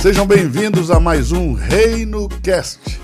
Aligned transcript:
Sejam 0.00 0.26
bem-vindos 0.26 0.90
a 0.90 1.00
mais 1.00 1.32
um 1.32 1.54
Reino 1.54 2.28
Cast. 2.42 3.00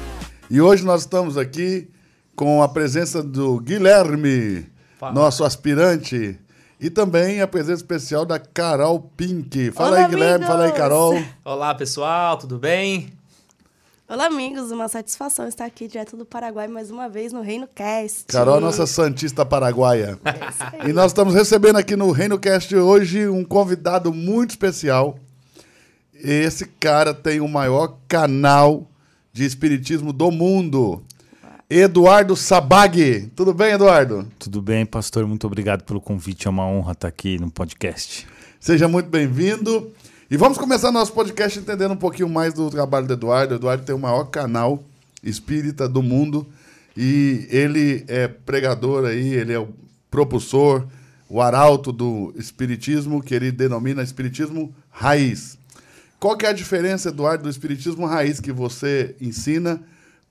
E 0.49 0.61
hoje 0.61 0.85
nós 0.85 1.01
estamos 1.03 1.37
aqui 1.37 1.88
com 2.37 2.63
a 2.63 2.69
presença 2.69 3.22
do 3.22 3.59
Guilherme, 3.61 4.67
Fala. 4.99 5.12
nosso 5.12 5.44
aspirante, 5.44 6.38
e 6.80 6.90
também 6.90 7.40
a 7.40 7.49
presença 7.49 7.83
especial 7.83 8.25
da 8.25 8.38
Carol 8.38 9.01
Pink. 9.17 9.71
Fala 9.72 9.90
Olá, 9.90 9.99
aí, 10.04 10.08
Guilherme, 10.08 10.35
amigos. 10.44 10.47
fala 10.49 10.65
aí, 10.67 10.72
Carol. 10.72 11.22
Olá, 11.44 11.75
pessoal, 11.75 12.38
tudo 12.38 12.58
bem? 12.58 13.13
Olá, 14.08 14.26
amigos. 14.26 14.71
Uma 14.71 14.87
satisfação 14.87 15.49
estar 15.49 15.65
aqui 15.65 15.88
direto 15.88 16.16
do 16.16 16.24
Paraguai 16.24 16.69
mais 16.69 16.91
uma 16.91 17.09
vez 17.09 17.33
no 17.33 17.41
Reino 17.41 17.66
Cast. 17.74 18.27
Carol, 18.27 18.61
nossa 18.61 18.87
Santista 18.87 19.45
Paraguaia. 19.45 20.19
É 20.24 20.91
e 20.91 20.92
nós 20.92 21.06
estamos 21.06 21.34
recebendo 21.34 21.77
aqui 21.77 21.97
no 21.97 22.11
Reino 22.12 22.39
Cast 22.39 22.77
hoje 22.77 23.27
um 23.27 23.42
convidado 23.45 24.12
muito 24.12 24.51
especial. 24.51 25.19
Esse 26.15 26.67
cara 26.67 27.13
tem 27.13 27.41
o 27.41 27.49
maior 27.49 27.99
canal 28.07 28.89
de 29.33 29.45
espiritismo 29.45 30.13
do 30.13 30.31
mundo. 30.31 31.03
Eduardo 31.69 32.37
Sabag. 32.37 33.33
Tudo 33.35 33.53
bem, 33.53 33.73
Eduardo? 33.73 34.29
Tudo 34.39 34.63
bem, 34.63 34.87
pastor. 34.87 35.27
Muito 35.27 35.47
obrigado 35.47 35.83
pelo 35.83 36.01
convite. 36.01 36.47
É 36.47 36.51
uma 36.51 36.67
honra 36.67 36.93
estar 36.93 37.09
aqui 37.09 37.39
no 37.39 37.51
podcast. 37.51 38.29
Seja 38.61 38.87
muito 38.87 39.09
bem-vindo. 39.09 39.91
E 40.31 40.37
vamos 40.37 40.57
começar 40.57 40.93
nosso 40.93 41.13
podcast 41.13 41.59
entendendo 41.59 41.93
um 41.93 41.97
pouquinho 41.97 42.29
mais 42.29 42.55
do 42.55 42.71
trabalho 42.71 43.07
do 43.07 43.15
Eduardo. 43.15 43.55
O 43.55 43.57
Eduardo 43.57 43.85
tem 43.85 43.95
o 43.95 43.99
maior 43.99 44.25
canal 44.27 44.85
espírita 45.23 45.89
do 45.89 46.03
mundo 46.03 46.47
e 46.97 47.49
ele 47.51 48.05
é 48.07 48.29
pregador 48.29 49.05
aí, 49.05 49.35
ele 49.35 49.53
é 49.53 49.59
o 49.59 49.69
propulsor, 50.11 50.87
o 51.29 51.41
arauto 51.41 51.91
do 51.91 52.33
espiritismo, 52.37 53.23
que 53.23 53.34
ele 53.34 53.51
denomina 53.51 54.03
espiritismo 54.03 54.73
raiz. 54.91 55.59
Qual 56.19 56.37
que 56.37 56.47
é 56.47 56.48
a 56.48 56.53
diferença, 56.53 57.11
Eduardo, 57.11 57.45
do 57.45 57.51
espiritismo 57.51 58.07
raiz 58.07 58.41
que 58.41 58.53
você 58.53 59.15
ensina 59.20 59.83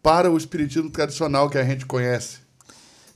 para 0.01 0.31
o 0.31 0.37
espiritismo 0.37 0.89
tradicional 0.89 1.49
que 1.49 1.57
a 1.57 1.63
gente 1.63 1.85
conhece? 1.85 2.39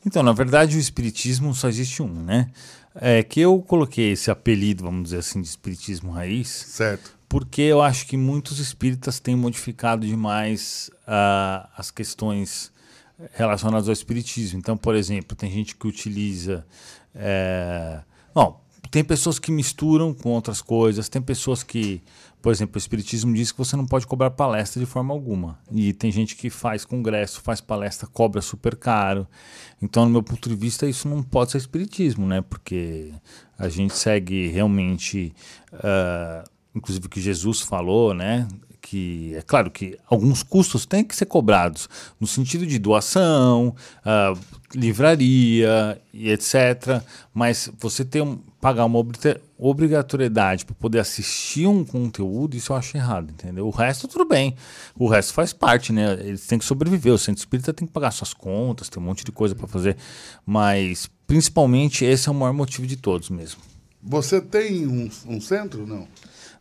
Então, 0.05 0.23
na 0.23 0.31
verdade, 0.31 0.77
o 0.77 0.79
espiritismo 0.79 1.53
só 1.53 1.67
existe 1.67 2.01
um, 2.01 2.23
né? 2.23 2.49
É 2.95 3.21
que 3.21 3.39
eu 3.39 3.59
coloquei 3.59 4.11
esse 4.11 4.31
apelido, 4.31 4.83
vamos 4.83 5.03
dizer 5.03 5.17
assim, 5.17 5.41
de 5.41 5.47
espiritismo 5.47 6.11
raiz. 6.11 6.47
Certo. 6.47 7.11
Porque 7.27 7.61
eu 7.61 7.81
acho 7.81 8.07
que 8.07 8.15
muitos 8.15 8.59
espíritas 8.59 9.19
têm 9.19 9.35
modificado 9.35 10.07
demais 10.07 10.89
uh, 11.03 11.67
as 11.75 11.91
questões 11.91 12.71
relacionadas 13.33 13.87
ao 13.87 13.93
espiritismo. 13.93 14.59
Então, 14.59 14.77
por 14.77 14.95
exemplo, 14.95 15.35
tem 15.35 15.51
gente 15.51 15.75
que 15.75 15.87
utiliza. 15.87 16.65
É... 17.13 17.99
Bom, 18.33 18.63
tem 18.89 19.03
pessoas 19.03 19.39
que 19.39 19.51
misturam 19.51 20.13
com 20.13 20.29
outras 20.29 20.61
coisas, 20.61 21.09
tem 21.09 21.21
pessoas 21.21 21.63
que 21.63 22.01
por 22.41 22.51
exemplo, 22.51 22.75
o 22.75 22.77
Espiritismo 22.77 23.33
diz 23.33 23.51
que 23.51 23.57
você 23.57 23.75
não 23.75 23.85
pode 23.85 24.05
cobrar 24.05 24.29
palestra 24.31 24.79
de 24.79 24.85
forma 24.85 25.13
alguma. 25.13 25.59
E 25.71 25.91
tem 25.93 26.11
gente 26.11 26.35
que 26.35 26.49
faz 26.49 26.85
congresso, 26.85 27.41
faz 27.41 27.59
palestra, 27.59 28.07
cobra 28.07 28.41
super 28.41 28.75
caro. 28.75 29.27
Então, 29.81 30.05
no 30.05 30.11
meu 30.11 30.23
ponto 30.23 30.47
de 30.47 30.55
vista, 30.55 30.87
isso 30.87 31.07
não 31.07 31.23
pode 31.23 31.51
ser 31.51 31.57
Espiritismo, 31.57 32.27
né? 32.27 32.41
Porque 32.41 33.11
a 33.57 33.67
gente 33.67 33.95
segue 33.95 34.47
realmente, 34.47 35.33
uh, 35.73 36.47
inclusive 36.75 37.07
o 37.07 37.09
que 37.09 37.19
Jesus 37.19 37.61
falou, 37.61 38.13
né? 38.13 38.47
que 38.89 39.35
é 39.35 39.41
claro 39.41 39.69
que 39.69 39.99
alguns 40.07 40.41
custos 40.41 40.85
têm 40.85 41.03
que 41.03 41.13
ser 41.13 41.25
cobrados 41.25 41.89
no 42.17 42.25
sentido 42.25 42.65
de 42.65 42.79
doação, 42.79 43.75
uh, 44.05 44.39
livraria 44.73 46.01
e 46.13 46.29
etc. 46.29 47.03
Mas 47.33 47.69
você 47.77 48.05
ter 48.05 48.21
um, 48.21 48.39
pagar 48.67 48.83
uma 48.83 49.01
obrigatoriedade 49.57 50.65
para 50.65 50.75
poder 50.75 50.99
assistir 50.99 51.65
um 51.67 51.85
conteúdo, 51.85 52.57
isso 52.57 52.73
eu 52.73 52.75
acho 52.75 52.97
errado, 52.97 53.31
entendeu? 53.31 53.65
O 53.65 53.69
resto 53.69 54.09
tudo 54.09 54.25
bem, 54.25 54.57
o 54.93 55.07
resto 55.07 55.33
faz 55.33 55.53
parte, 55.53 55.93
né? 55.93 56.15
Eles 56.19 56.45
têm 56.45 56.59
que 56.59 56.65
sobreviver, 56.65 57.13
o 57.13 57.17
centro 57.17 57.39
espírita 57.39 57.73
tem 57.73 57.87
que 57.87 57.93
pagar 57.93 58.11
suas 58.11 58.33
contas, 58.33 58.89
tem 58.89 59.01
um 59.01 59.05
monte 59.05 59.23
de 59.23 59.31
coisa 59.31 59.55
para 59.55 59.67
fazer, 59.67 59.95
mas 60.45 61.09
principalmente 61.25 62.03
esse 62.03 62.27
é 62.27 62.31
o 62.31 62.35
maior 62.35 62.51
motivo 62.51 62.85
de 62.85 62.97
todos 62.97 63.29
mesmo. 63.29 63.61
Você 64.03 64.41
tem 64.41 64.85
um, 64.85 65.09
um 65.25 65.39
centro, 65.39 65.87
não? 65.87 66.05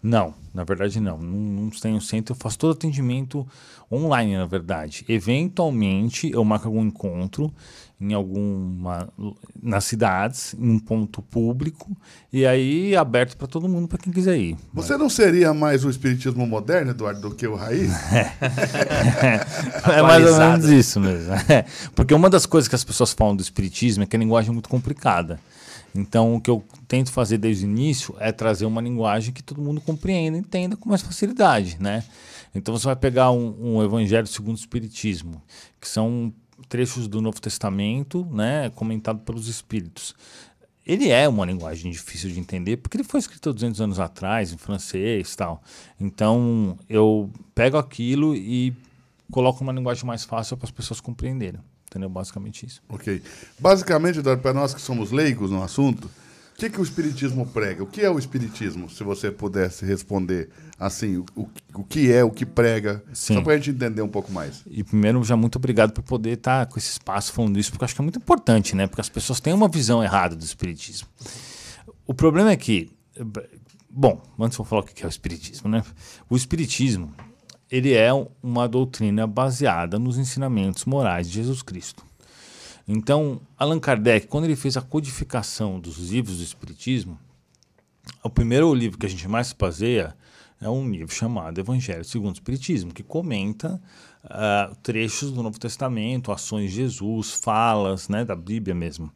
Não, 0.00 0.32
na 0.54 0.62
verdade 0.62 1.00
não. 1.00 1.18
Não, 1.18 1.62
não 1.64 1.70
tenho 1.70 2.00
centro, 2.00 2.34
eu 2.34 2.38
faço 2.38 2.56
todo 2.56 2.72
atendimento 2.72 3.44
online, 3.90 4.36
na 4.36 4.46
verdade. 4.46 5.04
Eventualmente 5.08 6.30
eu 6.30 6.44
marco 6.44 6.68
algum 6.68 6.84
encontro 6.84 7.52
em 8.00 8.12
alguma 8.12 9.08
nas 9.62 9.84
cidades, 9.84 10.54
em 10.58 10.70
um 10.70 10.78
ponto 10.78 11.22
público 11.22 11.96
e 12.30 12.44
aí 12.46 12.94
aberto 12.94 13.36
para 13.36 13.46
todo 13.46 13.68
mundo, 13.68 13.88
para 13.88 13.98
quem 13.98 14.12
quiser 14.12 14.36
ir. 14.36 14.56
Você 14.74 14.92
Mas... 14.92 15.00
não 15.00 15.08
seria 15.08 15.54
mais 15.54 15.84
o 15.84 15.88
espiritismo 15.90 16.46
moderno, 16.46 16.90
Eduardo, 16.90 17.22
do 17.22 17.34
que 17.34 17.46
o 17.46 17.54
raiz? 17.54 17.90
É, 18.12 18.32
é 19.98 20.02
mais 20.02 20.26
ou 20.26 20.38
menos 20.38 20.66
isso 20.66 21.00
mesmo. 21.00 21.32
Porque 21.96 22.12
uma 22.12 22.28
das 22.28 22.44
coisas 22.44 22.68
que 22.68 22.74
as 22.74 22.84
pessoas 22.84 23.12
falam 23.12 23.34
do 23.34 23.42
espiritismo 23.42 24.02
é 24.02 24.06
que 24.06 24.14
a 24.14 24.18
linguagem 24.18 24.50
é 24.50 24.52
muito 24.52 24.68
complicada. 24.68 25.40
Então, 25.94 26.34
o 26.34 26.40
que 26.40 26.50
eu 26.50 26.62
tento 26.86 27.10
fazer 27.10 27.38
desde 27.38 27.64
o 27.64 27.68
início 27.70 28.14
é 28.18 28.30
trazer 28.30 28.66
uma 28.66 28.82
linguagem 28.82 29.32
que 29.32 29.42
todo 29.42 29.62
mundo 29.62 29.80
compreenda 29.80 30.36
e 30.36 30.40
entenda 30.40 30.76
com 30.76 30.90
mais 30.90 31.00
facilidade, 31.00 31.78
né? 31.80 32.04
Então, 32.54 32.76
você 32.76 32.84
vai 32.84 32.96
pegar 32.96 33.30
um, 33.30 33.76
um 33.76 33.82
Evangelho 33.82 34.26
segundo 34.26 34.56
o 34.56 34.58
Espiritismo, 34.58 35.42
que 35.80 35.88
são 35.88 36.32
trechos 36.68 37.08
do 37.08 37.20
Novo 37.20 37.40
Testamento, 37.40 38.26
né, 38.32 38.70
comentado 38.70 39.20
pelos 39.20 39.48
Espíritos. 39.48 40.14
Ele 40.86 41.08
é 41.08 41.28
uma 41.28 41.44
linguagem 41.44 41.90
difícil 41.90 42.30
de 42.30 42.38
entender, 42.38 42.76
porque 42.76 42.96
ele 42.96 43.04
foi 43.04 43.18
escrito 43.18 43.52
200 43.52 43.80
anos 43.80 43.98
atrás, 43.98 44.52
em 44.52 44.56
francês 44.56 45.34
tal. 45.34 45.60
Então, 46.00 46.78
eu 46.88 47.28
pego 47.54 47.76
aquilo 47.76 48.36
e 48.36 48.72
coloco 49.30 49.64
uma 49.64 49.72
linguagem 49.72 50.04
mais 50.04 50.24
fácil 50.24 50.56
para 50.56 50.66
as 50.66 50.70
pessoas 50.70 51.00
compreenderem. 51.00 51.60
Entendeu? 51.88 52.08
Basicamente 52.08 52.66
isso. 52.66 52.82
Ok. 52.88 53.22
Basicamente, 53.58 54.20
para 54.22 54.52
nós 54.52 54.74
que 54.74 54.80
somos 54.80 55.10
leigos 55.10 55.50
no 55.50 55.62
assunto, 55.62 56.10
o 56.56 56.58
que, 56.58 56.70
que 56.70 56.80
o 56.80 56.82
Espiritismo 56.82 57.44
prega? 57.44 57.82
O 57.82 57.86
que 57.86 58.00
é 58.00 58.08
o 58.08 58.18
Espiritismo, 58.18 58.88
se 58.88 59.04
você 59.04 59.30
pudesse 59.30 59.84
responder 59.84 60.48
assim, 60.78 61.18
o, 61.36 61.46
o 61.74 61.84
que 61.84 62.10
é, 62.10 62.24
o 62.24 62.30
que 62.30 62.46
prega, 62.46 63.04
Sim. 63.12 63.34
só 63.34 63.42
para 63.42 63.52
a 63.52 63.56
gente 63.58 63.72
entender 63.72 64.00
um 64.00 64.08
pouco 64.08 64.32
mais. 64.32 64.62
E 64.66 64.82
primeiro, 64.82 65.22
já 65.22 65.36
muito 65.36 65.56
obrigado 65.56 65.92
por 65.92 66.02
poder 66.02 66.30
estar 66.30 66.64
tá 66.64 66.72
com 66.72 66.78
esse 66.78 66.92
espaço 66.92 67.30
falando 67.30 67.58
isso, 67.58 67.70
porque 67.70 67.84
eu 67.84 67.84
acho 67.84 67.94
que 67.94 68.00
é 68.00 68.02
muito 68.04 68.18
importante, 68.18 68.74
né? 68.74 68.86
Porque 68.86 69.02
as 69.02 69.08
pessoas 69.10 69.38
têm 69.38 69.52
uma 69.52 69.68
visão 69.68 70.02
errada 70.02 70.34
do 70.34 70.42
Espiritismo. 70.42 71.06
O 72.06 72.14
problema 72.14 72.50
é 72.50 72.56
que, 72.56 72.90
bom, 73.90 74.22
antes 74.40 74.56
vou 74.56 74.64
falar 74.64 74.80
o 74.80 74.84
que 74.86 75.02
é 75.02 75.06
o 75.06 75.10
Espiritismo, 75.10 75.68
né? 75.68 75.82
O 76.30 76.38
Espiritismo, 76.38 77.12
ele 77.70 77.92
é 77.92 78.08
uma 78.42 78.66
doutrina 78.66 79.26
baseada 79.26 79.98
nos 79.98 80.16
ensinamentos 80.16 80.86
morais 80.86 81.28
de 81.28 81.34
Jesus 81.34 81.60
Cristo. 81.60 82.05
Então, 82.88 83.40
Allan 83.58 83.80
Kardec, 83.80 84.28
quando 84.28 84.44
ele 84.44 84.56
fez 84.56 84.76
a 84.76 84.82
codificação 84.82 85.80
dos 85.80 85.98
livros 85.98 86.38
do 86.38 86.44
Espiritismo, 86.44 87.18
o 88.22 88.30
primeiro 88.30 88.72
livro 88.72 88.98
que 88.98 89.06
a 89.06 89.08
gente 89.08 89.26
mais 89.26 89.48
se 89.48 89.56
baseia 89.56 90.16
é 90.60 90.68
um 90.68 90.88
livro 90.88 91.14
chamado 91.14 91.58
Evangelho 91.60 92.04
segundo 92.04 92.30
o 92.30 92.34
Espiritismo, 92.34 92.92
que 92.92 93.02
comenta 93.02 93.80
uh, 94.24 94.74
trechos 94.82 95.32
do 95.32 95.42
Novo 95.42 95.58
Testamento, 95.58 96.30
ações 96.30 96.70
de 96.70 96.76
Jesus, 96.76 97.32
falas 97.32 98.08
né, 98.08 98.24
da 98.24 98.36
Bíblia 98.36 98.74
mesmo. 98.74 99.12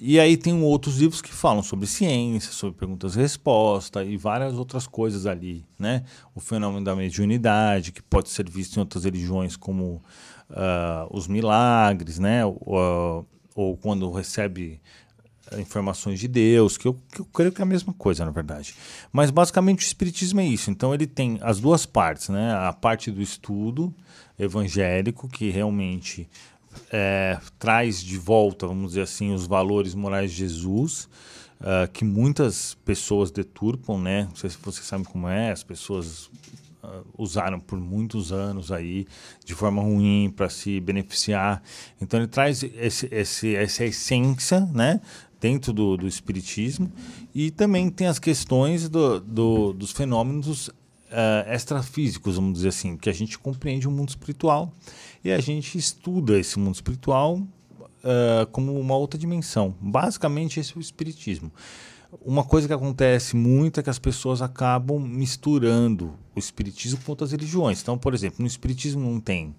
E 0.00 0.20
aí 0.20 0.36
tem 0.36 0.54
outros 0.62 0.98
livros 0.98 1.20
que 1.20 1.32
falam 1.32 1.60
sobre 1.60 1.84
ciência, 1.84 2.52
sobre 2.52 2.78
perguntas 2.78 3.16
e 3.16 3.18
respostas 3.18 4.06
e 4.06 4.16
várias 4.16 4.54
outras 4.54 4.86
coisas 4.86 5.26
ali, 5.26 5.66
né? 5.76 6.04
O 6.36 6.40
fenômeno 6.40 6.84
da 6.84 6.94
mediunidade, 6.94 7.90
que 7.90 8.00
pode 8.00 8.28
ser 8.28 8.48
visto 8.48 8.76
em 8.76 8.78
outras 8.78 9.02
religiões 9.02 9.56
como 9.56 10.00
uh, 10.50 11.08
os 11.10 11.26
milagres, 11.26 12.18
né? 12.18 12.44
Ou, 12.44 13.26
ou 13.54 13.76
quando 13.76 14.10
recebe 14.10 14.80
informações 15.56 16.20
de 16.20 16.28
Deus, 16.28 16.76
que 16.76 16.86
eu, 16.86 17.00
que 17.10 17.20
eu 17.20 17.24
creio 17.24 17.52
que 17.52 17.60
é 17.60 17.64
a 17.64 17.66
mesma 17.66 17.92
coisa, 17.92 18.24
na 18.24 18.30
verdade. 18.30 18.74
Mas 19.12 19.30
basicamente 19.30 19.80
o 19.80 19.86
Espiritismo 19.86 20.40
é 20.40 20.46
isso. 20.46 20.70
Então 20.70 20.92
ele 20.92 21.06
tem 21.06 21.38
as 21.42 21.60
duas 21.60 21.86
partes, 21.86 22.28
né? 22.28 22.52
A 22.54 22.72
parte 22.72 23.10
do 23.10 23.22
estudo 23.22 23.94
evangélico, 24.38 25.28
que 25.28 25.50
realmente 25.50 26.28
é, 26.92 27.38
traz 27.58 28.02
de 28.02 28.16
volta, 28.18 28.66
vamos 28.66 28.90
dizer 28.90 29.02
assim, 29.02 29.32
os 29.32 29.46
valores 29.46 29.94
morais 29.94 30.30
de 30.30 30.38
Jesus, 30.38 31.08
uh, 31.60 31.90
que 31.92 32.04
muitas 32.04 32.74
pessoas 32.84 33.30
deturpam, 33.30 33.98
né? 33.98 34.24
Não 34.24 34.36
sei 34.36 34.50
se 34.50 34.58
você 34.62 34.82
sabe 34.82 35.04
como 35.04 35.28
é, 35.28 35.50
as 35.50 35.62
pessoas 35.62 36.30
usaram 37.16 37.58
por 37.60 37.78
muitos 37.78 38.32
anos 38.32 38.70
aí 38.70 39.06
de 39.44 39.54
forma 39.54 39.82
ruim 39.82 40.32
para 40.34 40.48
se 40.48 40.80
beneficiar. 40.80 41.62
Então 42.00 42.20
ele 42.20 42.28
traz 42.28 42.62
esse, 42.62 43.08
esse, 43.10 43.54
essa 43.54 43.84
essência, 43.84 44.60
né? 44.72 45.00
Dentro 45.40 45.72
do, 45.72 45.96
do 45.96 46.08
espiritismo 46.08 46.90
e 47.32 47.52
também 47.52 47.88
tem 47.90 48.08
as 48.08 48.18
questões 48.18 48.88
do, 48.88 49.20
do 49.20 49.72
dos 49.72 49.92
fenômenos 49.92 50.66
uh, 51.08 51.52
extrafísicos, 51.54 52.36
vamos 52.36 52.54
dizer 52.54 52.68
assim, 52.68 52.96
que 52.96 53.08
a 53.08 53.12
gente 53.12 53.38
compreende 53.38 53.86
o 53.86 53.90
mundo 53.90 54.08
espiritual 54.08 54.72
e 55.22 55.30
a 55.30 55.40
gente 55.40 55.78
estuda 55.78 56.38
esse 56.38 56.58
mundo 56.58 56.74
espiritual 56.74 57.36
uh, 57.36 58.46
como 58.50 58.78
uma 58.78 58.96
outra 58.96 59.18
dimensão. 59.18 59.74
Basicamente, 59.80 60.60
esse 60.60 60.72
é 60.72 60.76
o 60.76 60.80
espiritismo. 60.80 61.52
Uma 62.22 62.44
coisa 62.44 62.66
que 62.66 62.72
acontece 62.72 63.36
muito 63.36 63.80
é 63.80 63.82
que 63.82 63.90
as 63.90 63.98
pessoas 63.98 64.40
acabam 64.40 64.98
misturando 64.98 66.14
o 66.34 66.38
espiritismo 66.38 66.98
com 67.04 67.12
outras 67.12 67.32
religiões. 67.32 67.82
Então, 67.82 67.98
por 67.98 68.14
exemplo, 68.14 68.36
no 68.40 68.46
espiritismo 68.46 69.00
não 69.00 69.20
tem 69.20 69.54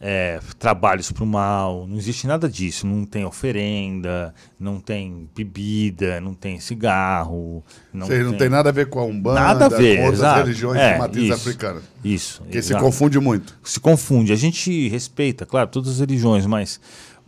é, 0.00 0.38
trabalhos 0.58 1.10
para 1.10 1.24
o 1.24 1.26
mal, 1.26 1.86
não 1.86 1.96
existe 1.96 2.26
nada 2.26 2.48
disso. 2.48 2.86
Não 2.86 3.04
tem 3.04 3.24
oferenda, 3.24 4.34
não 4.58 4.80
tem 4.80 5.28
bebida, 5.34 6.20
não 6.20 6.34
tem 6.34 6.60
cigarro. 6.60 7.64
Não, 7.92 8.06
Sei, 8.06 8.18
tem... 8.18 8.26
não 8.26 8.34
tem 8.34 8.48
nada 8.48 8.68
a 8.68 8.72
ver 8.72 8.90
com 8.90 9.00
a 9.00 9.04
Umbanda, 9.04 9.40
nada 9.40 9.66
a 9.66 9.68
ver, 9.68 9.96
com 9.96 10.02
outras 10.04 10.20
exato. 10.20 10.40
religiões 10.40 10.78
é, 10.78 10.92
de 10.92 10.98
matriz 10.98 11.24
isso, 11.24 11.34
africana. 11.34 11.82
Isso. 12.04 12.42
Que 12.50 12.58
exato. 12.58 12.80
se 12.80 12.84
confunde 12.84 13.18
muito. 13.18 13.58
Se 13.62 13.80
confunde. 13.80 14.32
A 14.32 14.36
gente 14.36 14.88
respeita, 14.88 15.46
claro, 15.46 15.68
todas 15.68 15.92
as 15.92 16.00
religiões, 16.00 16.44
mas 16.44 16.80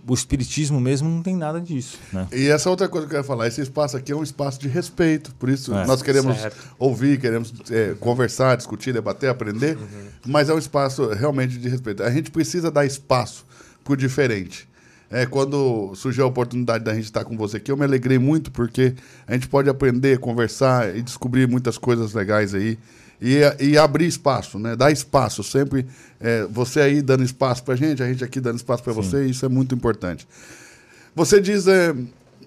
o 0.08 0.14
espiritismo 0.14 0.80
mesmo 0.80 1.08
não 1.08 1.22
tem 1.22 1.36
nada 1.36 1.60
disso. 1.60 1.98
Né? 2.12 2.26
E 2.32 2.46
essa 2.48 2.70
outra 2.70 2.88
coisa 2.88 3.06
que 3.06 3.12
eu 3.12 3.18
quero 3.18 3.26
falar, 3.26 3.48
esse 3.48 3.60
espaço 3.60 3.96
aqui 3.96 4.12
é 4.12 4.16
um 4.16 4.22
espaço 4.22 4.60
de 4.60 4.68
respeito, 4.68 5.34
por 5.34 5.48
isso 5.48 5.74
é, 5.74 5.84
nós 5.86 6.00
queremos 6.00 6.38
certo. 6.38 6.56
ouvir, 6.78 7.18
queremos 7.18 7.52
é, 7.70 7.94
conversar, 7.98 8.56
discutir, 8.56 8.92
debater, 8.92 9.28
aprender, 9.28 9.76
uhum. 9.76 10.06
mas 10.26 10.48
é 10.48 10.54
um 10.54 10.58
espaço 10.58 11.08
realmente 11.08 11.58
de 11.58 11.68
respeito. 11.68 12.02
A 12.02 12.10
gente 12.10 12.30
precisa 12.30 12.70
dar 12.70 12.86
espaço 12.86 13.44
para 13.82 13.94
o 13.94 13.96
diferente. 13.96 14.68
É, 15.10 15.24
quando 15.24 15.94
surgiu 15.94 16.24
a 16.24 16.26
oportunidade 16.26 16.84
da 16.84 16.92
gente 16.92 17.04
estar 17.04 17.24
com 17.24 17.36
você 17.36 17.58
aqui, 17.58 17.70
eu 17.70 17.76
me 17.76 17.84
alegrei 17.84 18.18
muito 18.18 18.50
porque 18.50 18.94
a 19.26 19.34
gente 19.34 19.48
pode 19.48 19.68
aprender, 19.68 20.18
conversar 20.18 20.96
e 20.96 21.02
descobrir 21.02 21.48
muitas 21.48 21.78
coisas 21.78 22.12
legais 22.12 22.54
aí 22.54 22.78
e, 23.20 23.40
e 23.60 23.78
abrir 23.78 24.06
espaço, 24.06 24.58
né? 24.58 24.76
Dar 24.76 24.90
espaço 24.90 25.42
sempre. 25.42 25.86
É, 26.20 26.46
você 26.50 26.80
aí 26.80 27.02
dando 27.02 27.22
espaço 27.24 27.62
para 27.62 27.74
a 27.74 27.76
gente, 27.76 28.02
a 28.02 28.06
gente 28.06 28.24
aqui 28.24 28.40
dando 28.40 28.56
espaço 28.56 28.82
para 28.82 28.92
você, 28.92 29.26
isso 29.26 29.44
é 29.44 29.48
muito 29.48 29.74
importante. 29.74 30.26
Você 31.14 31.40
diz, 31.40 31.66
é, 31.66 31.94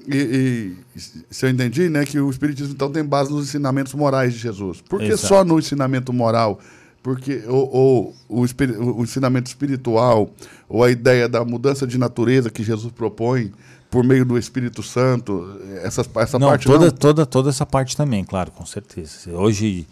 e, 0.08 0.76
e, 0.96 1.00
se 1.30 1.46
eu 1.46 1.50
entendi, 1.50 1.90
né, 1.90 2.06
que 2.06 2.20
o 2.20 2.30
Espiritismo 2.30 2.74
então 2.74 2.92
tem 2.92 3.04
base 3.04 3.32
nos 3.32 3.48
ensinamentos 3.48 3.94
morais 3.94 4.34
de 4.34 4.40
Jesus. 4.40 4.82
Por 4.82 5.00
que 5.00 5.08
Exato. 5.08 5.28
só 5.28 5.44
no 5.44 5.60
ensinamento 5.60 6.12
moral? 6.12 6.60
Porque 7.02 7.44
ou, 7.48 7.70
ou 7.72 8.16
o, 8.28 8.42
o, 8.42 9.04
ensinamento 9.04 9.48
espiritual, 9.48 10.30
ou 10.68 10.84
a 10.84 10.92
ideia 10.92 11.30
da 11.30 11.46
mudança 11.46 11.88
de 11.88 11.98
natureza 11.98 12.50
que 12.50 12.64
Jesus 12.64 12.92
propõe 12.92 13.52
por 13.90 14.04
meio 14.04 14.26
do 14.26 14.38
Espírito 14.38 14.84
Santo, 14.84 15.60
essa, 15.82 16.06
essa 16.18 16.38
não, 16.38 16.50
parte 16.50 16.68
toda, 16.68 16.86
não? 16.86 16.92
Toda, 16.92 17.26
toda 17.26 17.50
essa 17.50 17.66
parte 17.66 17.96
também, 17.96 18.24
claro, 18.24 18.52
com 18.52 18.66
certeza. 18.66 19.32
Hoje 19.32 19.88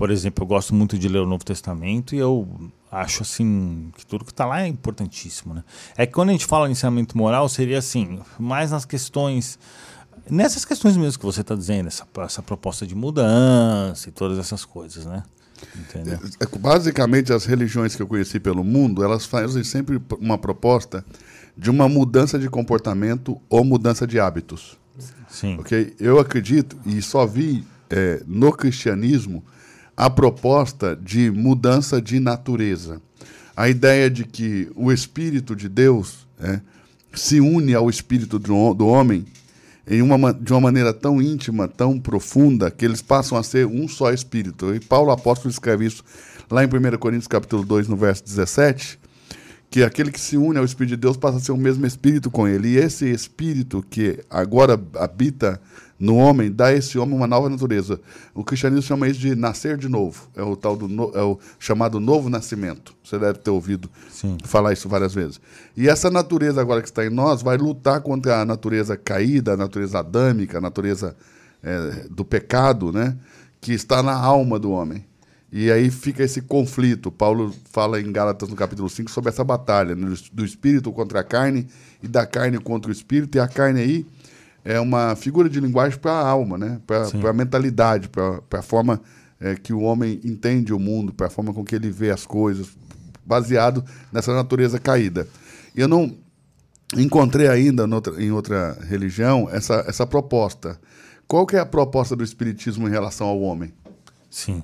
por 0.00 0.10
exemplo, 0.10 0.44
eu 0.44 0.48
gosto 0.48 0.74
muito 0.74 0.96
de 0.96 1.08
ler 1.10 1.18
o 1.18 1.26
Novo 1.26 1.44
Testamento 1.44 2.14
e 2.14 2.18
eu 2.18 2.48
acho 2.90 3.22
assim 3.22 3.92
que 3.94 4.06
tudo 4.06 4.24
que 4.24 4.30
está 4.30 4.46
lá 4.46 4.62
é 4.62 4.66
importantíssimo, 4.66 5.52
né? 5.52 5.62
É 5.94 6.06
que 6.06 6.14
quando 6.14 6.30
a 6.30 6.32
gente 6.32 6.46
fala 6.46 6.66
em 6.66 6.72
ensinamento 6.72 7.18
moral, 7.18 7.46
seria 7.50 7.76
assim, 7.76 8.18
mais 8.38 8.70
nas 8.70 8.86
questões 8.86 9.58
nessas 10.30 10.64
questões 10.64 10.96
mesmo 10.96 11.18
que 11.18 11.26
você 11.26 11.42
está 11.42 11.54
dizendo, 11.54 11.88
essa, 11.88 12.08
essa 12.20 12.42
proposta 12.42 12.86
de 12.86 12.94
mudança 12.94 14.08
e 14.08 14.12
todas 14.12 14.38
essas 14.38 14.64
coisas, 14.64 15.04
né? 15.04 15.22
Entendeu? 15.76 16.18
É, 16.40 16.44
é, 16.44 16.58
basicamente, 16.58 17.30
as 17.30 17.44
religiões 17.44 17.94
que 17.94 18.00
eu 18.00 18.06
conheci 18.06 18.40
pelo 18.40 18.64
mundo, 18.64 19.04
elas 19.04 19.26
fazem 19.26 19.62
sempre 19.62 20.00
uma 20.18 20.38
proposta 20.38 21.04
de 21.54 21.68
uma 21.68 21.90
mudança 21.90 22.38
de 22.38 22.48
comportamento 22.48 23.38
ou 23.50 23.62
mudança 23.62 24.06
de 24.06 24.18
hábitos. 24.18 24.78
Sim. 25.28 25.58
Okay? 25.58 25.94
Eu 26.00 26.18
acredito, 26.18 26.80
e 26.86 27.02
só 27.02 27.26
vi 27.26 27.66
é, 27.90 28.22
no 28.26 28.50
cristianismo, 28.50 29.44
a 30.00 30.08
proposta 30.08 30.96
de 30.96 31.30
mudança 31.30 32.00
de 32.00 32.18
natureza. 32.18 33.02
A 33.54 33.68
ideia 33.68 34.08
de 34.08 34.24
que 34.24 34.70
o 34.74 34.90
Espírito 34.90 35.54
de 35.54 35.68
Deus 35.68 36.26
é, 36.40 36.58
se 37.12 37.38
une 37.38 37.74
ao 37.74 37.90
Espírito 37.90 38.38
do, 38.38 38.86
homem 38.86 39.26
em 39.86 40.00
uma, 40.00 40.32
de 40.32 40.54
uma 40.54 40.60
maneira 40.62 40.94
tão 40.94 41.20
íntima, 41.20 41.68
tão 41.68 42.00
profunda, 42.00 42.70
que 42.70 42.82
eles 42.82 43.02
passam 43.02 43.36
a 43.36 43.42
ser 43.42 43.66
um 43.66 43.86
só 43.86 44.10
Espírito. 44.10 44.74
E 44.74 44.80
Paulo 44.80 45.10
Apóstolo 45.10 45.50
escreve 45.50 45.84
isso 45.84 46.02
lá 46.50 46.64
em 46.64 46.66
1 46.66 46.96
Coríntios 46.96 47.28
capítulo 47.28 47.62
2, 47.62 47.86
no 47.86 47.96
verso 47.96 48.24
17, 48.24 48.98
que 49.68 49.82
aquele 49.82 50.10
que 50.10 50.20
se 50.20 50.38
une 50.38 50.56
ao 50.56 50.64
Espírito 50.64 50.96
de 50.96 51.02
Deus 51.02 51.18
passa 51.18 51.36
a 51.36 51.40
ser 51.40 51.52
o 51.52 51.58
mesmo 51.58 51.84
Espírito 51.84 52.30
com 52.30 52.48
ele. 52.48 52.68
E 52.68 52.76
esse 52.78 53.04
Espírito 53.04 53.84
que 53.90 54.24
agora 54.30 54.80
habita 54.94 55.60
no 56.00 56.16
homem, 56.16 56.50
dá 56.50 56.68
a 56.68 56.72
esse 56.72 56.98
homem 56.98 57.14
uma 57.14 57.26
nova 57.26 57.50
natureza. 57.50 58.00
O 58.34 58.42
cristianismo 58.42 58.82
chama 58.82 59.06
isso 59.06 59.20
de 59.20 59.34
nascer 59.34 59.76
de 59.76 59.86
novo. 59.86 60.30
É 60.34 60.42
o 60.42 60.56
tal 60.56 60.74
do 60.74 60.88
no, 60.88 61.12
é 61.14 61.22
o 61.22 61.38
chamado 61.58 62.00
novo 62.00 62.30
nascimento. 62.30 62.94
Você 63.04 63.18
deve 63.18 63.38
ter 63.40 63.50
ouvido 63.50 63.90
Sim. 64.10 64.38
falar 64.44 64.72
isso 64.72 64.88
várias 64.88 65.12
vezes. 65.12 65.38
E 65.76 65.90
essa 65.90 66.10
natureza 66.10 66.58
agora 66.58 66.80
que 66.80 66.88
está 66.88 67.04
em 67.04 67.10
nós 67.10 67.42
vai 67.42 67.58
lutar 67.58 68.00
contra 68.00 68.40
a 68.40 68.46
natureza 68.46 68.96
caída, 68.96 69.52
a 69.52 69.56
natureza 69.58 69.98
adâmica, 69.98 70.56
a 70.56 70.60
natureza 70.62 71.14
é, 71.62 72.06
do 72.08 72.24
pecado, 72.24 72.90
né? 72.90 73.14
Que 73.60 73.74
está 73.74 74.02
na 74.02 74.14
alma 74.14 74.58
do 74.58 74.70
homem. 74.70 75.04
E 75.52 75.70
aí 75.70 75.90
fica 75.90 76.22
esse 76.22 76.40
conflito. 76.40 77.10
Paulo 77.10 77.54
fala 77.70 78.00
em 78.00 78.10
Gálatas 78.10 78.48
no 78.48 78.56
capítulo 78.56 78.88
5 78.88 79.10
sobre 79.10 79.28
essa 79.28 79.44
batalha 79.44 79.94
né? 79.94 80.14
do 80.32 80.44
espírito 80.46 80.90
contra 80.92 81.20
a 81.20 81.24
carne 81.24 81.66
e 82.02 82.08
da 82.08 82.24
carne 82.24 82.58
contra 82.58 82.88
o 82.88 82.92
espírito. 82.92 83.36
E 83.36 83.40
a 83.40 83.46
carne 83.48 83.80
aí 83.80 84.06
é 84.70 84.80
uma 84.80 85.16
figura 85.16 85.48
de 85.48 85.58
linguagem 85.58 85.98
para 85.98 86.12
a 86.12 86.28
alma, 86.28 86.56
né? 86.56 86.80
para 86.86 87.30
a 87.30 87.32
mentalidade, 87.32 88.08
para 88.08 88.40
a 88.52 88.62
forma 88.62 89.00
é, 89.40 89.56
que 89.56 89.72
o 89.72 89.80
homem 89.80 90.20
entende 90.24 90.72
o 90.72 90.78
mundo, 90.78 91.12
para 91.12 91.26
a 91.26 91.30
forma 91.30 91.52
com 91.52 91.64
que 91.64 91.74
ele 91.74 91.90
vê 91.90 92.10
as 92.10 92.24
coisas, 92.24 92.68
baseado 93.26 93.84
nessa 94.12 94.32
natureza 94.32 94.78
caída. 94.78 95.26
E 95.74 95.80
eu 95.80 95.88
não 95.88 96.16
encontrei 96.96 97.48
ainda 97.48 97.86
noutra, 97.86 98.22
em 98.22 98.30
outra 98.30 98.78
religião 98.88 99.48
essa, 99.50 99.84
essa 99.88 100.06
proposta. 100.06 100.80
Qual 101.26 101.46
que 101.46 101.56
é 101.56 101.60
a 101.60 101.66
proposta 101.66 102.14
do 102.14 102.22
Espiritismo 102.22 102.86
em 102.86 102.90
relação 102.90 103.26
ao 103.26 103.40
homem? 103.40 103.72
Sim. 104.30 104.62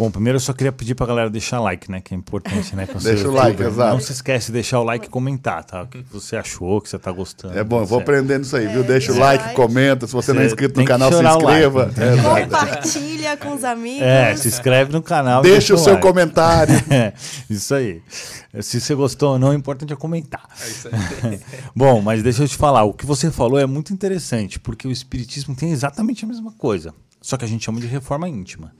Bom, 0.00 0.10
primeiro 0.10 0.36
eu 0.36 0.40
só 0.40 0.54
queria 0.54 0.72
pedir 0.72 0.94
pra 0.94 1.04
galera 1.04 1.28
deixar 1.28 1.60
like, 1.60 1.90
né? 1.90 2.00
Que 2.00 2.14
é 2.14 2.16
importante, 2.16 2.74
né? 2.74 2.88
Deixa 3.02 3.28
o 3.28 3.32
like, 3.32 3.62
exato. 3.62 3.92
Não 3.92 4.00
se 4.00 4.12
esquece 4.12 4.46
de 4.46 4.52
deixar 4.52 4.80
o 4.80 4.82
like 4.82 5.04
e 5.04 5.10
comentar, 5.10 5.62
tá? 5.62 5.82
O 5.82 5.88
que 5.88 6.02
você 6.10 6.36
achou, 6.36 6.78
o 6.78 6.80
que 6.80 6.88
você 6.88 6.98
tá 6.98 7.12
gostando. 7.12 7.58
É 7.58 7.62
bom, 7.62 7.80
eu 7.80 7.86
vou 7.86 8.00
aprendendo 8.00 8.44
isso 8.44 8.56
aí, 8.56 8.66
viu? 8.66 8.80
É, 8.80 8.84
Deixa 8.84 9.12
o 9.12 9.18
like, 9.18 9.44
like, 9.44 9.54
comenta. 9.54 10.06
Se 10.06 10.14
você, 10.14 10.32
não 10.32 10.40
é 10.40 10.46
inscrito 10.46 10.80
no 10.80 10.86
canal, 10.86 11.12
se 11.12 11.22
inscreva. 11.22 11.84
Like, 11.84 12.00
é, 12.00 12.44
Compartilha 12.44 13.36
com 13.36 13.54
os 13.54 13.62
amigos. 13.62 14.00
É, 14.00 14.34
se 14.36 14.48
inscreve 14.48 14.90
no 14.90 15.02
canal. 15.02 15.42
Deixa 15.42 15.74
o 15.74 15.76
seu 15.76 15.92
like. 15.92 16.06
comentário. 16.06 16.74
é, 16.88 17.12
isso 17.50 17.74
aí. 17.74 18.00
Se 18.62 18.80
você 18.80 18.94
gostou 18.94 19.32
ou 19.32 19.38
não, 19.38 19.50
o 19.50 19.54
importante 19.54 19.92
é 19.92 19.96
comentar. 19.96 20.48
É 20.62 20.66
isso 20.66 20.88
aí. 20.90 21.40
bom, 21.76 22.00
mas 22.00 22.22
deixa 22.22 22.42
eu 22.42 22.48
te 22.48 22.56
falar, 22.56 22.84
o 22.84 22.94
que 22.94 23.04
você 23.04 23.30
falou 23.30 23.58
é 23.58 23.66
muito 23.66 23.92
interessante, 23.92 24.58
porque 24.58 24.88
o 24.88 24.90
Espiritismo 24.90 25.54
tem 25.54 25.72
exatamente 25.72 26.24
a 26.24 26.28
mesma 26.28 26.52
coisa, 26.52 26.94
só 27.20 27.36
que 27.36 27.44
a 27.44 27.48
gente 27.48 27.62
chama 27.62 27.78
de 27.80 27.86
reforma 27.86 28.26
íntima. 28.26 28.72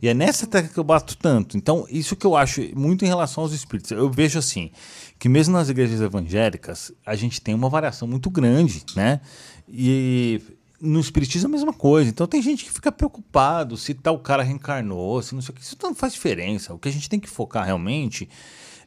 E 0.00 0.08
é 0.08 0.14
nessa 0.14 0.46
tecla 0.46 0.70
que 0.70 0.78
eu 0.78 0.84
bato 0.84 1.16
tanto. 1.16 1.56
Então, 1.56 1.86
isso 1.90 2.16
que 2.16 2.26
eu 2.26 2.36
acho 2.36 2.60
muito 2.74 3.04
em 3.04 3.08
relação 3.08 3.42
aos 3.42 3.52
espíritos. 3.52 3.90
Eu 3.90 4.10
vejo 4.10 4.38
assim, 4.38 4.70
que 5.18 5.28
mesmo 5.28 5.54
nas 5.54 5.68
igrejas 5.68 6.00
evangélicas, 6.00 6.92
a 7.04 7.14
gente 7.14 7.40
tem 7.40 7.54
uma 7.54 7.68
variação 7.68 8.06
muito 8.06 8.28
grande, 8.30 8.84
né? 8.94 9.20
E 9.68 10.40
no 10.80 11.00
espiritismo 11.00 11.48
é 11.48 11.50
a 11.50 11.52
mesma 11.52 11.72
coisa. 11.72 12.10
Então 12.10 12.26
tem 12.26 12.42
gente 12.42 12.64
que 12.64 12.72
fica 12.72 12.92
preocupado 12.92 13.76
se 13.76 13.94
tal 13.94 14.18
cara 14.18 14.42
reencarnou, 14.42 15.22
se 15.22 15.34
não 15.34 15.42
sei 15.42 15.52
o 15.52 15.54
que. 15.54 15.62
Isso 15.62 15.76
não 15.82 15.94
faz 15.94 16.12
diferença. 16.12 16.74
O 16.74 16.78
que 16.78 16.88
a 16.88 16.92
gente 16.92 17.08
tem 17.08 17.18
que 17.18 17.28
focar 17.28 17.64
realmente 17.64 18.28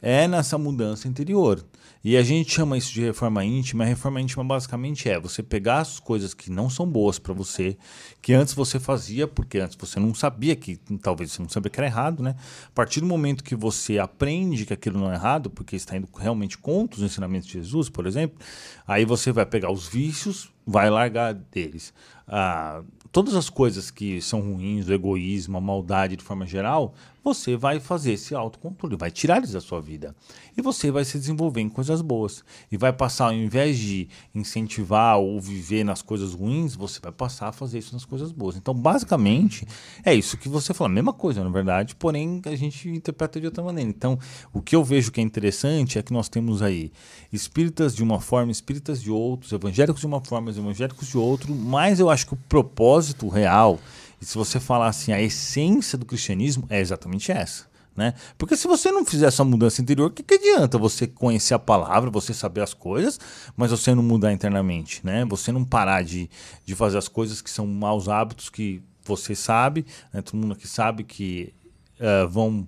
é 0.01 0.27
nessa 0.27 0.57
mudança 0.57 1.07
interior. 1.07 1.63
E 2.01 2.15
a 2.15 2.24
gente 2.24 2.53
chama 2.53 2.77
isso 2.77 2.94
de 2.94 3.01
reforma 3.01 3.44
íntima. 3.44 3.84
A 3.84 3.88
reforma 3.88 4.22
íntima 4.22 4.44
basicamente 4.44 5.10
é 5.10 5.20
você 5.20 5.44
pegar 5.44 5.79
as 5.79 6.00
coisas 6.00 6.34
que 6.34 6.50
não 6.50 6.70
são 6.70 6.88
boas 6.88 7.20
para 7.20 7.34
você, 7.34 7.77
que 8.22 8.32
antes 8.34 8.53
você 8.53 8.79
fazia, 8.79 9.27
porque 9.27 9.60
antes 9.60 9.75
você 9.75 10.00
não 10.00 10.13
sabia 10.13 10.56
que, 10.56 10.77
talvez 11.01 11.34
você 11.34 11.41
não 11.41 11.50
sabia 11.50 11.70
que 11.70 11.79
era 11.79 11.88
errado, 11.88 12.24
né? 12.24 12.36
A 12.68 12.72
partir 12.72 13.01
do 13.01 13.06
momento 13.06 13.44
que 13.44 13.53
você 13.53 14.00
aprende 14.00 14.65
que 14.65 14.74
aquilo 14.74 14.98
não 14.98 15.12
é 15.12 15.15
errado, 15.15 15.50
porque 15.50 15.75
está 15.75 15.98
indo 15.98 16.08
realmente 16.18 16.58
contra 16.58 16.98
os 16.98 17.03
ensinamentos 17.03 17.48
de 17.48 17.53
Jesus, 17.53 17.89
por 17.89 18.08
exemplo, 18.08 18.39
aí 18.88 19.03
você 19.03 19.34
vai 19.34 19.46
pegar 19.46 19.70
os 19.70 19.88
vícios, 19.88 20.50
vai 20.65 20.89
largar 20.89 21.34
deles. 21.34 21.94
Ah, 22.25 22.82
todas 23.12 23.36
as 23.36 23.50
coisas 23.50 23.91
que 23.91 24.22
são 24.22 24.39
ruins, 24.39 24.88
o 24.88 24.94
egoísmo, 24.94 25.58
a 25.58 25.62
maldade 25.62 26.15
de 26.15 26.24
forma 26.24 26.46
geral, 26.46 26.94
você 27.23 27.55
vai 27.55 27.79
fazer 27.79 28.13
esse 28.13 28.33
autocontrole, 28.33 28.95
vai 28.95 29.11
tirar 29.11 29.38
eles 29.38 29.51
da 29.51 29.61
sua 29.61 29.81
vida. 29.81 30.15
E 30.57 30.61
você 30.61 30.91
vai 30.91 31.05
se 31.05 31.17
desenvolver 31.17 31.61
em 31.61 31.69
coisas 31.69 32.01
boas. 32.01 32.43
E 32.71 32.77
vai 32.77 32.91
passar, 32.91 33.25
ao 33.25 33.33
invés 33.33 33.77
de 33.77 34.07
incentivar 34.33 35.17
ou 35.17 35.39
viver 35.39 35.83
nas 35.83 36.01
coisas 36.01 36.33
ruins, 36.33 36.75
você 36.75 36.99
vai 36.99 37.11
passar 37.11 37.49
a 37.49 37.51
fazer 37.51 37.79
isso 37.79 37.93
nas 37.93 38.05
coisas 38.05 38.31
boas. 38.31 38.55
Então, 38.55 38.73
basicamente, 38.73 39.67
é 40.03 40.13
isso 40.13 40.38
que 40.38 40.49
você 40.49 40.73
fala. 40.73 40.89
Mesma 40.89 41.13
coisa, 41.13 41.43
na 41.43 41.49
verdade, 41.49 41.95
porém 41.95 42.41
a 42.45 42.55
gente 42.55 42.89
interpreta 42.89 43.39
de 43.39 43.45
outra 43.45 43.63
maneira. 43.63 43.89
Então, 43.89 44.17
o 44.53 44.61
que 44.61 44.75
eu 44.75 44.83
vejo 44.83 45.11
que 45.11 45.19
é 45.19 45.23
interessante 45.23 45.97
é 45.97 46.03
que 46.03 46.13
nós 46.13 46.29
temos 46.29 46.61
aí 46.61 46.91
espíritas 47.31 47.95
de 47.95 48.03
uma 48.03 48.19
forma, 48.19 48.51
espíritas 48.51 49.01
de 49.01 49.11
outros, 49.11 49.51
evangélicos 49.51 50.01
de 50.01 50.07
uma 50.07 50.23
forma, 50.23 50.49
evangélicos 50.49 51.07
de 51.07 51.17
outro, 51.17 51.53
mas 51.53 51.99
eu 51.99 52.09
acho 52.09 52.25
que 52.27 52.33
o 52.33 52.38
propósito 52.38 53.27
real 53.27 53.79
e 54.21 54.25
se 54.25 54.38
você 54.38 54.59
falar 54.59 54.88
assim, 54.88 55.11
a 55.11 55.21
essência 55.21 55.97
do 55.97 56.05
cristianismo 56.05 56.65
é 56.69 56.79
exatamente 56.79 57.31
essa. 57.31 57.69
Né? 57.95 58.13
Porque 58.38 58.55
se 58.55 58.65
você 58.65 58.91
não 58.91 59.05
fizer 59.05 59.27
essa 59.27 59.43
mudança 59.43 59.81
interior, 59.81 60.07
o 60.07 60.13
que, 60.13 60.23
que 60.23 60.35
adianta 60.35 60.77
você 60.77 61.05
conhecer 61.05 61.53
a 61.53 61.59
palavra, 61.59 62.09
você 62.09 62.33
saber 62.33 62.61
as 62.61 62.73
coisas, 62.73 63.19
mas 63.57 63.71
você 63.71 63.93
não 63.93 64.01
mudar 64.01 64.31
internamente, 64.31 65.01
né? 65.03 65.25
Você 65.25 65.51
não 65.51 65.65
parar 65.65 66.01
de, 66.01 66.29
de 66.63 66.75
fazer 66.75 66.97
as 66.97 67.09
coisas 67.09 67.41
que 67.41 67.49
são 67.49 67.67
maus 67.67 68.07
hábitos 68.07 68.49
que 68.49 68.81
você 69.03 69.35
sabe, 69.35 69.85
né? 70.13 70.21
todo 70.21 70.38
mundo 70.39 70.53
aqui 70.53 70.65
sabe 70.65 71.03
que 71.03 71.53
uh, 71.99 72.27
vão 72.29 72.65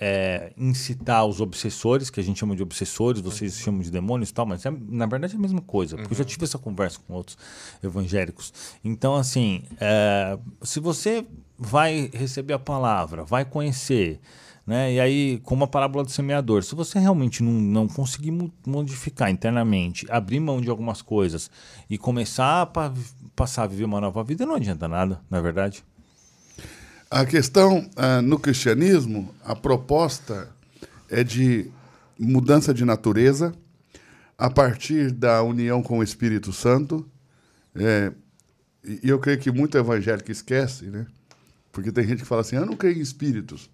é, 0.00 0.50
incitar 0.56 1.26
os 1.26 1.42
obsessores, 1.42 2.08
que 2.08 2.18
a 2.18 2.22
gente 2.22 2.40
chama 2.40 2.56
de 2.56 2.62
obsessores, 2.62 3.20
vocês 3.20 3.58
uhum. 3.58 3.64
chamam 3.64 3.80
de 3.82 3.90
demônios 3.90 4.30
e 4.30 4.34
tal, 4.34 4.46
mas 4.46 4.64
é, 4.64 4.72
na 4.88 5.04
verdade 5.04 5.34
é 5.34 5.36
a 5.36 5.40
mesma 5.40 5.60
coisa, 5.60 5.96
porque 5.96 6.08
uhum. 6.08 6.12
eu 6.12 6.16
já 6.16 6.24
uhum. 6.24 6.28
tive 6.28 6.44
essa 6.44 6.58
conversa 6.58 6.98
com 7.06 7.12
outros 7.12 7.36
evangélicos. 7.82 8.50
Então, 8.82 9.14
assim, 9.14 9.62
é, 9.78 10.38
se 10.62 10.80
você 10.80 11.26
vai 11.58 12.10
receber 12.14 12.54
a 12.54 12.58
palavra, 12.58 13.24
vai 13.24 13.44
conhecer, 13.44 14.18
né? 14.66 14.94
E 14.94 15.00
aí, 15.00 15.40
como 15.44 15.64
a 15.64 15.66
parábola 15.66 16.04
do 16.04 16.10
semeador, 16.10 16.62
se 16.62 16.74
você 16.74 16.98
realmente 16.98 17.42
não, 17.42 17.52
não 17.52 17.88
conseguir 17.88 18.32
modificar 18.66 19.30
internamente, 19.30 20.06
abrir 20.08 20.40
mão 20.40 20.62
de 20.62 20.70
algumas 20.70 21.02
coisas 21.02 21.50
e 21.90 21.98
começar 21.98 22.62
a 22.62 22.92
passar 23.36 23.64
a 23.64 23.66
viver 23.66 23.84
uma 23.84 24.00
nova 24.00 24.24
vida, 24.24 24.46
não 24.46 24.54
adianta 24.54 24.88
nada, 24.88 25.20
na 25.28 25.38
é 25.38 25.42
verdade. 25.42 25.84
A 27.10 27.26
questão 27.26 27.90
uh, 27.96 28.22
no 28.22 28.38
cristianismo, 28.38 29.34
a 29.44 29.56
proposta 29.56 30.48
é 31.08 31.24
de 31.24 31.68
mudança 32.16 32.72
de 32.72 32.84
natureza 32.84 33.52
a 34.38 34.48
partir 34.48 35.10
da 35.10 35.42
união 35.42 35.82
com 35.82 35.98
o 35.98 36.02
Espírito 36.04 36.52
Santo. 36.52 37.04
É, 37.74 38.12
e 38.84 39.08
eu 39.08 39.18
creio 39.18 39.40
que 39.40 39.50
muito 39.50 39.76
evangélico 39.76 40.30
esquece, 40.30 40.86
né? 40.86 41.04
Porque 41.72 41.90
tem 41.90 42.06
gente 42.06 42.20
que 42.20 42.28
fala 42.28 42.42
assim, 42.42 42.54
eu 42.54 42.64
não 42.64 42.76
creio 42.76 42.98
em 42.98 43.00
espíritos. 43.00 43.68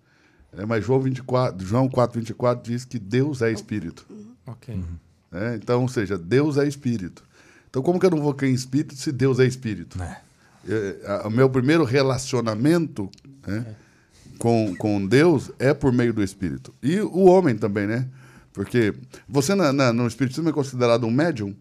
É, 0.57 0.65
mas 0.65 0.83
João, 0.85 1.01
24, 1.01 1.67
João 1.67 1.91
4, 1.91 2.19
24 2.19 2.73
diz 2.73 2.87
que 2.87 2.99
Deus 2.99 3.43
é 3.43 3.53
espírito. 3.53 4.07
Ok. 4.47 4.83
É, 5.31 5.57
então, 5.57 5.83
ou 5.83 5.89
seja, 5.89 6.17
Deus 6.17 6.57
é 6.57 6.67
espírito. 6.67 7.23
Então, 7.69 7.83
como 7.83 8.01
que 8.01 8.07
eu 8.07 8.11
não 8.11 8.23
vou 8.23 8.33
crer 8.33 8.51
em 8.51 8.55
espírito 8.55 8.97
se 8.97 9.13
Deus 9.13 9.39
é 9.39 9.45
espírito? 9.45 10.03
É. 10.03 10.21
É, 10.69 11.23
o 11.25 11.31
meu 11.31 11.49
primeiro 11.49 11.85
relacionamento 11.85 13.09
né, 13.47 13.65
com, 14.39 14.75
com 14.77 15.07
Deus 15.07 15.51
é 15.59 15.73
por 15.73 15.93
meio 15.93 16.13
do 16.13 16.23
Espírito. 16.23 16.75
E 16.83 17.01
o 17.01 17.27
homem 17.27 17.57
também, 17.57 17.87
né? 17.87 18.09
Porque 18.53 18.95
você 19.29 19.55
na, 19.55 19.73
na, 19.73 19.93
no 19.93 20.07
Espiritismo 20.07 20.49
é 20.49 20.53
considerado 20.53 21.07
um 21.07 21.11
médium? 21.11 21.55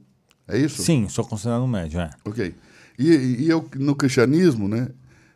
É 0.47 0.57
isso? 0.57 0.81
Sim, 0.81 1.07
sou 1.09 1.25
considerado 1.25 1.63
um 1.63 1.67
médium, 1.67 2.01
é. 2.01 2.09
Ok. 2.23 2.55
E, 2.97 3.07
e 3.07 3.49
eu, 3.49 3.67
no 3.75 3.95
cristianismo, 3.95 4.67
né, 4.67 4.89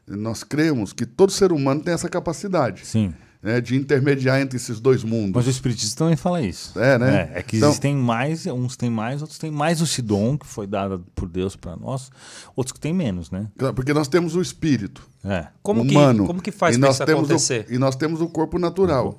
nós 0.08 0.44
cremos 0.44 0.94
que 0.94 1.06
todo 1.06 1.32
ser 1.32 1.51
humano 1.51 1.82
tem 1.82 1.94
essa 1.94 2.08
capacidade. 2.08 2.86
Sim 2.86 3.13
né, 3.41 3.62
de 3.62 3.75
intermediar 3.75 4.41
entre 4.41 4.58
esses 4.58 4.79
dois 4.79 5.03
mundos. 5.03 5.31
Mas 5.34 5.48
o 5.48 5.50
Espiritismo 5.50 5.96
também 5.96 6.15
fala 6.15 6.41
isso. 6.41 6.77
É, 6.77 6.98
né? 6.98 7.31
É, 7.34 7.39
é 7.39 7.41
que 7.41 7.58
então, 7.58 7.69
existem 7.69 7.96
mais, 7.96 8.46
uns 8.46 8.75
têm 8.75 8.89
mais, 8.89 9.22
outros 9.22 9.39
têm 9.39 9.50
mais 9.50 9.81
o 9.81 9.88
Sidon, 9.88 10.38
que 10.38 10.46
foi 10.46 10.67
dado 10.67 11.05
por 11.15 11.27
Deus 11.27 11.55
para 11.55 11.75
nós, 11.75 12.12
outros 12.55 12.74
que 12.74 12.79
têm 12.79 12.93
menos, 12.93 13.31
né? 13.31 13.48
Porque 13.75 13.93
nós 13.93 14.08
temos 14.08 14.36
o 14.36 14.41
espírito 14.41 15.08
é. 15.24 15.48
como 15.63 15.81
humano. 15.81 16.24
Que, 16.24 16.27
como 16.27 16.41
que 16.41 16.51
faz 16.51 16.77
para 16.77 16.89
isso 16.89 17.03
acontecer? 17.03 17.65
O, 17.69 17.74
e 17.74 17.77
nós 17.77 17.96
temos 17.96 18.19
o 18.22 18.27
corpo 18.27 18.60
natural. 18.60 19.17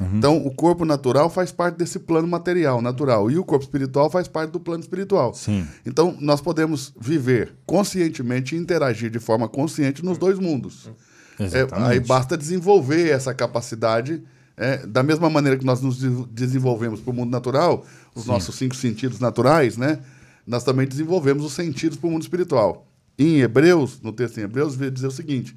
Uhum. 0.00 0.16
Então, 0.16 0.38
o 0.38 0.50
corpo 0.50 0.86
natural 0.86 1.28
faz 1.28 1.52
parte 1.52 1.76
desse 1.76 1.98
plano 1.98 2.26
material, 2.26 2.80
natural. 2.80 3.30
E 3.30 3.36
o 3.36 3.44
corpo 3.44 3.62
espiritual 3.62 4.08
faz 4.08 4.26
parte 4.26 4.50
do 4.50 4.58
plano 4.58 4.80
espiritual. 4.82 5.34
Sim. 5.34 5.66
Então, 5.84 6.16
nós 6.18 6.40
podemos 6.40 6.94
viver 6.98 7.52
conscientemente 7.66 8.56
e 8.56 8.58
interagir 8.58 9.10
de 9.10 9.18
forma 9.18 9.46
consciente 9.46 10.02
nos 10.02 10.16
dois 10.16 10.38
mundos. 10.38 10.86
Uhum. 10.86 10.94
É, 11.44 11.66
aí 11.72 12.00
basta 12.00 12.36
desenvolver 12.36 13.08
essa 13.08 13.32
capacidade. 13.32 14.22
É, 14.56 14.86
da 14.86 15.02
mesma 15.02 15.30
maneira 15.30 15.58
que 15.58 15.64
nós 15.64 15.80
nos 15.80 15.98
desenvolvemos 16.26 17.00
para 17.00 17.10
o 17.10 17.14
mundo 17.14 17.30
natural, 17.30 17.86
os 18.14 18.24
Sim. 18.24 18.28
nossos 18.28 18.54
cinco 18.56 18.76
sentidos 18.76 19.18
naturais, 19.18 19.78
né? 19.78 20.00
Nós 20.46 20.64
também 20.64 20.86
desenvolvemos 20.86 21.44
os 21.44 21.54
sentidos 21.54 21.96
para 21.96 22.08
o 22.08 22.10
mundo 22.10 22.22
espiritual. 22.22 22.86
Em 23.18 23.40
Hebreus, 23.40 24.00
no 24.02 24.12
texto 24.12 24.38
em 24.38 24.42
Hebreus, 24.42 24.74
veio 24.74 24.90
dizer 24.90 25.06
o 25.06 25.10
seguinte: 25.10 25.56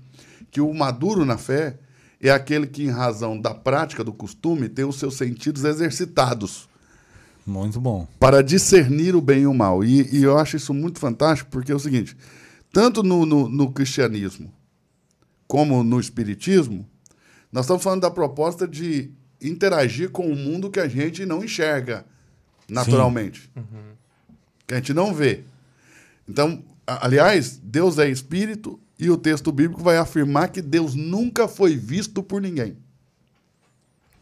que 0.49 0.61
o 0.61 0.73
maduro 0.73 1.25
na 1.25 1.37
fé 1.37 1.77
é 2.21 2.29
aquele 2.29 2.65
que, 2.65 2.83
em 2.83 2.89
razão 2.89 3.39
da 3.39 3.53
prática 3.53 4.03
do 4.03 4.13
costume, 4.13 4.69
tem 4.69 4.85
os 4.85 4.97
seus 4.97 5.15
sentidos 5.15 5.65
exercitados. 5.65 6.69
Muito 7.45 7.81
bom. 7.81 8.07
Para 8.19 8.41
discernir 8.41 9.15
o 9.15 9.21
bem 9.21 9.41
e 9.41 9.47
o 9.47 9.53
mal. 9.53 9.83
E, 9.83 10.15
e 10.15 10.23
eu 10.23 10.37
acho 10.37 10.55
isso 10.55 10.73
muito 10.73 10.99
fantástico, 10.99 11.49
porque 11.51 11.73
é 11.73 11.75
o 11.75 11.79
seguinte: 11.79 12.15
tanto 12.71 13.03
no, 13.03 13.25
no, 13.25 13.49
no 13.49 13.71
cristianismo 13.71 14.49
como 15.47 15.83
no 15.83 15.99
Espiritismo, 15.99 16.87
nós 17.51 17.65
estamos 17.65 17.83
falando 17.83 18.01
da 18.01 18.11
proposta 18.11 18.67
de 18.67 19.11
interagir 19.41 20.09
com 20.09 20.27
o 20.27 20.35
mundo 20.35 20.69
que 20.71 20.79
a 20.79 20.87
gente 20.87 21.25
não 21.25 21.43
enxerga 21.43 22.05
naturalmente, 22.67 23.49
uhum. 23.55 23.93
que 24.65 24.73
a 24.73 24.77
gente 24.77 24.93
não 24.93 25.13
vê. 25.13 25.43
Então, 26.27 26.63
aliás, 26.87 27.59
Deus 27.61 27.99
é 27.99 28.09
espírito 28.09 28.79
e 28.97 29.09
o 29.09 29.17
texto 29.17 29.51
bíblico 29.51 29.83
vai 29.83 29.97
afirmar 29.97 30.49
que 30.49 30.61
Deus 30.61 30.95
nunca 30.95 31.47
foi 31.47 31.75
visto 31.75 32.23
por 32.23 32.41
ninguém. 32.41 32.77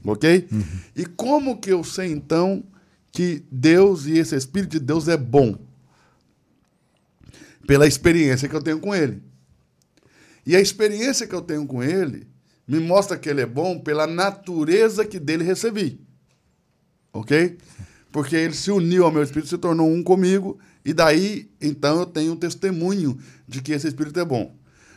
Ok? 0.04 0.48
Uhum. 0.52 0.64
E 0.96 1.06
como 1.06 1.60
que 1.60 1.72
eu 1.72 1.84
sei 1.84 2.12
então 2.12 2.64
que 3.12 3.44
Deus 3.52 4.08
e 4.08 4.18
esse 4.18 4.36
Espírito 4.36 4.72
de 4.72 4.80
Deus 4.80 5.08
é 5.08 5.18
bom? 5.18 5.58
Pela 7.68 7.86
experiência 7.86 8.50
que 8.50 8.56
eu 8.56 8.64
tenho 8.64 8.80
com 8.80 8.96
ele. 8.96 9.22
E 10.46 10.56
a 10.56 10.62
experiência 10.62 11.28
que 11.28 11.36
eu 11.36 11.42
tenho 11.42 11.66
com 11.66 11.84
ele 11.84 12.28
me 12.68 12.80
mostra 12.80 13.18
que 13.18 13.30
ele 13.30 13.42
é 13.42 13.46
bom 13.46 13.80
pela 13.80 14.08
natureza 14.08 15.06
que 15.06 15.20
dele 15.20 15.44
recebi. 15.44 16.00
Ok? 17.14 17.58
Porque 18.12 18.36
ele 18.36 18.54
se 18.54 18.72
uniu 18.72 19.06
ao 19.06 19.12
meu 19.12 19.24
espírito, 19.24 19.50
se 19.50 19.58
tornou 19.58 19.90
um 19.90 20.04
comigo, 20.04 20.60
e 20.84 20.94
daí, 20.94 21.50
então, 21.62 22.00
eu 22.00 22.06
tenho 22.06 22.34
um 22.34 22.36
testemunho 22.36 23.18
de 23.48 23.62
que 23.62 23.72
esse 23.72 23.88
espírito 23.88 24.20
é 24.20 24.26
bom. 24.26 24.56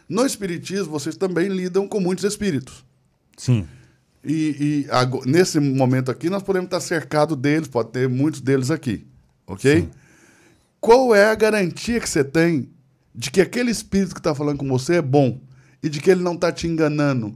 No 0.09 0.25
espiritismo, 0.25 0.91
vocês 0.91 1.17
também 1.17 1.49
lidam 1.49 1.87
com 1.87 2.01
muitos 2.01 2.25
espíritos. 2.25 2.85
Sim. 3.37 3.67
E, 4.25 4.87
e 4.87 5.29
nesse 5.29 5.61
momento 5.61 6.11
aqui, 6.11 6.31
nós 6.31 6.43
podemos 6.43 6.67
estar 6.67 6.81
cercados 6.81 7.37
deles, 7.37 7.69
pode 7.69 7.91
ter 7.91 8.09
muitos 8.09 8.41
deles 8.41 8.71
aqui. 8.71 9.07
Ok? 9.47 9.83
Sim. 9.83 9.91
Qual 10.81 11.15
é 11.15 11.27
a 11.27 11.35
garantia 11.35 12.01
que 12.01 12.09
você 12.09 12.25
tem 12.25 12.71
de 13.15 13.31
que 13.31 13.41
aquele 13.41 13.71
espírito 13.71 14.15
que 14.15 14.21
está 14.21 14.35
falando 14.35 14.59
com 14.59 14.69
você 14.69 14.97
é 14.97 15.03
bom 15.03 15.39
e 15.83 15.89
de 15.89 16.01
que 16.01 16.11
ele 16.11 16.23
não 16.23 16.35
está 16.35 16.51
te 16.51 16.67
enganando. 16.67 17.35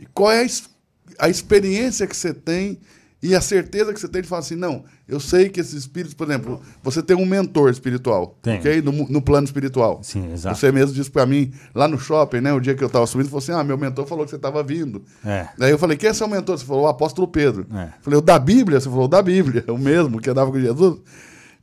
E 0.00 0.06
qual 0.06 0.32
é 0.32 0.44
a, 0.44 1.26
a, 1.26 1.28
experiência 1.28 2.06
que 2.06 2.16
você 2.16 2.34
tem 2.34 2.80
e 3.22 3.36
a 3.36 3.40
certeza 3.40 3.94
que 3.94 4.00
você 4.00 4.08
tem 4.08 4.20
de 4.20 4.26
falar 4.26 4.40
assim, 4.40 4.56
não, 4.56 4.82
eu 5.06 5.20
sei 5.20 5.48
que 5.48 5.60
esses 5.60 5.74
espíritos, 5.74 6.12
por 6.12 6.26
exemplo, 6.26 6.60
você 6.82 7.00
tem 7.00 7.16
um 7.16 7.24
mentor 7.24 7.70
espiritual, 7.70 8.36
tem. 8.42 8.58
ok? 8.58 8.82
No, 8.82 8.90
no, 8.90 9.22
plano 9.22 9.44
espiritual. 9.44 10.00
Sim, 10.02 10.32
exato. 10.32 10.58
Você 10.58 10.72
mesmo 10.72 10.92
disse 10.92 11.10
para 11.10 11.24
mim, 11.24 11.52
lá 11.72 11.86
no 11.86 11.98
shopping, 12.00 12.40
né, 12.40 12.52
o 12.52 12.58
dia 12.58 12.74
que 12.74 12.82
eu 12.82 12.88
estava 12.88 13.06
subindo, 13.06 13.26
falou 13.26 13.38
assim, 13.38 13.52
ah, 13.52 13.62
meu 13.62 13.78
mentor 13.78 14.06
falou 14.06 14.24
que 14.24 14.30
você 14.30 14.36
estava 14.36 14.60
vindo. 14.64 15.04
É. 15.24 15.46
Daí 15.56 15.70
eu 15.70 15.78
falei, 15.78 15.96
quem 15.96 16.10
é 16.10 16.12
seu 16.12 16.26
mentor? 16.26 16.58
Você 16.58 16.64
falou, 16.64 16.82
o 16.82 16.88
apóstolo 16.88 17.28
Pedro. 17.28 17.64
É. 17.72 17.90
Falei, 18.00 18.18
o 18.18 18.22
da 18.22 18.40
Bíblia? 18.40 18.80
Você 18.80 18.88
falou, 18.88 19.04
o 19.04 19.08
da 19.08 19.22
Bíblia, 19.22 19.64
o 19.68 19.78
mesmo, 19.78 20.20
que 20.20 20.28
andava 20.28 20.50
com 20.50 20.58
Jesus. 20.58 20.98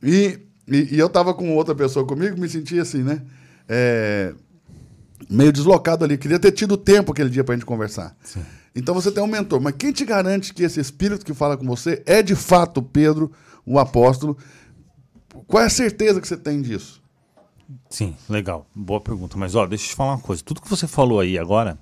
E, 0.02 0.38
e, 0.66 0.94
e 0.94 0.98
eu 0.98 1.08
estava 1.08 1.34
com 1.34 1.54
outra 1.54 1.74
pessoa 1.74 2.06
comigo, 2.06 2.40
me 2.40 2.48
sentia 2.48 2.80
assim, 2.80 3.02
né? 3.02 3.20
É, 3.72 4.34
meio 5.30 5.52
deslocado 5.52 6.04
ali. 6.04 6.18
Queria 6.18 6.40
ter 6.40 6.50
tido 6.50 6.76
tempo 6.76 7.12
aquele 7.12 7.30
dia 7.30 7.44
para 7.44 7.54
a 7.54 7.56
gente 7.56 7.64
conversar. 7.64 8.16
Sim. 8.22 8.42
Então 8.74 8.94
você 8.94 9.12
tem 9.12 9.22
um 9.22 9.28
mentor, 9.28 9.60
mas 9.60 9.74
quem 9.78 9.92
te 9.92 10.04
garante 10.04 10.52
que 10.52 10.64
esse 10.64 10.80
espírito 10.80 11.24
que 11.24 11.32
fala 11.32 11.56
com 11.56 11.64
você 11.64 12.02
é 12.04 12.22
de 12.22 12.34
fato 12.34 12.82
Pedro, 12.82 13.30
o 13.64 13.78
apóstolo? 13.78 14.36
Qual 15.46 15.62
é 15.62 15.66
a 15.66 15.70
certeza 15.70 16.20
que 16.20 16.26
você 16.26 16.36
tem 16.36 16.60
disso? 16.60 17.00
Sim, 17.88 18.16
legal. 18.28 18.66
Boa 18.74 19.00
pergunta. 19.00 19.36
Mas 19.36 19.54
ó, 19.54 19.66
deixa 19.66 19.84
eu 19.84 19.88
te 19.90 19.94
falar 19.94 20.14
uma 20.14 20.20
coisa. 20.20 20.42
Tudo 20.42 20.60
que 20.60 20.68
você 20.68 20.86
falou 20.86 21.20
aí 21.20 21.38
agora, 21.38 21.78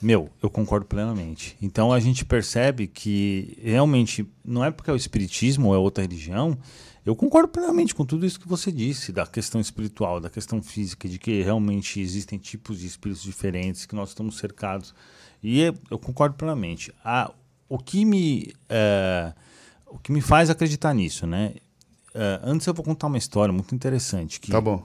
meu, 0.00 0.30
eu 0.42 0.50
concordo 0.50 0.86
plenamente. 0.86 1.56
Então 1.60 1.92
a 1.92 2.00
gente 2.00 2.24
percebe 2.24 2.86
que 2.86 3.58
realmente 3.62 4.26
não 4.44 4.64
é 4.64 4.70
porque 4.70 4.90
é 4.90 4.92
o 4.92 4.96
espiritismo 4.96 5.68
ou 5.68 5.74
é 5.74 5.78
outra 5.78 6.02
religião 6.02 6.58
eu 7.04 7.16
concordo 7.16 7.48
plenamente 7.48 7.94
com 7.94 8.04
tudo 8.04 8.26
isso 8.26 8.38
que 8.38 8.46
você 8.46 8.70
disse, 8.70 9.12
da 9.12 9.26
questão 9.26 9.60
espiritual, 9.60 10.20
da 10.20 10.28
questão 10.28 10.62
física, 10.62 11.08
de 11.08 11.18
que 11.18 11.42
realmente 11.42 12.00
existem 12.00 12.38
tipos 12.38 12.78
de 12.78 12.86
espíritos 12.86 13.22
diferentes, 13.22 13.86
que 13.86 13.94
nós 13.94 14.10
estamos 14.10 14.36
cercados. 14.36 14.94
E 15.42 15.60
eu 15.90 15.98
concordo 15.98 16.34
plenamente. 16.34 16.92
Ah, 17.02 17.32
o, 17.68 17.78
que 17.78 18.04
me, 18.04 18.52
é, 18.68 19.32
o 19.86 19.98
que 19.98 20.12
me 20.12 20.20
faz 20.20 20.50
acreditar 20.50 20.92
nisso, 20.92 21.26
né? 21.26 21.54
É, 22.14 22.40
antes 22.42 22.66
eu 22.66 22.74
vou 22.74 22.84
contar 22.84 23.06
uma 23.06 23.18
história 23.18 23.52
muito 23.52 23.74
interessante. 23.74 24.38
Que 24.38 24.50
tá 24.50 24.60
bom. 24.60 24.84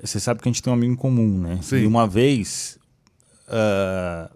Você 0.00 0.20
sabe 0.20 0.40
que 0.40 0.48
a 0.48 0.52
gente 0.52 0.62
tem 0.62 0.70
um 0.70 0.76
amigo 0.76 0.92
em 0.92 0.96
comum, 0.96 1.40
né? 1.40 1.58
Sim. 1.62 1.78
E 1.78 1.86
uma 1.86 2.06
vez. 2.06 2.78
Uh, 3.48 4.35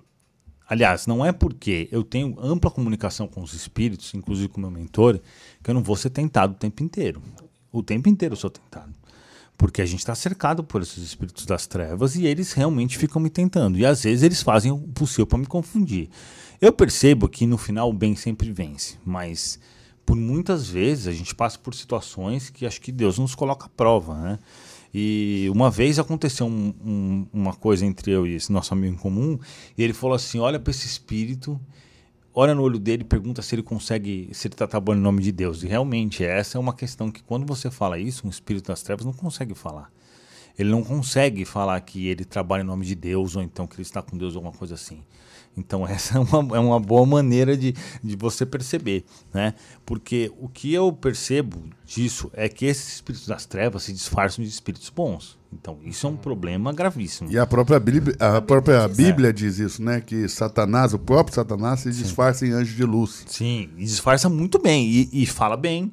aliás, 0.70 1.08
não 1.08 1.26
é 1.26 1.32
porque 1.32 1.88
eu 1.90 2.04
tenho 2.04 2.36
ampla 2.40 2.70
comunicação 2.70 3.26
com 3.26 3.42
os 3.42 3.52
espíritos, 3.52 4.14
inclusive 4.14 4.48
com 4.48 4.60
meu 4.60 4.70
mentor, 4.70 5.20
que 5.64 5.68
eu 5.68 5.74
não 5.74 5.82
vou 5.82 5.96
ser 5.96 6.10
tentado 6.10 6.52
o 6.52 6.56
tempo 6.56 6.84
inteiro. 6.84 7.20
O 7.72 7.82
tempo 7.82 8.08
inteiro 8.08 8.34
eu 8.34 8.36
sou 8.36 8.48
tentado. 8.48 8.94
Porque 9.58 9.82
a 9.82 9.84
gente 9.86 9.98
está 9.98 10.14
cercado 10.14 10.62
por 10.62 10.80
esses 10.80 11.02
espíritos 11.02 11.44
das 11.44 11.66
trevas 11.66 12.14
e 12.14 12.24
eles 12.24 12.52
realmente 12.52 12.96
ficam 12.96 13.20
me 13.20 13.28
tentando. 13.28 13.76
E 13.76 13.84
às 13.84 14.04
vezes 14.04 14.22
eles 14.22 14.42
fazem 14.42 14.70
o 14.70 14.78
possível 14.78 15.26
para 15.26 15.38
me 15.38 15.46
confundir. 15.46 16.08
Eu 16.60 16.72
percebo 16.72 17.28
que 17.28 17.46
no 17.46 17.58
final 17.58 17.90
o 17.90 17.92
bem 17.92 18.14
sempre 18.14 18.52
vence, 18.52 18.96
mas 19.04 19.58
por 20.06 20.16
muitas 20.16 20.68
vezes 20.68 21.08
a 21.08 21.12
gente 21.12 21.34
passa 21.34 21.58
por 21.58 21.74
situações 21.74 22.48
que 22.48 22.64
acho 22.64 22.80
que 22.80 22.92
Deus 22.92 23.18
nos 23.18 23.34
coloca 23.34 23.66
à 23.66 23.68
prova, 23.68 24.14
né? 24.14 24.38
E 24.92 25.48
uma 25.52 25.70
vez 25.70 25.98
aconteceu 25.98 26.46
um, 26.46 26.74
um, 26.84 27.26
uma 27.32 27.54
coisa 27.54 27.86
entre 27.86 28.10
eu 28.10 28.26
e 28.26 28.34
esse 28.34 28.50
nosso 28.50 28.74
amigo 28.74 28.94
em 28.94 28.98
comum, 28.98 29.38
e 29.76 29.82
ele 29.82 29.92
falou 29.92 30.16
assim: 30.16 30.38
olha 30.38 30.58
para 30.58 30.70
esse 30.70 30.86
espírito, 30.86 31.60
olha 32.34 32.54
no 32.54 32.62
olho 32.62 32.78
dele 32.78 33.02
e 33.02 33.04
pergunta 33.04 33.40
se 33.42 33.54
ele 33.54 33.62
consegue, 33.62 34.28
se 34.32 34.48
ele 34.48 34.54
está 34.54 34.66
trabalhando 34.66 35.00
em 35.00 35.04
nome 35.04 35.22
de 35.22 35.32
Deus. 35.32 35.62
E 35.62 35.66
realmente, 35.68 36.24
essa 36.24 36.58
é 36.58 36.60
uma 36.60 36.74
questão 36.74 37.10
que 37.10 37.22
quando 37.22 37.46
você 37.46 37.70
fala 37.70 37.98
isso, 37.98 38.26
um 38.26 38.30
espírito 38.30 38.68
das 38.68 38.82
trevas 38.82 39.04
não 39.04 39.12
consegue 39.12 39.54
falar. 39.54 39.90
Ele 40.58 40.70
não 40.70 40.82
consegue 40.82 41.44
falar 41.44 41.80
que 41.80 42.08
ele 42.08 42.24
trabalha 42.24 42.62
em 42.62 42.66
nome 42.66 42.84
de 42.84 42.94
Deus 42.94 43.36
ou 43.36 43.42
então 43.42 43.66
que 43.66 43.76
ele 43.76 43.82
está 43.82 44.02
com 44.02 44.18
Deus 44.18 44.34
ou 44.34 44.40
alguma 44.40 44.56
coisa 44.56 44.74
assim. 44.74 45.02
Então, 45.56 45.86
essa 45.88 46.18
é 46.18 46.20
uma, 46.20 46.56
é 46.56 46.60
uma 46.60 46.80
boa 46.80 47.06
maneira 47.06 47.56
de, 47.56 47.74
de 48.02 48.16
você 48.16 48.46
perceber, 48.46 49.04
né? 49.32 49.54
Porque 49.84 50.32
o 50.38 50.48
que 50.48 50.72
eu 50.72 50.92
percebo 50.92 51.62
disso 51.84 52.30
é 52.34 52.48
que 52.48 52.64
esses 52.64 52.94
espíritos 52.94 53.26
das 53.26 53.44
trevas 53.46 53.84
se 53.84 53.92
disfarçam 53.92 54.44
de 54.44 54.50
espíritos 54.50 54.88
bons. 54.90 55.38
Então, 55.52 55.78
isso 55.84 56.06
é 56.06 56.10
um 56.10 56.16
problema 56.16 56.72
gravíssimo. 56.72 57.30
E 57.30 57.36
a 57.36 57.44
própria 57.44 57.80
Bíblia, 57.80 58.16
a 58.20 58.40
própria 58.40 58.86
Bíblia 58.86 59.32
diz 59.32 59.58
isso, 59.58 59.82
né? 59.82 60.00
Que 60.00 60.28
Satanás, 60.28 60.94
o 60.94 60.98
próprio 60.98 61.34
Satanás, 61.34 61.80
se 61.80 61.90
disfarça 61.90 62.46
Sim. 62.46 62.52
em 62.52 62.54
anjo 62.54 62.76
de 62.76 62.84
luz. 62.84 63.24
Sim, 63.26 63.68
e 63.76 63.84
disfarça 63.84 64.28
muito 64.28 64.60
bem 64.60 64.88
e, 64.88 65.08
e 65.12 65.26
fala 65.26 65.56
bem, 65.56 65.90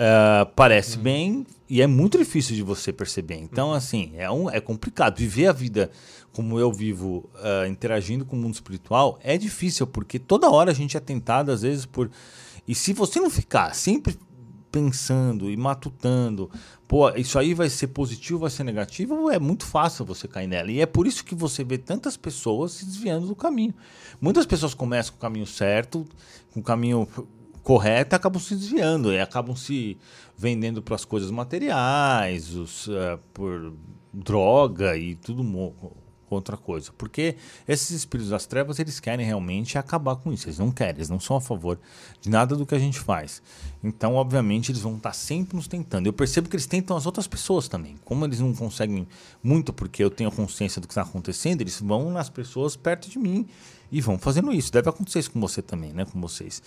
uh, 0.00 0.50
parece 0.56 0.98
hum. 0.98 1.02
bem 1.02 1.46
e 1.68 1.82
é 1.82 1.86
muito 1.86 2.18
difícil 2.18 2.56
de 2.56 2.62
você 2.62 2.92
perceber. 2.92 3.36
Então, 3.36 3.72
assim, 3.72 4.12
é, 4.16 4.28
um, 4.30 4.50
é 4.50 4.60
complicado. 4.60 5.18
Viver 5.18 5.46
a 5.46 5.52
vida 5.52 5.90
como 6.32 6.58
eu 6.58 6.72
vivo 6.72 7.28
uh, 7.36 7.66
interagindo 7.68 8.24
com 8.24 8.34
o 8.34 8.38
mundo 8.38 8.54
espiritual, 8.54 9.18
é 9.22 9.36
difícil, 9.36 9.86
porque 9.86 10.18
toda 10.18 10.50
hora 10.50 10.70
a 10.70 10.74
gente 10.74 10.96
é 10.96 11.00
tentado, 11.00 11.52
às 11.52 11.62
vezes, 11.62 11.86
por. 11.86 12.10
E 12.66 12.74
se 12.74 12.92
você 12.92 13.20
não 13.20 13.30
ficar 13.30 13.74
sempre 13.74 14.16
pensando 14.70 15.50
e 15.50 15.56
matutando, 15.56 16.48
pô, 16.86 17.10
isso 17.10 17.36
aí 17.38 17.52
vai 17.52 17.68
ser 17.68 17.88
positivo, 17.88 18.40
vai 18.40 18.50
ser 18.50 18.62
negativo, 18.62 19.28
é 19.28 19.38
muito 19.38 19.66
fácil 19.66 20.04
você 20.04 20.28
cair 20.28 20.46
nela. 20.46 20.70
E 20.70 20.80
é 20.80 20.86
por 20.86 21.06
isso 21.06 21.24
que 21.24 21.34
você 21.34 21.64
vê 21.64 21.76
tantas 21.76 22.16
pessoas 22.16 22.72
se 22.72 22.84
desviando 22.84 23.26
do 23.26 23.34
caminho. 23.34 23.74
Muitas 24.20 24.46
pessoas 24.46 24.72
começam 24.72 25.12
com 25.12 25.18
o 25.18 25.20
caminho 25.20 25.46
certo, 25.46 26.06
com 26.52 26.60
o 26.60 26.62
caminho 26.62 27.08
correto, 27.70 28.14
e 28.14 28.16
acabam 28.16 28.42
se 28.42 28.56
desviando, 28.56 29.12
e 29.12 29.20
acabam 29.20 29.54
se 29.54 29.96
vendendo 30.36 30.82
para 30.82 30.96
as 30.96 31.04
coisas 31.04 31.30
materiais, 31.30 32.52
os, 32.56 32.88
uh, 32.88 33.16
por 33.32 33.72
droga 34.12 34.96
e 34.96 35.14
tudo 35.14 35.44
outra 36.28 36.56
coisa. 36.56 36.90
Porque 36.98 37.36
esses 37.68 37.90
espíritos 37.90 38.30
das 38.30 38.44
trevas, 38.44 38.80
eles 38.80 38.98
querem 38.98 39.24
realmente 39.24 39.78
acabar 39.78 40.16
com 40.16 40.32
isso. 40.32 40.48
Eles 40.48 40.58
não 40.58 40.72
querem, 40.72 40.96
eles 40.96 41.08
não 41.08 41.20
são 41.20 41.36
a 41.36 41.40
favor 41.40 41.78
de 42.20 42.28
nada 42.28 42.56
do 42.56 42.66
que 42.66 42.74
a 42.74 42.78
gente 42.78 42.98
faz. 42.98 43.40
Então, 43.84 44.16
obviamente, 44.16 44.72
eles 44.72 44.82
vão 44.82 44.96
estar 44.96 45.12
sempre 45.12 45.54
nos 45.54 45.68
tentando. 45.68 46.06
Eu 46.06 46.12
percebo 46.12 46.48
que 46.48 46.56
eles 46.56 46.66
tentam 46.66 46.96
as 46.96 47.06
outras 47.06 47.28
pessoas 47.28 47.68
também. 47.68 47.96
Como 48.04 48.24
eles 48.24 48.40
não 48.40 48.52
conseguem 48.52 49.06
muito, 49.40 49.72
porque 49.72 50.02
eu 50.02 50.10
tenho 50.10 50.32
consciência 50.32 50.80
do 50.80 50.88
que 50.88 50.92
está 50.92 51.02
acontecendo, 51.02 51.60
eles 51.60 51.80
vão 51.80 52.10
nas 52.10 52.28
pessoas 52.28 52.74
perto 52.74 53.08
de 53.08 53.18
mim 53.18 53.46
e 53.92 54.00
vão 54.00 54.18
fazendo 54.18 54.52
isso. 54.52 54.72
Deve 54.72 54.88
acontecer 54.88 55.20
isso 55.20 55.30
com 55.30 55.40
você 55.40 55.62
também, 55.62 55.92
né? 55.92 56.04
Com 56.04 56.20
vocês. 56.20 56.60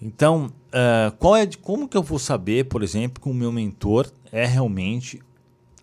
Então, 0.00 0.52
uh, 0.68 1.16
qual 1.18 1.36
é 1.36 1.44
de, 1.44 1.58
como 1.58 1.88
que 1.88 1.96
eu 1.96 2.02
vou 2.02 2.18
saber, 2.18 2.66
por 2.66 2.82
exemplo, 2.82 3.22
que 3.22 3.28
o 3.28 3.34
meu 3.34 3.50
mentor 3.50 4.10
é 4.30 4.46
realmente 4.46 5.20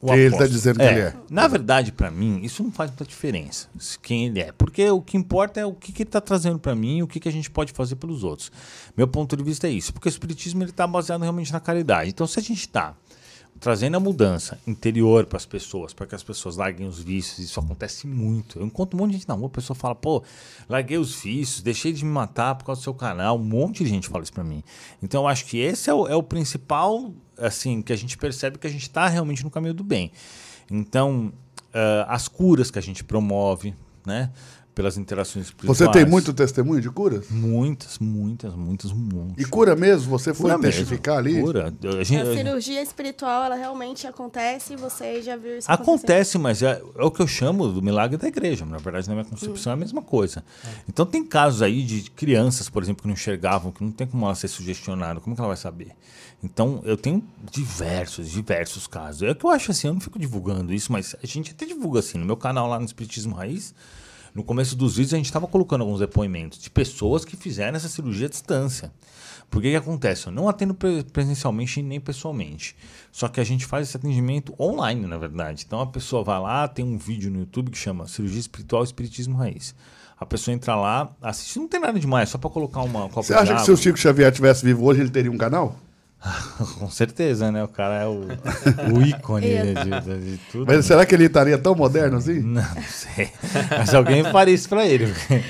o 0.01 0.13
ele 0.13 0.33
está 0.33 0.45
dizendo 0.45 0.81
é, 0.81 0.87
que 0.87 0.93
ele 0.93 1.01
é. 1.01 1.13
Na 1.29 1.47
verdade, 1.47 1.91
para 1.91 2.11
mim, 2.11 2.39
isso 2.43 2.61
não 2.61 2.71
faz 2.71 2.91
muita 2.91 3.05
diferença 3.05 3.67
quem 4.01 4.27
ele 4.27 4.39
é. 4.39 4.51
Porque 4.51 4.87
o 4.89 5.01
que 5.01 5.17
importa 5.17 5.59
é 5.59 5.65
o 5.65 5.73
que, 5.73 5.91
que 5.91 6.03
ele 6.03 6.09
está 6.09 6.21
trazendo 6.21 6.59
para 6.59 6.75
mim 6.75 6.97
e 6.97 7.03
o 7.03 7.07
que, 7.07 7.19
que 7.19 7.27
a 7.27 7.31
gente 7.31 7.49
pode 7.49 7.73
fazer 7.73 7.95
pelos 7.95 8.23
outros. 8.23 8.51
Meu 8.95 9.07
ponto 9.07 9.35
de 9.35 9.43
vista 9.43 9.67
é 9.67 9.71
isso. 9.71 9.91
Porque 9.93 10.07
o 10.07 10.09
Espiritismo 10.09 10.63
está 10.63 10.85
baseado 10.85 11.21
realmente 11.21 11.51
na 11.51 11.59
caridade. 11.59 12.09
Então, 12.09 12.27
se 12.27 12.39
a 12.39 12.43
gente 12.43 12.59
está 12.59 12.95
trazendo 13.59 13.95
a 13.95 13.99
mudança 13.99 14.59
interior 14.67 15.25
para 15.25 15.37
as 15.37 15.45
pessoas, 15.45 15.93
para 15.93 16.05
que 16.05 16.15
as 16.15 16.23
pessoas 16.23 16.57
larguem 16.57 16.87
os 16.87 16.99
vícios, 16.99 17.39
isso 17.39 17.59
acontece 17.59 18.05
muito. 18.07 18.59
Eu 18.59 18.65
encontro 18.65 18.97
um 18.97 19.01
monte 19.01 19.11
de 19.11 19.17
gente 19.17 19.27
na 19.27 19.33
rua, 19.33 19.47
a 19.47 19.49
pessoa 19.49 19.75
fala, 19.75 19.95
pô, 19.95 20.23
larguei 20.67 20.97
os 20.97 21.15
vícios, 21.21 21.61
deixei 21.61 21.93
de 21.93 22.03
me 22.03 22.11
matar 22.11 22.55
por 22.55 22.65
causa 22.65 22.81
do 22.81 22.83
seu 22.83 22.93
canal. 22.93 23.37
Um 23.37 23.43
monte 23.43 23.83
de 23.83 23.89
gente 23.89 24.07
fala 24.07 24.23
isso 24.23 24.33
para 24.33 24.43
mim. 24.43 24.63
Então, 25.01 25.23
eu 25.23 25.27
acho 25.27 25.45
que 25.45 25.57
esse 25.57 25.89
é 25.89 25.93
o, 25.93 26.07
é 26.07 26.15
o 26.15 26.23
principal 26.23 27.13
assim, 27.37 27.81
que 27.81 27.93
a 27.93 27.95
gente 27.95 28.17
percebe 28.17 28.57
que 28.57 28.67
a 28.67 28.69
gente 28.69 28.83
está 28.83 29.07
realmente 29.07 29.43
no 29.43 29.49
caminho 29.49 29.73
do 29.73 29.83
bem. 29.83 30.11
Então, 30.69 31.33
uh, 31.75 32.05
as 32.07 32.27
curas 32.27 32.71
que 32.71 32.79
a 32.79 32.81
gente 32.81 33.03
promove, 33.03 33.75
né? 34.05 34.31
Pelas 34.75 34.97
interações 34.97 35.45
espirituais. 35.45 35.77
Você 35.77 35.89
tem 35.89 36.05
muito 36.05 36.33
testemunho 36.33 36.81
de 36.81 36.89
curas? 36.89 37.29
Muitas, 37.29 37.97
muitas, 37.97 38.53
muitas, 38.53 38.91
muitas. 38.91 39.43
E 39.43 39.47
cura 39.47 39.75
mesmo? 39.75 40.09
Você 40.09 40.33
foi 40.33 40.51
cura 40.51 40.61
testificar 40.61 41.23
mesmo. 41.23 41.37
ali? 41.37 41.45
Cura. 41.45 41.73
A, 41.97 42.03
gente, 42.03 42.27
a 42.27 42.35
cirurgia 42.35 42.81
espiritual, 42.81 43.45
ela 43.45 43.55
realmente 43.55 44.05
acontece 44.05 44.73
e 44.73 44.75
você 44.75 45.21
já 45.21 45.37
viu 45.37 45.57
isso 45.57 45.71
Acontece, 45.71 46.37
mas 46.37 46.61
é, 46.61 46.81
é, 46.97 47.03
o 47.03 47.09
que 47.09 47.21
eu 47.21 47.27
chamo 47.27 47.69
do 47.69 47.81
milagre 47.81 48.17
da 48.17 48.27
igreja. 48.27 48.65
Na 48.65 48.77
verdade, 48.77 49.07
na 49.07 49.15
minha 49.15 49.25
concepção 49.25 49.71
hum. 49.71 49.75
é 49.75 49.77
a 49.77 49.79
mesma 49.79 50.01
coisa. 50.01 50.43
É. 50.65 50.69
Então, 50.89 51.05
tem 51.05 51.23
casos 51.23 51.61
aí 51.61 51.81
de 51.81 52.11
crianças, 52.11 52.69
por 52.69 52.83
exemplo, 52.83 53.03
que 53.03 53.07
não 53.07 53.13
enxergavam, 53.13 53.71
que 53.71 53.81
não 53.81 53.91
tem 53.91 54.05
como 54.05 54.25
ela 54.25 54.35
ser 54.35 54.49
sugestionada. 54.49 55.21
Como 55.21 55.35
que 55.35 55.41
ela 55.41 55.47
vai 55.47 55.57
saber? 55.57 55.93
Então, 56.43 56.81
eu 56.83 56.97
tenho 56.97 57.23
diversos, 57.51 58.29
diversos 58.29 58.87
casos. 58.87 59.23
É 59.23 59.33
que 59.33 59.45
eu 59.45 59.49
acho 59.49 59.71
assim, 59.71 59.87
eu 59.87 59.93
não 59.93 60.01
fico 60.01 60.19
divulgando 60.19 60.73
isso, 60.73 60.91
mas 60.91 61.15
a 61.21 61.25
gente 61.25 61.51
até 61.51 61.65
divulga 61.65 61.99
assim. 61.99 62.17
No 62.17 62.25
meu 62.25 62.37
canal 62.37 62.67
lá 62.67 62.77
no 62.77 62.85
Espiritismo 62.85 63.35
Raiz, 63.35 63.73
no 64.35 64.43
começo 64.43 64.75
dos 64.75 64.97
vídeos 64.97 65.13
a 65.13 65.17
gente 65.17 65.27
estava 65.27 65.47
colocando 65.47 65.81
alguns 65.81 66.01
depoimentos 66.01 66.59
de 66.59 66.69
pessoas 66.69 67.23
que 67.23 67.37
fizeram 67.37 67.77
essa 67.77 67.87
cirurgia 67.87 68.27
à 68.27 68.29
distância. 68.29 68.91
Porque 69.49 69.69
que 69.69 69.75
acontece? 69.77 70.27
Eu 70.27 70.33
não 70.33 70.49
atendo 70.49 70.75
presencialmente 71.13 71.81
nem 71.81 72.01
pessoalmente. 72.01 72.75
Só 73.13 73.29
que 73.29 73.39
a 73.39 73.43
gente 73.45 73.65
faz 73.65 73.87
esse 73.87 73.95
atendimento 73.95 74.53
online, 74.59 75.07
na 75.07 75.17
verdade. 75.17 75.63
Então 75.65 75.79
a 75.79 75.87
pessoa 75.87 76.21
vai 76.21 76.39
lá, 76.39 76.67
tem 76.67 76.83
um 76.83 76.97
vídeo 76.97 77.31
no 77.31 77.39
YouTube 77.39 77.71
que 77.71 77.77
chama 77.77 78.07
Cirurgia 78.07 78.41
Espiritual 78.41 78.83
e 78.83 78.85
Espiritismo 78.85 79.37
Raiz. 79.37 79.73
A 80.19 80.25
pessoa 80.25 80.53
entra 80.53 80.75
lá, 80.75 81.15
assiste, 81.21 81.57
não 81.57 81.67
tem 81.67 81.79
nada 81.79 81.97
demais, 81.97 82.29
só 82.29 82.37
para 82.37 82.49
colocar 82.49 82.81
uma 82.81 83.07
Você 83.07 83.33
acha 83.33 83.55
que 83.55 83.61
se 83.61 83.71
o 83.71 83.77
Chico 83.77 83.97
Xavier 83.97 84.31
tivesse 84.31 84.65
vivo 84.65 84.83
hoje, 84.83 85.01
ele 85.01 85.09
teria 85.09 85.31
um 85.31 85.37
canal? 85.37 85.77
Com 86.79 86.89
certeza, 86.89 87.51
né? 87.51 87.63
O 87.63 87.67
cara 87.67 88.01
é 88.01 88.07
o, 88.07 88.21
o 88.93 89.01
ícone 89.01 89.47
de, 89.47 89.73
de, 89.73 90.31
de, 90.31 90.37
tudo. 90.51 90.65
Mas 90.67 90.77
né? 90.77 90.81
será 90.81 91.05
que 91.05 91.13
ele 91.13 91.25
estaria 91.25 91.57
tão 91.57 91.75
moderno 91.75 92.17
assim? 92.17 92.39
Não, 92.39 92.61
não 92.61 92.83
sei. 92.83 93.29
Mas 93.69 93.93
alguém 93.93 94.23
faria 94.23 94.53
isso 94.53 94.67
pra 94.67 94.85
ele. 94.85 95.05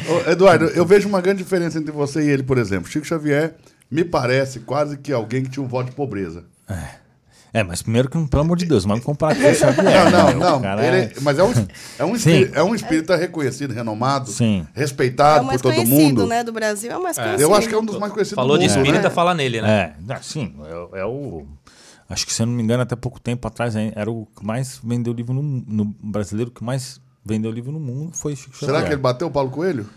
Ô, 0.07 0.29
Eduardo, 0.29 0.65
eu 0.75 0.85
vejo 0.85 1.07
uma 1.07 1.21
grande 1.21 1.43
diferença 1.43 1.77
entre 1.77 1.91
você 1.91 2.23
e 2.23 2.29
ele, 2.29 2.43
por 2.43 2.57
exemplo. 2.57 2.89
Chico 2.89 3.05
Xavier 3.05 3.55
me 3.89 4.03
parece 4.03 4.61
quase 4.61 4.97
que 4.97 5.13
alguém 5.13 5.43
que 5.43 5.49
tinha 5.49 5.63
um 5.63 5.67
voto 5.67 5.89
de 5.89 5.95
pobreza. 5.95 6.43
É. 6.67 7.04
É, 7.55 7.63
mas 7.63 7.81
primeiro 7.81 8.09
que, 8.09 8.21
pelo 8.27 8.41
amor 8.41 8.57
de 8.57 8.65
Deus, 8.65 8.83
vamos 8.83 9.01
comparar 9.01 9.33
com 9.33 9.49
o 9.49 9.55
Xavier. 9.55 10.11
Não, 10.11 10.33
não, 10.33 10.59
né? 10.59 10.75
não. 10.75 10.83
Ele, 10.83 10.97
é... 10.97 11.13
Mas 11.21 11.39
é 11.39 11.43
um, 11.45 11.53
é, 11.99 12.03
um 12.03 12.13
espírito, 12.13 12.53
é 12.53 12.61
um 12.61 12.75
espírita 12.75 13.15
reconhecido, 13.15 13.73
renomado, 13.73 14.29
Sim. 14.29 14.67
respeitado 14.73 15.49
é 15.49 15.53
por 15.53 15.61
todo 15.61 15.85
mundo. 15.85 16.27
né, 16.27 16.43
do 16.43 16.51
Brasil, 16.51 16.91
é 16.91 16.97
o 16.97 17.01
mais 17.01 17.15
conhecido. 17.15 17.41
Eu 17.41 17.55
acho 17.55 17.69
que 17.69 17.73
é 17.73 17.77
um 17.77 17.85
dos 17.85 17.97
mais 17.97 18.11
conhecidos 18.11 18.35
Falou 18.35 18.57
do 18.57 18.61
mundo. 18.61 18.69
Falou 18.69 18.83
de 18.83 18.89
espírita, 18.89 19.07
né? 19.07 19.15
fala 19.15 19.33
nele, 19.33 19.61
né? 19.61 19.95
É, 20.09 20.15
sim, 20.21 20.53
é, 20.93 20.99
é, 20.99 21.05
o... 21.05 21.45
Acho 22.09 22.25
que, 22.25 22.33
se 22.33 22.41
eu 22.41 22.45
não 22.45 22.53
me 22.53 22.61
engano, 22.61 22.83
até 22.83 22.93
pouco 22.93 23.21
tempo 23.21 23.47
atrás, 23.47 23.73
era 23.73 24.11
o 24.11 24.27
que 24.37 24.45
mais 24.45 24.81
vendeu 24.83 25.13
livro 25.13 25.33
no, 25.33 25.41
no 25.41 25.95
brasileiro, 26.03 26.51
que 26.51 26.61
mais 26.61 26.99
vendeu 27.23 27.49
livro 27.51 27.71
no 27.71 27.79
mundo 27.79 28.11
foi 28.17 28.35
Chico 28.35 28.53
Xavier. 28.53 28.75
Será 28.75 28.85
que 28.85 28.93
ele 28.93 29.01
bateu 29.01 29.27
o 29.27 29.31
Paulo 29.31 29.49
Coelho? 29.49 29.89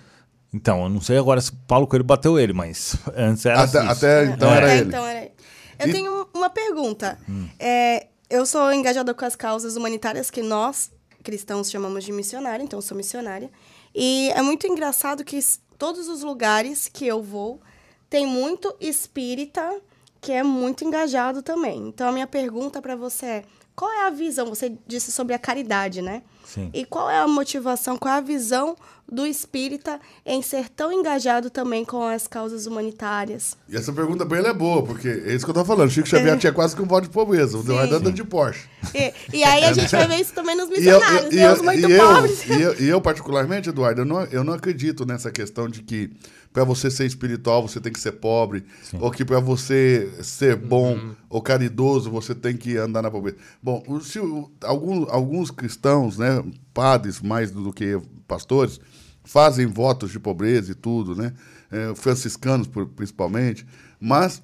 Então, 0.54 0.84
eu 0.84 0.88
não 0.88 1.00
sei 1.00 1.18
agora 1.18 1.40
se 1.40 1.50
o 1.50 1.56
Paulo 1.66 1.88
Coelho 1.88 2.04
bateu 2.04 2.38
ele, 2.38 2.52
mas 2.52 2.96
antes 3.16 3.44
era 3.44 3.62
Até, 3.62 3.78
assim. 3.80 3.88
até 3.88 4.24
então, 4.26 4.54
era 4.54 4.74
ele. 4.74 4.88
então 4.88 5.04
era 5.04 5.20
ele. 5.22 5.32
Eu 5.78 5.88
e... 5.88 5.92
tenho 5.92 6.17
uma 6.38 6.50
pergunta. 6.50 7.18
Hum. 7.28 7.48
É, 7.58 8.06
eu 8.30 8.46
sou 8.46 8.72
engajada 8.72 9.12
com 9.12 9.24
as 9.24 9.36
causas 9.36 9.76
humanitárias 9.76 10.30
que 10.30 10.42
nós, 10.42 10.90
cristãos, 11.22 11.70
chamamos 11.70 12.04
de 12.04 12.12
missionária, 12.12 12.62
então 12.62 12.78
eu 12.78 12.82
sou 12.82 12.96
missionária. 12.96 13.50
E 13.94 14.30
é 14.30 14.42
muito 14.42 14.66
engraçado 14.66 15.24
que 15.24 15.38
todos 15.78 16.08
os 16.08 16.22
lugares 16.22 16.88
que 16.88 17.06
eu 17.06 17.22
vou 17.22 17.60
tem 18.08 18.26
muito 18.26 18.74
espírita 18.80 19.80
que 20.20 20.32
é 20.32 20.42
muito 20.42 20.84
engajado 20.84 21.42
também. 21.42 21.88
Então 21.88 22.08
a 22.08 22.12
minha 22.12 22.26
pergunta 22.26 22.82
para 22.82 22.96
você 22.96 23.26
é: 23.26 23.44
qual 23.74 23.90
é 23.90 24.06
a 24.06 24.10
visão? 24.10 24.46
Você 24.46 24.76
disse 24.86 25.12
sobre 25.12 25.34
a 25.34 25.38
caridade, 25.38 26.02
né? 26.02 26.22
Sim. 26.44 26.70
E 26.74 26.84
qual 26.84 27.08
é 27.08 27.18
a 27.18 27.28
motivação, 27.28 27.96
qual 27.96 28.14
é 28.14 28.18
a 28.18 28.20
visão 28.20 28.76
do 29.10 29.26
espírita 29.26 29.98
em 30.24 30.42
ser 30.42 30.68
tão 30.68 30.92
engajado 30.92 31.50
também 31.50 31.84
com 31.84 32.02
as 32.02 32.26
causas 32.26 32.66
humanitárias? 32.66 33.56
E 33.68 33.76
essa 33.76 33.92
pergunta 33.92 34.24
bem 34.24 34.40
é 34.44 34.52
boa, 34.52 34.82
porque 34.82 35.08
é 35.08 35.34
isso 35.34 35.44
que 35.44 35.50
eu 35.50 35.54
tô 35.54 35.64
falando. 35.64 35.90
Chico 35.90 36.08
Xavier 36.08 36.34
é. 36.34 36.36
tinha 36.36 36.52
quase 36.52 36.76
que 36.76 36.82
um 36.82 36.86
voto 36.86 37.04
de 37.04 37.10
pobreza, 37.10 37.56
o 37.56 37.78
andando 37.78 38.12
de 38.12 38.24
Porsche. 38.24 38.68
E, 38.94 39.12
e, 39.38 39.44
aí 39.44 39.64
a 39.64 39.72
gente 39.72 39.90
vai 39.90 40.06
ver 40.06 40.16
isso 40.16 40.32
também 40.32 40.56
nos 40.56 40.68
missionários, 40.68 41.32
e 41.32 41.36
eu, 41.36 41.40
e, 41.40 41.44
né? 41.44 41.52
Os 41.52 41.62
muito 41.62 41.88
pobres. 41.88 42.46
E, 42.46 42.62
eu, 42.62 42.80
e 42.80 42.88
eu, 42.88 43.00
particularmente, 43.00 43.68
Eduardo, 43.68 44.02
eu 44.02 44.04
não, 44.04 44.22
eu 44.24 44.44
não 44.44 44.52
acredito 44.52 45.04
nessa 45.06 45.30
questão 45.30 45.68
de 45.68 45.82
que 45.82 46.10
para 46.52 46.64
você 46.64 46.90
ser 46.90 47.06
espiritual 47.06 47.66
você 47.66 47.80
tem 47.80 47.92
que 47.92 48.00
ser 48.00 48.12
pobre, 48.12 48.64
Sim. 48.82 48.98
ou 49.00 49.10
que 49.10 49.24
para 49.24 49.40
você 49.40 50.10
ser 50.22 50.56
bom 50.56 50.94
uhum. 50.94 51.14
ou 51.28 51.42
caridoso, 51.42 52.10
você 52.10 52.34
tem 52.34 52.56
que 52.56 52.76
andar 52.76 53.02
na 53.02 53.10
pobreza. 53.10 53.36
Bom, 53.62 53.82
se, 54.00 54.18
alguns, 54.62 55.08
alguns 55.08 55.50
cristãos, 55.50 56.18
né, 56.18 56.42
padres 56.72 57.20
mais 57.20 57.50
do 57.50 57.72
que 57.72 58.00
pastores, 58.26 58.80
fazem 59.28 59.66
votos 59.66 60.10
de 60.10 60.18
pobreza 60.18 60.72
e 60.72 60.74
tudo, 60.74 61.14
né? 61.14 61.34
É, 61.70 61.94
franciscanos 61.94 62.68
principalmente, 62.96 63.66
mas 64.00 64.42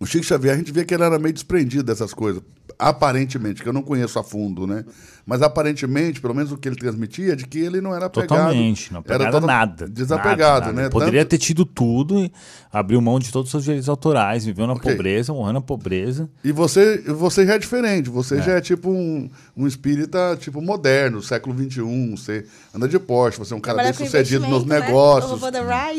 o 0.00 0.06
Chico 0.06 0.24
Xavier, 0.24 0.54
a 0.54 0.58
gente 0.58 0.72
vê 0.72 0.84
que 0.84 0.92
ele 0.92 1.04
era 1.04 1.18
meio 1.18 1.32
desprendido 1.32 1.84
dessas 1.84 2.12
coisas 2.12 2.42
aparentemente, 2.76 3.62
que 3.62 3.68
eu 3.68 3.72
não 3.72 3.82
conheço 3.82 4.18
a 4.18 4.24
fundo, 4.24 4.66
né? 4.66 4.84
Mas 5.26 5.40
aparentemente, 5.40 6.20
pelo 6.20 6.34
menos 6.34 6.52
o 6.52 6.56
que 6.56 6.68
ele 6.68 6.76
transmitia, 6.76 7.32
é 7.32 7.36
de 7.36 7.46
que 7.46 7.58
ele 7.58 7.80
não 7.80 7.94
era 7.94 8.06
apegado. 8.06 8.28
Totalmente, 8.28 8.92
não 8.92 9.02
era 9.08 9.30
todo 9.30 9.46
nada. 9.46 9.88
Desapegado, 9.88 10.38
nada, 10.38 10.66
nada. 10.66 10.82
né? 10.82 10.88
Poderia 10.90 11.20
Tanto... 11.22 11.30
ter 11.30 11.38
tido 11.38 11.64
tudo 11.64 12.18
e 12.18 12.30
abriu 12.70 13.00
mão 13.00 13.18
de 13.18 13.32
todos 13.32 13.48
os 13.48 13.50
seus 13.50 13.64
direitos 13.64 13.88
autorais, 13.88 14.44
viveu 14.44 14.66
na 14.66 14.74
okay. 14.74 14.92
pobreza, 14.92 15.32
morrendo 15.32 15.54
na 15.54 15.60
pobreza. 15.62 16.28
E 16.42 16.52
você, 16.52 16.98
você 16.98 17.46
já 17.46 17.54
é 17.54 17.58
diferente, 17.58 18.10
você 18.10 18.36
é. 18.36 18.42
já 18.42 18.52
é 18.52 18.60
tipo 18.60 18.90
um, 18.90 19.30
um 19.56 19.66
espírita 19.66 20.36
tipo 20.38 20.60
moderno, 20.60 21.22
século 21.22 21.56
XXI, 21.56 22.10
você 22.10 22.44
anda 22.74 22.86
de 22.86 22.98
Porsche, 22.98 23.38
você 23.38 23.54
é 23.54 23.56
um 23.56 23.60
cara 23.60 23.82
bem 23.82 23.92
sucedido 23.92 24.46
nos 24.46 24.64
né? 24.66 24.80
negócios. 24.80 25.40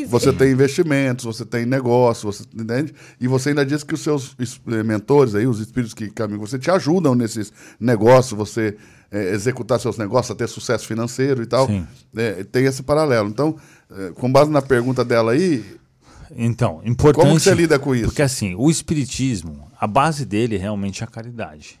Você 0.08 0.32
tem 0.32 0.52
investimentos, 0.52 1.24
você 1.24 1.44
tem 1.44 1.66
negócios, 1.66 2.36
você 2.36 2.44
entende? 2.54 2.94
E 3.20 3.26
você 3.26 3.48
ainda 3.48 3.66
diz 3.66 3.82
que 3.82 3.94
os 3.94 4.00
seus 4.00 4.36
mentores 4.84 5.34
aí, 5.34 5.46
os 5.46 5.58
espíritos 5.58 5.94
que 5.94 6.08
caminham, 6.10 6.40
você 6.40 6.58
te 6.58 6.70
ajudam 6.70 7.14
nesses 7.14 7.52
negócios, 7.80 8.36
você 8.36 8.76
é, 9.16 9.30
executar 9.32 9.80
seus 9.80 9.96
negócios, 9.96 10.30
a 10.30 10.34
ter 10.34 10.48
sucesso 10.48 10.86
financeiro 10.86 11.42
e 11.42 11.46
tal. 11.46 11.68
É, 12.14 12.44
tem 12.44 12.66
esse 12.66 12.82
paralelo. 12.82 13.28
Então, 13.28 13.56
é, 13.90 14.10
com 14.10 14.30
base 14.30 14.50
na 14.50 14.60
pergunta 14.60 15.04
dela 15.04 15.32
aí. 15.32 15.64
Então, 16.36 16.82
importante. 16.84 17.24
Como 17.24 17.40
você 17.40 17.54
lida 17.54 17.78
com 17.78 17.94
isso? 17.94 18.06
Porque 18.06 18.22
assim, 18.22 18.54
o 18.56 18.70
espiritismo, 18.70 19.70
a 19.78 19.86
base 19.86 20.24
dele 20.24 20.56
realmente 20.56 21.02
é 21.02 21.06
a 21.06 21.08
caridade. 21.08 21.80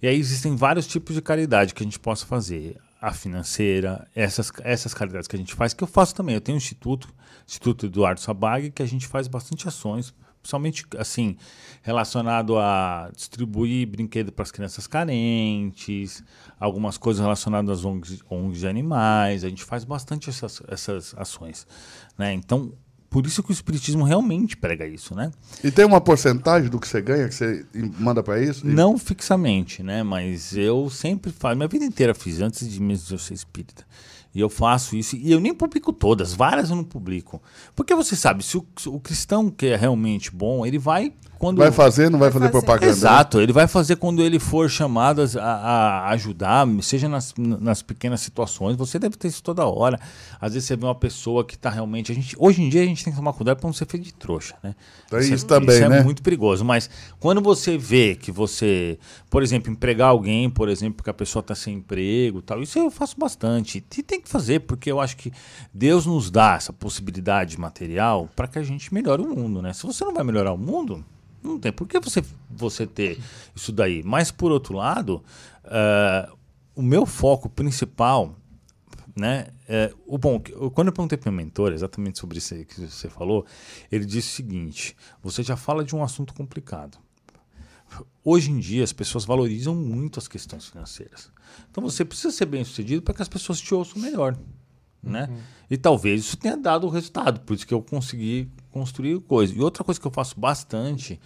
E 0.00 0.08
aí 0.08 0.18
existem 0.18 0.56
vários 0.56 0.86
tipos 0.86 1.14
de 1.14 1.22
caridade 1.22 1.74
que 1.74 1.82
a 1.82 1.86
gente 1.86 2.00
possa 2.00 2.26
fazer. 2.26 2.76
A 3.00 3.12
financeira, 3.12 4.06
essas, 4.14 4.52
essas 4.62 4.94
caridades 4.94 5.26
que 5.26 5.34
a 5.34 5.38
gente 5.38 5.54
faz, 5.54 5.74
que 5.74 5.82
eu 5.82 5.88
faço 5.88 6.14
também. 6.14 6.36
Eu 6.36 6.40
tenho 6.40 6.54
um 6.54 6.58
instituto, 6.58 7.08
Instituto 7.44 7.86
Eduardo 7.86 8.20
Sabag, 8.20 8.70
que 8.70 8.80
a 8.80 8.86
gente 8.86 9.08
faz 9.08 9.26
bastante 9.26 9.66
ações 9.66 10.14
principalmente 10.42 10.84
assim 10.98 11.36
relacionado 11.82 12.58
a 12.58 13.10
distribuir 13.14 13.88
brinquedos 13.88 14.32
para 14.34 14.42
as 14.42 14.50
crianças 14.50 14.86
carentes, 14.86 16.22
algumas 16.58 16.98
coisas 16.98 17.22
relacionadas 17.22 17.78
às 17.78 17.84
ONGs, 17.84 18.22
ONGs 18.28 18.60
de 18.60 18.68
animais, 18.68 19.44
a 19.44 19.48
gente 19.48 19.64
faz 19.64 19.84
bastante 19.84 20.28
essas, 20.28 20.60
essas 20.68 21.14
ações, 21.16 21.66
né? 22.18 22.32
Então 22.34 22.72
por 23.12 23.26
isso 23.26 23.42
que 23.42 23.50
o 23.50 23.52
espiritismo 23.52 24.04
realmente 24.04 24.56
prega 24.56 24.86
isso, 24.86 25.14
né? 25.14 25.30
E 25.62 25.70
tem 25.70 25.84
uma 25.84 26.00
porcentagem 26.00 26.70
do 26.70 26.80
que 26.80 26.88
você 26.88 27.02
ganha 27.02 27.28
que 27.28 27.34
você 27.34 27.66
manda 27.98 28.22
para 28.22 28.40
isso? 28.40 28.66
Não 28.66 28.96
fixamente, 28.96 29.82
né? 29.82 30.02
Mas 30.02 30.56
eu 30.56 30.88
sempre 30.88 31.30
faço, 31.30 31.54
minha 31.54 31.68
vida 31.68 31.84
inteira 31.84 32.14
fiz 32.14 32.40
antes 32.40 32.66
de 32.66 32.80
mesmo 32.80 33.18
ser 33.18 33.34
espírita. 33.34 33.84
E 34.34 34.40
eu 34.40 34.48
faço 34.48 34.96
isso. 34.96 35.16
E 35.16 35.30
eu 35.30 35.40
nem 35.40 35.54
publico 35.54 35.92
todas, 35.92 36.32
várias 36.32 36.70
eu 36.70 36.76
não 36.76 36.84
publico. 36.84 37.42
Porque 37.74 37.94
você 37.94 38.16
sabe, 38.16 38.42
se 38.42 38.56
o, 38.56 38.66
se 38.76 38.88
o 38.88 38.98
cristão 38.98 39.50
que 39.50 39.66
é 39.66 39.76
realmente 39.76 40.30
bom, 40.30 40.64
ele 40.64 40.78
vai 40.78 41.12
quando. 41.42 41.58
Vai 41.58 41.72
fazer, 41.72 42.08
não 42.08 42.20
vai, 42.20 42.30
vai 42.30 42.40
fazer, 42.40 42.52
fazer, 42.52 42.64
propaganda. 42.64 42.86
Né? 42.86 42.92
Exato, 42.92 43.38
né? 43.38 43.42
ele 43.42 43.52
vai 43.52 43.66
fazer 43.66 43.96
quando 43.96 44.22
ele 44.22 44.38
for 44.38 44.70
chamado 44.70 45.20
a, 45.20 45.42
a, 45.42 46.10
ajudar, 46.10 46.64
seja 46.82 47.08
nas, 47.08 47.34
nas 47.36 47.82
pequenas 47.82 48.20
situações. 48.20 48.76
Você 48.76 48.96
deve 48.96 49.16
ter 49.16 49.26
isso 49.26 49.42
toda 49.42 49.66
hora. 49.66 49.98
Às 50.40 50.54
vezes 50.54 50.68
você 50.68 50.76
vê 50.76 50.84
uma 50.84 50.94
pessoa 50.94 51.44
que 51.44 51.56
está 51.56 51.68
realmente. 51.68 52.12
A 52.12 52.14
gente, 52.14 52.36
hoje 52.38 52.62
em 52.62 52.68
dia 52.68 52.82
a 52.82 52.86
gente 52.86 53.02
tem 53.02 53.12
que 53.12 53.18
tomar 53.18 53.32
cuidado 53.32 53.58
para 53.58 53.66
não 53.66 53.74
ser 53.74 53.86
feito 53.86 54.04
de 54.04 54.14
trouxa, 54.14 54.54
né? 54.62 54.76
Então, 55.06 55.18
isso, 55.18 55.34
isso 55.34 55.46
também, 55.46 55.74
isso 55.74 55.84
é 55.84 55.88
né? 55.88 55.98
é 55.98 56.04
muito 56.04 56.22
perigoso. 56.22 56.64
Mas 56.64 56.88
quando 57.18 57.40
você 57.40 57.76
vê 57.76 58.14
que 58.14 58.30
você, 58.30 58.96
por 59.28 59.42
exemplo, 59.42 59.72
empregar 59.72 60.10
alguém, 60.10 60.48
por 60.48 60.68
exemplo, 60.68 60.98
porque 60.98 61.10
a 61.10 61.14
pessoa 61.14 61.40
está 61.40 61.56
sem 61.56 61.74
emprego 61.74 62.40
tal, 62.40 62.62
isso 62.62 62.78
eu 62.78 62.88
faço 62.88 63.18
bastante. 63.18 63.84
E 63.98 64.02
tem 64.02 64.20
que 64.20 64.28
fazer, 64.28 64.60
porque 64.60 64.92
eu 64.92 65.00
acho 65.00 65.16
que 65.16 65.32
Deus 65.74 66.06
nos 66.06 66.30
dá 66.30 66.54
essa 66.54 66.72
possibilidade 66.72 67.58
material 67.58 68.28
para 68.36 68.46
que 68.46 68.60
a 68.60 68.62
gente 68.62 68.94
melhore 68.94 69.22
o 69.22 69.28
mundo, 69.28 69.60
né? 69.60 69.72
Se 69.72 69.84
você 69.84 70.04
não 70.04 70.14
vai 70.14 70.22
melhorar 70.22 70.52
o 70.52 70.58
mundo, 70.58 71.04
não 71.42 71.58
tem 71.58 71.72
por 71.72 71.88
que 71.88 71.98
você, 71.98 72.22
você 72.50 72.86
ter 72.86 73.18
isso 73.54 73.72
daí. 73.72 74.02
Mas, 74.02 74.30
por 74.30 74.52
outro 74.52 74.76
lado, 74.76 75.22
uh, 75.64 76.36
o 76.74 76.82
meu 76.82 77.04
foco 77.04 77.48
principal, 77.48 78.36
né? 79.16 79.48
É, 79.68 79.92
o 80.06 80.18
bom, 80.18 80.40
quando 80.74 80.88
eu 80.88 80.92
perguntei 80.92 81.18
para 81.18 81.30
o 81.30 81.32
meu 81.32 81.44
mentor 81.44 81.72
exatamente 81.72 82.18
sobre 82.18 82.38
isso 82.38 82.54
que 82.64 82.80
você 82.80 83.08
falou, 83.08 83.44
ele 83.90 84.04
disse 84.04 84.28
o 84.28 84.36
seguinte: 84.36 84.96
você 85.22 85.42
já 85.42 85.56
fala 85.56 85.84
de 85.84 85.94
um 85.94 86.02
assunto 86.02 86.34
complicado. 86.34 86.98
Hoje 88.24 88.50
em 88.50 88.58
dia, 88.58 88.82
as 88.82 88.92
pessoas 88.92 89.24
valorizam 89.24 89.74
muito 89.74 90.18
as 90.18 90.26
questões 90.26 90.66
financeiras. 90.66 91.30
Então, 91.70 91.82
você 91.82 92.04
precisa 92.04 92.30
ser 92.30 92.46
bem 92.46 92.64
sucedido 92.64 93.02
para 93.02 93.12
que 93.12 93.20
as 93.20 93.28
pessoas 93.28 93.60
te 93.60 93.74
ouçam 93.74 94.00
melhor. 94.00 94.34
Né? 95.02 95.28
Uhum. 95.30 95.38
E 95.70 95.76
talvez 95.76 96.22
isso 96.22 96.36
tenha 96.36 96.56
dado 96.56 96.86
o 96.86 96.90
resultado, 96.90 97.40
por 97.40 97.54
isso 97.54 97.66
que 97.66 97.74
eu 97.74 97.82
consegui 97.82 98.48
construir 98.72 99.20
coisa. 99.20 99.54
E 99.54 99.60
outra 99.60 99.84
coisa 99.84 100.00
que 100.00 100.06
eu 100.06 100.10
faço 100.10 100.38
bastante 100.38 101.20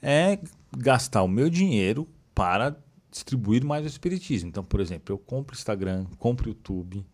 é 0.00 0.38
gastar 0.76 1.22
o 1.22 1.28
meu 1.28 1.50
dinheiro 1.50 2.08
para 2.34 2.76
distribuir 3.10 3.64
mais 3.64 3.84
o 3.84 3.88
espiritismo. 3.88 4.48
Então, 4.48 4.64
por 4.64 4.80
exemplo, 4.80 5.12
eu 5.12 5.18
compro 5.18 5.54
Instagram, 5.54 6.06
compro 6.18 6.48
YouTube, 6.48 7.04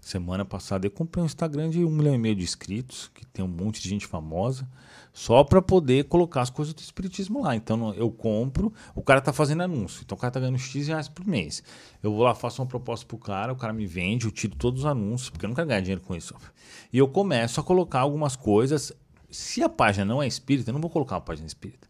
Semana 0.00 0.44
passada 0.44 0.86
eu 0.86 0.90
comprei 0.90 1.22
um 1.22 1.26
Instagram 1.26 1.70
de 1.70 1.84
um 1.84 1.90
milhão 1.90 2.14
e 2.14 2.18
meio 2.18 2.34
de 2.34 2.44
inscritos, 2.44 3.10
que 3.12 3.26
tem 3.26 3.44
um 3.44 3.48
monte 3.48 3.82
de 3.82 3.88
gente 3.88 4.06
famosa, 4.06 4.68
só 5.12 5.42
para 5.42 5.60
poder 5.60 6.04
colocar 6.04 6.42
as 6.42 6.50
coisas 6.50 6.72
do 6.72 6.80
espiritismo 6.80 7.42
lá. 7.42 7.56
Então 7.56 7.92
eu 7.94 8.10
compro, 8.10 8.72
o 8.94 9.02
cara 9.02 9.20
tá 9.20 9.32
fazendo 9.32 9.62
anúncio, 9.62 10.02
então 10.04 10.16
o 10.16 10.20
cara 10.20 10.30
tá 10.30 10.40
ganhando 10.40 10.58
X 10.58 10.86
reais 10.86 11.08
por 11.08 11.26
mês. 11.26 11.62
Eu 12.02 12.12
vou 12.12 12.22
lá, 12.22 12.34
faço 12.34 12.62
uma 12.62 12.68
proposta 12.68 13.04
pro 13.04 13.18
cara, 13.18 13.52
o 13.52 13.56
cara 13.56 13.72
me 13.72 13.86
vende, 13.86 14.26
eu 14.26 14.30
tiro 14.30 14.54
todos 14.54 14.80
os 14.80 14.86
anúncios, 14.86 15.30
porque 15.30 15.44
eu 15.44 15.48
não 15.48 15.54
quero 15.54 15.66
ganhar 15.66 15.80
dinheiro 15.80 16.00
com 16.00 16.14
isso. 16.14 16.34
E 16.92 16.98
eu 16.98 17.08
começo 17.08 17.60
a 17.60 17.62
colocar 17.62 18.00
algumas 18.00 18.36
coisas. 18.36 18.92
Se 19.30 19.62
a 19.62 19.68
página 19.68 20.04
não 20.04 20.22
é 20.22 20.26
espírita, 20.26 20.70
eu 20.70 20.74
não 20.74 20.80
vou 20.80 20.90
colocar 20.90 21.16
uma 21.16 21.20
página 21.20 21.46
espírita. 21.46 21.88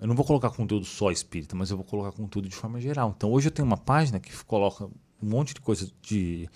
Eu 0.00 0.08
não 0.08 0.14
vou 0.14 0.24
colocar 0.24 0.50
conteúdo 0.50 0.84
só 0.84 1.10
espírita, 1.10 1.54
mas 1.54 1.70
eu 1.70 1.76
vou 1.76 1.86
colocar 1.86 2.12
conteúdo 2.12 2.48
de 2.48 2.56
forma 2.56 2.80
geral. 2.80 3.14
Então 3.16 3.30
hoje 3.30 3.48
eu 3.48 3.52
tenho 3.52 3.66
uma 3.66 3.76
página 3.76 4.18
que 4.18 4.32
coloca 4.44 4.88
um 5.22 5.28
monte 5.28 5.54
de 5.54 5.60
coisa 5.60 5.90
de 6.02 6.48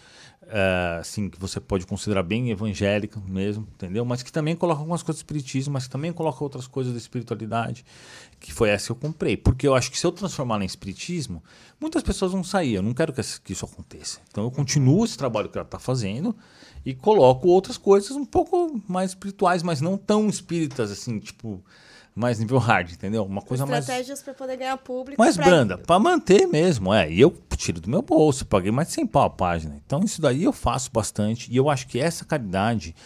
uh, 0.43 1.01
assim 1.01 1.29
que 1.29 1.39
você 1.39 1.61
pode 1.61 1.87
considerar 1.87 2.23
bem 2.23 2.51
evangélica 2.51 3.21
mesmo, 3.27 3.67
entendeu? 3.75 4.05
Mas 4.05 4.23
que 4.23 4.33
também 4.33 4.57
coloca 4.57 4.81
algumas 4.81 5.03
coisas 5.03 5.23
do 5.23 5.25
espiritismo, 5.25 5.75
mas 5.75 5.85
que 5.85 5.91
também 5.91 6.13
coloca 6.13 6.43
outras 6.43 6.67
coisas 6.67 6.93
da 6.93 6.99
espiritualidade, 6.99 7.85
que 8.41 8.53
foi 8.53 8.71
essa 8.71 8.87
que 8.87 8.93
eu 8.93 8.97
comprei, 8.97 9.37
porque 9.37 9.67
eu 9.67 9.75
acho 9.75 9.91
que 9.91 9.99
se 9.99 10.07
eu 10.07 10.13
transformar 10.13 10.61
em 10.63 10.67
espiritismo, 10.67 11.43
muitas 11.81 12.03
pessoas 12.03 12.33
vão 12.33 12.45
sair. 12.45 12.75
Eu 12.75 12.83
não 12.83 12.95
quero 12.95 13.13
que, 13.13 13.21
isso 13.21 13.65
aconteça. 13.65 14.21
Então 14.31 14.45
eu 14.45 14.51
continuo 14.51 15.05
esse 15.05 15.17
trabalho 15.17 15.49
que 15.49 15.59
ela 15.59 15.67
está 15.67 15.79
fazendo 15.79 16.37
e 16.85 16.95
coloco 16.95 17.49
outras 17.49 17.77
coisas 17.77 18.13
um 18.13 18.25
pouco 18.25 18.81
mais 18.89 19.11
espirituais, 19.11 19.63
mas 19.63 19.81
não 19.81 19.97
tão 19.97 20.29
espíritas 20.29 20.91
assim, 20.91 21.19
tipo 21.19 21.63
mais 22.17 22.39
nível 22.39 22.57
hard, 22.57 22.93
entendeu? 22.93 23.27
Uma 23.27 23.43
coisa 23.43 23.65
Estratégias 23.65 23.69
mais. 23.69 23.83
Estratégias 23.83 24.23
para 24.23 24.33
poder 24.33 24.57
ganhar 24.57 24.79
público. 24.79 25.21
Mais 25.21 25.37
pra... 25.37 25.45
branda, 25.45 25.77
para 25.77 25.99
manter 25.99 26.47
mesmo, 26.47 26.93
é. 26.93 27.13
E 27.13 27.21
eu 27.21 27.31
tiro 27.59 27.79
do 27.79 27.91
meu 27.91 28.01
bolso, 28.01 28.47
paguei 28.47 28.73
mais 28.73 28.89
de 28.89 28.95
100 28.95 29.07
pau 29.09 29.25
a 29.25 29.31
página. 29.31 29.79
Então 29.85 30.01
isso 30.03 30.23
daí 30.23 30.45
eu 30.45 30.53
faço 30.53 30.91
bastante. 30.91 31.53
E 31.53 31.57
eu 31.59 31.69
acho 31.69 31.87
que 31.87 32.01
essa 32.01 32.25
caridade, 32.25 32.97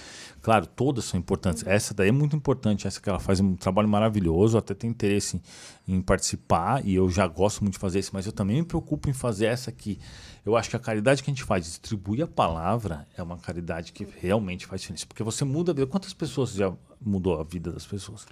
claro, 0.40 0.64
todas 0.64 1.06
são 1.06 1.18
importantes. 1.18 1.64
Uhum. 1.64 1.72
Essa 1.72 1.92
daí 1.92 2.10
é 2.10 2.12
muito 2.12 2.36
importante, 2.36 2.86
essa 2.86 3.00
que 3.00 3.08
ela 3.08 3.18
faz 3.18 3.40
um 3.40 3.56
trabalho 3.56 3.88
maravilhoso. 3.88 4.56
Até 4.56 4.74
tenho 4.74 4.92
interesse 4.92 5.42
em, 5.88 5.96
em 5.96 6.00
participar 6.00 6.86
e 6.86 6.94
eu 6.94 7.10
já 7.10 7.26
gosto 7.26 7.62
muito 7.62 7.74
de 7.74 7.80
fazer 7.80 7.98
isso, 7.98 8.12
mas 8.14 8.26
eu 8.26 8.32
também 8.32 8.58
me 8.58 8.64
preocupo 8.64 9.10
em 9.10 9.12
fazer 9.12 9.46
essa 9.46 9.70
aqui. 9.70 9.98
Eu 10.46 10.56
acho 10.56 10.70
que 10.70 10.76
a 10.76 10.80
caridade 10.80 11.20
que 11.20 11.28
a 11.28 11.34
gente 11.34 11.42
faz, 11.42 11.64
distribuir 11.64 12.22
a 12.22 12.28
palavra, 12.28 13.08
é 13.16 13.22
uma 13.24 13.38
caridade 13.38 13.92
que 13.92 14.06
realmente 14.20 14.66
faz 14.66 14.82
diferença. 14.82 15.04
Porque 15.04 15.24
você 15.24 15.44
muda 15.44 15.72
a 15.72 15.74
vida. 15.74 15.88
Quantas 15.88 16.14
pessoas 16.14 16.52
já 16.52 16.72
mudou 17.00 17.40
a 17.40 17.42
vida 17.42 17.72
das 17.72 17.84
pessoas? 17.84 18.24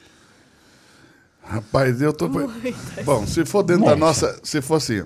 Rapaz, 1.48 2.02
eu 2.02 2.12
tô. 2.12 2.28
Bom, 2.28 3.26
se 3.26 3.44
for 3.46 3.62
dentro 3.62 3.84
Nossa. 3.84 3.94
da 3.94 3.96
nossa. 3.96 4.40
Se 4.42 4.60
for 4.60 4.74
assim. 4.74 5.02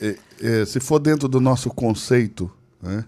É, 0.00 0.16
é, 0.40 0.66
se 0.66 0.80
for 0.80 0.98
dentro 0.98 1.28
do 1.28 1.40
nosso 1.40 1.70
conceito, 1.70 2.50
né? 2.82 3.04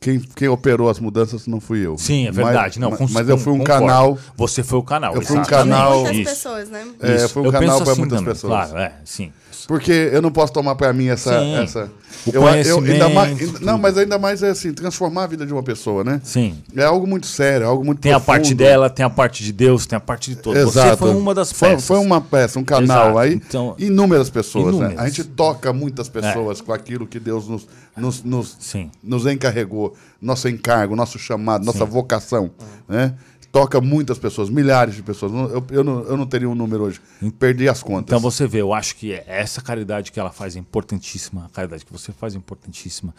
Quem, 0.00 0.18
quem 0.18 0.48
operou 0.48 0.88
as 0.88 0.98
mudanças 0.98 1.46
não 1.46 1.60
fui 1.60 1.84
eu. 1.84 1.98
Sim, 1.98 2.26
é 2.26 2.32
verdade. 2.32 2.80
Mas, 2.80 2.98
não, 3.00 3.08
mas 3.10 3.28
eu 3.28 3.36
fui 3.36 3.52
um 3.52 3.58
concordo. 3.58 3.86
canal. 3.86 4.18
Você 4.34 4.62
foi 4.62 4.78
o 4.78 4.82
canal. 4.82 5.14
Eu 5.14 5.20
fui 5.20 5.38
um 5.38 5.42
canal. 5.42 6.04
Muitas 6.04 6.32
pessoas, 6.32 6.70
né? 6.70 6.86
É, 7.00 7.28
foi 7.28 7.42
um 7.42 7.46
eu 7.46 7.52
canal 7.52 7.82
para 7.82 7.92
assim 7.92 8.00
muitas 8.00 8.18
também, 8.18 8.32
pessoas. 8.32 8.70
Claro, 8.70 8.78
é, 8.78 8.94
sim. 9.04 9.30
Porque 9.68 9.92
eu 9.92 10.22
não 10.22 10.32
posso 10.32 10.54
tomar 10.54 10.74
para 10.74 10.90
mim 10.94 11.08
essa. 11.08 11.38
Sim. 11.38 11.54
essa 11.54 11.90
o 12.26 12.30
eu, 12.30 12.42
eu, 12.42 12.78
ainda 12.78 13.08
mais, 13.08 13.60
não, 13.60 13.78
mas 13.78 13.96
ainda 13.96 14.18
mais 14.18 14.42
é 14.42 14.50
assim, 14.50 14.72
transformar 14.72 15.24
a 15.24 15.26
vida 15.26 15.46
de 15.46 15.52
uma 15.52 15.62
pessoa, 15.62 16.04
né? 16.04 16.20
Sim. 16.22 16.58
É 16.76 16.84
algo 16.84 17.06
muito 17.06 17.26
sério, 17.26 17.64
é 17.64 17.66
algo 17.66 17.84
muito 17.84 18.00
Tem 18.00 18.12
profundo. 18.12 18.30
a 18.30 18.34
parte 18.34 18.54
dela, 18.54 18.90
tem 18.90 19.04
a 19.04 19.10
parte 19.10 19.42
de 19.42 19.52
Deus, 19.52 19.86
tem 19.86 19.96
a 19.96 20.00
parte 20.00 20.30
de 20.30 20.36
todo. 20.36 20.56
Exato. 20.56 20.90
Você 20.90 20.96
foi 20.96 21.14
uma 21.14 21.34
das 21.34 21.52
peças. 21.52 21.84
Foi, 21.86 21.96
foi 21.96 22.06
uma 22.06 22.20
peça, 22.20 22.58
um 22.58 22.64
canal 22.64 23.10
Exato. 23.10 23.18
aí. 23.18 23.34
Então, 23.34 23.74
inúmeras 23.78 24.28
pessoas, 24.28 24.74
inúmeras. 24.74 24.96
né? 24.96 25.02
A 25.02 25.08
gente 25.08 25.24
toca 25.24 25.72
muitas 25.72 26.08
pessoas 26.08 26.60
é. 26.60 26.62
com 26.62 26.72
aquilo 26.72 27.06
que 27.06 27.18
Deus 27.18 27.48
nos, 27.48 27.66
nos, 27.96 28.22
nos, 28.22 28.58
nos 29.02 29.26
encarregou, 29.26 29.89
nosso 30.20 30.48
encargo, 30.48 30.94
nosso 30.96 31.18
chamado, 31.18 31.64
nossa 31.64 31.84
Sim. 31.84 31.90
vocação, 31.90 32.50
né? 32.88 33.14
toca 33.52 33.80
muitas 33.80 34.18
pessoas, 34.18 34.48
milhares 34.48 34.94
de 34.94 35.02
pessoas. 35.02 35.32
Eu, 35.32 35.64
eu, 35.70 35.84
não, 35.84 36.02
eu 36.04 36.16
não 36.16 36.26
teria 36.26 36.48
um 36.48 36.54
número 36.54 36.84
hoje. 36.84 37.00
Perdi 37.38 37.68
as 37.68 37.82
contas. 37.82 38.04
Então 38.04 38.20
você 38.20 38.46
vê, 38.46 38.60
eu 38.60 38.72
acho 38.72 38.96
que 38.96 39.12
essa 39.26 39.60
caridade 39.60 40.12
que 40.12 40.20
ela 40.20 40.30
faz 40.30 40.56
é 40.56 40.58
importantíssima. 40.58 41.46
A 41.46 41.48
caridade 41.48 41.84
que 41.84 41.92
você 41.92 42.12
faz 42.12 42.34
é 42.34 42.38
importantíssima. 42.38 43.14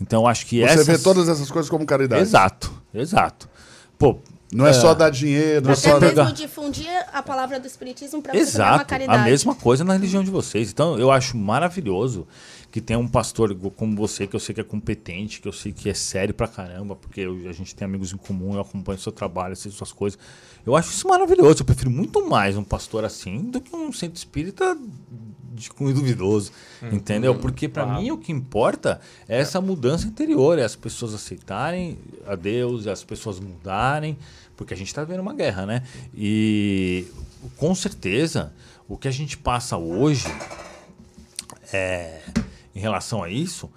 Então 0.00 0.22
eu 0.22 0.26
acho 0.26 0.46
que 0.46 0.60
Você 0.60 0.72
essas... 0.72 0.86
vê 0.86 0.98
todas 0.98 1.28
essas 1.28 1.50
coisas 1.50 1.70
como 1.70 1.84
caridade. 1.84 2.22
Exato, 2.22 2.72
exato. 2.94 3.48
Pô, 3.98 4.18
não 4.52 4.66
é, 4.66 4.70
é, 4.70 4.72
só 4.72 4.94
dar 4.94 5.10
dinheiro, 5.10 5.66
não 5.66 5.72
é 5.72 5.76
só 5.76 6.00
mesmo 6.00 6.16
pegar... 6.16 6.32
difundir 6.32 6.88
a 7.12 7.22
palavra 7.22 7.60
do 7.60 7.66
espiritismo 7.66 8.22
para 8.22 8.32
você 8.32 8.38
Exato, 8.38 8.74
uma 8.74 8.84
caridade. 8.84 9.18
a 9.18 9.24
mesma 9.24 9.54
coisa 9.54 9.84
na 9.84 9.94
religião 9.94 10.22
de 10.22 10.30
vocês. 10.30 10.70
Então 10.70 10.98
eu 10.98 11.10
acho 11.10 11.36
maravilhoso 11.36 12.26
que 12.74 12.80
tem 12.80 12.96
um 12.96 13.06
pastor 13.06 13.54
como 13.76 13.94
você, 13.94 14.26
que 14.26 14.34
eu 14.34 14.40
sei 14.40 14.52
que 14.52 14.60
é 14.60 14.64
competente, 14.64 15.40
que 15.40 15.46
eu 15.46 15.52
sei 15.52 15.70
que 15.70 15.88
é 15.88 15.94
sério 15.94 16.34
pra 16.34 16.48
caramba, 16.48 16.96
porque 16.96 17.20
eu, 17.20 17.48
a 17.48 17.52
gente 17.52 17.72
tem 17.72 17.84
amigos 17.84 18.12
em 18.12 18.16
comum, 18.16 18.54
eu 18.54 18.60
acompanho 18.60 18.98
seu 18.98 19.12
trabalho, 19.12 19.54
sei 19.54 19.70
suas 19.70 19.92
coisas. 19.92 20.18
Eu 20.66 20.74
acho 20.74 20.90
isso 20.90 21.06
maravilhoso. 21.06 21.60
Eu 21.60 21.64
prefiro 21.64 21.88
muito 21.88 22.28
mais 22.28 22.56
um 22.56 22.64
pastor 22.64 23.04
assim 23.04 23.42
do 23.42 23.60
que 23.60 23.76
um 23.76 23.92
centro 23.92 24.16
espírita 24.16 24.76
de 25.52 25.70
cunho 25.70 25.94
duvidoso, 25.94 26.50
uhum. 26.82 26.94
entendeu? 26.94 27.36
Porque 27.36 27.68
para 27.68 27.86
mim 27.86 28.10
o 28.10 28.18
que 28.18 28.32
importa 28.32 29.00
é 29.28 29.38
essa 29.38 29.60
mudança 29.60 30.08
interior, 30.08 30.58
é 30.58 30.64
as 30.64 30.74
pessoas 30.74 31.14
aceitarem 31.14 31.96
a 32.26 32.34
Deus, 32.34 32.88
é 32.88 32.90
as 32.90 33.04
pessoas 33.04 33.38
mudarem, 33.38 34.18
porque 34.56 34.74
a 34.74 34.76
gente 34.76 34.88
está 34.88 35.04
vendo 35.04 35.20
uma 35.20 35.32
guerra, 35.32 35.64
né? 35.64 35.84
E 36.12 37.06
com 37.56 37.72
certeza 37.72 38.52
o 38.88 38.96
que 38.96 39.06
a 39.06 39.12
gente 39.12 39.38
passa 39.38 39.76
hoje 39.76 40.26
é 41.72 42.20
em 42.74 42.80
relação 42.80 43.22
a 43.22 43.30
isso 43.30 43.70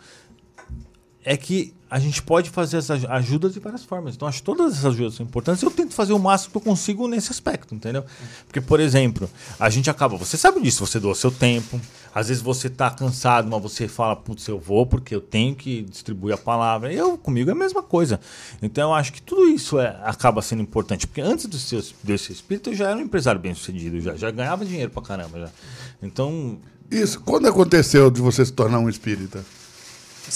é 1.24 1.36
que 1.36 1.74
a 1.90 2.00
gente 2.00 2.22
pode 2.22 2.50
fazer 2.50 2.78
essas 2.78 3.04
ajudas 3.04 3.54
de 3.54 3.60
várias 3.60 3.84
formas. 3.84 4.16
Então, 4.16 4.28
acho 4.28 4.40
que 4.40 4.46
todas 4.46 4.74
essas 4.74 4.86
ajudas 4.86 5.16
são 5.16 5.26
importantes. 5.26 5.62
Eu 5.62 5.70
tento 5.70 5.94
fazer 5.94 6.14
o 6.14 6.20
máximo 6.20 6.52
que 6.52 6.58
eu 6.58 6.62
consigo 6.62 7.06
nesse 7.06 7.32
aspecto, 7.32 7.76
entendeu? 7.76 8.06
Porque, 8.46 8.62
por 8.62 8.80
exemplo, 8.80 9.30
a 9.60 9.70
gente 9.70 9.90
acaba. 9.90 10.16
Você 10.16 10.38
sabe 10.38 10.62
disso, 10.62 10.86
você 10.86 11.02
doa 11.02 11.14
seu 11.16 11.30
tempo. 11.30 11.82
Às 12.16 12.30
vezes 12.30 12.42
você 12.42 12.68
está 12.68 12.90
cansado, 12.90 13.50
mas 13.50 13.62
você 13.62 13.90
fala, 13.90 14.16
putz, 14.16 14.48
eu 14.48 14.58
vou 14.58 14.86
porque 14.86 15.14
eu 15.14 15.20
tenho 15.20 15.54
que 15.54 15.82
distribuir 15.84 16.34
a 16.34 16.38
palavra. 16.38 16.94
Eu, 16.94 17.18
comigo, 17.18 17.50
é 17.50 17.54
a 17.54 17.58
mesma 17.58 17.84
coisa. 17.84 18.22
Então, 18.62 18.92
eu 18.92 18.96
acho 18.96 19.12
que 19.12 19.22
tudo 19.22 19.50
isso 19.50 19.80
é, 19.80 20.00
acaba 20.04 20.42
sendo 20.42 20.62
importante. 20.62 21.06
Porque 21.08 21.20
antes 21.20 21.46
do 21.46 21.58
seu, 21.58 21.84
desse 22.04 22.32
espírito, 22.32 22.70
eu 22.70 22.76
já 22.76 22.90
era 22.90 22.98
um 22.98 23.02
empresário 23.02 23.40
bem 23.40 23.54
sucedido, 23.54 24.00
já, 24.00 24.16
já 24.16 24.32
ganhava 24.32 24.66
dinheiro 24.66 24.92
pra 24.92 25.02
caramba. 25.02 25.40
Já. 25.40 25.50
Então, 26.02 26.58
isso, 26.90 27.20
quando 27.22 27.48
aconteceu 27.48 28.10
de 28.10 28.22
você 28.22 28.46
se 28.46 28.54
tornar 28.54 28.80
um 28.80 28.90
espírita? 28.90 29.44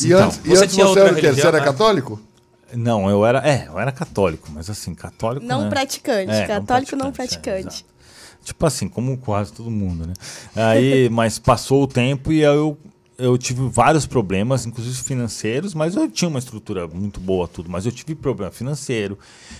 E 0.01 0.07
então, 0.07 0.25
antes, 0.25 0.37
você, 0.37 0.49
e 0.49 0.57
antes 0.63 0.75
você 0.75 0.99
era, 0.99 1.09
religião, 1.09 1.35
você 1.35 1.47
era 1.47 1.59
né? 1.59 1.65
católico? 1.65 2.21
Não, 2.73 3.09
eu 3.09 3.25
era, 3.25 3.39
é, 3.47 3.67
eu 3.67 3.79
era 3.79 3.91
católico, 3.91 4.49
mas 4.51 4.69
assim, 4.69 4.93
católico. 4.93 5.45
Não 5.45 5.63
né? 5.63 5.69
praticante, 5.69 6.31
é, 6.31 6.47
católico 6.47 6.95
não 6.95 7.11
praticante. 7.11 7.49
Não 7.49 7.71
praticante. 7.71 7.85
É, 8.41 8.45
tipo 8.45 8.65
assim, 8.65 8.87
como 8.87 9.17
quase 9.17 9.51
todo 9.51 9.69
mundo, 9.69 10.07
né? 10.07 10.13
Aí, 10.55 11.09
mas 11.11 11.37
passou 11.37 11.83
o 11.83 11.87
tempo 11.87 12.31
e 12.31 12.41
eu 12.41 12.77
eu 13.17 13.37
tive 13.37 13.69
vários 13.69 14.07
problemas, 14.07 14.65
inclusive 14.65 14.95
financeiros, 14.95 15.75
mas 15.75 15.95
eu 15.95 16.09
tinha 16.09 16.27
uma 16.27 16.39
estrutura 16.39 16.87
muito 16.87 17.19
boa 17.19 17.47
tudo, 17.47 17.69
mas 17.69 17.85
eu 17.85 17.91
tive 17.91 18.15
problema 18.15 18.51
financeiro. 18.51 19.19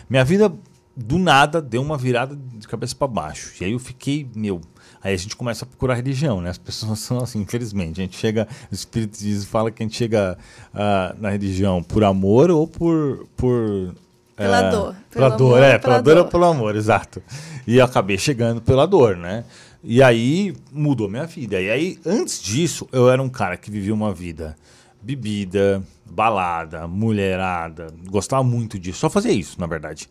Minha 0.10 0.26
vida 0.26 0.52
do 0.96 1.20
nada 1.20 1.62
deu 1.62 1.82
uma 1.82 1.96
virada 1.96 2.36
de 2.36 2.68
cabeça 2.68 2.96
para 2.96 3.08
baixo. 3.08 3.54
E 3.62 3.66
aí 3.66 3.72
eu 3.72 3.80
fiquei, 3.80 4.28
meu, 4.36 4.62
Aí 5.04 5.14
a 5.14 5.18
gente 5.18 5.36
começa 5.36 5.66
a 5.66 5.68
procurar 5.68 5.96
religião, 5.96 6.42
né? 6.42 6.50
As 6.50 6.58
pessoas 6.58 7.00
são 7.02 7.20
assim, 7.20 7.42
infelizmente. 7.42 8.02
A 8.02 8.04
gente 8.04 8.18
chega, 8.18 8.48
o 8.72 8.76
Espírito 8.76 9.18
diz, 9.20 9.46
fala 9.46 9.72
que 9.72 9.82
a 9.82 9.86
gente 9.86 9.98
chega 9.98 10.38
uh, 10.74 11.22
na 11.22 11.30
religião 11.30 11.82
por 11.82 12.04
amor 12.04 12.52
ou 12.52 12.68
por. 12.68 13.28
por 13.36 13.94
pela 14.36 14.60
é, 14.60 14.72
dor. 14.72 14.96
Pela 15.12 15.30
dor, 15.30 15.58
amor, 15.58 15.64
é, 15.64 15.78
pela, 15.78 15.80
pela 15.80 16.02
dor, 16.02 16.16
dor 16.16 16.26
ou 16.26 16.32
pelo 16.32 16.46
amor, 16.46 16.76
exato. 16.76 17.22
E 17.68 17.78
eu 17.78 17.86
acabei 17.86 18.18
chegando 18.18 18.62
pela 18.62 18.88
dor, 18.88 19.16
né? 19.16 19.44
E 19.84 20.02
aí 20.02 20.56
mudou 20.72 21.10
minha 21.10 21.26
vida. 21.26 21.60
E 21.60 21.70
aí, 21.70 22.00
antes 22.06 22.42
disso, 22.42 22.88
eu 22.92 23.10
era 23.10 23.22
um 23.22 23.30
cara 23.30 23.58
que 23.58 23.70
vivia 23.70 23.94
uma 23.94 24.14
vida 24.14 24.56
bebida, 25.02 25.82
balada, 26.06 26.88
mulherada, 26.88 27.88
gostava 28.08 28.44
muito 28.44 28.78
disso, 28.78 29.00
só 29.00 29.10
fazia 29.10 29.32
isso, 29.32 29.60
na 29.60 29.66
verdade. 29.66 30.08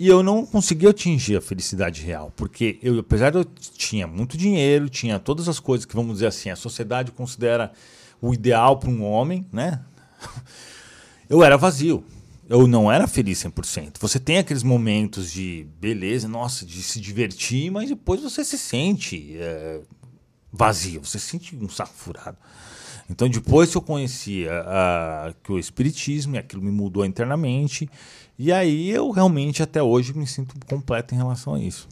E 0.00 0.08
eu 0.08 0.22
não 0.22 0.46
consegui 0.46 0.86
atingir 0.86 1.36
a 1.36 1.42
felicidade 1.42 2.00
real, 2.00 2.32
porque 2.34 2.78
eu, 2.82 2.98
apesar 3.00 3.28
de 3.28 3.36
eu 3.36 3.44
tinha 3.44 4.06
muito 4.06 4.34
dinheiro, 4.34 4.88
tinha 4.88 5.18
todas 5.18 5.46
as 5.46 5.60
coisas 5.60 5.84
que, 5.84 5.94
vamos 5.94 6.14
dizer 6.14 6.28
assim, 6.28 6.48
a 6.48 6.56
sociedade 6.56 7.12
considera 7.12 7.70
o 8.18 8.32
ideal 8.32 8.78
para 8.78 8.88
um 8.88 9.04
homem, 9.04 9.46
né? 9.52 9.84
Eu 11.28 11.44
era 11.44 11.58
vazio. 11.58 12.02
Eu 12.48 12.66
não 12.66 12.90
era 12.90 13.06
feliz 13.06 13.44
100%. 13.44 13.98
Você 14.00 14.18
tem 14.18 14.38
aqueles 14.38 14.62
momentos 14.62 15.30
de 15.30 15.66
beleza, 15.78 16.26
nossa, 16.26 16.64
de 16.64 16.82
se 16.82 16.98
divertir, 16.98 17.70
mas 17.70 17.90
depois 17.90 18.22
você 18.22 18.42
se 18.42 18.56
sente 18.56 19.36
é, 19.36 19.82
vazio, 20.50 21.04
você 21.04 21.18
se 21.18 21.26
sente 21.26 21.54
um 21.54 21.68
saco 21.68 21.92
furado. 21.94 22.38
Então, 23.10 23.28
depois 23.28 23.70
que 23.70 23.76
eu 23.76 23.82
conheci 23.82 24.48
a, 24.48 25.26
a, 25.26 25.34
que 25.42 25.52
o 25.52 25.58
Espiritismo, 25.58 26.36
e 26.36 26.38
aquilo 26.38 26.62
me 26.62 26.70
mudou 26.70 27.04
internamente, 27.04 27.90
e 28.42 28.50
aí 28.50 28.88
eu 28.90 29.10
realmente 29.10 29.62
até 29.62 29.82
hoje 29.82 30.16
me 30.16 30.26
sinto 30.26 30.54
completo 30.66 31.14
em 31.14 31.18
relação 31.18 31.56
a 31.56 31.60
isso. 31.60 31.86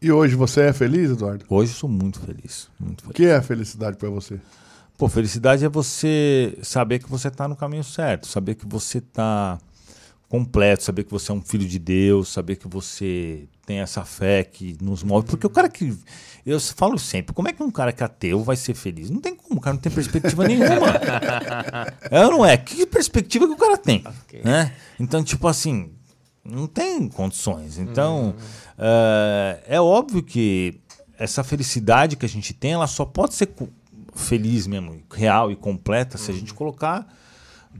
E 0.00 0.12
hoje 0.12 0.36
você 0.36 0.60
é 0.60 0.72
feliz, 0.72 1.10
Eduardo? 1.10 1.44
Hoje 1.48 1.72
eu 1.72 1.76
sou 1.76 1.90
muito 1.90 2.20
feliz, 2.20 2.70
muito 2.78 3.02
feliz. 3.02 3.10
O 3.10 3.14
que 3.14 3.26
é 3.26 3.34
a 3.34 3.42
felicidade 3.42 3.96
para 3.96 4.08
você? 4.08 4.40
Pô, 4.96 5.08
felicidade 5.08 5.64
é 5.64 5.68
você 5.68 6.56
saber 6.62 7.00
que 7.00 7.10
você 7.10 7.26
está 7.26 7.48
no 7.48 7.56
caminho 7.56 7.82
certo, 7.82 8.28
saber 8.28 8.54
que 8.54 8.64
você 8.64 8.98
está 8.98 9.58
completo, 10.28 10.84
saber 10.84 11.04
que 11.04 11.10
você 11.10 11.30
é 11.32 11.34
um 11.34 11.40
filho 11.40 11.66
de 11.66 11.78
Deus, 11.78 12.28
saber 12.28 12.56
que 12.56 12.68
você 12.68 13.48
tem 13.66 13.80
essa 13.80 14.04
fé 14.04 14.44
que 14.44 14.76
nos 14.80 15.02
move. 15.02 15.26
Porque 15.26 15.46
o 15.46 15.50
cara 15.50 15.68
que. 15.68 15.96
Eu 16.44 16.58
falo 16.60 16.98
sempre, 16.98 17.34
como 17.34 17.48
é 17.48 17.52
que 17.52 17.62
um 17.62 17.70
cara 17.70 17.92
que 17.92 18.02
é 18.02 18.06
ateu 18.06 18.42
vai 18.42 18.56
ser 18.56 18.74
feliz? 18.74 19.10
Não 19.10 19.20
tem 19.20 19.34
como, 19.34 19.58
o 19.58 19.60
cara 19.60 19.74
não 19.74 19.80
tem 19.80 19.92
perspectiva 19.92 20.46
nenhuma. 20.46 20.94
é 22.10 22.24
ou 22.24 22.30
não 22.30 22.46
é? 22.46 22.56
Que 22.56 22.86
perspectiva 22.86 23.46
que 23.46 23.52
o 23.52 23.56
cara 23.56 23.76
tem? 23.76 24.02
Okay. 24.24 24.42
Né? 24.42 24.72
Então, 24.98 25.22
tipo 25.22 25.46
assim, 25.46 25.90
não 26.42 26.66
tem 26.66 27.06
condições. 27.08 27.78
Então, 27.78 28.26
uhum. 28.26 28.30
uh, 28.30 29.60
é 29.66 29.78
óbvio 29.78 30.22
que 30.22 30.80
essa 31.18 31.44
felicidade 31.44 32.16
que 32.16 32.24
a 32.24 32.28
gente 32.28 32.54
tem, 32.54 32.72
ela 32.72 32.86
só 32.86 33.04
pode 33.04 33.34
ser 33.34 33.50
feliz 34.14 34.66
mesmo, 34.66 35.02
real 35.12 35.52
e 35.52 35.56
completa, 35.56 36.16
uhum. 36.16 36.24
se 36.24 36.30
a 36.30 36.34
gente 36.34 36.54
colocar 36.54 37.06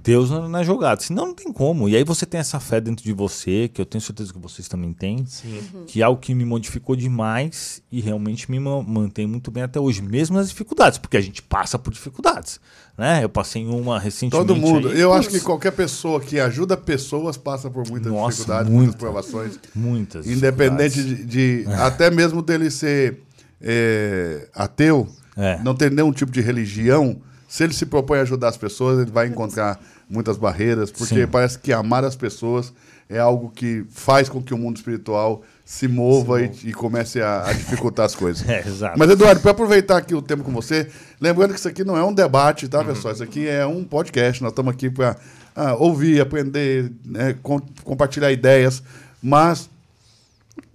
Deus 0.03 0.31
na, 0.31 0.49
na, 0.49 0.63
jogada. 0.63 1.01
Senão 1.01 1.27
não 1.27 1.35
tem 1.35 1.53
como. 1.53 1.89
E 1.89 1.97
aí 1.97 2.05
você 2.05 2.25
tem 2.25 2.39
essa 2.39 2.61
fé 2.61 2.81
dentro 2.81 3.05
de 3.05 3.13
você, 3.13 3.69
que 3.69 3.81
eu 3.81 3.87
tenho 3.87 4.01
certeza 4.01 4.33
que 4.33 4.39
vocês 4.39 4.69
também 4.69 4.93
têm, 4.93 5.25
uhum. 5.45 5.85
que 5.87 6.01
é 6.01 6.05
algo 6.05 6.21
que 6.21 6.35
me 6.35 6.45
modificou 6.45 6.95
demais 6.95 7.83
e 7.91 8.01
realmente 8.01 8.51
me 8.51 8.61
mantém 8.61 9.27
muito 9.27 9.51
bem 9.51 9.63
até 9.63 9.81
hoje, 9.81 10.01
mesmo 10.01 10.37
nas 10.37 10.49
dificuldades, 10.49 10.99
porque 10.99 11.17
a 11.17 11.21
gente 11.21 11.43
passa 11.43 11.79
por 11.79 11.93
dificuldades. 11.93 12.61
Né? 12.97 13.25
Eu 13.25 13.29
passei 13.29 13.63
em 13.63 13.69
uma 13.69 13.99
recentemente. 13.99 14.47
Todo 14.47 14.57
mundo. 14.57 14.89
Aí, 14.89 15.01
eu 15.01 15.13
acho 15.13 15.29
que 15.29 15.41
qualquer 15.41 15.73
pessoa 15.73 16.21
que 16.21 16.39
ajuda 16.39 16.77
pessoas 16.77 17.37
passa 17.37 17.69
por 17.69 17.89
muitas 17.89 18.13
Nossa, 18.13 18.31
dificuldades, 18.31 18.71
muita, 18.71 18.85
muitas 18.85 19.01
provações. 19.01 19.61
Muitas. 19.75 20.27
Independente 20.27 21.03
de, 21.03 21.25
de 21.25 21.65
é. 21.67 21.75
até 21.75 22.11
mesmo 22.11 22.41
dele 22.41 22.71
ser 22.71 23.21
é, 23.61 24.49
ateu, 24.55 25.09
é. 25.37 25.61
não 25.63 25.75
ter 25.75 25.91
nenhum 25.91 26.13
tipo 26.13 26.31
de 26.31 26.41
religião 26.41 27.21
se 27.49 27.65
ele 27.65 27.73
se 27.73 27.87
propõe 27.87 28.19
a 28.19 28.23
ajudar 28.23 28.49
as 28.49 28.59
pessoas, 28.59 29.01
ele 29.01 29.11
vai 29.11 29.27
encontrar 29.27 29.81
muitas 30.09 30.37
barreiras, 30.37 30.91
porque 30.91 31.23
Sim. 31.23 31.27
parece 31.27 31.59
que 31.59 31.73
amar 31.73 32.05
as 32.05 32.15
pessoas 32.15 32.73
é 33.09 33.19
algo 33.19 33.51
que 33.51 33.85
faz 33.89 34.29
com 34.29 34.43
que 34.43 34.53
o 34.53 34.59
mundo 34.59 34.77
espiritual 34.77 35.43
se 35.65 35.89
mova 35.89 36.43
e, 36.43 36.51
e, 36.65 36.73
comece 36.75 37.23
a, 37.23 37.47
a, 37.47 37.53
dificultar 37.53 38.05
as 38.05 38.15
coisas. 38.15 38.45
É, 38.49 38.61
exato. 38.67 38.99
Mas, 38.99 39.11
Eduardo, 39.11 39.41
para 39.41 39.51
aproveitar 39.51 39.97
aqui 39.97 40.15
o 40.15 40.21
tempo 40.21 40.45
com 40.45 40.53
você, 40.53 40.89
lembrando 41.21 41.53
que 41.53 41.59
isso 41.59 41.69
aqui 41.69 41.85
não 41.85 41.97
é 41.97 42.05
um 42.05 42.13
debate, 42.13 42.69
tá, 42.69 42.81
uhum. 42.81 42.87
pessoal? 42.87 43.15
Isso 43.15 43.23
aqui 43.23 43.49
é 43.49 43.67
um 43.67 43.83
podcast. 43.83 44.43
Nós 44.43 44.53
estamos 44.53 44.73
aqui 44.73 44.91
para 44.91 45.17
ah, 45.57 45.75
ouvir, 45.75 46.21
aprender, 46.21 46.93
né, 47.05 47.35
com, 47.43 47.61
compartilhar 47.83 48.31
ideias, 48.31 48.83
mas. 49.23 49.71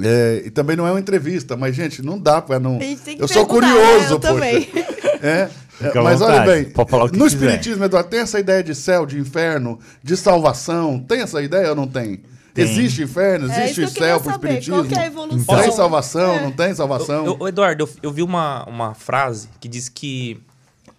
É, 0.02 0.44
e 0.46 0.50
também 0.50 0.76
não 0.76 0.88
é 0.88 0.92
uma 0.92 1.00
entrevista, 1.00 1.56
mas, 1.56 1.76
gente, 1.76 2.02
não 2.02 2.18
dá 2.18 2.42
para 2.42 2.60
não. 2.60 2.80
Eu 3.18 3.28
sou 3.28 3.46
curioso, 3.46 3.78
né? 3.78 4.12
eu 4.12 4.20
poxa. 4.20 4.34
Também. 4.34 4.70
É, 5.26 5.50
é, 5.82 6.02
mas 6.02 6.22
olha 6.22 6.42
bem, 6.42 6.72
no 7.14 7.26
Espiritismo, 7.26 7.84
Eduardo, 7.84 8.10
tem 8.10 8.20
essa 8.20 8.40
ideia 8.40 8.64
de 8.64 8.76
céu, 8.76 9.06
de 9.06 9.20
inferno, 9.20 9.80
de 10.04 10.16
salvação? 10.16 11.00
Tem 11.00 11.22
essa 11.22 11.42
ideia 11.42 11.70
ou 11.70 11.76
não 11.76 11.88
tem? 11.88 12.22
tem. 12.54 12.64
Existe 12.64 13.02
inferno, 13.02 13.52
é, 13.52 13.66
existe 13.66 14.00
céu 14.00 14.20
para 14.20 14.30
o 14.30 14.36
Espiritismo? 14.36 14.86
Qual 14.86 15.02
é 15.02 15.04
a 15.04 15.08
evolução? 15.08 15.62
Tem 15.62 15.72
salvação, 15.72 16.34
é. 16.34 16.42
não 16.42 16.52
tem 16.52 16.76
salvação? 16.76 17.26
Eu, 17.26 17.38
eu, 17.40 17.48
Eduardo, 17.48 17.84
eu, 17.84 17.90
eu, 18.04 18.12
vi 18.12 18.22
uma, 18.22 18.64
uma 18.66 18.94
frase 18.94 19.50
que 19.60 19.68
diz 19.68 19.90
que 19.90 20.40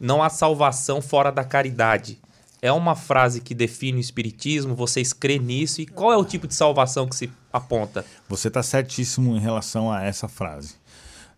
não 0.01 0.23
há 0.23 0.29
salvação 0.29 1.01
fora 1.01 1.31
da 1.31 1.45
caridade. 1.45 2.19
É 2.61 2.73
uma 2.73 2.97
frase 2.97 3.41
que 3.41 3.55
define 3.55 3.99
o 3.99 4.01
Espiritismo, 4.01 4.75
vocês 4.75 5.13
crê 5.13 5.39
nisso? 5.39 5.83
E 5.83 5.87
qual 5.87 6.13
é 6.13 6.17
o 6.17 6.25
tipo 6.25 6.49
de 6.49 6.55
salvação 6.55 7.07
que 7.07 7.15
se 7.15 7.31
aponta? 7.53 8.05
Você 8.29 8.49
está 8.49 8.63
certíssimo 8.63 9.37
em 9.37 9.41
relação 9.41 9.93
a 9.93 10.03
essa 10.03 10.29
frase. 10.29 10.75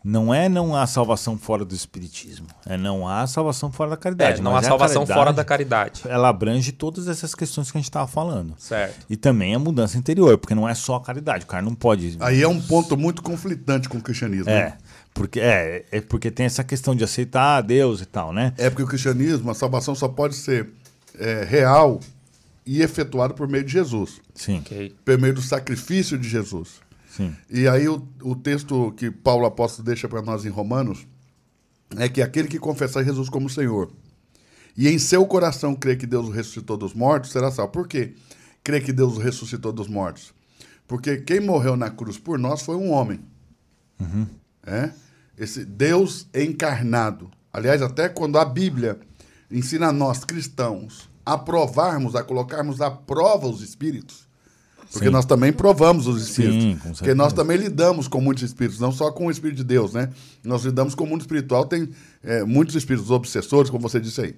Não 0.08 0.32
é 0.32 0.48
não 0.48 0.76
há 0.76 0.86
salvação 0.86 1.36
fora 1.36 1.64
do 1.64 1.74
espiritismo. 1.74 2.46
É 2.64 2.76
não 2.76 3.08
há 3.08 3.26
salvação 3.26 3.72
fora 3.72 3.90
da 3.90 3.96
caridade. 3.96 4.38
É, 4.38 4.40
não 4.40 4.52
há 4.52 4.58
é 4.58 4.60
a 4.60 4.62
salvação 4.62 5.02
caridade, 5.02 5.18
fora 5.18 5.32
da 5.32 5.44
caridade. 5.44 6.02
Ela 6.06 6.28
abrange 6.28 6.70
todas 6.70 7.08
essas 7.08 7.34
questões 7.34 7.72
que 7.72 7.76
a 7.76 7.80
gente 7.80 7.88
estava 7.88 8.06
falando. 8.06 8.54
Certo. 8.56 9.04
E 9.10 9.16
também 9.16 9.52
a 9.52 9.58
mudança 9.58 9.98
interior, 9.98 10.38
porque 10.38 10.54
não 10.54 10.68
é 10.68 10.76
só 10.76 10.94
a 10.94 11.00
caridade. 11.00 11.42
O 11.42 11.48
cara 11.48 11.64
não 11.64 11.74
pode. 11.74 12.16
Aí 12.20 12.40
é 12.40 12.46
um 12.46 12.60
ponto 12.60 12.96
muito 12.96 13.20
conflitante 13.20 13.88
com 13.88 13.98
o 13.98 14.00
cristianismo. 14.00 14.48
É. 14.48 14.66
né? 14.66 14.78
Porque, 15.12 15.40
é, 15.40 15.84
é 15.90 16.00
porque 16.00 16.30
tem 16.30 16.46
essa 16.46 16.62
questão 16.62 16.94
de 16.94 17.02
aceitar 17.02 17.60
Deus 17.62 18.00
e 18.00 18.06
tal, 18.06 18.32
né? 18.32 18.52
É 18.58 18.70
porque 18.70 18.84
o 18.84 18.86
cristianismo, 18.86 19.50
a 19.50 19.54
salvação 19.54 19.96
só 19.96 20.06
pode 20.06 20.36
ser 20.36 20.68
é, 21.18 21.42
real 21.42 21.98
e 22.64 22.80
efetuada 22.80 23.34
por 23.34 23.48
meio 23.48 23.64
de 23.64 23.72
Jesus, 23.72 24.20
Sim, 24.34 24.58
Ok. 24.58 24.94
por 25.04 25.18
meio 25.18 25.34
do 25.34 25.42
sacrifício 25.42 26.16
de 26.16 26.28
Jesus. 26.28 26.85
Sim. 27.16 27.34
E 27.50 27.66
aí 27.66 27.88
o, 27.88 28.06
o 28.22 28.34
texto 28.36 28.92
que 28.96 29.10
Paulo 29.10 29.46
apóstolo 29.46 29.86
deixa 29.86 30.08
para 30.08 30.22
nós 30.22 30.44
em 30.44 30.48
Romanos 30.48 31.06
é 31.96 32.08
que 32.08 32.20
aquele 32.20 32.48
que 32.48 32.58
confessar 32.58 33.04
Jesus 33.04 33.28
como 33.28 33.48
Senhor 33.48 33.90
e 34.76 34.88
em 34.88 34.98
seu 34.98 35.24
coração 35.26 35.74
crer 35.74 35.96
que 35.96 36.06
Deus 36.06 36.28
o 36.28 36.30
ressuscitou 36.30 36.76
dos 36.76 36.92
mortos 36.92 37.30
será 37.30 37.50
salvo. 37.50 37.72
Por 37.72 37.88
quê? 37.88 38.14
Crer 38.62 38.84
que 38.84 38.92
Deus 38.92 39.16
o 39.16 39.20
ressuscitou 39.20 39.72
dos 39.72 39.88
mortos. 39.88 40.34
Porque 40.86 41.16
quem 41.16 41.40
morreu 41.40 41.76
na 41.76 41.90
cruz 41.90 42.18
por 42.18 42.38
nós 42.38 42.62
foi 42.62 42.76
um 42.76 42.90
homem. 42.90 43.20
É? 44.64 44.90
Esse 45.38 45.64
Deus 45.64 46.28
encarnado. 46.34 47.30
Aliás, 47.52 47.80
até 47.80 48.08
quando 48.08 48.38
a 48.38 48.44
Bíblia 48.44 49.00
ensina 49.50 49.88
a 49.88 49.92
nós 49.92 50.24
cristãos 50.24 51.08
a 51.24 51.38
provarmos, 51.38 52.14
a 52.14 52.22
colocarmos 52.22 52.80
à 52.80 52.90
prova 52.90 53.48
os 53.48 53.62
espíritos, 53.62 54.25
porque 54.92 55.06
Sim. 55.06 55.12
nós 55.12 55.24
também 55.24 55.52
provamos 55.52 56.06
os 56.06 56.22
espíritos. 56.28 56.62
Sim, 56.62 56.78
com 56.82 56.92
porque 56.92 57.14
nós 57.14 57.32
também 57.32 57.56
lidamos 57.56 58.08
com 58.08 58.20
muitos 58.20 58.42
espíritos, 58.44 58.78
não 58.80 58.92
só 58.92 59.10
com 59.10 59.26
o 59.26 59.30
espírito 59.30 59.58
de 59.58 59.64
Deus, 59.64 59.92
né? 59.92 60.10
Nós 60.44 60.64
lidamos 60.64 60.94
com 60.94 61.04
o 61.04 61.06
mundo 61.06 61.20
espiritual, 61.22 61.66
tem 61.66 61.88
é, 62.22 62.44
muitos 62.44 62.74
espíritos 62.74 63.10
obsessores, 63.10 63.70
como 63.70 63.88
você 63.88 64.00
disse 64.00 64.20
aí. 64.20 64.34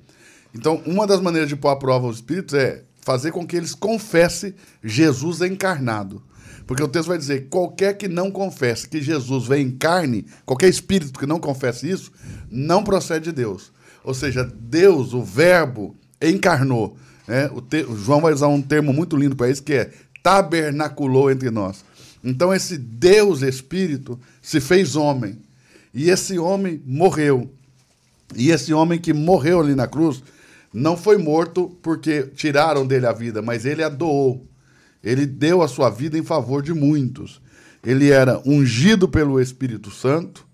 Então, 0.55 0.83
uma 0.87 1.07
das 1.07 1.21
maneiras 1.21 1.49
de 1.49 1.57
pôr 1.57 1.69
à 1.69 1.77
prova 1.77 2.07
os 2.07 2.17
espíritos 2.17 2.55
é 2.55 2.83
fazer 3.03 3.31
com 3.33 3.47
que 3.47 3.57
eles 3.57 3.75
confessem 3.75 4.55
Jesus 4.83 5.41
encarnado. 5.43 6.23
Porque 6.67 6.83
o 6.83 6.89
texto 6.89 7.09
vai 7.09 7.19
dizer: 7.19 7.49
qualquer 7.49 7.95
que 7.97 8.09
não 8.09 8.31
confesse 8.31 8.89
que 8.89 9.01
Jesus 9.01 9.47
vem 9.47 9.67
em 9.67 9.71
carne, 9.71 10.27
qualquer 10.45 10.69
espírito 10.69 11.19
que 11.19 11.27
não 11.27 11.39
confesse 11.39 11.89
isso, 11.91 12.11
não 12.51 12.83
procede 12.85 13.27
de 13.27 13.33
Deus. 13.33 13.73
Ou 14.05 14.13
seja, 14.15 14.45
Deus, 14.59 15.13
o 15.13 15.23
Verbo, 15.23 15.95
encarnou. 16.21 16.97
né? 17.27 17.51
O, 17.55 17.61
te- 17.61 17.85
o 17.85 17.97
João 17.97 18.21
vai 18.21 18.33
usar 18.33 18.49
um 18.49 18.61
termo 18.63 18.93
muito 18.93 19.17
lindo 19.17 19.37
para 19.37 19.51
isso, 19.51 19.63
que 19.63 19.73
é 19.75 19.91
tabernaculou 20.23 21.31
entre 21.31 21.51
nós. 21.51 21.85
Então, 22.23 22.53
esse 22.53 22.77
Deus 22.77 23.43
Espírito 23.43 24.19
se 24.43 24.61
fez 24.61 24.97
homem. 24.97 25.39
E 25.95 26.11
esse 26.11 26.39
homem 26.39 26.83
morreu. 26.85 27.51
E 28.37 28.51
esse 28.51 28.73
homem 28.73 28.99
que 28.99 29.13
morreu 29.13 29.61
ali 29.61 29.75
na 29.75 29.87
cruz 29.87 30.23
não 30.73 30.97
foi 30.97 31.17
morto 31.17 31.77
porque 31.83 32.23
tiraram 32.35 32.87
dele 32.87 33.07
a 33.07 33.13
vida, 33.13 33.41
mas 33.41 33.65
ele 33.65 33.83
a 33.83 33.89
doou. 33.89 34.47
Ele 35.03 35.25
deu 35.25 35.63
a 35.63 35.69
sua 35.69 35.89
vida 35.89 36.19
em 36.19 36.23
favor 36.23 36.63
de 36.63 36.75
muitos. 36.75 37.41
Ele 37.83 38.11
era 38.11 38.43
ungido 38.45 39.09
pelo 39.09 39.41
Espírito 39.41 39.91
Santo, 39.91 40.47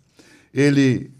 ele 0.52 1.10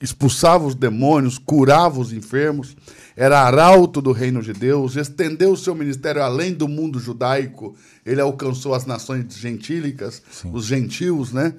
expulsava 0.00 0.64
os 0.64 0.74
demônios, 0.74 1.38
curava 1.38 2.00
os 2.00 2.12
enfermos, 2.12 2.76
era 3.16 3.40
arauto 3.40 4.00
do 4.00 4.12
reino 4.12 4.42
de 4.42 4.52
Deus, 4.52 4.96
estendeu 4.96 5.52
o 5.52 5.56
seu 5.56 5.74
ministério 5.74 6.22
além 6.22 6.54
do 6.54 6.68
mundo 6.68 7.00
judaico, 7.00 7.74
ele 8.06 8.20
alcançou 8.20 8.74
as 8.74 8.86
nações 8.86 9.34
gentílicas, 9.36 10.22
os 10.52 10.66
gentios, 10.66 11.32
né? 11.32 11.54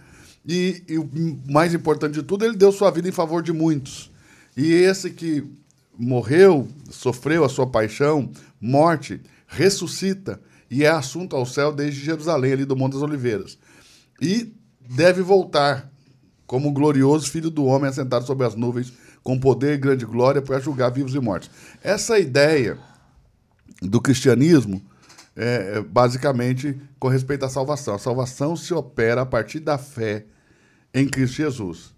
E, 0.47 0.81
e 0.87 0.97
o 0.97 1.09
mais 1.49 1.73
importante 1.73 2.13
de 2.13 2.23
tudo, 2.23 2.45
ele 2.45 2.55
deu 2.55 2.71
sua 2.71 2.89
vida 2.89 3.09
em 3.09 3.11
favor 3.11 3.43
de 3.43 3.51
muitos. 3.51 4.09
E 4.55 4.71
esse 4.71 5.09
que 5.09 5.43
morreu, 5.97 6.67
sofreu 6.89 7.43
a 7.43 7.49
sua 7.49 7.67
paixão, 7.67 8.31
morte, 8.59 9.19
ressuscita 9.47 10.39
e 10.71 10.85
é 10.85 10.89
assunto 10.89 11.35
ao 11.35 11.45
céu 11.45 11.73
desde 11.73 11.99
Jerusalém, 11.99 12.53
ali 12.53 12.65
do 12.65 12.75
Monte 12.75 12.93
das 12.93 13.01
Oliveiras. 13.01 13.57
E 14.21 14.53
deve 14.89 15.21
voltar 15.21 15.91
como 16.49 16.71
glorioso 16.71 17.29
filho 17.29 17.51
do 17.51 17.63
homem 17.65 17.91
assentado 17.91 18.25
sobre 18.25 18.43
as 18.43 18.55
nuvens, 18.55 18.91
com 19.21 19.39
poder 19.39 19.75
e 19.75 19.77
grande 19.77 20.03
glória 20.03 20.41
para 20.41 20.59
julgar 20.59 20.89
vivos 20.89 21.13
e 21.13 21.19
mortos. 21.19 21.47
Essa 21.83 22.17
ideia 22.17 22.75
do 23.83 24.01
cristianismo 24.01 24.81
é 25.35 25.73
é 25.75 25.81
basicamente 25.81 26.75
com 26.97 27.07
respeito 27.07 27.45
à 27.45 27.49
salvação. 27.49 27.93
A 27.93 27.99
salvação 27.99 28.55
se 28.55 28.73
opera 28.73 29.21
a 29.21 29.25
partir 29.27 29.59
da 29.59 29.77
fé 29.77 30.25
em 30.91 31.07
Cristo 31.07 31.35
Jesus. 31.35 31.93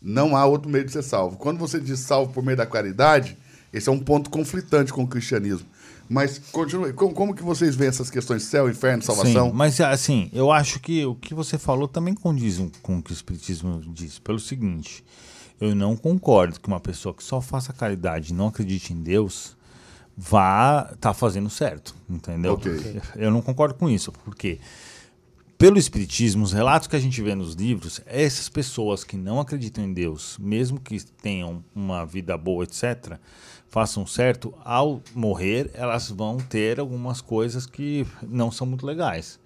Não 0.00 0.36
há 0.36 0.46
outro 0.46 0.70
meio 0.70 0.84
de 0.84 0.92
ser 0.92 1.02
salvo. 1.02 1.36
Quando 1.36 1.58
você 1.58 1.80
diz 1.80 1.98
salvo 1.98 2.32
por 2.32 2.44
meio 2.44 2.56
da 2.56 2.66
caridade, 2.66 3.36
esse 3.72 3.88
é 3.88 3.92
um 3.92 3.98
ponto 3.98 4.30
conflitante 4.30 4.92
com 4.92 5.02
o 5.02 5.08
cristianismo. 5.08 5.66
Mas 6.08 6.38
continue. 6.38 6.92
Como, 6.92 7.12
como 7.12 7.34
que 7.34 7.42
vocês 7.42 7.76
veem 7.76 7.88
essas 7.88 8.10
questões 8.10 8.42
céu, 8.44 8.68
inferno, 8.68 9.02
salvação? 9.02 9.50
Sim, 9.50 9.54
mas 9.54 9.80
assim, 9.80 10.30
eu 10.32 10.50
acho 10.50 10.80
que 10.80 11.04
o 11.04 11.14
que 11.14 11.34
você 11.34 11.58
falou 11.58 11.86
também 11.86 12.14
condiz 12.14 12.58
com 12.82 12.98
o 12.98 13.02
que 13.02 13.10
o 13.10 13.14
Espiritismo 13.14 13.82
diz. 13.92 14.18
Pelo 14.18 14.38
seguinte, 14.38 15.04
eu 15.60 15.74
não 15.74 15.96
concordo 15.96 16.58
que 16.58 16.68
uma 16.68 16.80
pessoa 16.80 17.14
que 17.14 17.22
só 17.22 17.40
faça 17.40 17.72
caridade 17.72 18.32
e 18.32 18.34
não 18.34 18.48
acredite 18.48 18.92
em 18.92 19.02
Deus 19.02 19.56
vá 20.16 20.90
estar 20.92 21.14
fazendo 21.14 21.48
certo, 21.48 21.94
entendeu? 22.08 22.54
Ok. 22.54 23.00
Eu 23.14 23.30
não 23.30 23.40
concordo 23.40 23.74
com 23.74 23.88
isso, 23.88 24.10
porque 24.24 24.58
pelo 25.56 25.76
Espiritismo, 25.76 26.44
os 26.44 26.52
relatos 26.52 26.86
que 26.86 26.94
a 26.94 27.00
gente 27.00 27.20
vê 27.20 27.34
nos 27.34 27.54
livros, 27.54 28.00
essas 28.06 28.48
pessoas 28.48 29.02
que 29.02 29.16
não 29.16 29.40
acreditam 29.40 29.84
em 29.84 29.92
Deus, 29.92 30.36
mesmo 30.38 30.78
que 30.80 31.04
tenham 31.04 31.64
uma 31.74 32.04
vida 32.04 32.38
boa, 32.38 32.64
etc., 32.64 33.18
façam 33.68 34.06
certo, 34.06 34.54
ao 34.64 35.02
morrer, 35.14 35.70
elas 35.74 36.10
vão 36.10 36.38
ter 36.38 36.80
algumas 36.80 37.20
coisas 37.20 37.66
que 37.66 38.06
não 38.22 38.50
são 38.50 38.66
muito 38.66 38.86
legais. 38.86 39.38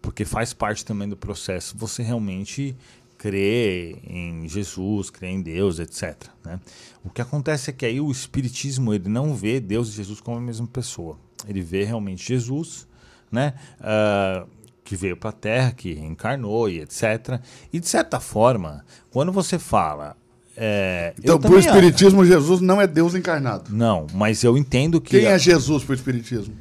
Porque 0.00 0.24
faz 0.24 0.52
parte 0.52 0.84
também 0.84 1.08
do 1.08 1.16
processo 1.16 1.76
você 1.76 2.02
realmente 2.02 2.76
crer 3.16 3.98
em 4.04 4.48
Jesus, 4.48 5.10
crer 5.10 5.30
em 5.30 5.42
Deus, 5.42 5.80
etc. 5.80 6.16
né? 6.44 6.60
O 7.04 7.10
que 7.10 7.20
acontece 7.20 7.70
é 7.70 7.72
que 7.72 7.84
aí 7.84 8.00
o 8.00 8.10
Espiritismo 8.10 8.94
ele 8.94 9.08
não 9.08 9.34
vê 9.34 9.58
Deus 9.58 9.88
e 9.88 9.92
Jesus 9.92 10.20
como 10.20 10.38
a 10.38 10.40
mesma 10.40 10.68
pessoa. 10.68 11.18
Ele 11.46 11.60
vê 11.60 11.84
realmente 11.84 12.26
Jesus, 12.26 12.86
né? 13.30 13.54
Ah, 13.80 14.46
que 14.84 14.96
veio 14.96 15.16
para 15.16 15.30
a 15.30 15.32
Terra, 15.32 15.72
que 15.72 15.92
reencarnou 15.92 16.68
e 16.68 16.80
etc. 16.80 17.40
E 17.72 17.78
de 17.78 17.88
certa 17.88 18.20
forma, 18.20 18.84
quando 19.10 19.32
você 19.32 19.58
fala. 19.58 20.16
É, 20.60 21.14
Então, 21.18 21.38
para 21.38 21.52
o 21.52 21.58
Espiritismo, 21.58 22.24
Jesus 22.24 22.60
não 22.60 22.80
é 22.80 22.86
Deus 22.86 23.14
encarnado. 23.14 23.70
Não, 23.74 24.06
mas 24.12 24.42
eu 24.42 24.56
entendo 24.56 25.00
que 25.00 25.20
Quem 25.20 25.26
é 25.26 25.38
Jesus 25.38 25.84
para 25.84 25.92
o 25.92 25.94
Espiritismo? 25.94 26.54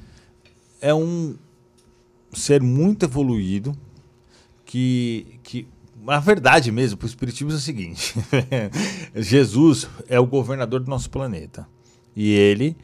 é 0.81 0.93
um 0.93 1.35
ser 2.31 2.61
muito 2.61 3.05
evoluído 3.05 3.75
que, 4.65 5.39
que 5.43 5.67
a 6.07 6.19
verdade 6.19 6.71
mesmo 6.71 6.97
para 6.97 7.05
o 7.05 7.09
espiritismo 7.09 7.51
é 7.51 7.55
o 7.55 7.59
seguinte: 7.59 8.13
Jesus 9.15 9.87
é 10.07 10.19
o 10.19 10.25
governador 10.25 10.81
do 10.81 10.89
nosso 10.89 11.09
planeta 11.09 11.67
e 12.15 12.31
ele 12.31 12.77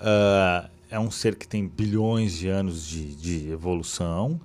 ah, 0.00 0.70
é 0.90 0.98
um 0.98 1.10
ser 1.10 1.34
que 1.36 1.46
tem 1.46 1.66
bilhões 1.66 2.36
de 2.36 2.48
anos 2.48 2.86
de, 2.86 3.14
de 3.14 3.50
evolução 3.50 4.40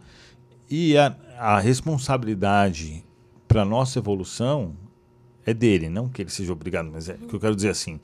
e 0.69 0.97
a, 0.97 1.15
a 1.37 1.59
responsabilidade 1.59 3.03
para 3.47 3.65
nossa 3.65 3.99
evolução 3.99 4.75
é 5.49 5.53
dele, 5.53 5.89
não 5.89 6.07
que 6.09 6.21
ele 6.21 6.29
seja 6.29 6.51
obrigado, 6.53 6.89
mas 6.91 7.09
é 7.09 7.13
o 7.13 7.27
que 7.27 7.33
eu 7.35 7.39
quero 7.39 7.55
dizer 7.55 7.69
assim. 7.69 7.99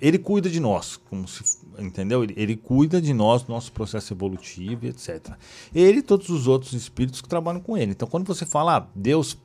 Ele 0.00 0.18
cuida 0.18 0.48
de 0.50 0.60
nós, 0.60 0.96
como 1.08 1.26
se, 1.28 1.42
entendeu? 1.78 2.22
Ele, 2.24 2.34
ele 2.36 2.56
cuida 2.56 3.00
de 3.00 3.12
nós, 3.14 3.42
do 3.42 3.52
nosso 3.52 3.72
processo 3.72 4.12
evolutivo, 4.12 4.86
e 4.86 4.88
etc. 4.88 5.30
Ele 5.74 5.98
e 5.98 6.02
todos 6.02 6.28
os 6.28 6.46
outros 6.46 6.72
espíritos 6.74 7.20
que 7.20 7.28
trabalham 7.28 7.60
com 7.60 7.76
ele. 7.76 7.92
Então, 7.92 8.06
quando 8.08 8.26
você 8.26 8.44
fala, 8.46 8.76
ah, 8.78 8.86
Deus, 8.94 9.36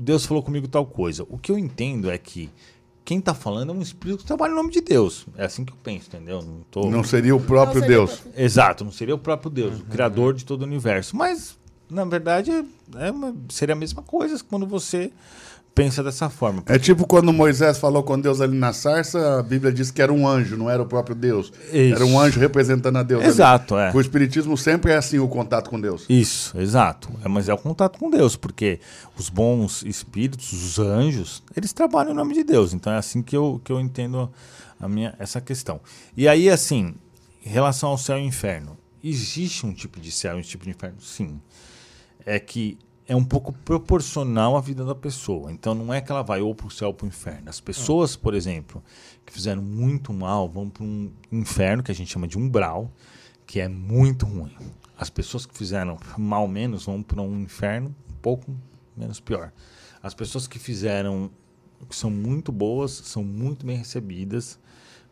Deus 0.00 0.26
falou 0.26 0.42
comigo 0.42 0.68
tal 0.68 0.84
coisa, 0.86 1.24
o 1.28 1.38
que 1.38 1.50
eu 1.50 1.58
entendo 1.58 2.10
é 2.10 2.18
que 2.18 2.50
quem 3.04 3.18
está 3.18 3.32
falando 3.34 3.70
é 3.72 3.74
um 3.74 3.80
espírito 3.80 4.18
que 4.22 4.26
trabalha 4.26 4.52
em 4.52 4.56
nome 4.56 4.70
de 4.72 4.80
Deus. 4.80 5.26
É 5.36 5.44
assim 5.44 5.64
que 5.64 5.72
eu 5.72 5.76
penso, 5.82 6.08
entendeu? 6.08 6.42
Não 6.42 6.60
tô... 6.70 6.90
Não 6.90 7.04
seria 7.04 7.36
o 7.36 7.40
próprio 7.40 7.76
Não 7.80 7.82
seria 7.82 7.96
Deus. 7.98 8.18
próprio- 8.20 8.44
Exato, 8.44 8.84
não 8.84 8.90
seria 8.92 9.14
o 9.14 9.18
próprio 9.18 9.50
Deus, 9.50 9.78
o 9.80 9.84
criador 9.84 10.34
de 10.34 10.44
todo 10.44 10.62
o 10.62 10.64
universo. 10.64 11.16
Mas, 11.16 11.56
na 11.88 12.04
verdade, 12.04 12.50
é 12.96 13.10
uma- 13.12 13.32
seria 13.48 13.74
a 13.74 13.78
mesma 13.78 14.02
coisa 14.02 14.42
quando 14.42 14.66
você 14.66 15.12
pensa 15.76 16.02
dessa 16.02 16.30
forma. 16.30 16.62
É 16.66 16.78
tipo 16.78 17.06
quando 17.06 17.30
Moisés 17.34 17.76
falou 17.76 18.02
com 18.02 18.18
Deus 18.18 18.40
ali 18.40 18.56
na 18.56 18.72
sarça, 18.72 19.40
a 19.40 19.42
Bíblia 19.42 19.70
diz 19.70 19.90
que 19.90 20.00
era 20.00 20.10
um 20.10 20.26
anjo, 20.26 20.56
não 20.56 20.70
era 20.70 20.82
o 20.82 20.86
próprio 20.86 21.14
Deus. 21.14 21.52
Isso. 21.70 21.94
Era 21.94 22.06
um 22.06 22.18
anjo 22.18 22.40
representando 22.40 22.96
a 22.96 23.02
Deus. 23.02 23.20
ali. 23.20 23.28
Exato, 23.28 23.76
é. 23.76 23.92
O 23.94 24.00
Espiritismo 24.00 24.56
sempre 24.56 24.92
é 24.92 24.96
assim 24.96 25.18
o 25.18 25.28
contato 25.28 25.68
com 25.68 25.78
Deus. 25.78 26.06
Isso, 26.08 26.58
exato. 26.58 27.10
É, 27.22 27.28
mas 27.28 27.50
é 27.50 27.52
o 27.52 27.58
contato 27.58 27.98
com 27.98 28.08
Deus, 28.08 28.36
porque 28.36 28.80
os 29.18 29.28
bons 29.28 29.82
espíritos, 29.82 30.50
os 30.50 30.78
anjos, 30.78 31.42
eles 31.54 31.74
trabalham 31.74 32.12
em 32.12 32.16
nome 32.16 32.32
de 32.32 32.42
Deus. 32.42 32.72
Então 32.72 32.90
é 32.90 32.96
assim 32.96 33.22
que 33.22 33.36
eu, 33.36 33.60
que 33.62 33.70
eu 33.70 33.78
entendo 33.78 34.32
a 34.80 34.88
minha, 34.88 35.14
essa 35.18 35.42
questão. 35.42 35.78
E 36.16 36.26
aí, 36.26 36.48
assim, 36.48 36.94
em 37.44 37.50
relação 37.50 37.90
ao 37.90 37.98
céu 37.98 38.18
e 38.18 38.22
inferno, 38.22 38.78
existe 39.04 39.66
um 39.66 39.74
tipo 39.74 40.00
de 40.00 40.10
céu 40.10 40.38
e 40.38 40.40
um 40.40 40.42
tipo 40.42 40.64
de 40.64 40.70
inferno? 40.70 40.96
Sim. 41.02 41.38
É 42.24 42.40
que 42.40 42.78
é 43.08 43.14
um 43.14 43.24
pouco 43.24 43.52
proporcional 43.52 44.56
à 44.56 44.60
vida 44.60 44.84
da 44.84 44.94
pessoa. 44.94 45.52
Então 45.52 45.74
não 45.74 45.94
é 45.94 46.00
que 46.00 46.10
ela 46.10 46.22
vai 46.22 46.40
ou 46.40 46.54
para 46.54 46.66
o 46.66 46.70
céu 46.70 46.88
ou 46.88 46.94
para 46.94 47.04
o 47.04 47.08
inferno. 47.08 47.48
As 47.48 47.60
pessoas, 47.60 48.16
por 48.16 48.34
exemplo, 48.34 48.82
que 49.24 49.32
fizeram 49.32 49.62
muito 49.62 50.12
mal 50.12 50.48
vão 50.48 50.68
para 50.68 50.82
um 50.82 51.10
inferno 51.30 51.82
que 51.82 51.92
a 51.92 51.94
gente 51.94 52.12
chama 52.12 52.26
de 52.26 52.36
umbral, 52.36 52.90
que 53.46 53.60
é 53.60 53.68
muito 53.68 54.26
ruim. 54.26 54.54
As 54.98 55.08
pessoas 55.08 55.46
que 55.46 55.56
fizeram 55.56 55.98
mal 56.18 56.48
menos 56.48 56.86
vão 56.86 57.02
para 57.02 57.22
um 57.22 57.40
inferno 57.40 57.94
um 58.10 58.16
pouco 58.20 58.56
menos 58.96 59.20
pior. 59.20 59.52
As 60.02 60.14
pessoas 60.14 60.48
que 60.48 60.58
fizeram 60.58 61.30
que 61.88 61.94
são 61.94 62.10
muito 62.10 62.50
boas 62.50 62.90
são 62.90 63.22
muito 63.22 63.66
bem 63.66 63.76
recebidas 63.76 64.58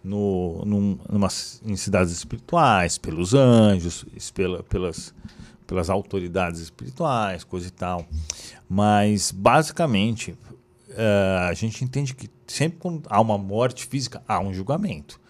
no, 0.03 0.65
num, 0.65 0.99
numa, 1.09 1.29
em 1.65 1.77
cidades 1.77 2.13
espirituais, 2.13 2.99
pelos 2.99 3.35
anjos, 3.35 4.05
pela, 4.35 4.63
pelas 4.63 5.15
pelas 5.67 5.91
autoridades 5.91 6.61
espirituais, 6.61 7.45
coisa 7.45 7.69
e 7.69 7.71
tal. 7.71 8.07
Mas, 8.69 9.31
basicamente, 9.31 10.33
uh, 10.91 11.49
a 11.49 11.55
gente 11.55 11.85
entende 11.85 12.15
que 12.15 12.29
sempre 12.47 12.79
quando 12.79 13.03
há 13.09 13.21
uma 13.21 13.39
morte 13.39 13.87
física, 13.87 14.23
há 14.27 14.39
um 14.41 14.53
julgamento. 14.53 15.21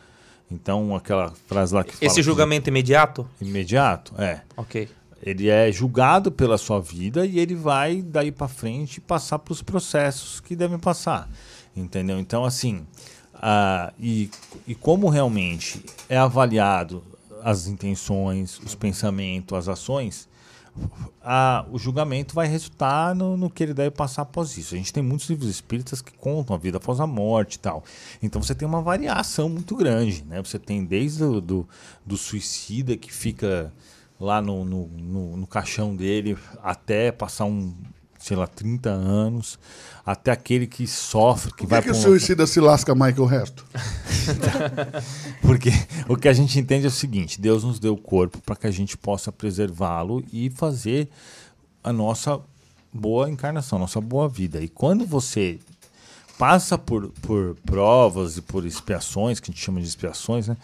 Então, 0.50 0.94
aquela 0.94 1.32
frase 1.46 1.74
lá 1.74 1.82
que 1.82 2.04
Esse 2.04 2.22
julgamento 2.22 2.64
que, 2.64 2.70
imediato? 2.70 3.28
Imediato, 3.40 4.14
é. 4.20 4.42
Ok. 4.56 4.88
Ele 5.22 5.48
é 5.48 5.72
julgado 5.72 6.30
pela 6.30 6.58
sua 6.58 6.80
vida 6.80 7.24
e 7.24 7.38
ele 7.38 7.54
vai 7.54 8.02
daí 8.02 8.30
para 8.30 8.46
frente 8.46 9.00
passar 9.00 9.38
para 9.38 9.52
os 9.52 9.62
processos 9.62 10.38
que 10.38 10.54
devem 10.54 10.78
passar. 10.78 11.28
Entendeu? 11.74 12.18
Então, 12.18 12.44
assim, 12.44 12.86
uh, 13.34 13.92
e, 13.98 14.30
e 14.66 14.74
como 14.74 15.08
realmente 15.08 15.82
é 16.08 16.18
avaliado 16.18 17.02
as 17.44 17.66
intenções, 17.66 18.58
os 18.60 18.74
pensamentos, 18.74 19.56
as 19.56 19.68
ações, 19.68 20.26
a, 21.22 21.66
o 21.70 21.78
julgamento 21.78 22.34
vai 22.34 22.48
resultar 22.48 23.14
no, 23.14 23.36
no, 23.36 23.50
que 23.50 23.62
ele 23.62 23.74
deve 23.74 23.90
passar 23.90 24.22
após 24.22 24.56
isso. 24.56 24.74
A 24.74 24.78
gente 24.78 24.92
tem 24.92 25.02
muitos 25.02 25.28
livros 25.28 25.50
espíritas 25.50 26.00
que 26.00 26.12
contam 26.12 26.56
a 26.56 26.58
vida 26.58 26.78
após 26.78 27.00
a 27.00 27.06
morte 27.06 27.56
e 27.56 27.58
tal. 27.58 27.84
Então 28.22 28.42
você 28.42 28.54
tem 28.54 28.66
uma 28.66 28.80
variação 28.80 29.50
muito 29.50 29.76
grande. 29.76 30.24
Né? 30.24 30.42
Você 30.42 30.58
tem 30.58 30.82
desde 30.84 31.22
o 31.22 31.38
do, 31.38 31.68
do 32.04 32.16
suicida 32.16 32.96
que 32.96 33.12
fica 33.12 33.70
lá 34.18 34.40
no, 34.40 34.64
no, 34.64 34.86
no, 34.88 35.36
no 35.36 35.46
caixão 35.46 35.94
dele 35.94 36.38
até 36.62 37.12
passar 37.12 37.44
um, 37.44 37.74
sei 38.24 38.38
lá, 38.38 38.46
30 38.46 38.88
anos, 38.88 39.58
até 40.04 40.30
aquele 40.30 40.66
que 40.66 40.86
sofre, 40.86 41.50
que 41.50 41.58
Por 41.58 41.66
que 41.66 41.66
vai 41.66 41.82
que 41.82 41.90
o 41.90 41.94
suicida 41.94 42.46
se 42.46 42.58
lasca 42.58 42.94
mais 42.94 43.14
que 43.14 43.20
o 43.20 43.26
resto? 43.26 43.66
Porque 45.42 45.70
o 46.08 46.16
que 46.16 46.26
a 46.26 46.32
gente 46.32 46.58
entende 46.58 46.86
é 46.86 46.88
o 46.88 46.92
seguinte: 46.92 47.38
Deus 47.38 47.62
nos 47.64 47.78
deu 47.78 47.92
o 47.92 47.98
corpo 47.98 48.40
para 48.40 48.56
que 48.56 48.66
a 48.66 48.70
gente 48.70 48.96
possa 48.96 49.30
preservá-lo 49.30 50.24
e 50.32 50.48
fazer 50.48 51.10
a 51.82 51.92
nossa 51.92 52.40
boa 52.90 53.28
encarnação, 53.28 53.78
nossa 53.78 54.00
boa 54.00 54.26
vida. 54.26 54.58
E 54.62 54.68
quando 54.68 55.04
você 55.04 55.58
passa 56.38 56.78
por, 56.78 57.10
por 57.20 57.56
provas 57.66 58.38
e 58.38 58.42
por 58.42 58.64
expiações, 58.64 59.38
que 59.38 59.50
a 59.50 59.52
gente 59.52 59.62
chama 59.62 59.82
de 59.82 59.86
expiações, 59.86 60.48
né? 60.48 60.56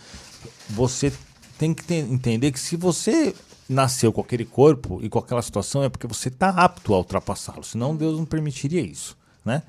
Você 0.70 1.12
tem 1.58 1.74
que 1.74 1.84
ter, 1.84 2.10
entender 2.10 2.52
que 2.52 2.58
se 2.58 2.74
você 2.74 3.34
nasceu 3.70 4.12
com 4.12 4.20
aquele 4.20 4.44
corpo 4.44 4.98
e 5.00 5.08
com 5.08 5.20
aquela 5.20 5.40
situação 5.40 5.84
é 5.84 5.88
porque 5.88 6.06
você 6.06 6.28
está 6.28 6.48
apto 6.48 6.92
a 6.92 6.98
ultrapassá-lo, 6.98 7.62
senão 7.62 7.94
Deus 7.94 8.18
não 8.18 8.26
permitiria 8.26 8.80
isso, 8.80 9.16
né? 9.44 9.62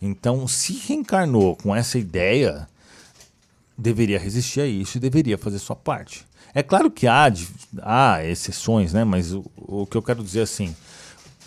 Então, 0.00 0.46
se 0.46 0.74
reencarnou 0.74 1.56
com 1.56 1.74
essa 1.74 1.98
ideia, 1.98 2.68
deveria 3.76 4.18
resistir 4.18 4.60
a 4.60 4.66
isso 4.66 4.96
e 4.96 5.00
deveria 5.00 5.36
fazer 5.36 5.58
sua 5.58 5.76
parte. 5.76 6.24
É 6.54 6.62
claro 6.62 6.90
que 6.90 7.06
há, 7.06 7.32
há 7.80 8.24
exceções, 8.24 8.92
né? 8.92 9.04
Mas 9.04 9.32
o, 9.32 9.44
o 9.56 9.86
que 9.86 9.96
eu 9.96 10.02
quero 10.02 10.22
dizer 10.22 10.42
assim, 10.42 10.74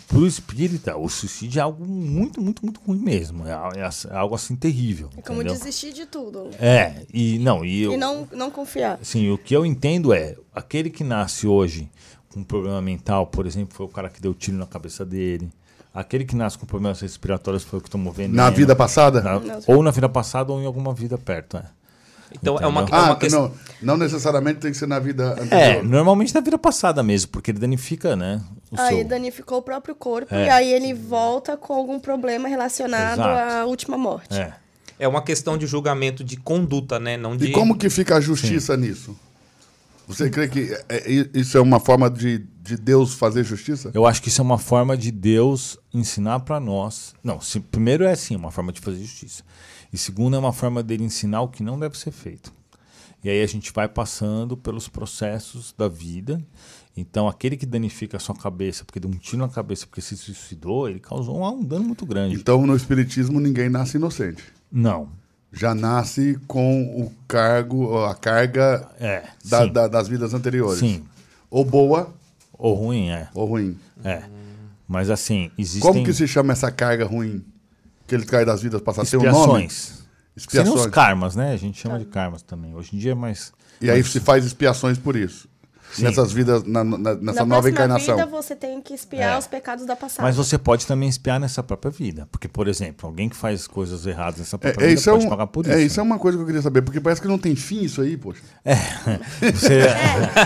para 0.06 0.18
o 0.18 0.26
espírita, 0.26 0.96
o 0.96 1.08
suicídio 1.08 1.58
é 1.58 1.62
algo 1.62 1.84
muito, 1.84 2.40
muito, 2.40 2.64
muito 2.64 2.80
ruim 2.86 2.98
mesmo. 2.98 3.46
É, 3.46 3.52
é, 3.52 3.80
é 3.82 4.16
algo 4.16 4.34
assim 4.34 4.54
terrível. 4.54 5.10
É 5.16 5.22
como 5.22 5.40
entendeu? 5.40 5.58
desistir 5.58 5.92
de 5.92 6.06
tudo. 6.06 6.50
É, 6.60 7.04
e 7.12 7.38
não. 7.38 7.64
E, 7.64 7.82
eu, 7.82 7.92
E 7.92 7.96
não, 7.96 8.26
não 8.32 8.50
confiar. 8.50 8.98
Sim, 9.02 9.30
o 9.30 9.38
que 9.38 9.54
eu 9.54 9.66
entendo 9.66 10.12
é, 10.12 10.36
aquele 10.54 10.90
que 10.90 11.02
nasce 11.02 11.46
hoje 11.46 11.90
com 12.32 12.40
um 12.40 12.44
problema 12.44 12.80
mental, 12.80 13.26
por 13.26 13.46
exemplo, 13.46 13.74
foi 13.76 13.86
o 13.86 13.88
cara 13.88 14.08
que 14.08 14.20
deu 14.20 14.32
tiro 14.34 14.56
na 14.56 14.66
cabeça 14.66 15.04
dele. 15.04 15.50
Aquele 15.92 16.26
que 16.26 16.36
nasce 16.36 16.58
com 16.58 16.66
problemas 16.66 17.00
respiratórios 17.00 17.64
foi 17.64 17.78
o 17.78 17.82
que 17.82 17.88
tomou 17.88 18.12
veneno. 18.12 18.34
Na 18.36 18.50
vida 18.50 18.76
passada? 18.76 19.22
Na- 19.22 19.40
ou 19.66 19.82
na 19.82 19.90
vida 19.90 20.08
passada 20.08 20.52
ou 20.52 20.60
em 20.60 20.66
alguma 20.66 20.92
vida 20.92 21.16
perto. 21.16 21.56
É, 21.56 21.64
Então 22.40 22.58
é 22.60 22.66
uma, 22.66 22.82
Entendeu? 22.82 22.98
é 22.98 23.02
uma 23.02 23.12
Ah, 23.12 23.16
questão. 23.16 23.42
não, 23.82 23.96
não 23.96 23.96
necessariamente 23.96 24.60
tem 24.60 24.70
que 24.70 24.76
ser 24.76 24.86
na 24.86 24.98
vida 24.98 25.34
é 25.38 25.42
anterior. 25.42 25.84
normalmente 25.84 26.34
na 26.34 26.40
vida 26.40 26.58
passada 26.58 27.02
mesmo, 27.02 27.30
porque 27.30 27.50
ele 27.50 27.58
danifica, 27.58 28.14
né? 28.16 28.40
O 28.70 28.80
Aí 28.80 28.96
seu... 28.96 29.04
danificou 29.08 29.58
o 29.58 29.62
próprio 29.62 29.94
corpo 29.94 30.34
É. 30.34 30.46
e 30.46 30.48
aí 30.50 30.72
ele 30.72 30.92
volta 30.94 31.56
com 31.56 31.72
algum 31.74 31.98
problema 31.98 32.48
relacionado 32.48 33.20
Exato. 33.20 33.52
à 33.62 33.64
última 33.66 33.96
morte. 33.96 34.34
É. 34.38 34.52
É 34.98 35.06
uma 35.06 35.20
questão 35.22 35.58
de 35.58 35.66
julgamento 35.66 36.24
de 36.24 36.36
conduta, 36.36 36.98
né? 36.98 37.16
Não 37.18 37.36
de. 37.36 37.46
E 37.46 37.52
como 37.52 37.76
que 37.76 37.90
fica 37.90 38.16
a 38.16 38.20
justiça 38.20 38.76
nisso? 38.76 39.14
Você 40.08 40.30
crê 40.30 40.46
que 40.48 40.72
é- 40.88 40.96
é- 41.12 41.28
isso 41.34 41.58
é 41.58 41.60
uma 41.60 41.80
forma 41.80 42.08
de, 42.08 42.38
de 42.62 42.76
Deus 42.76 43.12
fazer 43.14 43.42
justiça? 43.44 43.90
Eu 43.92 44.06
acho 44.06 44.22
que 44.22 44.28
isso 44.28 44.40
é 44.40 44.44
uma 44.44 44.56
forma 44.56 44.96
de 44.96 45.10
Deus 45.10 45.76
ensinar 45.92 46.40
para 46.40 46.60
nós. 46.60 47.12
Não, 47.24 47.40
se, 47.40 47.58
primeiro 47.58 48.04
é 48.04 48.12
assim, 48.12 48.36
uma 48.36 48.50
forma 48.52 48.72
de 48.72 48.80
fazer 48.80 49.00
justiça. 49.00 49.42
E 49.92 49.98
segundo 49.98 50.36
é 50.36 50.38
uma 50.38 50.52
forma 50.52 50.82
dele 50.82 51.04
ensinar 51.04 51.42
o 51.42 51.48
que 51.48 51.62
não 51.62 51.78
deve 51.78 51.96
ser 51.98 52.10
feito. 52.10 52.52
E 53.24 53.28
aí 53.30 53.42
a 53.42 53.46
gente 53.46 53.72
vai 53.72 53.88
passando 53.88 54.56
pelos 54.56 54.88
processos 54.88 55.74
da 55.76 55.88
vida. 55.88 56.40
Então, 56.96 57.28
aquele 57.28 57.56
que 57.56 57.66
danifica 57.66 58.16
a 58.16 58.20
sua 58.20 58.34
cabeça, 58.34 58.84
porque 58.84 59.00
deu 59.00 59.10
um 59.10 59.14
tiro 59.14 59.38
na 59.38 59.48
cabeça 59.48 59.86
porque 59.86 60.00
se 60.00 60.16
suicidou, 60.16 60.88
ele 60.88 60.98
causou 61.00 61.38
um, 61.38 61.46
um 61.60 61.62
dano 61.64 61.84
muito 61.84 62.06
grande. 62.06 62.34
Então, 62.36 62.66
no 62.66 62.74
Espiritismo, 62.76 63.38
ninguém 63.40 63.68
nasce 63.68 63.96
inocente. 63.96 64.42
Não. 64.70 65.08
Já 65.52 65.74
nasce 65.74 66.38
com 66.46 66.82
o 67.00 67.12
cargo, 67.28 67.98
a 68.04 68.14
carga 68.14 68.88
É. 68.98 69.24
da- 69.44 69.66
da- 69.66 69.88
das 69.88 70.08
vidas 70.08 70.32
anteriores. 70.34 70.78
Sim. 70.78 71.04
Ou 71.50 71.64
boa 71.64 72.14
Ou 72.58 72.74
ruim, 72.74 73.08
é. 73.10 73.28
ou 73.34 73.46
ruim. 73.46 73.78
É. 74.04 74.22
Mas 74.88 75.10
assim, 75.10 75.50
existem 75.58 75.80
Como 75.92 76.04
que 76.04 76.12
se 76.12 76.26
chama 76.28 76.52
essa 76.52 76.70
carga 76.70 77.04
ruim 77.06 77.44
que 78.06 78.14
ele 78.14 78.24
traz 78.24 78.46
das 78.46 78.62
vidas 78.62 78.80
passadas? 78.80 79.10
Tem 79.10 79.18
um 79.18 79.22
nome? 79.24 79.64
expiações. 79.64 80.06
Seriam 80.36 80.74
os 80.74 80.86
karmas, 80.86 81.34
né? 81.34 81.52
A 81.52 81.56
gente 81.56 81.80
chama 81.80 81.98
de 81.98 82.04
karmas 82.04 82.42
também. 82.42 82.74
Hoje 82.74 82.94
em 82.94 82.98
dia 82.98 83.12
é 83.12 83.14
mais. 83.14 83.52
E 83.80 83.90
aí 83.90 84.02
se 84.04 84.20
faz 84.20 84.44
expiações 84.44 84.98
por 84.98 85.16
isso. 85.16 85.48
Sim. 85.92 86.02
Nessas 86.02 86.32
vidas, 86.32 86.64
na- 86.64 86.82
na- 86.82 87.14
nessa 87.14 87.40
Na 87.40 87.46
nova 87.46 87.70
encarnação. 87.70 88.16
vida 88.16 88.26
você 88.26 88.56
tem 88.56 88.82
que 88.82 88.92
espiar 88.92 89.36
É. 89.36 89.38
os 89.38 89.46
pecados 89.46 89.86
da 89.86 89.94
passada. 89.94 90.22
Mas 90.26 90.36
você 90.36 90.58
pode 90.58 90.84
também 90.84 91.08
espiar 91.08 91.38
nessa 91.38 91.62
própria 91.62 91.90
vida. 91.92 92.28
Porque, 92.30 92.48
por 92.48 92.66
exemplo, 92.66 93.06
alguém 93.08 93.28
que 93.28 93.36
faz 93.36 93.66
coisas 93.68 94.04
erradas 94.04 94.40
nessa 94.40 94.58
própria 94.58 94.82
É, 94.82 94.84
é, 94.84 94.88
vida 94.88 95.00
isso 95.00 95.08
é, 95.08 95.12
pode 95.12 95.26
um- 95.26 95.30
pagar 95.30 95.46
por 95.46 95.64
é, 95.66 95.70
isso. 95.78 95.86
isso 95.86 96.00
é 96.00 96.02
uma 96.02 96.18
coisa 96.18 96.36
que 96.36 96.42
eu 96.42 96.46
queria 96.46 96.60
saber, 96.60 96.82
porque 96.82 97.00
parece 97.00 97.22
que 97.22 97.28
não 97.28 97.38
tem 97.38 97.54
fim 97.54 97.82
isso 97.84 98.02
aí, 98.02 98.16
poxa. 98.16 98.42
Você- 99.54 99.86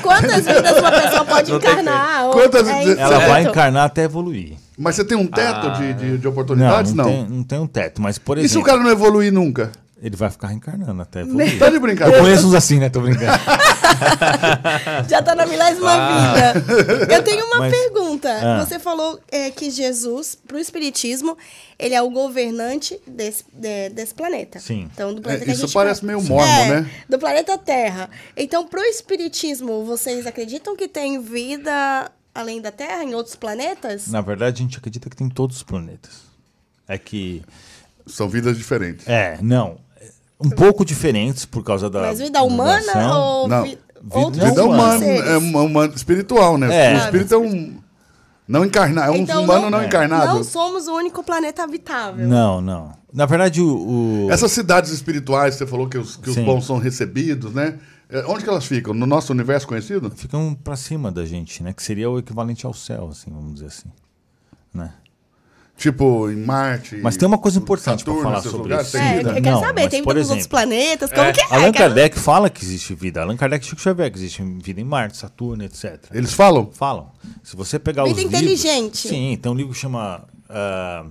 Quantas 0.02 0.44
vidas 0.44 0.78
uma 0.78 0.92
pessoa 0.92 1.24
pode 1.24 1.50
Não 1.50 1.58
encarnar? 1.58 2.26
Ou- 2.26 2.32
Quantas 2.32 2.68
é 2.68 2.78
vezes- 2.84 2.98
ela 2.98 3.18
vai 3.20 3.42
encarnar 3.42 3.84
até 3.86 4.02
evoluir. 4.04 4.56
Mas 4.80 4.96
você 4.96 5.04
tem 5.04 5.16
um 5.16 5.26
teto 5.26 5.66
Ah. 5.68 5.70
de, 5.78 5.92
de, 5.94 6.18
de 6.18 6.24
Não, 6.24 6.30
oportunidades? 6.32 6.94
não, 6.94 7.04
Não. 7.04 7.10
Tem, 7.12 7.28
não 7.36 7.44
tem 7.44 7.58
um 7.58 7.66
teto. 7.66 8.00
Mas, 8.00 8.18
por 8.18 8.38
E 8.38 8.40
se 8.40 8.46
o 8.46 8.50
exemplo, 8.60 8.66
cara 8.66 8.82
não 8.82 8.90
evoluir 8.90 9.32
nunca? 9.32 9.70
ele 10.02 10.16
vai 10.16 10.30
ficar 10.30 10.46
reencarnando 10.46 11.02
até 11.02 11.20
evoluir. 11.20 11.58
Tá 11.58 11.68
de 11.68 11.74
Eu 11.74 11.80
brincadeira? 11.82 12.22
conheço 12.22 12.46
uns 12.48 12.54
assim, 12.54 12.78
né? 12.78 12.88
Tô 12.88 13.02
brincando. 13.02 13.26
Já 15.08 15.20
tá 15.22 15.34
na 15.34 15.44
milésima 15.44 15.90
Ah. 15.92 16.52
vida. 16.54 17.14
Eu 17.14 17.22
tenho 17.22 17.44
uma 17.44 17.58
Mas- 17.58 17.72
pergunta. 17.76 18.28
Ah. 18.32 18.64
Você 18.64 18.78
falou 18.78 19.20
é, 19.30 19.50
que 19.50 19.70
Jesus, 19.70 20.38
pro 20.48 20.58
Espiritismo, 20.58 21.36
ele 21.78 21.94
é 21.94 22.00
o 22.00 22.08
governante 22.10 22.98
desse, 23.06 23.44
de- 23.52 23.90
desse 23.90 24.14
planeta. 24.14 24.58
Sim. 24.58 24.88
Então, 24.92 25.12
do 25.12 25.20
É, 25.20 25.22
planeta 25.22 25.44
que 25.44 25.50
a 25.50 25.54
isso 25.54 25.66
gente 25.66 25.74
parece 25.74 26.02
meio 26.04 26.22
mormon, 26.22 26.46
É, 26.50 26.68
né? 26.80 26.90
Do 27.08 27.18
planeta 27.18 27.58
Terra. 27.58 28.08
Então, 28.36 28.66
pro 28.66 28.80
Espiritismo, 28.80 29.84
vocês 29.84 30.26
acreditam 30.26 30.74
que 30.76 30.88
tem 30.88 31.20
vida 31.20 32.10
além 32.34 32.60
da 32.60 32.70
Terra, 32.70 33.02
em 33.04 33.14
outros 33.14 33.34
planetas? 33.36 34.06
Na 34.08 34.20
verdade, 34.20 34.62
a 34.62 34.64
gente 34.66 34.78
acredita 34.78 35.08
que 35.10 35.16
tem 35.16 35.28
todos 35.28 35.56
os 35.58 35.62
planetas. 35.62 36.22
É 36.88 36.98
que. 36.98 37.42
São 38.06 38.28
vidas 38.28 38.56
diferentes. 38.56 39.06
É, 39.08 39.38
não. 39.40 39.78
Um 40.40 40.50
pouco 40.50 40.84
diferentes 40.84 41.44
por 41.44 41.62
causa 41.62 41.88
da. 41.90 42.00
Mas 42.00 42.18
vida 42.18 42.42
humana 42.42 43.16
ou 43.16 43.48
Não. 43.48 43.62
vi- 43.62 43.78
Vida 44.02 44.30
Vida 44.48 44.62
Não, 44.62 44.70
humana, 44.70 44.98
seres? 44.98 45.26
é 45.30 45.36
uma, 45.36 45.60
uma- 45.60 45.86
espiritual, 45.86 46.56
né? 46.56 46.92
É. 46.92 46.94
O 46.94 46.98
espírito 46.98 47.34
é 47.34 47.38
um. 47.38 47.78
Não 48.48 48.64
encarnado, 48.64 49.08
é 49.08 49.10
um 49.12 49.16
Então, 49.22 49.44
humano 49.44 49.68
não, 49.70 49.84
encarnado. 49.84 50.34
Não 50.36 50.42
somos 50.42 50.88
o 50.88 50.94
único 50.96 51.22
planeta 51.22 51.62
habitável. 51.62 52.26
Não, 52.26 52.60
não. 52.62 52.92
Na 53.12 53.26
verdade, 53.26 53.60
o. 53.60 54.26
o- 54.26 54.32
Essas 54.32 54.50
cidades 54.52 54.90
espirituais, 54.90 55.54
você 55.56 55.66
falou 55.66 55.86
que 55.86 55.98
os, 55.98 56.16
que 56.16 56.30
os 56.30 56.36
bons 56.38 56.64
são 56.64 56.78
recebidos, 56.78 57.52
né? 57.52 57.78
É, 58.10 58.24
Onde 58.26 58.42
que 58.44 58.50
elas 58.50 58.64
ficam? 58.64 58.92
No 58.92 59.06
nosso 59.06 59.32
universo 59.32 59.66
conhecido? 59.66 60.10
ficam 60.10 60.54
pra 60.54 60.76
cima 60.76 61.10
da 61.12 61.24
gente, 61.24 61.62
né? 61.62 61.72
Que 61.72 61.82
seria 61.82 62.10
o 62.10 62.18
equivalente 62.18 62.66
ao 62.66 62.74
céu, 62.74 63.08
assim, 63.12 63.30
vamos 63.30 63.54
dizer 63.54 63.66
assim. 63.66 63.88
Né? 64.74 64.92
Tipo, 65.76 66.30
em 66.30 66.36
Marte. 66.36 66.96
Mas 66.96 67.16
tem 67.16 67.26
uma 67.26 67.38
coisa 67.38 67.58
importante 67.58 68.04
pra 68.04 68.12
Saturno, 68.12 68.22
falar 68.22 68.42
sobre 68.42 68.58
lugares, 68.58 68.88
isso. 68.88 68.98
tem 68.98 69.06
É, 69.06 69.16
vida? 69.16 69.30
eu 69.30 69.34
quero 69.34 69.50
Não, 69.50 69.60
saber, 69.60 69.80
mas, 69.82 69.90
tem 69.90 70.02
por 70.02 70.10
vida 70.14 70.20
nos 70.20 70.30
outros 70.30 70.46
exemplo, 70.46 70.50
planetas, 70.50 71.10
como 71.10 71.32
que 71.32 71.40
é? 71.40 71.44
Allan 71.50 71.72
Kardec 71.72 72.18
fala 72.18 72.50
que 72.50 72.62
existe 72.62 72.94
vida. 72.94 73.22
Allan 73.22 73.36
Kardec 73.36 73.64
e 73.64 73.68
Chico 73.68 73.80
Xavier 73.80 74.10
que 74.10 74.18
existe 74.18 74.42
vida 74.42 74.78
em 74.78 74.84
Marte, 74.84 75.16
Saturno, 75.16 75.64
etc. 75.64 75.98
Eles 76.12 76.34
falam? 76.34 76.70
Falam. 76.70 77.10
Se 77.42 77.56
você 77.56 77.78
pegar 77.78 78.04
Vida 78.04 78.14
os 78.16 78.22
livros... 78.22 78.42
inteligente. 78.42 79.08
Sim, 79.08 79.38
tem 79.40 79.50
um 79.50 79.54
livro 79.54 79.72
que 79.72 79.78
chama 79.78 80.22
ah, 80.50 81.06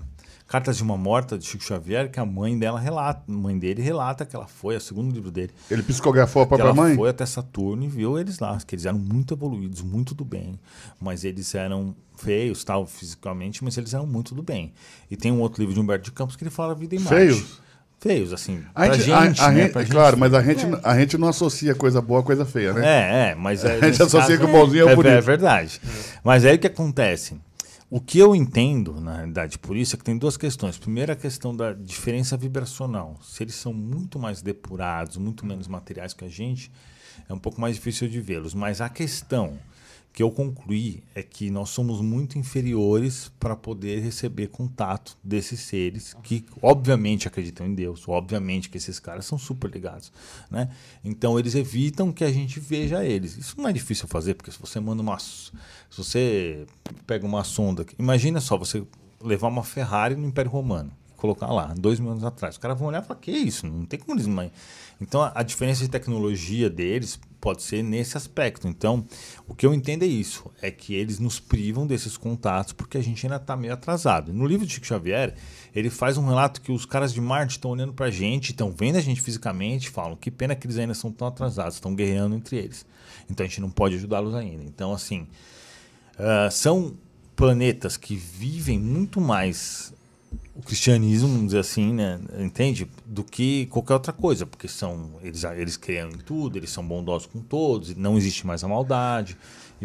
Cartas 0.49 0.77
de 0.77 0.83
uma 0.83 0.97
Morta, 0.97 1.37
de 1.37 1.45
Chico 1.45 1.63
Xavier, 1.63 2.09
que 2.09 2.19
a 2.19 2.25
mãe 2.25 2.57
dela 2.57 2.79
relata, 2.79 3.21
a 3.27 3.31
mãe 3.31 3.57
dele 3.57 3.81
relata 3.83 4.25
que 4.25 4.35
ela 4.35 4.47
foi, 4.47 4.73
é 4.73 4.77
o 4.77 4.81
segundo 4.81 5.13
livro 5.13 5.29
dele, 5.29 5.51
Ele 5.69 5.83
psicografou 5.83 6.41
a 6.41 6.47
própria 6.47 6.65
ela 6.65 6.73
mãe? 6.73 6.95
foi 6.95 7.09
até 7.09 7.23
Saturno 7.25 7.83
e 7.83 7.87
viu 7.87 8.17
eles 8.19 8.39
lá, 8.39 8.57
que 8.65 8.73
eles 8.73 8.85
eram 8.87 8.97
muito 8.97 9.33
evoluídos, 9.35 9.81
muito 9.83 10.15
do 10.15 10.25
bem, 10.25 10.59
mas 10.99 11.23
eles 11.23 11.53
eram 11.53 11.95
feios, 12.17 12.63
tal, 12.63 12.87
fisicamente, 12.87 13.63
mas 13.63 13.77
eles 13.77 13.93
eram 13.93 14.07
muito 14.07 14.33
do 14.33 14.41
bem. 14.41 14.73
E 15.09 15.15
tem 15.15 15.31
um 15.31 15.39
outro 15.39 15.61
livro 15.61 15.75
de 15.75 15.79
Humberto 15.79 16.05
de 16.05 16.11
Campos 16.11 16.35
que 16.35 16.43
ele 16.43 16.49
fala 16.49 16.71
a 16.73 16.75
vida 16.75 16.95
em 16.95 16.99
Marte. 16.99 17.15
Feios? 17.15 17.61
Feios, 17.99 18.31
assim, 18.33 18.63
A 18.73 18.85
pra 18.85 18.93
gente, 18.97 19.05
gente, 19.05 19.41
a- 19.41 19.45
a 19.47 19.51
né? 19.51 19.61
gente- 19.63 19.71
Pra 19.73 19.81
gente 19.83 19.91
claro, 19.91 20.17
mas 20.17 20.33
a 20.33 20.41
gente, 20.41 20.65
a 20.83 20.97
gente 20.99 21.17
não 21.17 21.27
associa 21.27 21.75
coisa 21.75 22.01
boa 22.01 22.21
a 22.21 22.23
coisa 22.23 22.45
feia, 22.45 22.73
né? 22.73 22.81
É, 22.85 23.29
é, 23.31 23.35
mas... 23.35 23.63
É, 23.65 23.73
A 23.77 23.85
gente 23.91 24.01
associa 24.01 24.35
caso- 24.35 24.37
que 24.39 24.45
o 24.45 24.47
bonzinho 24.47 24.81
é 24.83 24.85
o 24.85 24.89
é, 24.89 24.95
bonito. 24.95 25.11
é 25.13 25.21
verdade. 25.21 25.81
Mas 26.23 26.43
aí 26.45 26.55
o 26.55 26.59
que 26.59 26.67
acontece? 26.67 27.35
O 27.91 27.99
que 27.99 28.19
eu 28.19 28.35
entendo, 28.35 29.01
na 29.01 29.15
realidade, 29.15 29.57
por 29.57 29.75
isso, 29.75 29.95
é 29.95 29.97
que 29.97 30.03
tem 30.03 30.15
duas 30.15 30.37
questões. 30.37 30.77
Primeiro, 30.77 31.11
a 31.11 31.15
questão 31.15 31.55
da 31.55 31.73
diferença 31.73 32.37
vibracional. 32.37 33.17
Se 33.23 33.41
eles 33.41 33.55
são 33.55 33.73
muito 33.73 34.19
mais 34.19 34.43
depurados, 34.43 35.17
muito 35.17 35.43
menos 35.43 35.67
materiais 35.67 36.13
que 36.13 36.23
a 36.23 36.29
gente, 36.29 36.71
é 37.27 37.33
um 37.33 37.39
pouco 37.39 37.59
mais 37.59 37.77
difícil 37.77 38.07
de 38.07 38.21
vê-los. 38.21 38.53
Mas 38.53 38.79
a 38.79 38.89
questão 38.89 39.57
que 40.19 40.23
eu 40.23 40.29
concluí 40.29 41.01
é 41.15 41.23
que 41.23 41.49
nós 41.49 41.69
somos 41.69 42.01
muito 42.01 42.37
inferiores 42.37 43.31
para 43.39 43.55
poder 43.55 44.01
receber 44.01 44.47
contato 44.47 45.17
desses 45.23 45.61
seres 45.61 46.13
que, 46.21 46.43
obviamente, 46.61 47.25
acreditam 47.25 47.65
em 47.65 47.73
Deus, 47.73 48.05
obviamente 48.05 48.69
que 48.69 48.75
esses 48.75 48.99
caras 48.99 49.25
são 49.25 49.37
super 49.37 49.71
ligados, 49.71 50.11
né? 50.51 50.69
Então 51.05 51.39
eles 51.39 51.55
evitam 51.55 52.11
que 52.11 52.25
a 52.25 52.31
gente 52.33 52.59
veja 52.59 53.01
eles. 53.05 53.37
Isso 53.37 53.55
não 53.57 53.69
é 53.69 53.71
difícil 53.71 54.09
fazer, 54.09 54.33
porque 54.33 54.51
se 54.51 54.59
você 54.59 54.77
manda 54.77 55.01
uma, 55.01 55.17
se 55.17 55.53
você 55.95 56.67
pega 57.07 57.25
uma 57.25 57.45
sonda, 57.45 57.85
imagina 57.97 58.41
só 58.41 58.57
você 58.57 58.83
levar 59.23 59.47
uma 59.47 59.63
Ferrari 59.63 60.17
no 60.17 60.27
Império 60.27 60.51
Romano 60.51 60.91
colocar 61.15 61.47
lá, 61.47 61.73
dois 61.77 61.97
mil 61.97 62.11
anos 62.11 62.25
atrás. 62.25 62.55
Os 62.55 62.59
caras 62.59 62.77
vão 62.77 62.89
olhar 62.89 63.01
falar, 63.03 63.19
que 63.19 63.31
isso? 63.31 63.67
Não 63.67 63.85
tem 63.85 63.99
como 63.99 64.17
eles... 64.17 64.25
Então, 65.01 65.21
a, 65.21 65.33
a 65.35 65.43
diferença 65.43 65.83
de 65.83 65.89
tecnologia 65.89 66.69
deles 66.69 67.19
pode 67.39 67.63
ser 67.63 67.83
nesse 67.83 68.17
aspecto. 68.17 68.67
Então, 68.67 69.05
o 69.47 69.55
que 69.55 69.65
eu 69.65 69.73
entendo 69.73 70.03
é 70.03 70.07
isso, 70.07 70.51
é 70.61 70.69
que 70.69 70.93
eles 70.93 71.19
nos 71.19 71.39
privam 71.39 71.87
desses 71.87 72.17
contatos 72.17 72.73
porque 72.73 72.97
a 72.97 73.01
gente 73.01 73.25
ainda 73.25 73.37
está 73.37 73.55
meio 73.55 73.73
atrasado. 73.73 74.33
No 74.33 74.45
livro 74.45 74.65
de 74.65 74.73
Chico 74.73 74.85
Xavier, 74.85 75.35
ele 75.73 75.89
faz 75.89 76.17
um 76.17 76.25
relato 76.25 76.61
que 76.61 76.71
os 76.71 76.85
caras 76.85 77.13
de 77.13 77.21
Marte 77.21 77.51
estão 77.51 77.71
olhando 77.71 77.93
para 77.93 78.07
a 78.07 78.11
gente, 78.11 78.51
estão 78.51 78.71
vendo 78.71 78.97
a 78.97 79.01
gente 79.01 79.21
fisicamente, 79.21 79.89
falam 79.89 80.15
que 80.15 80.29
pena 80.29 80.55
que 80.55 80.67
eles 80.67 80.77
ainda 80.77 80.93
são 80.93 81.11
tão 81.11 81.27
atrasados, 81.27 81.75
estão 81.75 81.95
guerreando 81.95 82.35
entre 82.35 82.57
eles. 82.57 82.85
Então, 83.29 83.45
a 83.45 83.49
gente 83.49 83.61
não 83.61 83.69
pode 83.69 83.95
ajudá-los 83.95 84.35
ainda. 84.35 84.63
Então, 84.63 84.93
assim, 84.93 85.27
ah, 86.17 86.49
são 86.51 86.97
planetas 87.35 87.95
que 87.95 88.15
vivem 88.15 88.77
muito 88.77 89.21
mais 89.21 89.93
o 90.59 90.61
cristianismo, 90.61 91.29
vamos 91.29 91.45
dizer 91.47 91.59
assim, 91.59 91.93
né, 91.93 92.19
entende? 92.37 92.85
Do 93.05 93.23
que 93.23 93.65
qualquer 93.67 93.93
outra 93.93 94.11
coisa, 94.11 94.45
porque 94.45 94.67
são 94.67 95.11
eles 95.23 95.43
eles 95.43 95.77
criam 95.77 96.09
em 96.09 96.17
tudo, 96.17 96.57
eles 96.57 96.69
são 96.69 96.85
bondosos 96.85 97.27
com 97.27 97.39
todos, 97.39 97.95
não 97.95 98.17
existe 98.17 98.45
mais 98.45 98.63
a 98.63 98.67
maldade. 98.67 99.37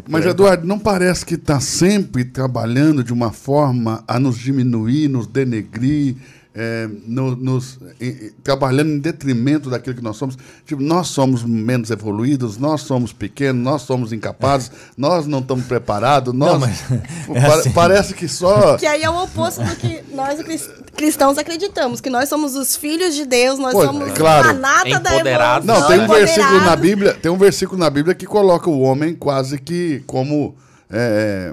Mas, 0.08 0.26
Eduardo, 0.26 0.66
não 0.66 0.76
parece 0.76 1.24
que 1.24 1.34
está 1.34 1.60
sempre 1.60 2.24
trabalhando 2.24 3.04
de 3.04 3.12
uma 3.12 3.30
forma 3.30 4.02
a 4.08 4.18
nos 4.18 4.36
diminuir, 4.36 5.08
nos 5.08 5.28
denegrir, 5.28 6.16
é, 6.56 6.88
no- 7.06 7.34
nos, 7.34 7.78
e- 8.00 8.04
e- 8.06 8.30
trabalhando 8.44 8.90
em 8.90 8.98
detrimento 9.00 9.68
daquilo 9.68 9.96
que 9.96 10.02
nós 10.02 10.16
somos? 10.16 10.38
Tipo, 10.64 10.80
nós 10.82 11.08
somos 11.08 11.42
menos 11.42 11.90
evoluídos, 11.90 12.56
nós 12.58 12.82
somos 12.82 13.12
pequenos, 13.12 13.60
nós 13.62 13.82
somos 13.82 14.12
incapazes, 14.12 14.70
nós 14.96 15.26
não 15.26 15.40
estamos 15.40 15.64
preparados, 15.66 16.32
nós... 16.32 16.60
mas 16.60 16.84
é 17.34 17.40
Pa- 17.40 17.54
assim. 17.56 17.70
Parece 17.72 18.14
que 18.14 18.28
só... 18.28 18.76
Que 18.76 18.86
aí 18.86 19.02
é 19.02 19.10
o 19.10 19.22
oposto 19.24 19.64
do 19.64 19.74
que 19.76 20.02
nós 20.14 20.40
cris- 20.42 20.70
cristãos 20.96 21.38
acreditamos, 21.38 22.00
que 22.00 22.08
nós 22.08 22.28
somos 22.28 22.54
os 22.54 22.76
filhos 22.76 23.14
de 23.16 23.26
Deus, 23.26 23.58
nós 23.58 23.72
Pois, 23.72 23.86
somos 23.86 24.08
é 24.08 24.12
claro. 24.12 24.50
a 24.50 24.52
nata 24.52 25.00
da 25.00 25.16
evolução. 25.16 25.64
Não, 25.64 25.86
tem 25.88 26.00
um 26.00 26.06
versículo 26.08 26.60
na. 26.60 26.76
Bíblia, 26.76 27.14
tem 27.14 27.32
um 27.32 27.38
versículo 27.38 27.78
na 27.80 27.90
Bíblia 27.90 28.14
que 28.14 28.26
coloca 28.26 28.70
o 28.70 28.80
homem 28.80 29.14
quase 29.14 29.58
que 29.58 30.02
como 30.06 30.54
é, 30.88 31.52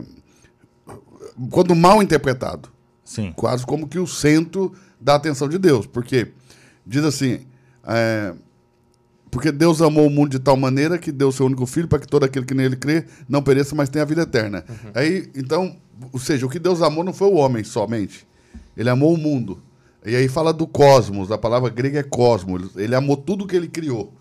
quando 1.49 1.74
mal 1.76 2.04
interpretado, 2.04 2.70
Sim. 3.04 3.34
quase 3.36 3.66
como 3.66 3.88
que 3.88 3.97
o 3.97 4.06
centro 4.06 4.74
da 5.02 5.16
atenção 5.16 5.49
de 5.49 5.58
Deus, 5.58 5.86
porque 5.88 6.32
diz 6.86 7.04
assim, 7.04 7.41
é, 7.84 8.34
porque 9.32 9.52
Deus 9.52 9.82
amou 9.82 10.08
o 10.08 10.10
mundo 10.10 10.30
de 10.30 10.39
tal 10.39 10.56
maneira 10.56 10.97
que 10.97 11.12
deu 11.12 11.32
seu 11.32 11.45
único 11.45 11.66
filho 11.66 11.88
para 11.88 11.99
que 11.99 12.08
todo 12.08 12.24
aquele 12.24 12.45
que 12.45 12.54
nele 12.54 12.76
crê 12.76 13.06
não 13.28 13.41
pereça, 13.41 13.76
mas 13.76 13.89
tenha 13.89 14.04
a 14.04 14.06
vida 14.06 14.22
eterna. 14.22 14.64
Aí, 14.93 15.30
então, 15.36 15.76
ou 16.12 16.20
seja, 16.20 16.45
o 16.45 16.49
que 16.49 16.60
Deus 16.60 16.82
amou 16.82 17.04
não 17.04 17.14
foi 17.14 17.30
o 17.30 17.36
homem 17.36 17.64
somente, 17.64 18.28
ele 18.78 18.89
amou 18.89 19.14
o 19.14 19.18
mundo. 19.18 19.62
E 20.06 20.16
aí 20.16 20.28
fala 20.28 20.52
do 20.52 20.66
cosmos, 20.66 21.32
a 21.32 21.38
palavra 21.38 21.70
grega 21.70 21.99
é 21.99 22.04
cosmos. 22.04 22.76
Ele 22.76 22.95
amou 22.95 23.16
tudo 23.16 23.45
que 23.45 23.56
ele 23.56 23.68
criou. 23.68 24.12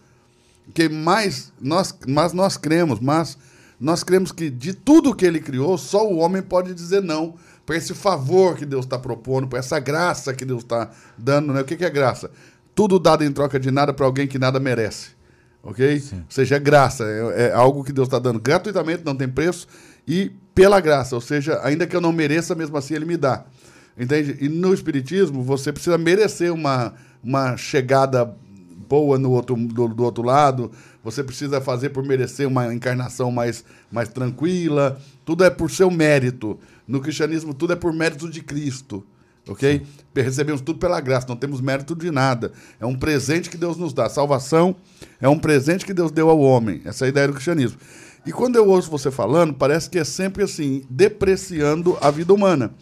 Que 0.75 0.89
mais 0.89 1.53
nós, 1.59 1.95
mas 2.07 2.35
nós 2.35 2.59
cremos, 2.59 3.01
mas 3.01 3.39
nós 3.81 4.05
cremos 4.05 4.31
que 4.31 4.51
de 4.51 4.75
tudo 4.75 5.15
que 5.15 5.25
ele 5.25 5.41
criou, 5.41 5.79
só 5.79 6.07
o 6.07 6.19
homem 6.19 6.43
pode 6.43 6.75
dizer 6.75 7.03
não 7.03 7.35
para 7.71 7.77
esse 7.77 7.95
favor 7.95 8.57
que 8.57 8.67
Deus 8.67 8.85
está 8.85 8.99
propondo, 8.99 9.47
para 9.47 9.61
essa 9.61 9.79
graça 9.79 10.35
que 10.35 10.45
Deus 10.45 10.65
está 10.65 10.91
dando. 11.17 11.53
Né? 11.53 11.61
O 11.61 11.65
que, 11.65 11.77
que 11.77 11.85
é 11.85 11.89
graça? 11.89 12.29
Tudo 12.75 12.99
dado 12.99 13.23
em 13.23 13.31
troca 13.31 13.61
de 13.61 13.71
nada 13.71 13.95
para 13.95 14.05
alguém 14.05 14.27
que 14.27 14.41
nada 14.41 14.59
merece. 14.59 15.11
Ok? 15.63 16.03
Ou 16.13 16.25
seja, 16.29 16.57
é 16.57 16.59
graça, 16.59 17.05
é, 17.05 17.43
é 17.43 17.53
algo 17.53 17.85
que 17.85 17.93
Deus 17.93 18.09
está 18.09 18.19
dando 18.19 18.41
gratuitamente, 18.41 19.05
não 19.05 19.15
tem 19.15 19.29
preço, 19.29 19.69
e 20.05 20.33
pela 20.53 20.81
graça. 20.81 21.15
Ou 21.15 21.21
seja, 21.21 21.61
ainda 21.63 21.87
que 21.87 21.95
eu 21.95 22.01
não 22.01 22.13
mereça, 22.13 22.57
mesmo 22.57 22.77
assim 22.77 22.95
ele 22.95 23.05
me 23.05 23.17
dá. 23.17 23.45
Entende? 23.97 24.37
E 24.41 24.49
no 24.49 24.75
Espiritismo, 24.75 25.41
você 25.41 25.73
precisa 25.73 25.97
merecer 25.97 26.53
uma, 26.53 26.95
uma 27.23 27.57
chegada 27.57 28.35
boa 28.89 29.17
no 29.17 29.31
outro, 29.31 29.55
do, 29.55 29.87
do 29.87 30.03
outro 30.03 30.25
lado, 30.25 30.73
você 31.05 31.23
precisa 31.23 31.61
fazer 31.61 31.91
por 31.91 32.05
merecer 32.05 32.49
uma 32.49 32.75
encarnação 32.75 33.31
mais, 33.31 33.65
mais 33.93 34.09
tranquila, 34.09 35.01
tudo 35.25 35.45
é 35.45 35.51
por 35.51 35.71
seu 35.71 35.89
mérito. 35.89 36.59
No 36.91 37.01
cristianismo, 37.01 37.55
tudo 37.55 37.73
é 37.73 37.77
por 37.77 37.93
mérito 37.93 38.29
de 38.29 38.43
Cristo. 38.43 39.07
Ok? 39.49 39.87
Recebemos 40.15 40.61
tudo 40.61 40.79
pela 40.79 41.01
graça, 41.01 41.27
não 41.29 41.37
temos 41.37 41.61
mérito 41.61 41.95
de 41.95 42.11
nada. 42.11 42.53
É 42.79 42.85
um 42.85 42.95
presente 42.97 43.49
que 43.49 43.57
Deus 43.57 43.77
nos 43.77 43.93
dá. 43.93 44.09
Salvação 44.09 44.75
é 45.21 45.29
um 45.29 45.39
presente 45.39 45.87
que 45.87 45.95
Deus 45.95 46.11
deu 46.11 46.29
ao 46.29 46.41
homem. 46.41 46.83
Essa 46.85 47.05
é 47.05 47.07
a 47.07 47.09
ideia 47.09 47.29
do 47.29 47.35
cristianismo. 47.35 47.79
E 48.27 48.33
quando 48.33 48.57
eu 48.57 48.69
ouço 48.69 48.91
você 48.91 49.11
falando, 49.11 49.55
parece 49.55 49.89
que 49.89 49.99
é 49.99 50.05
sempre 50.05 50.43
assim, 50.43 50.83
depreciando 50.91 51.97
a 52.01 52.11
vida 52.11 52.35
humana. 52.35 52.75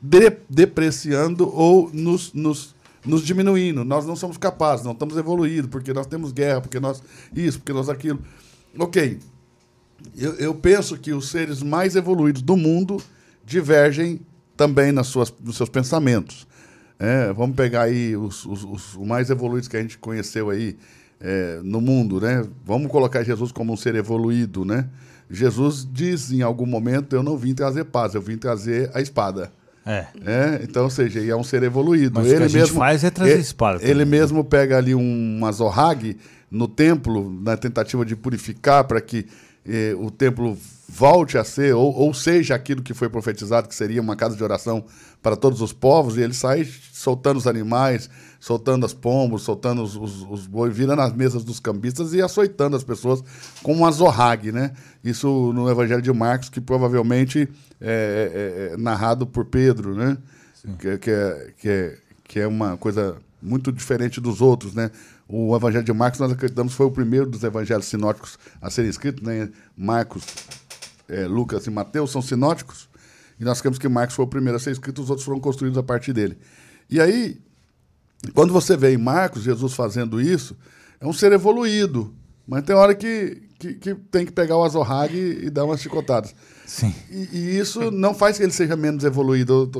De- 0.00 0.36
depreciando 0.48 1.48
ou 1.48 1.90
nos, 1.92 2.32
nos, 2.34 2.74
nos 3.04 3.22
diminuindo. 3.22 3.82
Nós 3.82 4.04
não 4.06 4.14
somos 4.14 4.36
capazes, 4.36 4.84
não 4.84 4.92
estamos 4.92 5.16
evoluídos, 5.16 5.70
porque 5.70 5.92
nós 5.92 6.06
temos 6.06 6.32
guerra, 6.32 6.60
porque 6.60 6.78
nós 6.78 7.02
isso, 7.34 7.58
porque 7.58 7.72
nós 7.72 7.88
aquilo. 7.88 8.20
Ok. 8.78 9.18
Eu, 10.16 10.34
eu 10.34 10.54
penso 10.54 10.98
que 10.98 11.12
os 11.12 11.30
seres 11.30 11.62
mais 11.62 11.96
evoluídos 11.96 12.42
do 12.42 12.56
mundo 12.56 13.02
divergem 13.44 14.20
também 14.56 14.92
nas 14.92 15.06
suas, 15.08 15.32
nos 15.42 15.56
seus 15.56 15.68
pensamentos. 15.68 16.46
É, 16.98 17.32
vamos 17.32 17.56
pegar 17.56 17.82
aí 17.82 18.16
os, 18.16 18.46
os, 18.46 18.64
os 18.64 18.96
mais 18.96 19.28
evoluídos 19.30 19.68
que 19.68 19.76
a 19.76 19.82
gente 19.82 19.98
conheceu 19.98 20.50
aí 20.50 20.76
é, 21.20 21.60
no 21.62 21.80
mundo, 21.80 22.20
né? 22.20 22.44
Vamos 22.64 22.90
colocar 22.90 23.22
Jesus 23.22 23.50
como 23.50 23.72
um 23.72 23.76
ser 23.76 23.94
evoluído, 23.94 24.64
né? 24.64 24.88
Jesus 25.30 25.86
diz 25.90 26.30
em 26.30 26.42
algum 26.42 26.66
momento: 26.66 27.16
Eu 27.16 27.22
não 27.22 27.36
vim 27.36 27.54
trazer 27.54 27.84
paz, 27.84 28.14
eu 28.14 28.22
vim 28.22 28.36
trazer 28.36 28.90
a 28.94 29.00
espada. 29.00 29.50
É. 29.86 30.06
É, 30.24 30.60
então, 30.62 30.84
ou 30.84 30.90
seja, 30.90 31.20
ele 31.20 31.30
é 31.30 31.36
um 31.36 31.44
ser 31.44 31.62
evoluído. 31.62 32.18
Mas 32.18 32.32
o 32.32 32.36
que 32.36 32.42
a 32.42 32.48
gente 32.48 32.72
faz 32.72 33.04
é 33.04 33.10
trazer 33.10 33.32
ele, 33.32 33.40
espada 33.42 33.78
Ele 33.82 34.04
também. 34.04 34.06
mesmo 34.06 34.42
pega 34.42 34.78
ali 34.78 34.94
um, 34.94 35.36
uma 35.38 35.52
zorrague 35.52 36.16
no 36.50 36.66
templo, 36.66 37.30
na 37.42 37.56
tentativa 37.56 38.04
de 38.04 38.16
purificar 38.16 38.84
para 38.84 39.00
que 39.00 39.26
eh, 39.66 39.94
o 39.98 40.10
templo 40.10 40.56
volte 40.88 41.36
a 41.38 41.44
ser, 41.44 41.74
ou, 41.74 41.92
ou 41.94 42.14
seja 42.14 42.54
aquilo 42.54 42.82
que 42.82 42.94
foi 42.94 43.08
profetizado, 43.08 43.68
que 43.68 43.74
seria 43.74 44.00
uma 44.00 44.14
casa 44.14 44.36
de 44.36 44.44
oração 44.44 44.84
para 45.22 45.34
todos 45.36 45.60
os 45.60 45.72
povos, 45.72 46.16
e 46.16 46.20
ele 46.20 46.34
sai 46.34 46.68
soltando 46.92 47.38
os 47.38 47.46
animais, 47.46 48.08
soltando 48.38 48.84
as 48.84 48.92
pombos, 48.92 49.42
soltando 49.42 49.82
os, 49.82 49.96
os, 49.96 50.22
os 50.28 50.46
bois, 50.46 50.76
virando 50.76 51.00
as 51.00 51.12
mesas 51.14 51.42
dos 51.42 51.58
cambistas 51.58 52.12
e 52.12 52.20
açoitando 52.20 52.76
as 52.76 52.84
pessoas 52.84 53.24
com 53.62 53.72
uma 53.72 53.90
zorrague, 53.90 54.52
né? 54.52 54.72
Isso 55.02 55.52
no 55.54 55.68
Evangelho 55.70 56.02
de 56.02 56.12
Marcos, 56.12 56.50
que 56.50 56.60
provavelmente 56.60 57.48
é, 57.80 58.70
é- 58.70 58.74
é 58.74 58.76
narrado 58.76 59.26
por 59.26 59.46
Pedro, 59.46 59.94
né? 59.94 60.18
Que, 60.78 60.98
que, 60.98 61.10
é, 61.10 61.52
que, 61.58 61.68
é, 61.68 61.98
que 62.24 62.40
é 62.40 62.46
uma 62.46 62.76
coisa 62.76 63.16
muito 63.42 63.70
diferente 63.72 64.20
dos 64.20 64.40
outros, 64.40 64.74
né? 64.74 64.90
O 65.28 65.56
Evangelho 65.56 65.84
de 65.84 65.92
Marcos, 65.92 66.20
nós 66.20 66.32
acreditamos, 66.32 66.74
foi 66.74 66.86
o 66.86 66.90
primeiro 66.90 67.26
dos 67.26 67.42
evangelhos 67.42 67.86
sinóticos 67.86 68.38
a 68.60 68.70
serem 68.70 68.90
escritos, 68.90 69.22
né? 69.22 69.50
Marcos, 69.76 70.22
é, 71.08 71.26
Lucas 71.26 71.66
e 71.66 71.70
Mateus 71.70 72.10
são 72.10 72.20
sinóticos. 72.20 72.88
E 73.40 73.44
nós 73.44 73.58
sabemos 73.58 73.78
que 73.78 73.88
Marcos 73.88 74.14
foi 74.14 74.24
o 74.24 74.28
primeiro 74.28 74.56
a 74.56 74.60
ser 74.60 74.70
escrito, 74.70 75.02
os 75.02 75.10
outros 75.10 75.24
foram 75.24 75.40
construídos 75.40 75.78
a 75.78 75.82
partir 75.82 76.12
dele. 76.12 76.36
E 76.90 77.00
aí, 77.00 77.40
quando 78.34 78.52
você 78.52 78.76
vê 78.76 78.92
em 78.92 78.98
Marcos 78.98 79.42
Jesus 79.42 79.72
fazendo 79.74 80.20
isso, 80.20 80.56
é 81.00 81.06
um 81.06 81.12
ser 81.12 81.32
evoluído. 81.32 82.14
Mas 82.46 82.62
tem 82.62 82.76
hora 82.76 82.94
que, 82.94 83.42
que, 83.58 83.74
que 83.74 83.94
tem 83.94 84.26
que 84.26 84.32
pegar 84.32 84.56
o 84.56 84.64
azorrague 84.64 85.40
e 85.42 85.50
dar 85.50 85.64
umas 85.64 85.80
chicotadas. 85.80 86.34
Sim. 86.66 86.94
E, 87.10 87.28
e 87.32 87.58
isso 87.58 87.90
não 87.90 88.14
faz 88.14 88.36
que 88.36 88.42
ele 88.42 88.52
seja 88.52 88.76
menos 88.76 89.04
evoluído. 89.04 89.70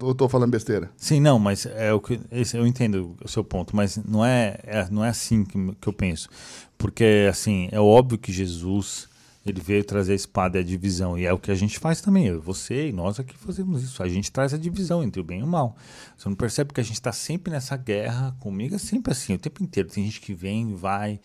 Eu 0.00 0.14
tô 0.14 0.28
falando 0.28 0.50
besteira. 0.50 0.90
Sim, 0.96 1.20
não, 1.20 1.38
mas 1.38 1.66
é 1.66 1.92
o 1.92 2.00
que 2.00 2.20
esse, 2.30 2.56
eu 2.56 2.66
entendo 2.66 3.16
o 3.22 3.28
seu 3.28 3.44
ponto, 3.44 3.74
mas 3.74 3.96
não 3.96 4.24
é, 4.24 4.58
é 4.64 4.88
não 4.90 5.04
é 5.04 5.08
assim 5.08 5.44
que, 5.44 5.58
que 5.80 5.88
eu 5.88 5.92
penso, 5.92 6.28
porque 6.76 7.26
assim 7.30 7.68
é 7.72 7.80
óbvio 7.80 8.18
que 8.18 8.32
Jesus 8.32 9.08
ele 9.46 9.60
veio 9.60 9.84
trazer 9.84 10.12
a 10.12 10.16
espada 10.16 10.58
e 10.58 10.60
a 10.60 10.64
divisão. 10.64 11.16
E 11.16 11.24
é 11.24 11.32
o 11.32 11.38
que 11.38 11.52
a 11.52 11.54
gente 11.54 11.78
faz 11.78 12.00
também. 12.00 12.26
Eu, 12.26 12.42
você 12.42 12.88
e 12.88 12.92
nós 12.92 13.20
aqui 13.20 13.36
fazemos 13.38 13.82
isso. 13.84 14.02
A 14.02 14.08
gente 14.08 14.32
traz 14.32 14.52
a 14.52 14.58
divisão 14.58 15.04
entre 15.04 15.20
o 15.20 15.24
bem 15.24 15.38
e 15.38 15.42
o 15.44 15.46
mal. 15.46 15.76
Você 16.18 16.28
não 16.28 16.34
percebe 16.34 16.72
que 16.72 16.80
a 16.80 16.82
gente 16.82 16.94
está 16.94 17.12
sempre 17.12 17.52
nessa 17.52 17.76
guerra 17.76 18.34
comigo? 18.40 18.74
É 18.74 18.78
sempre 18.78 19.12
assim, 19.12 19.34
o 19.34 19.38
tempo 19.38 19.62
inteiro. 19.62 19.88
Tem 19.88 20.04
gente 20.04 20.20
que 20.20 20.34
vem, 20.34 20.74
vai 20.74 21.20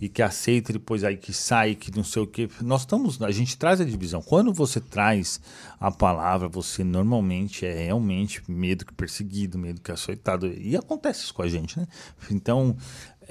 e 0.00 0.08
que 0.08 0.22
aceita, 0.22 0.72
depois 0.72 1.04
aí 1.04 1.16
que 1.16 1.32
sai, 1.32 1.74
que 1.74 1.94
não 1.94 2.02
sei 2.02 2.22
o 2.22 2.26
que. 2.26 2.48
Nós 2.62 2.82
estamos, 2.82 3.20
a 3.20 3.30
gente 3.30 3.58
traz 3.58 3.80
a 3.80 3.84
divisão. 3.84 4.22
Quando 4.22 4.52
você 4.52 4.80
traz 4.80 5.40
a 5.78 5.90
palavra, 5.90 6.48
você 6.48 6.82
normalmente 6.82 7.66
é 7.66 7.84
realmente 7.84 8.42
medo 8.48 8.86
que 8.86 8.94
perseguido, 8.94 9.58
medo 9.58 9.80
que 9.80 9.92
açoitado. 9.92 10.46
E 10.46 10.74
acontece 10.74 11.24
isso 11.24 11.34
com 11.34 11.42
a 11.42 11.48
gente, 11.48 11.78
né? 11.78 11.86
Então, 12.30 12.76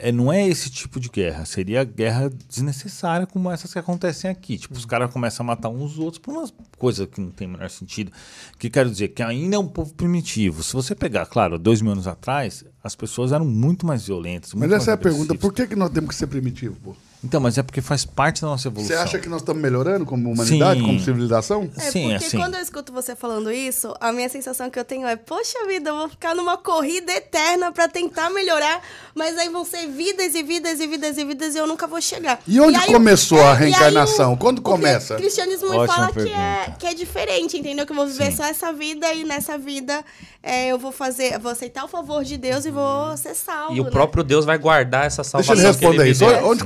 é, 0.02 0.12
não 0.12 0.32
é 0.32 0.48
esse 0.48 0.70
tipo 0.70 1.00
de 1.00 1.10
guerra. 1.10 1.46
Seria 1.46 1.84
guerra 1.84 2.30
desnecessária 2.48 3.28
como 3.28 3.52
essas 3.52 3.72
que 3.72 3.80
acontecem 3.80 4.30
aqui. 4.30 4.58
Tipo, 4.58 4.76
os 4.76 4.86
caras 4.86 5.12
começam 5.12 5.44
a 5.44 5.48
matar 5.48 5.70
uns 5.70 5.98
outros 5.98 6.20
por 6.20 6.34
umas 6.34 6.54
coisas 6.78 7.08
que 7.08 7.20
não 7.22 7.32
tem 7.32 7.48
o 7.48 7.52
menor 7.52 7.70
sentido. 7.70 8.12
Que 8.58 8.70
quero 8.70 8.90
dizer 8.90 9.10
que 9.10 9.22
ainda 9.24 9.56
é 9.56 9.60
um 9.60 9.68
povo 9.68 9.94
primitivo. 9.94 10.64
Se 10.64 10.74
você 10.74 10.96
pegar, 10.96 11.26
claro, 11.26 11.60
dois 11.60 11.82
mil 11.82 11.92
anos 11.92 12.08
atrás, 12.08 12.64
as 12.84 12.96
pessoas 12.96 13.32
eram 13.32 13.46
muito 13.46 13.86
mais 13.86 14.06
violentas. 14.06 14.54
Mas 14.54 14.72
essa 14.72 14.92
é 14.92 14.94
a 14.94 14.98
pergunta: 14.98 15.36
por 15.36 15.54
que, 15.54 15.68
que 15.68 15.76
nós 15.76 15.90
temos 15.90 16.10
que 16.10 16.16
ser 16.16 16.28
primitivos, 16.28 16.78
pô? 16.78 16.96
Então, 17.22 17.42
mas 17.42 17.58
é 17.58 17.64
porque 17.64 17.82
faz 17.82 18.06
parte 18.06 18.42
da 18.42 18.48
nossa 18.48 18.70
evolução. 18.70 18.96
Você 18.96 19.02
acha 19.04 19.20
que 19.20 19.28
nós 19.28 19.42
estamos 19.42 19.62
melhorando 19.62 20.06
como 20.06 20.32
humanidade, 20.32 20.80
Sim. 20.80 20.86
como 20.86 21.00
civilização? 21.02 21.70
É, 21.76 21.82
Sim, 21.92 22.10
porque 22.12 22.26
assim. 22.26 22.38
quando 22.38 22.56
eu 22.56 22.62
escuto 22.62 22.94
você 22.94 23.14
falando 23.14 23.52
isso, 23.52 23.94
a 24.00 24.14
minha 24.14 24.30
sensação 24.30 24.70
que 24.70 24.80
eu 24.80 24.86
tenho 24.86 25.06
é, 25.06 25.18
poxa 25.18 25.66
vida, 25.68 25.90
eu 25.90 25.98
vou 25.98 26.10
ficar 26.10 26.34
numa 26.34 26.58
corrida 26.58 27.12
eterna 27.12 27.74
pra 27.74 27.90
tentar 27.90 28.30
melhorar, 28.30 28.82
mas 29.14 29.38
aí 29.38 29.50
vão 29.50 29.66
ser 29.66 29.86
vidas 29.88 30.34
e 30.34 30.42
vidas 30.44 30.80
e 30.80 30.88
vidas 30.88 31.18
e 31.18 31.26
vidas 31.26 31.56
e 31.56 31.58
eu 31.58 31.68
nunca 31.68 31.88
vou 31.88 32.00
chegar. 32.02 32.40
E 32.48 32.58
onde 32.62 32.78
aí- 32.78 32.88
começou 32.88 33.40
a 33.42 33.48
e 33.48 33.48
aí 33.50 33.56
reencarnação? 33.64 34.34
o- 34.34 34.38
Quando 34.38 34.62
começa? 34.62 35.16
O 35.16 35.18
cristianismo 35.18 35.68
Ótima 35.70 35.88
fala 35.88 36.12
que 36.14 36.30
é, 36.30 36.74
que 36.80 36.88
é 36.88 36.94
diferente, 36.94 37.58
entendeu? 37.58 37.86
Que 37.86 37.92
eu 37.92 37.96
vou 37.98 38.08
viver 38.08 38.32
Sim. 38.32 38.38
só 38.38 38.46
essa 38.46 38.72
vida 38.72 39.14
e 39.14 39.26
nessa 39.26 39.58
vida 39.58 40.06
é, 40.42 40.68
eu 40.68 40.80
vou 40.80 40.94
fazer, 40.94 41.34
eu 41.34 41.40
vou 41.42 41.52
aceitar 41.52 41.84
o 41.84 41.88
favor 41.90 42.24
de 42.24 42.38
Deus 42.38 42.64
e 42.66 42.72
vou 42.72 43.18
ser 43.18 43.36
salvo. 43.36 43.76
E 43.76 43.82
o 43.82 43.84
né? 43.84 43.90
próprio 43.92 44.24
Deus 44.24 44.46
vai 44.46 44.58
guardar 44.58 45.06
essa 45.06 45.22
Deixa 45.22 45.32
salvação 45.32 45.56
ele 45.56 45.68
responder 45.68 45.96
que 45.98 46.02
ele 46.04 46.12
isso. 46.12 46.26
Onde 46.48 46.62
Sim. 46.62 46.66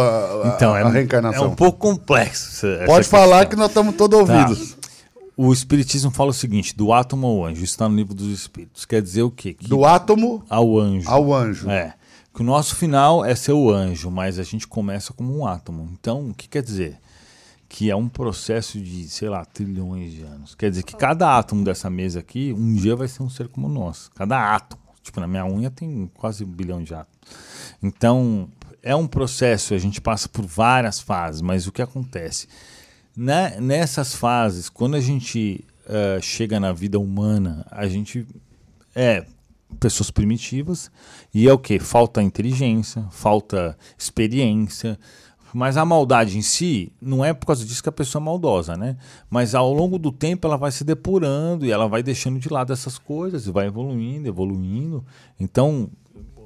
A, 0.00 0.42
a- 0.44 0.52
Então, 0.54 0.76
é, 0.76 0.82
a 0.82 0.88
reencarnação? 0.88 1.44
é 1.44 1.48
um 1.48 1.54
pouco 1.54 1.78
complexo. 1.78 2.66
essa- 2.66 2.84
Pode 2.86 3.00
essa 3.00 3.10
falar 3.10 3.46
que 3.46 3.56
nós 3.56 3.68
estamos 3.68 3.94
todos 3.96 4.18
ouvidos. 4.18 4.72
Tá. 4.74 4.84
O 5.36 5.52
Espiritismo 5.52 6.10
fala 6.10 6.30
o 6.30 6.34
seguinte: 6.34 6.76
do 6.76 6.92
átomo 6.92 7.26
ao 7.26 7.44
anjo, 7.44 7.56
isso 7.64 7.72
está 7.74 7.88
no 7.88 7.96
livro 7.96 8.14
dos 8.14 8.28
Espíritos. 8.28 8.84
Quer 8.84 9.02
dizer 9.02 9.22
o 9.22 9.30
quê? 9.30 9.52
Que 9.54 9.66
Do 9.68 9.84
átomo 9.84 10.44
ao 10.48 10.78
anjo. 10.78 11.08
ao 11.10 11.34
anjo. 11.34 11.68
É. 11.68 11.94
Que 12.32 12.40
o 12.40 12.44
nosso 12.44 12.74
final 12.76 13.24
é 13.24 13.34
ser 13.34 13.52
o 13.52 13.70
anjo, 13.70 14.10
mas 14.10 14.38
a 14.38 14.42
gente 14.42 14.66
começa 14.66 15.12
como 15.12 15.36
um 15.36 15.46
átomo. 15.46 15.88
Então, 15.92 16.30
o 16.30 16.34
que 16.34 16.48
quer 16.48 16.62
dizer? 16.62 16.98
Que 17.68 17.90
é 17.90 17.96
um 17.96 18.08
processo 18.08 18.78
de, 18.80 19.08
sei 19.08 19.28
lá, 19.28 19.44
trilhões 19.44 20.12
de 20.12 20.22
anos. 20.22 20.54
Quer 20.54 20.70
dizer 20.70 20.82
que 20.84 20.94
cada 20.96 21.36
átomo 21.36 21.64
dessa 21.64 21.88
mesa 21.90 22.20
aqui, 22.20 22.52
um 22.56 22.74
dia 22.74 22.94
vai 22.94 23.08
ser 23.08 23.22
um 23.22 23.30
ser 23.30 23.48
como 23.48 23.68
nós. 23.68 24.08
Cada 24.14 24.54
átomo. 24.54 24.82
Tipo, 25.02 25.20
na 25.20 25.26
minha 25.26 25.44
unha 25.44 25.70
tem 25.70 26.08
quase 26.14 26.44
um 26.44 26.48
bilhão 26.48 26.82
de 26.82 26.94
átomos. 26.94 27.18
Então, 27.82 28.48
é 28.84 28.94
um 28.94 29.06
processo, 29.06 29.72
a 29.72 29.78
gente 29.78 29.98
passa 30.00 30.28
por 30.28 30.44
várias 30.44 31.00
fases, 31.00 31.40
mas 31.40 31.66
o 31.66 31.72
que 31.72 31.80
acontece? 31.80 32.46
Na- 33.16 33.58
nessas 33.58 34.14
fases, 34.14 34.68
quando 34.68 34.94
a 34.94 35.00
gente 35.00 35.64
eh, 35.88 36.18
chega 36.20 36.60
na 36.60 36.72
vida 36.72 36.98
humana, 36.98 37.66
a 37.70 37.88
gente 37.88 38.26
é 38.94 39.24
pessoas 39.80 40.10
primitivas 40.10 40.90
e 41.32 41.48
é 41.48 41.52
o 41.52 41.58
que? 41.58 41.78
Falta 41.78 42.22
inteligência, 42.22 43.04
falta 43.10 43.76
experiência. 43.98 44.98
Mas 45.52 45.76
a 45.76 45.84
maldade 45.84 46.36
em 46.36 46.42
si 46.42 46.92
não 47.00 47.24
é 47.24 47.32
por 47.32 47.46
causa 47.46 47.64
disso 47.64 47.82
que 47.82 47.88
a 47.88 47.92
pessoa 47.92 48.20
é 48.20 48.24
maldosa, 48.24 48.76
né? 48.76 48.96
Mas 49.30 49.54
ao 49.54 49.72
longo 49.72 49.98
do 50.00 50.10
tempo 50.10 50.46
ela 50.48 50.56
vai 50.56 50.72
se 50.72 50.82
depurando 50.82 51.64
e 51.64 51.70
ela 51.70 51.86
vai 51.86 52.02
deixando 52.02 52.40
de 52.40 52.48
lado 52.48 52.72
essas 52.72 52.98
coisas 52.98 53.46
e 53.46 53.52
vai 53.52 53.66
evoluindo, 53.68 54.26
evoluindo. 54.26 55.04
Então, 55.38 55.88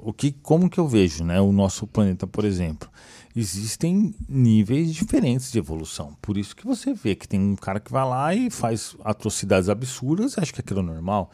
o 0.03 0.13
que, 0.13 0.31
como 0.31 0.69
que 0.69 0.79
eu 0.79 0.87
vejo, 0.87 1.23
né? 1.23 1.39
O 1.39 1.51
nosso 1.51 1.85
planeta, 1.87 2.25
por 2.25 2.45
exemplo, 2.45 2.89
existem 3.35 4.13
níveis 4.27 4.93
diferentes 4.93 5.51
de 5.51 5.59
evolução. 5.59 6.15
Por 6.21 6.37
isso 6.37 6.55
que 6.55 6.65
você 6.65 6.93
vê 6.93 7.15
que 7.15 7.27
tem 7.27 7.39
um 7.39 7.55
cara 7.55 7.79
que 7.79 7.91
vai 7.91 8.07
lá 8.07 8.33
e 8.33 8.49
faz 8.49 8.95
atrocidades 9.03 9.69
absurdas, 9.69 10.37
acho 10.37 10.53
que 10.53 10.61
aquilo 10.61 10.79
é 10.81 10.83
normal. 10.83 11.31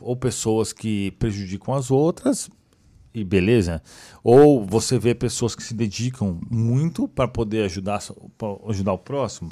Ou 0.00 0.16
pessoas 0.16 0.72
que 0.72 1.10
prejudicam 1.12 1.74
as 1.74 1.90
outras, 1.90 2.48
e 3.12 3.24
beleza. 3.24 3.82
Ou 4.22 4.64
você 4.64 4.98
vê 4.98 5.14
pessoas 5.14 5.54
que 5.54 5.62
se 5.62 5.74
dedicam 5.74 6.38
muito 6.50 7.08
para 7.08 7.26
poder 7.26 7.64
ajudar, 7.64 8.00
ajudar 8.68 8.92
o 8.92 8.98
próximo. 8.98 9.50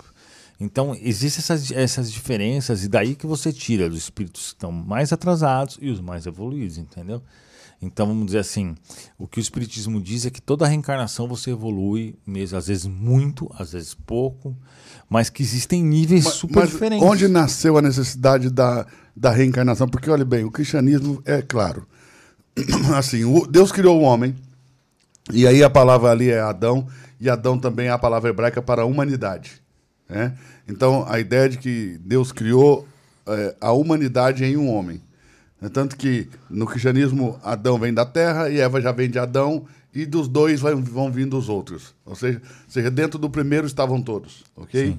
Então, 0.58 0.96
existem 0.98 1.40
essas, 1.40 1.70
essas 1.70 2.10
diferenças, 2.10 2.82
e 2.82 2.88
daí 2.88 3.14
que 3.14 3.26
você 3.26 3.52
tira 3.52 3.90
dos 3.90 3.98
espíritos 3.98 4.48
que 4.48 4.54
estão 4.54 4.72
mais 4.72 5.12
atrasados 5.12 5.78
e 5.80 5.90
os 5.90 6.00
mais 6.00 6.26
evoluídos, 6.26 6.78
entendeu? 6.78 7.22
Então, 7.80 8.06
vamos 8.06 8.26
dizer 8.26 8.38
assim: 8.38 8.74
o 9.18 9.26
que 9.26 9.38
o 9.38 9.40
Espiritismo 9.40 10.00
diz 10.00 10.24
é 10.26 10.30
que 10.30 10.40
toda 10.40 10.66
reencarnação 10.66 11.28
você 11.28 11.50
evolui, 11.50 12.14
mesmo 12.26 12.56
às 12.58 12.66
vezes 12.68 12.86
muito, 12.86 13.50
às 13.58 13.72
vezes 13.72 13.92
pouco, 13.94 14.56
mas 15.10 15.28
que 15.28 15.42
existem 15.42 15.82
níveis 15.84 16.24
Ma- 16.24 16.30
super 16.30 16.60
Mas 16.60 16.70
diferentes. 16.70 17.06
onde 17.06 17.28
nasceu 17.28 17.76
a 17.76 17.82
necessidade 17.82 18.50
da, 18.50 18.86
da 19.14 19.30
reencarnação? 19.30 19.86
Porque, 19.88 20.10
olha 20.10 20.24
bem, 20.24 20.44
o 20.44 20.50
cristianismo 20.50 21.20
é 21.24 21.42
claro. 21.42 21.86
Assim, 22.96 23.24
o- 23.24 23.46
Deus 23.46 23.70
criou 23.70 23.98
o 24.00 24.02
homem, 24.02 24.34
e 25.32 25.46
aí 25.46 25.62
a 25.62 25.68
palavra 25.70 26.10
ali 26.10 26.30
é 26.30 26.40
Adão, 26.40 26.86
e 27.20 27.28
Adão 27.28 27.58
também 27.58 27.88
é 27.88 27.90
a 27.90 27.98
palavra 27.98 28.30
hebraica 28.30 28.62
para 28.62 28.82
a 28.82 28.84
humanidade. 28.86 29.60
né? 30.08 30.36
Então, 30.68 31.04
a 31.08 31.20
ideia 31.20 31.48
de 31.48 31.58
que 31.58 31.98
Deus 32.04 32.32
criou 32.32 32.86
eh, 33.26 33.54
a 33.60 33.72
humanidade 33.72 34.44
em 34.44 34.56
um 34.56 34.68
homem. 34.70 35.00
É 35.60 35.68
tanto 35.68 35.96
que 35.96 36.28
no 36.50 36.66
cristianismo 36.66 37.38
Adão 37.42 37.78
vem 37.78 37.92
da 37.92 38.04
terra 38.04 38.50
e 38.50 38.60
Eva 38.60 38.80
já 38.80 38.92
vem 38.92 39.08
de 39.08 39.18
Adão 39.18 39.64
e 39.94 40.04
dos 40.04 40.28
dois 40.28 40.60
vai- 40.60 40.74
vão 40.74 41.10
vindo 41.10 41.36
os 41.38 41.48
outros. 41.48 41.94
Ou 42.04 42.14
seja, 42.14 42.42
seja, 42.68 42.90
dentro 42.90 43.18
do 43.18 43.30
primeiro 43.30 43.66
estavam 43.66 44.02
todos, 44.02 44.44
ok? 44.54 44.96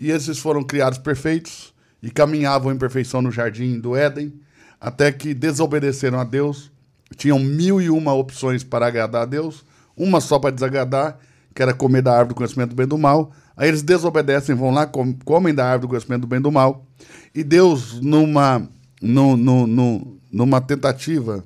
E 0.00 0.10
esses 0.10 0.38
foram 0.38 0.62
criados 0.64 0.98
perfeitos 0.98 1.74
e 2.02 2.10
caminhavam 2.10 2.72
em 2.72 2.78
perfeição 2.78 3.20
no 3.20 3.30
jardim 3.30 3.78
do 3.78 3.94
Éden, 3.94 4.32
até 4.80 5.12
que 5.12 5.34
desobedeceram 5.34 6.18
a 6.18 6.24
Deus. 6.24 6.70
Tinham 7.16 7.38
mil 7.38 7.80
e 7.80 7.90
uma 7.90 8.14
opções 8.14 8.62
para 8.64 8.86
agradar 8.86 9.22
a 9.22 9.26
Deus, 9.26 9.64
uma 9.96 10.20
só 10.20 10.38
para 10.38 10.54
desagradar, 10.54 11.18
que 11.54 11.60
era 11.60 11.74
comer 11.74 12.00
da 12.02 12.12
árvore 12.12 12.28
do 12.30 12.34
conhecimento 12.36 12.70
do 12.70 12.76
bem 12.76 12.84
e 12.84 12.88
do 12.88 12.96
mal. 12.96 13.32
Aí 13.56 13.68
eles 13.68 13.82
desobedecem, 13.82 14.54
vão 14.54 14.70
lá, 14.70 14.86
com- 14.86 15.12
comem 15.24 15.52
da 15.52 15.64
árvore 15.64 15.82
do 15.82 15.88
conhecimento 15.88 16.20
do 16.22 16.26
bem 16.28 16.38
e 16.38 16.42
do 16.42 16.52
mal. 16.52 16.86
E 17.34 17.42
Deus, 17.42 18.00
numa, 18.00 18.68
no, 19.00 19.36
no, 19.36 19.66
no- 19.66 20.18
numa 20.32 20.60
tentativa, 20.60 21.44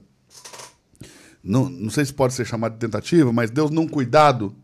não, 1.43 1.69
não 1.69 1.91
sei 1.91 2.05
se 2.05 2.13
pode 2.13 2.35
ser 2.35 2.45
chamado 2.45 2.73
de 2.75 2.79
tentativa, 2.79 3.33
mas 3.33 3.51
Deus, 3.51 3.71
num 3.71 3.87
cuidado 3.89 4.55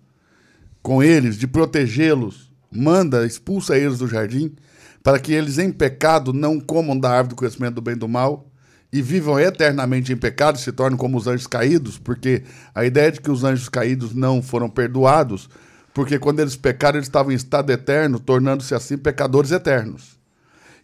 com 0.82 1.02
eles, 1.02 1.36
de 1.36 1.46
protegê-los, 1.46 2.52
manda, 2.70 3.26
expulsa 3.26 3.76
eles 3.76 3.98
do 3.98 4.08
jardim, 4.08 4.54
para 5.02 5.18
que 5.18 5.32
eles 5.32 5.58
em 5.58 5.70
pecado 5.72 6.32
não 6.32 6.60
comam 6.60 6.98
da 6.98 7.10
árvore 7.10 7.30
do 7.30 7.36
conhecimento 7.36 7.74
do 7.76 7.82
bem 7.82 7.94
e 7.94 7.98
do 7.98 8.08
mal 8.08 8.46
e 8.92 9.02
vivam 9.02 9.38
eternamente 9.38 10.12
em 10.12 10.16
pecado, 10.16 10.58
se 10.58 10.72
tornem 10.72 10.96
como 10.96 11.18
os 11.18 11.26
anjos 11.26 11.46
caídos, 11.46 11.98
porque 11.98 12.42
a 12.74 12.84
ideia 12.84 13.12
de 13.12 13.20
que 13.20 13.30
os 13.30 13.44
anjos 13.44 13.68
caídos 13.68 14.14
não 14.14 14.40
foram 14.42 14.68
perdoados, 14.68 15.48
porque 15.92 16.18
quando 16.18 16.40
eles 16.40 16.56
pecaram, 16.56 16.96
eles 16.98 17.06
estavam 17.08 17.32
em 17.32 17.34
estado 17.34 17.70
eterno, 17.70 18.18
tornando-se 18.18 18.74
assim 18.74 18.96
pecadores 18.96 19.50
eternos. 19.50 20.17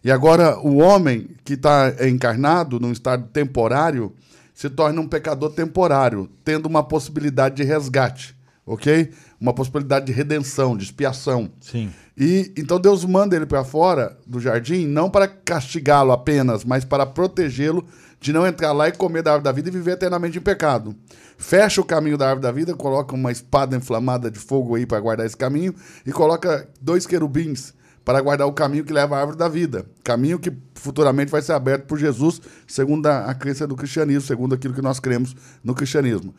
E 0.05 0.11
agora 0.11 0.59
o 0.59 0.77
homem 0.77 1.31
que 1.43 1.53
está 1.53 1.91
encarnado 2.07 2.79
num 2.79 2.91
estado 2.91 3.27
temporário 3.33 4.13
se 4.53 4.69
torna 4.69 5.01
um 5.01 5.07
pecador 5.07 5.49
temporário, 5.49 6.29
tendo 6.43 6.67
uma 6.67 6.83
possibilidade 6.83 7.55
de 7.55 7.63
resgate, 7.63 8.35
ok? 8.67 9.09
Uma 9.41 9.51
possibilidade 9.51 10.05
de 10.05 10.11
redenção, 10.11 10.77
de 10.77 10.83
expiação. 10.83 11.49
Sim. 11.59 11.91
E 12.15 12.53
então 12.55 12.79
Deus 12.79 13.03
manda 13.03 13.35
ele 13.35 13.47
para 13.47 13.63
fora 13.63 14.15
do 14.27 14.39
jardim, 14.39 14.85
não 14.85 15.09
para 15.09 15.27
castigá-lo 15.27 16.11
apenas, 16.11 16.63
mas 16.63 16.85
para 16.85 17.07
protegê-lo 17.07 17.83
de 18.21 18.31
não 18.31 18.45
entrar 18.45 18.73
lá 18.73 18.87
e 18.87 18.91
comer 18.91 19.23
da 19.23 19.31
árvore 19.31 19.45
da 19.45 19.51
vida 19.51 19.69
e 19.69 19.71
viver 19.71 19.93
eternamente 19.93 20.37
em 20.37 20.41
pecado. 20.41 20.95
Fecha 21.35 21.81
o 21.81 21.83
caminho 21.83 22.15
da 22.15 22.27
árvore 22.29 22.43
da 22.43 22.51
vida, 22.51 22.75
coloca 22.75 23.15
uma 23.15 23.31
espada 23.31 23.75
inflamada 23.75 24.29
de 24.29 24.37
fogo 24.37 24.75
aí 24.75 24.85
para 24.85 24.99
guardar 24.99 25.25
esse 25.25 25.35
caminho 25.35 25.73
e 26.05 26.11
coloca 26.11 26.69
dois 26.79 27.07
querubins 27.07 27.73
para 28.05 28.21
guardar 28.21 28.47
o 28.47 28.53
caminho 28.53 28.85
que 28.85 28.93
leva 28.93 29.17
à 29.17 29.19
árvore 29.19 29.37
da 29.37 29.49
vida. 29.49 29.85
Caminho 30.03 30.37
que 30.37 30.53
futuramente 30.75 31.31
vai 31.31 31.41
ser 31.41 31.53
aberto 31.53 31.87
por 31.87 31.97
Jesus, 31.97 32.39
segundo 32.67 33.07
a, 33.07 33.25
a 33.25 33.33
crença 33.33 33.65
do 33.65 33.75
cristianismo, 33.75 34.21
segundo 34.21 34.53
aquilo 34.53 34.75
que 34.75 34.81
nós 34.81 34.99
cremos 34.99 35.35
no 35.63 35.73
cristianismo. 35.73 36.33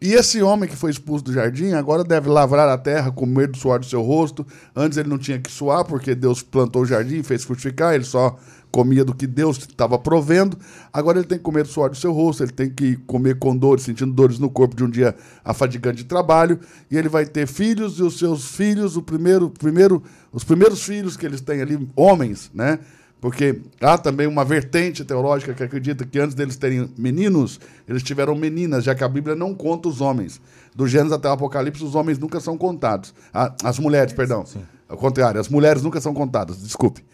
E 0.00 0.14
esse 0.14 0.40
homem 0.40 0.66
que 0.66 0.76
foi 0.76 0.90
expulso 0.90 1.22
do 1.22 1.32
jardim 1.32 1.72
agora 1.72 2.02
deve 2.02 2.26
lavrar 2.30 2.66
a 2.70 2.78
terra, 2.78 3.12
comer 3.12 3.48
do 3.48 3.58
suor 3.58 3.80
do 3.80 3.84
seu 3.84 4.00
rosto. 4.00 4.46
Antes 4.74 4.96
ele 4.96 5.10
não 5.10 5.18
tinha 5.18 5.38
que 5.38 5.50
suar, 5.50 5.84
porque 5.84 6.14
Deus 6.14 6.42
plantou 6.42 6.82
o 6.82 6.86
jardim, 6.86 7.22
fez 7.22 7.44
frutificar, 7.44 7.94
ele 7.94 8.04
só 8.04 8.38
comia 8.70 9.04
do 9.04 9.14
que 9.14 9.26
Deus 9.26 9.58
estava 9.58 9.98
provendo. 9.98 10.56
Agora 10.92 11.18
ele 11.18 11.26
tem 11.26 11.38
que 11.38 11.44
comer 11.44 11.64
do 11.64 11.68
suor 11.68 11.90
do 11.90 11.96
seu 11.96 12.12
rosto, 12.12 12.42
ele 12.42 12.52
tem 12.52 12.70
que 12.70 12.96
comer 13.06 13.38
com 13.38 13.56
dores, 13.56 13.84
sentindo 13.84 14.12
dores 14.12 14.38
no 14.38 14.48
corpo 14.48 14.76
de 14.76 14.84
um 14.84 14.90
dia 14.90 15.14
afadigante 15.44 15.98
de 15.98 16.04
trabalho. 16.04 16.58
E 16.90 16.96
ele 16.96 17.08
vai 17.08 17.26
ter 17.26 17.46
filhos, 17.46 17.98
e 17.98 18.02
os 18.02 18.18
seus 18.18 18.54
filhos, 18.54 18.96
o 18.96 19.02
primeiro, 19.02 19.50
primeiro, 19.50 20.02
os 20.32 20.44
primeiros 20.44 20.82
filhos 20.82 21.16
que 21.16 21.26
eles 21.26 21.40
têm 21.40 21.60
ali, 21.60 21.88
homens, 21.96 22.50
né? 22.54 22.78
Porque 23.20 23.60
há 23.82 23.98
também 23.98 24.26
uma 24.26 24.44
vertente 24.44 25.04
teológica 25.04 25.52
que 25.52 25.62
acredita 25.62 26.06
que 26.06 26.18
antes 26.18 26.34
deles 26.34 26.56
terem 26.56 26.90
meninos, 26.96 27.60
eles 27.86 28.02
tiveram 28.02 28.34
meninas, 28.34 28.82
já 28.82 28.94
que 28.94 29.04
a 29.04 29.08
Bíblia 29.08 29.36
não 29.36 29.54
conta 29.54 29.88
os 29.90 30.00
homens. 30.00 30.40
Do 30.74 30.88
Gênesis 30.88 31.12
até 31.12 31.28
o 31.28 31.32
Apocalipse, 31.32 31.84
os 31.84 31.94
homens 31.94 32.18
nunca 32.18 32.40
são 32.40 32.56
contados. 32.56 33.12
Ah, 33.34 33.54
as 33.62 33.78
mulheres, 33.78 34.14
perdão. 34.14 34.46
Sim. 34.46 34.62
Ao 34.88 34.96
contrário, 34.96 35.38
as 35.38 35.48
mulheres 35.48 35.82
nunca 35.82 36.00
são 36.00 36.14
contadas, 36.14 36.62
desculpe. 36.62 37.04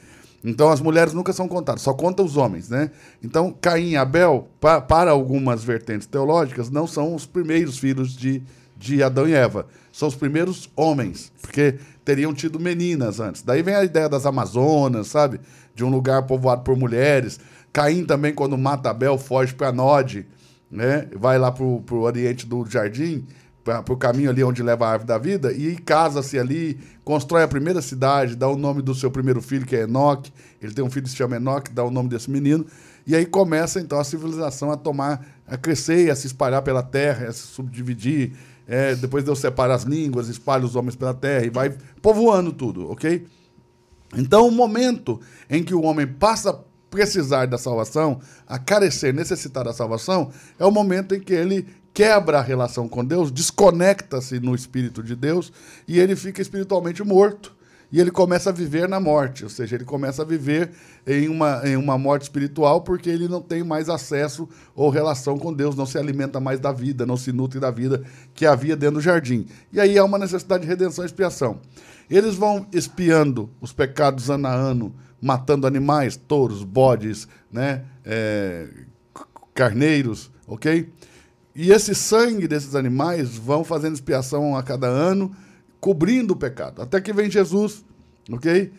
Então 0.47 0.71
as 0.71 0.81
mulheres 0.81 1.13
nunca 1.13 1.33
são 1.33 1.49
contadas, 1.49 1.83
só 1.83 1.93
conta 1.93 2.23
os 2.23 2.37
homens, 2.37 2.69
né? 2.69 2.91
Então 3.23 3.55
Caim 3.61 3.91
e 3.91 3.97
Abel, 3.97 4.49
pa, 4.61 4.81
para 4.81 5.11
algumas 5.11 5.65
vertentes 5.65 6.07
teológicas, 6.07 6.71
não 6.71 6.87
são 6.87 7.15
os 7.15 7.27
primeiros 7.27 7.79
filhos 7.79 8.17
de, 8.17 8.43
de 8.77 9.03
Adão 9.03 9.29
e 9.29 9.35
Eva. 9.35 9.67
São 9.93 10.07
os 10.07 10.15
primeiros 10.15 10.71
homens, 10.77 11.33
porque 11.41 11.79
teriam 12.05 12.33
tido 12.33 12.61
meninas 12.61 13.19
antes. 13.19 13.43
Daí 13.43 13.63
vem 13.63 13.75
a 13.75 13.85
ideia 13.85 14.09
das 14.09 14.25
Amazonas, 14.25 15.09
sabe? 15.09 15.41
de 15.77 15.85
um 15.85 15.91
lugar 15.91 16.23
povoado 16.23 16.63
por 16.63 16.77
mulheres. 16.77 17.39
Caim 17.73 18.05
também, 18.05 18.33
quando 18.33 18.57
mata 18.57 18.91
Abel, 18.91 19.19
foge 19.19 19.55
para 19.55 19.71
Nod, 19.71 20.27
né? 20.71 21.07
vai 21.15 21.39
lá 21.39 21.53
para 21.53 21.63
o 21.63 22.01
oriente 22.01 22.47
do 22.47 22.65
jardim, 22.69 23.27
para 23.67 23.93
o 23.93 23.97
caminho 23.97 24.31
ali 24.31 24.45
onde 24.45 24.62
leva 24.62 24.87
a 24.87 24.91
árvore 24.91 25.09
da 25.09 25.19
vida, 25.19 25.53
e 25.53 25.77
casa-se 25.77 26.39
ali, 26.39 26.79
constrói 27.05 27.43
a 27.43 27.49
primeira 27.49 27.83
cidade, 27.83 28.37
dá 28.37 28.49
o 28.49 28.57
nome 28.57 28.81
do 28.81 28.95
seu 28.95 29.11
primeiro 29.11 29.43
filho, 29.43 29.67
que 29.67 29.75
é 29.75 29.83
Enoque. 29.83 30.33
Ele 30.62 30.73
tem 30.73 30.85
um 30.85 30.91
filho 30.91 31.05
que 31.05 31.11
se 31.11 31.17
chama 31.17 31.35
Enoque, 31.35 31.73
dá 31.73 31.83
o 31.83 31.91
nome 31.91 32.09
desse 32.09 32.31
menino. 32.31 32.64
E 33.05 33.17
aí 33.17 33.27
começa 33.27 33.81
então 33.81 33.99
a 33.99 34.05
civilização 34.05 34.71
a 34.71 34.77
tomar, 34.77 35.27
a 35.47 35.57
crescer, 35.57 36.11
a 36.11 36.14
se 36.14 36.29
espalhar 36.29 36.62
pela 36.62 36.83
terra, 36.83 37.27
a 37.27 37.33
se 37.33 37.41
subdividir. 37.41 38.33
É, 38.69 38.95
depois 38.95 39.25
Deus 39.25 39.41
separa 39.41 39.75
as 39.75 39.83
línguas, 39.83 40.29
espalha 40.29 40.64
os 40.64 40.77
homens 40.77 40.95
pela 40.95 41.14
terra 41.14 41.45
e 41.45 41.51
vai 41.51 41.77
povoando 42.01 42.53
tudo, 42.53 42.91
ok? 42.91 43.27
Então, 44.17 44.47
o 44.47 44.53
momento 44.53 45.21
em 45.51 45.62
que 45.62 45.75
o 45.75 45.83
homem 45.83 46.07
passa 46.07 46.51
a 46.51 46.59
precisar 46.89 47.47
da 47.47 47.59
salvação, 47.59 48.21
a 48.47 48.59
carecer, 48.59 49.12
necessitar 49.12 49.64
da 49.64 49.73
salvação, 49.73 50.31
é 50.59 50.64
o 50.64 50.71
momento 50.71 51.14
em 51.14 51.21
que 51.21 51.33
ele 51.33 51.67
quebra 51.97 52.41
a 52.41 52.43
relação 52.43 52.87
com 52.87 53.03
Deus, 53.03 53.31
desconecta-se 53.33 54.39
no 54.39 54.55
Espírito 54.55 55.03
de 55.03 55.17
Deus 55.17 55.51
e 55.89 55.99
ele 55.99 56.15
fica 56.15 56.43
espiritualmente 56.43 57.03
morto. 57.03 57.57
E 57.91 57.99
ele 57.99 58.11
começa 58.11 58.51
a 58.51 58.53
viver 58.53 58.87
na 58.87 59.01
morte, 59.01 59.45
ou 59.45 59.49
seja, 59.49 59.77
ele 59.77 59.85
começa 59.85 60.21
a 60.21 60.25
viver 60.25 60.73
em 61.07 61.27
uma, 61.27 61.63
em 61.65 61.75
uma 61.75 61.97
morte 61.97 62.25
espiritual 62.25 62.83
porque 62.83 63.09
ele 63.09 63.29
não 63.29 63.41
tem 63.41 63.65
mais 63.65 63.89
acesso 63.89 64.47
ou 64.75 64.91
relação 64.91 65.39
com 65.39 65.55
Deus, 65.55 65.75
não 65.75 65.87
se 65.87 65.97
alimenta 65.97 66.39
mais 66.39 66.61
da 66.61 66.71
vida, 66.71 67.07
não 67.07 67.17
se 67.17 67.33
nutre 67.33 67.59
da 67.59 67.71
vida 67.71 68.03
que 68.35 68.45
havia 68.45 68.77
dentro 68.77 68.97
do 68.97 69.01
jardim. 69.01 69.47
E 69.73 69.81
aí 69.81 69.97
há 69.97 70.05
uma 70.05 70.19
necessidade 70.19 70.65
de 70.65 70.69
redenção 70.69 71.03
e 71.03 71.07
expiação. 71.07 71.61
Eles 72.11 72.35
vão 72.35 72.67
espiando 72.75 73.49
os 73.59 73.73
pecados 73.73 74.29
ano 74.29 74.49
a 74.49 74.53
ano, 74.53 74.95
matando 75.23 75.67
animais, 75.67 76.15
touros, 76.15 76.63
bodes, 76.63 77.27
né, 77.51 77.85
é, 78.05 78.69
carneiros, 79.55 80.31
ok? 80.47 80.93
E 81.59 81.73
esse 81.73 81.95
sangue 81.95 82.47
desses 82.47 82.75
animais 82.75 83.35
vão 83.35 83.65
fazendo 83.65 83.95
expiação 83.95 84.55
a 84.55 84.63
cada 84.63 84.87
ano, 84.87 85.35
cobrindo 85.81 86.35
o 86.35 86.37
pecado. 86.37 86.83
Até 86.83 87.01
que 87.01 87.15
vem 87.15 87.31
Jesus, 87.31 87.83
ok? 88.31 88.71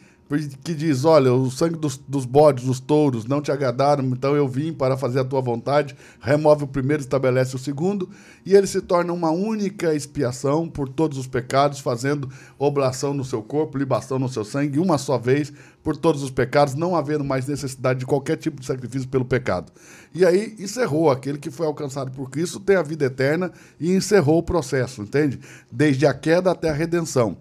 Que 0.63 0.73
diz: 0.73 1.05
Olha, 1.05 1.33
o 1.33 1.49
sangue 1.49 1.77
dos, 1.77 1.97
dos 1.97 2.25
bodes, 2.25 2.65
dos 2.65 2.79
touros 2.79 3.25
não 3.25 3.41
te 3.41 3.51
agradaram, 3.51 4.03
então 4.05 4.35
eu 4.35 4.47
vim 4.47 4.73
para 4.73 4.97
fazer 4.97 5.19
a 5.19 5.25
tua 5.25 5.39
vontade. 5.39 5.95
Remove 6.19 6.65
o 6.65 6.67
primeiro, 6.67 7.01
estabelece 7.01 7.55
o 7.55 7.59
segundo, 7.59 8.09
e 8.45 8.53
ele 8.53 8.67
se 8.67 8.81
torna 8.81 9.13
uma 9.13 9.31
única 9.31 9.95
expiação 9.95 10.67
por 10.67 10.89
todos 10.89 11.17
os 11.17 11.27
pecados, 11.27 11.79
fazendo 11.79 12.29
oblação 12.59 13.13
no 13.13 13.23
seu 13.23 13.41
corpo, 13.41 13.77
libação 13.77 14.19
no 14.19 14.27
seu 14.27 14.43
sangue, 14.43 14.79
uma 14.79 14.97
só 14.97 15.17
vez 15.17 15.53
por 15.81 15.95
todos 15.95 16.21
os 16.21 16.29
pecados, 16.29 16.75
não 16.75 16.97
havendo 16.97 17.23
mais 17.23 17.47
necessidade 17.47 17.99
de 17.99 18.05
qualquer 18.05 18.35
tipo 18.35 18.59
de 18.59 18.65
sacrifício 18.65 19.07
pelo 19.07 19.23
pecado. 19.23 19.71
E 20.13 20.25
aí 20.25 20.53
encerrou 20.59 21.09
aquele 21.09 21.37
que 21.37 21.49
foi 21.49 21.65
alcançado 21.65 22.11
por 22.11 22.29
Cristo, 22.29 22.59
tem 22.59 22.75
a 22.75 22.83
vida 22.83 23.05
eterna 23.05 23.51
e 23.79 23.93
encerrou 23.93 24.39
o 24.39 24.43
processo, 24.43 25.01
entende? 25.01 25.39
Desde 25.71 26.05
a 26.05 26.13
queda 26.13 26.51
até 26.51 26.69
a 26.69 26.73
redenção. 26.73 27.37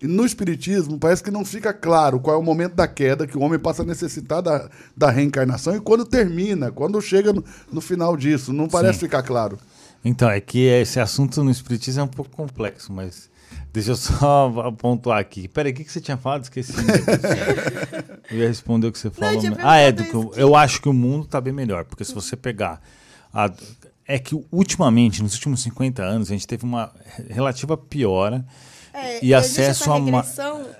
E 0.00 0.06
no 0.06 0.24
Espiritismo, 0.24 0.98
parece 0.98 1.22
que 1.22 1.30
não 1.30 1.44
fica 1.44 1.74
claro 1.74 2.20
qual 2.20 2.34
é 2.34 2.38
o 2.38 2.42
momento 2.42 2.74
da 2.74 2.88
queda, 2.88 3.26
que 3.26 3.36
o 3.36 3.42
homem 3.42 3.58
passa 3.58 3.82
a 3.82 3.84
necessitar 3.84 4.40
da, 4.40 4.70
da 4.96 5.10
reencarnação 5.10 5.76
e 5.76 5.80
quando 5.80 6.06
termina, 6.06 6.72
quando 6.72 6.98
chega 7.02 7.34
no, 7.34 7.44
no 7.70 7.80
final 7.82 8.16
disso. 8.16 8.50
Não 8.50 8.66
parece 8.66 8.98
Sim. 8.98 9.06
ficar 9.06 9.22
claro. 9.22 9.58
Então, 10.02 10.30
é 10.30 10.40
que 10.40 10.60
esse 10.60 10.98
assunto 10.98 11.44
no 11.44 11.50
Espiritismo 11.50 12.00
é 12.00 12.04
um 12.04 12.08
pouco 12.08 12.30
complexo, 12.30 12.90
mas 12.90 13.28
deixa 13.70 13.90
eu 13.90 13.96
só 13.96 14.50
pontuar 14.78 15.18
aqui. 15.18 15.46
Peraí, 15.48 15.72
o 15.72 15.74
que, 15.74 15.84
que 15.84 15.92
você 15.92 16.00
tinha 16.00 16.16
falado? 16.16 16.44
Esqueci. 16.44 16.72
eu 18.30 18.38
ia 18.38 18.48
responder 18.48 18.86
o 18.86 18.92
que 18.92 18.98
você 18.98 19.10
falou. 19.10 19.42
Não, 19.42 19.56
ah, 19.58 19.76
é, 19.76 19.92
do 19.92 20.02
que 20.02 20.14
eu, 20.14 20.32
eu 20.34 20.56
acho 20.56 20.80
que 20.80 20.88
o 20.88 20.94
mundo 20.94 21.24
está 21.24 21.38
bem 21.42 21.52
melhor, 21.52 21.84
porque 21.84 22.06
se 22.06 22.14
você 22.14 22.36
pegar. 22.36 22.80
A, 23.34 23.52
é 24.06 24.18
que 24.18 24.34
ultimamente, 24.50 25.22
nos 25.22 25.34
últimos 25.34 25.62
50 25.62 26.02
anos, 26.02 26.30
a 26.30 26.32
gente 26.32 26.46
teve 26.46 26.64
uma 26.64 26.90
relativa 27.28 27.76
piora 27.76 28.44
é, 28.92 29.24
e 29.24 29.32
acesso 29.32 29.90
a 29.90 29.96
uma. 29.96 30.26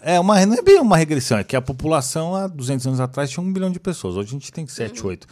É, 0.03 0.19
uma, 0.19 0.45
não 0.45 0.55
é 0.55 0.63
bem 0.63 0.81
uma 0.81 0.97
regressão, 0.97 1.39
é 1.39 1.45
que 1.45 1.55
a 1.55 1.63
população 1.63 2.35
há 2.35 2.47
200 2.47 2.87
anos 2.87 3.01
atrás 3.01 3.31
tinha 3.31 3.45
um 3.45 3.53
bilhão 3.53 3.71
de 3.71 3.79
pessoas, 3.79 4.17
hoje 4.17 4.29
a 4.29 4.33
gente 4.33 4.53
tem 4.53 4.67
7, 4.67 5.03
uhum. 5.03 5.09
8. 5.09 5.27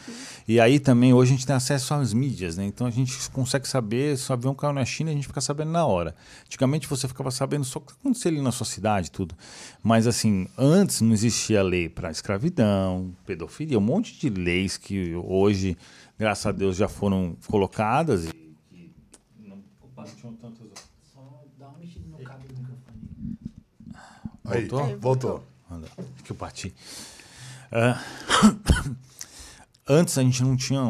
E 0.46 0.60
aí 0.60 0.78
também, 0.78 1.12
hoje 1.12 1.32
a 1.32 1.36
gente 1.36 1.46
tem 1.46 1.56
acesso 1.56 1.92
às 1.94 2.12
mídias, 2.12 2.56
né? 2.56 2.64
Então 2.64 2.86
a 2.86 2.90
gente 2.90 3.28
consegue 3.30 3.68
saber, 3.68 4.16
se 4.16 4.30
o 4.30 4.32
avião 4.32 4.54
caiu 4.54 4.72
na 4.72 4.84
China, 4.84 5.10
a 5.10 5.14
gente 5.14 5.26
fica 5.26 5.40
sabendo 5.40 5.70
na 5.70 5.84
hora. 5.84 6.14
Antigamente 6.46 6.86
você 6.86 7.08
ficava 7.08 7.30
sabendo 7.30 7.64
só 7.64 7.78
o 7.78 7.82
que 7.82 7.92
acontecia 7.92 8.30
ali 8.30 8.40
na 8.40 8.52
sua 8.52 8.66
cidade, 8.66 9.10
tudo. 9.10 9.34
Mas 9.82 10.06
assim, 10.06 10.46
antes 10.56 11.00
não 11.00 11.12
existia 11.12 11.62
lei 11.62 11.88
para 11.88 12.10
escravidão, 12.10 13.14
pedofilia, 13.26 13.78
um 13.78 13.82
monte 13.82 14.18
de 14.18 14.30
leis 14.30 14.76
que 14.76 15.14
hoje, 15.16 15.76
graças 16.18 16.46
a 16.46 16.52
Deus, 16.52 16.76
já 16.76 16.88
foram 16.88 17.36
colocadas 17.46 18.24
e. 18.24 18.30
Não, 19.40 19.62
tinham 20.16 20.34
tantos 20.34 20.67
Aí, 24.48 24.66
voltou? 24.66 24.98
voltou. 24.98 25.44
Que 26.24 26.32
eu 26.32 26.36
bati. 26.36 26.74
Uh, 27.70 28.96
antes 29.86 30.16
a 30.16 30.22
gente 30.22 30.42
não 30.42 30.56
tinha 30.56 30.82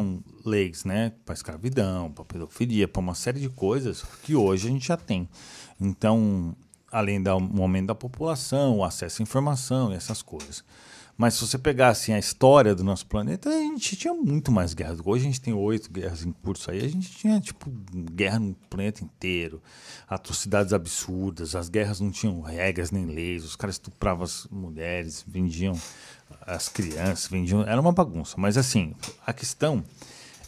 leis, 0.45 0.85
né? 0.85 1.13
Para 1.25 1.33
escravidão, 1.33 2.11
para 2.11 2.25
pedofilia, 2.25 2.87
para 2.87 2.99
uma 2.99 3.15
série 3.15 3.39
de 3.39 3.49
coisas 3.49 4.03
que 4.23 4.35
hoje 4.35 4.67
a 4.67 4.71
gente 4.71 4.87
já 4.87 4.97
tem. 4.97 5.27
Então, 5.79 6.55
além 6.91 7.21
do 7.21 7.29
aumento 7.29 7.87
da 7.87 7.95
população, 7.95 8.77
o 8.77 8.83
acesso 8.83 9.21
à 9.21 9.23
informação 9.23 9.91
e 9.91 9.95
essas 9.95 10.21
coisas. 10.21 10.63
Mas 11.19 11.33
se 11.33 11.45
você 11.45 11.57
pegar 11.57 11.89
assim, 11.89 12.13
a 12.13 12.17
história 12.17 12.73
do 12.73 12.81
nosso 12.81 13.05
planeta, 13.05 13.49
a 13.49 13.59
gente 13.59 13.97
tinha 13.97 14.13
muito 14.13 14.53
mais 14.53 14.73
guerras. 14.73 14.99
Hoje 15.03 15.25
a 15.25 15.27
gente 15.27 15.41
tem 15.41 15.53
oito 15.53 15.91
guerras 15.91 16.23
em 16.23 16.31
curso 16.31 16.71
aí. 16.71 16.79
A 16.79 16.87
gente 16.87 17.11
tinha, 17.11 17.41
tipo, 17.41 17.69
guerra 18.13 18.39
no 18.39 18.55
planeta 18.69 19.03
inteiro, 19.03 19.61
atrocidades 20.07 20.71
absurdas. 20.71 21.57
As 21.57 21.67
guerras 21.67 21.99
não 21.99 22.09
tinham 22.09 22.39
regras 22.39 22.89
nem 22.89 23.05
leis. 23.05 23.43
Os 23.43 23.57
caras 23.57 23.75
estupravam 23.75 24.23
as 24.23 24.47
mulheres, 24.49 25.25
vendiam 25.27 25.77
as 26.47 26.69
crianças, 26.69 27.27
vendiam. 27.27 27.63
Era 27.63 27.81
uma 27.81 27.91
bagunça. 27.91 28.35
Mas 28.37 28.55
assim, 28.55 28.95
a 29.27 29.33
questão 29.33 29.83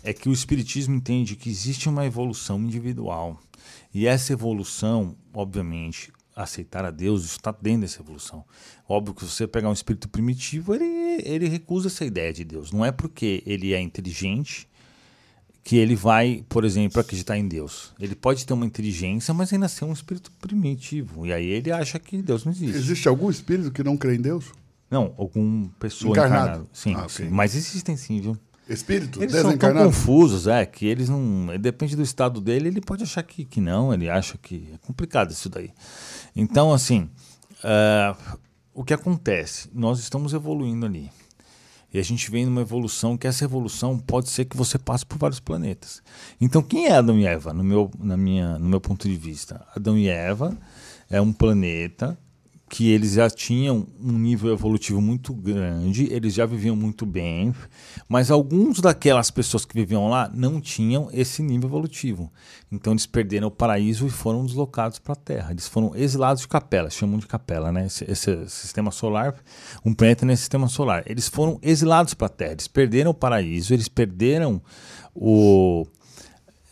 é 0.06 0.14
que 0.14 0.30
o 0.30 0.34
Espiritismo 0.34 0.96
entende 0.96 1.36
que 1.36 1.50
existe 1.50 1.90
uma 1.90 2.06
evolução 2.06 2.58
individual. 2.62 3.38
E 3.94 4.08
essa 4.08 4.32
evolução, 4.32 5.18
obviamente, 5.34 6.14
aceitar 6.36 6.86
a 6.86 6.92
Deus, 6.92 7.24
isso 7.26 7.38
está 7.38 7.52
dentro 7.52 7.82
dessa 7.82 8.02
evolução. 8.02 8.44
Óbvio 8.88 9.14
que 9.14 9.22
se 9.22 9.32
você 9.32 9.48
pegar 9.48 9.70
um 9.70 9.74
espírito 9.74 10.08
primitivo, 10.08 10.74
ele, 10.74 10.86
ele 11.24 11.48
recusa 11.48 11.88
essa 11.88 12.06
ideia 12.06 12.32
de 12.32 12.44
Deus. 12.44 12.72
Não 12.72 12.86
é 12.86 12.92
porque 12.92 13.44
ele 13.46 13.74
é 13.74 13.82
inteligente 13.82 14.68
que 15.64 15.78
ele 15.78 15.96
vai, 15.96 16.44
por 16.50 16.66
exemplo, 16.66 17.00
acreditar 17.00 17.38
em 17.38 17.48
Deus. 17.48 17.94
Ele 18.00 18.16
pode 18.16 18.46
ter 18.46 18.54
uma 18.54 18.66
inteligência, 18.66 19.34
mas 19.34 19.54
ainda 19.54 19.68
ser 19.68 19.86
um 19.86 19.94
espírito 19.94 20.32
primitivo. 20.40 21.26
E 21.26 21.34
aí 21.34 21.46
ele 21.46 21.72
acha 21.72 22.00
que 22.00 22.22
Deus 22.22 22.46
não 22.46 22.52
existe. 22.52 22.76
Existe 22.76 23.08
algum 23.08 23.30
espírito 23.30 23.72
que 23.72 23.84
não 23.84 23.96
crê 23.96 24.16
em 24.16 24.22
Deus? 24.22 24.46
Não, 24.90 25.14
alguma 25.18 25.70
pessoa 25.80 26.12
encarnada. 26.12 26.44
encarnada. 26.44 26.70
Sim, 26.74 26.96
ah, 26.96 27.06
okay. 27.06 27.26
sim, 27.26 27.30
mas 27.30 27.56
existem 27.56 27.96
sim, 27.96 28.20
viu? 28.20 28.38
Espírito 28.74 29.22
eles 29.22 29.34
são 29.34 29.58
tão 29.58 29.74
confusos, 29.74 30.48
é, 30.48 30.66
que 30.66 30.86
eles 30.86 31.10
não. 31.10 31.48
Depende 31.60 31.96
do 31.96 32.02
estado 32.02 32.40
dele, 32.40 32.68
ele 32.68 32.82
pode 32.82 33.04
achar 33.04 33.24
que, 33.24 33.46
que 33.46 33.60
não, 33.60 33.94
ele 33.94 34.10
acha 34.10 34.38
que 34.38 34.70
é 34.74 34.78
complicado 34.86 35.32
isso 35.32 35.50
daí. 35.50 35.72
Então, 36.36 36.74
assim, 36.74 37.10
uh, 37.64 38.38
o 38.74 38.84
que 38.84 38.94
acontece? 38.94 39.70
Nós 39.74 40.00
estamos 40.00 40.34
evoluindo 40.34 40.86
ali. 40.86 41.12
E 41.94 42.00
a 42.00 42.04
gente 42.04 42.32
vem 42.32 42.46
numa 42.46 42.62
evolução 42.62 43.18
que 43.18 43.28
essa 43.28 43.44
evolução 43.44 44.00
pode 44.00 44.30
ser 44.30 44.46
que 44.46 44.56
você 44.56 44.80
passe 44.80 45.06
por 45.06 45.18
vários 45.18 45.42
planetas. 45.42 46.02
Então, 46.40 46.62
quem 46.62 46.88
é 46.88 46.94
Adão 46.94 47.20
e 47.20 47.26
Eva, 47.26 47.54
no 47.54 47.64
meu, 47.64 47.92
na 48.00 48.16
minha, 48.16 48.58
no 48.58 48.70
meu 48.70 48.80
ponto 48.80 49.10
de 49.10 49.16
vista? 49.18 49.66
Adão 49.76 49.98
e 49.98 50.08
Eva 50.08 50.58
é 51.10 51.20
um 51.20 51.34
planeta 51.34 52.18
que 52.72 52.90
eles 52.90 53.16
já 53.16 53.30
tinham 53.30 53.86
um 54.02 54.14
nível 54.14 54.54
evolutivo 54.54 55.02
muito 55.02 55.34
grande, 55.34 56.08
eles 56.10 56.34
já 56.34 56.46
viviam 56.46 56.74
muito 56.74 57.06
bem, 57.06 57.54
mas 58.08 58.32
alguns 58.32 58.80
daquelas 58.80 59.30
pessoas 59.30 59.66
que 59.66 59.76
viviam 59.76 60.08
lá 60.08 60.32
não 60.34 60.62
tinham 60.62 61.10
esse 61.12 61.44
nível 61.44 61.68
evolutivo. 61.68 62.32
Então 62.72 62.94
eles 62.94 63.06
perderam 63.06 63.50
o 63.50 63.52
paraíso 63.52 64.08
e 64.08 64.10
foram 64.10 64.46
deslocados 64.46 65.00
para 65.00 65.12
a 65.12 65.18
Terra. 65.18 65.52
Eles 65.52 65.68
foram 65.68 65.94
exilados 65.94 66.44
de 66.44 66.48
capela, 66.48 66.90
chamam 66.90 67.20
de 67.20 67.28
capela, 67.28 67.74
né? 67.74 67.88
Esse, 67.88 68.10
esse 68.10 68.50
sistema 68.50 68.90
solar, 68.90 69.36
um 69.84 69.94
planeta 69.94 70.26
nesse 70.26 70.44
sistema 70.44 70.70
solar. 70.70 71.04
Eles 71.06 71.28
foram 71.28 71.60
exilados 71.62 72.14
para 72.14 72.28
a 72.28 72.30
Terra, 72.30 72.54
eles 72.54 72.70
perderam 72.70 73.12
o 73.12 73.14
paraíso, 73.14 73.74
eles 73.74 73.90
perderam 73.90 74.62
o 75.14 75.86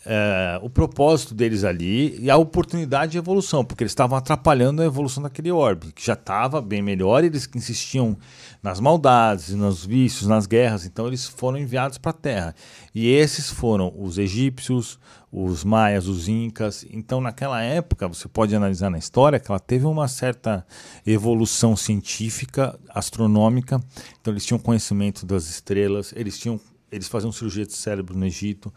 é, 0.04 0.58
o 0.62 0.70
propósito 0.70 1.34
deles 1.34 1.62
ali 1.62 2.18
e 2.18 2.30
a 2.30 2.36
oportunidade 2.36 3.12
de 3.12 3.18
evolução, 3.18 3.64
porque 3.64 3.82
eles 3.82 3.92
estavam 3.92 4.16
atrapalhando 4.16 4.80
a 4.80 4.84
evolução 4.84 5.22
daquele 5.22 5.52
orbe, 5.52 5.92
que 5.92 6.04
já 6.04 6.14
estava 6.14 6.60
bem 6.62 6.80
melhor, 6.80 7.22
eles 7.22 7.48
insistiam 7.54 8.16
nas 8.62 8.80
maldades, 8.80 9.54
nos 9.54 9.84
vícios, 9.84 10.26
nas 10.26 10.46
guerras, 10.46 10.84
então 10.86 11.06
eles 11.06 11.26
foram 11.26 11.58
enviados 11.58 11.98
para 11.98 12.10
a 12.10 12.14
Terra. 12.14 12.54
E 12.94 13.08
esses 13.08 13.50
foram 13.50 13.92
os 13.96 14.18
egípcios, 14.18 14.98
os 15.32 15.62
maias, 15.64 16.08
os 16.08 16.28
incas. 16.28 16.84
Então, 16.90 17.20
naquela 17.20 17.62
época, 17.62 18.08
você 18.08 18.26
pode 18.26 18.54
analisar 18.54 18.90
na 18.90 18.98
história 18.98 19.38
que 19.38 19.50
ela 19.50 19.60
teve 19.60 19.86
uma 19.86 20.08
certa 20.08 20.66
evolução 21.06 21.76
científica, 21.76 22.78
astronômica. 22.88 23.80
Então, 24.20 24.32
eles 24.32 24.44
tinham 24.44 24.58
conhecimento 24.58 25.24
das 25.24 25.48
estrelas, 25.48 26.12
eles 26.16 26.38
tinham 26.38 26.60
eles 26.90 27.08
faziam 27.08 27.32
cirurgia 27.32 27.66
de 27.66 27.72
cérebro 27.72 28.16
no 28.16 28.24
Egito, 28.24 28.72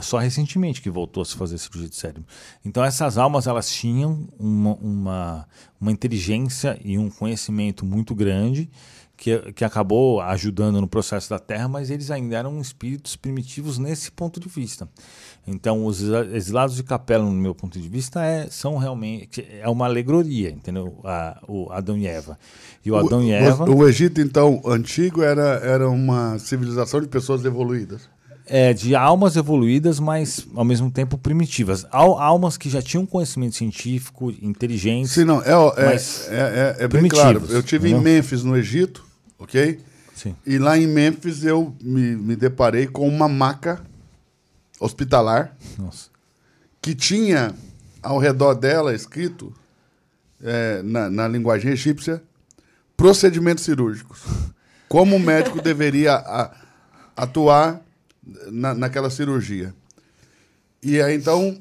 só 0.00 0.18
recentemente 0.18 0.80
que 0.80 0.90
voltou 0.90 1.22
a 1.22 1.26
se 1.26 1.36
fazer 1.36 1.58
cirurgia 1.58 1.88
de 1.88 1.96
cérebro. 1.96 2.24
Então 2.64 2.84
essas 2.84 3.18
almas 3.18 3.46
elas 3.46 3.70
tinham 3.70 4.28
uma, 4.38 4.74
uma, 4.76 5.48
uma 5.80 5.92
inteligência 5.92 6.78
e 6.84 6.98
um 6.98 7.10
conhecimento 7.10 7.84
muito 7.84 8.14
grande 8.14 8.70
que, 9.18 9.52
que 9.52 9.64
acabou 9.64 10.20
ajudando 10.20 10.80
no 10.80 10.86
processo 10.86 11.28
da 11.28 11.40
Terra, 11.40 11.68
mas 11.68 11.90
eles 11.90 12.10
ainda 12.10 12.36
eram 12.36 12.60
espíritos 12.60 13.16
primitivos 13.16 13.76
nesse 13.76 14.12
ponto 14.12 14.38
de 14.38 14.48
vista. 14.48 14.88
Então, 15.50 15.86
os 15.86 16.02
exilados 16.32 16.76
de 16.76 16.82
capela, 16.82 17.24
no 17.24 17.32
meu 17.32 17.54
ponto 17.54 17.80
de 17.80 17.88
vista, 17.88 18.22
é, 18.22 18.48
são 18.50 18.76
realmente 18.76 19.46
é 19.50 19.66
uma 19.66 19.86
alegoria, 19.86 20.50
entendeu? 20.50 21.00
A, 21.04 21.40
o 21.48 21.72
Adão 21.72 21.96
e 21.96 22.06
Eva. 22.06 22.38
E 22.84 22.90
o 22.90 22.96
Adão 22.96 23.20
o, 23.20 23.22
e 23.22 23.30
Eva. 23.32 23.64
O, 23.64 23.78
o 23.78 23.88
Egito, 23.88 24.20
então, 24.20 24.60
antigo, 24.66 25.22
era, 25.22 25.58
era 25.64 25.88
uma 25.88 26.38
civilização 26.38 27.00
de 27.00 27.08
pessoas 27.08 27.46
evoluídas. 27.46 28.10
É, 28.46 28.74
de 28.74 28.94
almas 28.94 29.36
evoluídas, 29.36 29.98
mas 29.98 30.46
ao 30.54 30.66
mesmo 30.66 30.90
tempo 30.90 31.16
primitivas. 31.16 31.86
Al, 31.90 32.18
almas 32.18 32.58
que 32.58 32.68
já 32.68 32.82
tinham 32.82 33.06
conhecimento 33.06 33.56
científico, 33.56 34.30
inteligentes. 34.42 35.12
Sim, 35.12 35.24
não, 35.24 35.40
é, 35.42 35.52
é, 35.76 35.94
é, 35.94 36.76
é, 36.80 36.84
é 36.84 36.88
bem 36.88 37.08
claro. 37.08 37.42
Eu 37.48 37.62
tive 37.62 37.90
em 37.90 37.98
Mênfis, 37.98 38.44
no 38.44 38.54
Egito, 38.54 39.02
ok? 39.38 39.80
Sim. 40.14 40.34
E 40.46 40.58
lá 40.58 40.76
em 40.76 40.86
Mênfis 40.86 41.44
eu 41.44 41.74
me, 41.82 42.16
me 42.16 42.36
deparei 42.36 42.86
com 42.86 43.08
uma 43.08 43.28
maca 43.28 43.87
hospitalar 44.80 45.56
Nossa. 45.78 46.10
que 46.80 46.94
tinha 46.94 47.54
ao 48.02 48.18
redor 48.18 48.54
dela 48.54 48.94
escrito 48.94 49.52
é, 50.42 50.82
na, 50.82 51.10
na 51.10 51.28
linguagem 51.28 51.72
egípcia 51.72 52.22
procedimentos 52.96 53.64
cirúrgicos. 53.64 54.20
Como 54.88 55.16
o 55.16 55.20
médico 55.20 55.60
deveria 55.60 56.14
a, 56.14 56.50
atuar 57.16 57.80
na, 58.50 58.74
naquela 58.74 59.10
cirurgia. 59.10 59.74
E 60.82 61.00
aí 61.00 61.14
então 61.14 61.60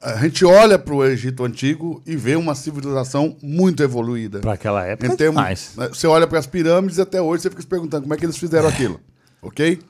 a 0.00 0.16
gente 0.18 0.44
olha 0.44 0.78
para 0.78 0.94
o 0.94 1.04
Egito 1.04 1.44
antigo 1.44 2.02
e 2.06 2.16
vê 2.16 2.36
uma 2.36 2.54
civilização 2.54 3.36
muito 3.42 3.82
evoluída. 3.82 4.40
Para 4.40 4.52
aquela 4.52 4.84
época, 4.84 5.12
em 5.12 5.16
termos, 5.16 5.42
né, 5.76 5.88
Você 5.88 6.06
olha 6.06 6.26
para 6.26 6.38
as 6.38 6.46
pirâmides 6.46 6.98
e 6.98 7.00
até 7.00 7.20
hoje 7.20 7.42
você 7.42 7.50
fica 7.50 7.62
se 7.62 7.68
perguntando 7.68 8.02
como 8.02 8.14
é 8.14 8.16
que 8.16 8.24
eles 8.24 8.36
fizeram 8.36 8.68
aquilo, 8.68 9.00
ok? 9.40 9.80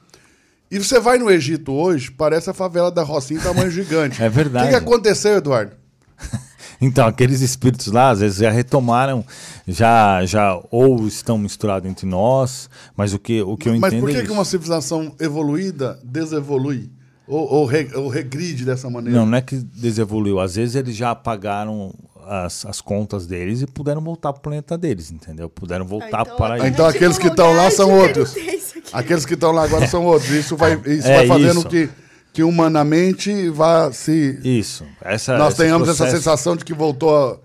E 0.76 0.78
você 0.78 1.00
vai 1.00 1.16
no 1.16 1.30
Egito 1.30 1.72
hoje, 1.72 2.10
parece 2.10 2.50
a 2.50 2.52
favela 2.52 2.90
da 2.90 3.02
Rocinha 3.02 3.40
em 3.40 3.42
tamanho 3.42 3.70
gigante. 3.70 4.22
É 4.26 4.28
verdade. 4.28 4.66
O 4.66 4.68
que, 4.68 4.78
que 4.78 4.84
aconteceu, 4.84 5.36
Eduardo? 5.36 5.72
Então, 6.78 7.06
aqueles 7.06 7.40
espíritos 7.40 7.86
lá, 7.86 8.10
às 8.10 8.20
vezes 8.20 8.36
já 8.36 8.50
retomaram, 8.50 9.24
já, 9.66 10.22
já 10.26 10.60
ou 10.70 11.06
estão 11.06 11.38
misturados 11.38 11.88
entre 11.88 12.06
nós, 12.06 12.68
mas 12.94 13.14
o 13.14 13.18
que, 13.18 13.40
o 13.40 13.56
que 13.56 13.70
eu 13.70 13.78
mas 13.78 13.94
entendo 13.94 14.02
por 14.02 14.10
que, 14.10 14.18
é 14.18 14.22
que 14.22 14.30
uma 14.30 14.44
civilização 14.44 15.14
evoluída 15.18 15.98
desevolui? 16.04 16.90
Ou, 17.26 17.50
ou, 17.50 17.64
re, 17.64 17.88
ou 17.94 18.08
regride 18.08 18.66
dessa 18.66 18.90
maneira? 18.90 19.18
Não, 19.18 19.24
não 19.24 19.38
é 19.38 19.40
que 19.40 19.56
desevoluiu. 19.56 20.38
Às 20.38 20.56
vezes 20.56 20.74
eles 20.74 20.94
já 20.94 21.12
apagaram 21.12 21.94
as, 22.26 22.66
as 22.66 22.80
contas 22.80 23.26
deles 23.26 23.62
e 23.62 23.66
puderam 23.66 24.00
voltar 24.00 24.32
para 24.32 24.40
o 24.40 24.42
planeta 24.42 24.76
deles, 24.76 25.10
entendeu? 25.10 25.48
Puderam 25.48 25.86
voltar 25.86 26.18
Ah, 26.18 26.22
então, 26.26 26.36
para 26.36 26.54
a 26.54 26.56
aí. 26.56 26.60
gente 26.62 26.72
Então 26.74 26.86
aqueles 26.86 27.16
que 27.16 27.28
estão 27.28 27.46
lá 27.46 27.52
lugar 27.52 27.72
são 27.72 27.90
outros. 27.90 28.34
Aqueles 28.92 29.24
que 29.26 29.34
estão 29.34 29.52
lá 29.52 29.64
agora 29.64 29.86
são 29.86 30.04
outros. 30.04 30.30
Isso 30.30 30.56
vai, 30.56 30.74
isso 30.86 31.06
É 31.08 31.16
vai 31.18 31.26
fazendo 31.28 31.58
isso. 31.60 31.68
que, 31.68 31.88
que 32.32 32.42
humanamente 32.42 33.48
vá 33.50 33.90
se. 33.92 34.38
Isso. 34.44 34.84
Essa, 35.02 35.36
nós 35.38 35.54
tenhamos 35.54 35.88
essa 35.88 36.04
processo- 36.04 36.16
sensação 36.22 36.56
de 36.56 36.64
que 36.64 36.74
voltou 36.74 37.14
a. 37.16 37.38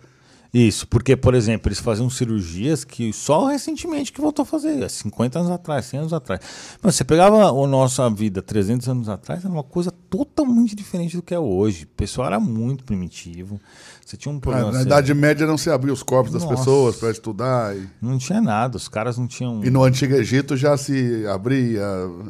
Isso, 0.54 0.86
porque, 0.86 1.16
por 1.16 1.34
exemplo, 1.34 1.70
eles 1.70 1.80
faziam 1.80 2.10
cirurgias 2.10 2.84
que 2.84 3.14
só 3.14 3.46
recentemente 3.46 4.12
que 4.12 4.20
voltou 4.20 4.44
a 4.44 4.46
fazer, 4.46 4.84
há 4.84 4.90
50 4.90 5.40
anos 5.40 5.50
atrás, 5.50 5.86
100 5.86 6.00
anos 6.02 6.12
atrás. 6.14 6.42
Mas 6.82 6.96
você 6.96 7.06
pegava 7.06 7.46
a 7.48 7.68
nossa 7.68 8.10
vida 8.10 8.42
300 8.42 8.90
anos 8.90 9.08
atrás, 9.08 9.46
era 9.46 9.54
uma 9.54 9.64
coisa 9.64 9.92
totalmente 10.10 10.76
diferente 10.76 11.16
do 11.16 11.22
que 11.24 11.34
é 11.34 11.40
hoje. 11.40 11.86
O 11.86 11.96
pessoal 11.96 12.28
era 12.28 12.38
muito 12.38 12.84
primitivo. 12.84 13.62
Você 14.06 14.18
tinha 14.18 14.34
um 14.34 14.40
problema. 14.42 14.72
Na 14.74 14.82
Idade 14.82 15.14
Média 15.14 15.48
não 15.48 15.58
se 15.58 15.70
abria 15.70 15.94
os 15.94 16.04
corpos 16.04 16.34
das 16.34 16.44
Nossa. 16.44 16.56
pessoas 16.58 16.96
para 16.98 17.12
estudar. 17.12 17.76
E, 17.78 17.88
Não 18.02 18.18
tinha 18.18 18.42
nada, 18.42 18.76
os 18.76 18.88
caras 18.90 19.18
não 19.18 19.26
tinham. 19.26 19.64
e 19.64 19.70
no 19.70 19.84
Antigo 19.84 20.14
Egito 20.16 20.58
já 20.58 20.76
se 20.76 21.26
abria, 21.28 21.82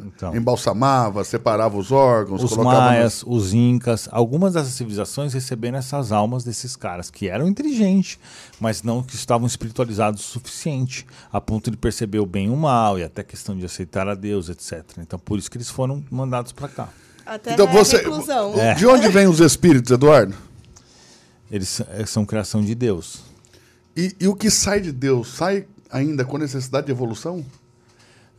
Então. 0.06 0.36
embalsamava, 0.36 1.24
separava 1.24 1.76
os 1.76 1.90
órgãos, 1.90 2.42
Os 2.44 2.56
maias, 2.56 3.24
os 3.26 3.52
incas, 3.52 4.08
algumas 4.12 4.52
dessas 4.54 4.72
civilizações 4.74 5.32
receberam 5.34 5.76
essas 5.78 6.12
almas 6.12 6.44
desses 6.44 6.76
caras 6.76 7.10
que 7.10 7.28
eram 7.28 7.48
inteligentes, 7.48 8.16
mas 8.60 8.82
não 8.84 9.02
que 9.02 9.16
estavam 9.16 9.46
espiritualizados 9.46 10.20
o 10.20 10.24
suficiente, 10.24 11.04
a 11.32 11.40
ponto 11.40 11.68
de 11.70 11.76
perceber 11.76 12.20
o 12.20 12.26
bem 12.26 12.46
e 12.46 12.50
o 12.50 12.56
mal 12.56 12.96
e 12.98 13.02
até 13.02 13.24
questão 13.24 13.56
de 13.56 13.64
aceitar 13.64 14.06
a 14.06 14.14
Deus, 14.14 14.48
etc. 14.48 14.84
Então 14.98 15.18
por 15.18 15.36
isso 15.38 15.50
que 15.50 15.56
eles 15.56 15.70
foram 15.70 16.04
mandados 16.10 16.52
para 16.52 16.68
cá. 16.68 16.88
Até 17.26 17.54
Então 17.54 17.66
você. 17.66 17.96
reclusão. 17.98 18.52
É. 18.56 18.74
De 18.74 18.86
onde 18.86 19.08
vêm 19.08 19.26
os 19.26 19.40
espíritos, 19.40 19.90
Eduardo? 19.90 20.34
Eles 21.52 21.80
eh, 21.80 22.06
são 22.06 22.26
criação 22.26 22.64
de 22.64 22.74
Deus. 22.74 23.22
E, 23.96 24.16
e 24.18 24.26
o 24.26 24.34
que 24.34 24.50
sai 24.50 24.80
de 24.80 24.90
Deus 24.90 25.28
sai 25.28 25.66
ainda 25.88 26.24
com 26.24 26.38
necessidade 26.38 26.86
de 26.86 26.92
evolução? 26.92 27.44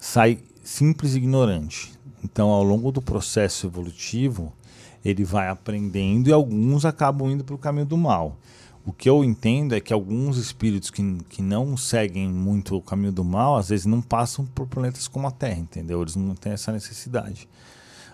sai 0.04 0.40
simples 0.66 1.14
e 1.14 1.18
ignorante. 1.18 1.94
Então, 2.22 2.50
ao 2.50 2.62
longo 2.62 2.92
do 2.92 3.02
processo 3.02 3.68
evolutivo, 3.68 4.52
ele 5.04 5.24
vai 5.24 5.48
aprendendo 5.48 6.30
e 6.30 6.34
alguns 6.34 6.84
acabam 6.84 7.32
indo 7.32 7.44
para 7.44 7.56
o 7.56 7.58
caminho 7.58 7.86
do 7.86 7.98
mal. 7.98 8.38
O 8.86 8.92
que 8.92 9.10
eu 9.10 9.24
entendo 9.24 9.74
é 9.74 9.80
que 9.80 9.94
alguns 9.94 10.38
espíritos 10.38 10.92
que, 10.92 11.20
que 11.30 11.42
não 11.42 11.78
seguem 11.78 12.28
muito 12.28 12.76
o 12.76 12.82
caminho 12.82 13.14
do 13.14 13.24
mal, 13.24 13.56
às 13.56 13.70
vezes 13.70 13.86
não 13.86 14.02
passam 14.02 14.46
por 14.46 14.68
planetas 14.68 15.08
como 15.08 15.26
a 15.26 15.32
Terra, 15.32 15.60
entendeu? 15.60 16.02
Eles 16.02 16.18
não 16.18 16.36
têm 16.36 16.52
essa 16.52 16.74
necessidade. 16.74 17.48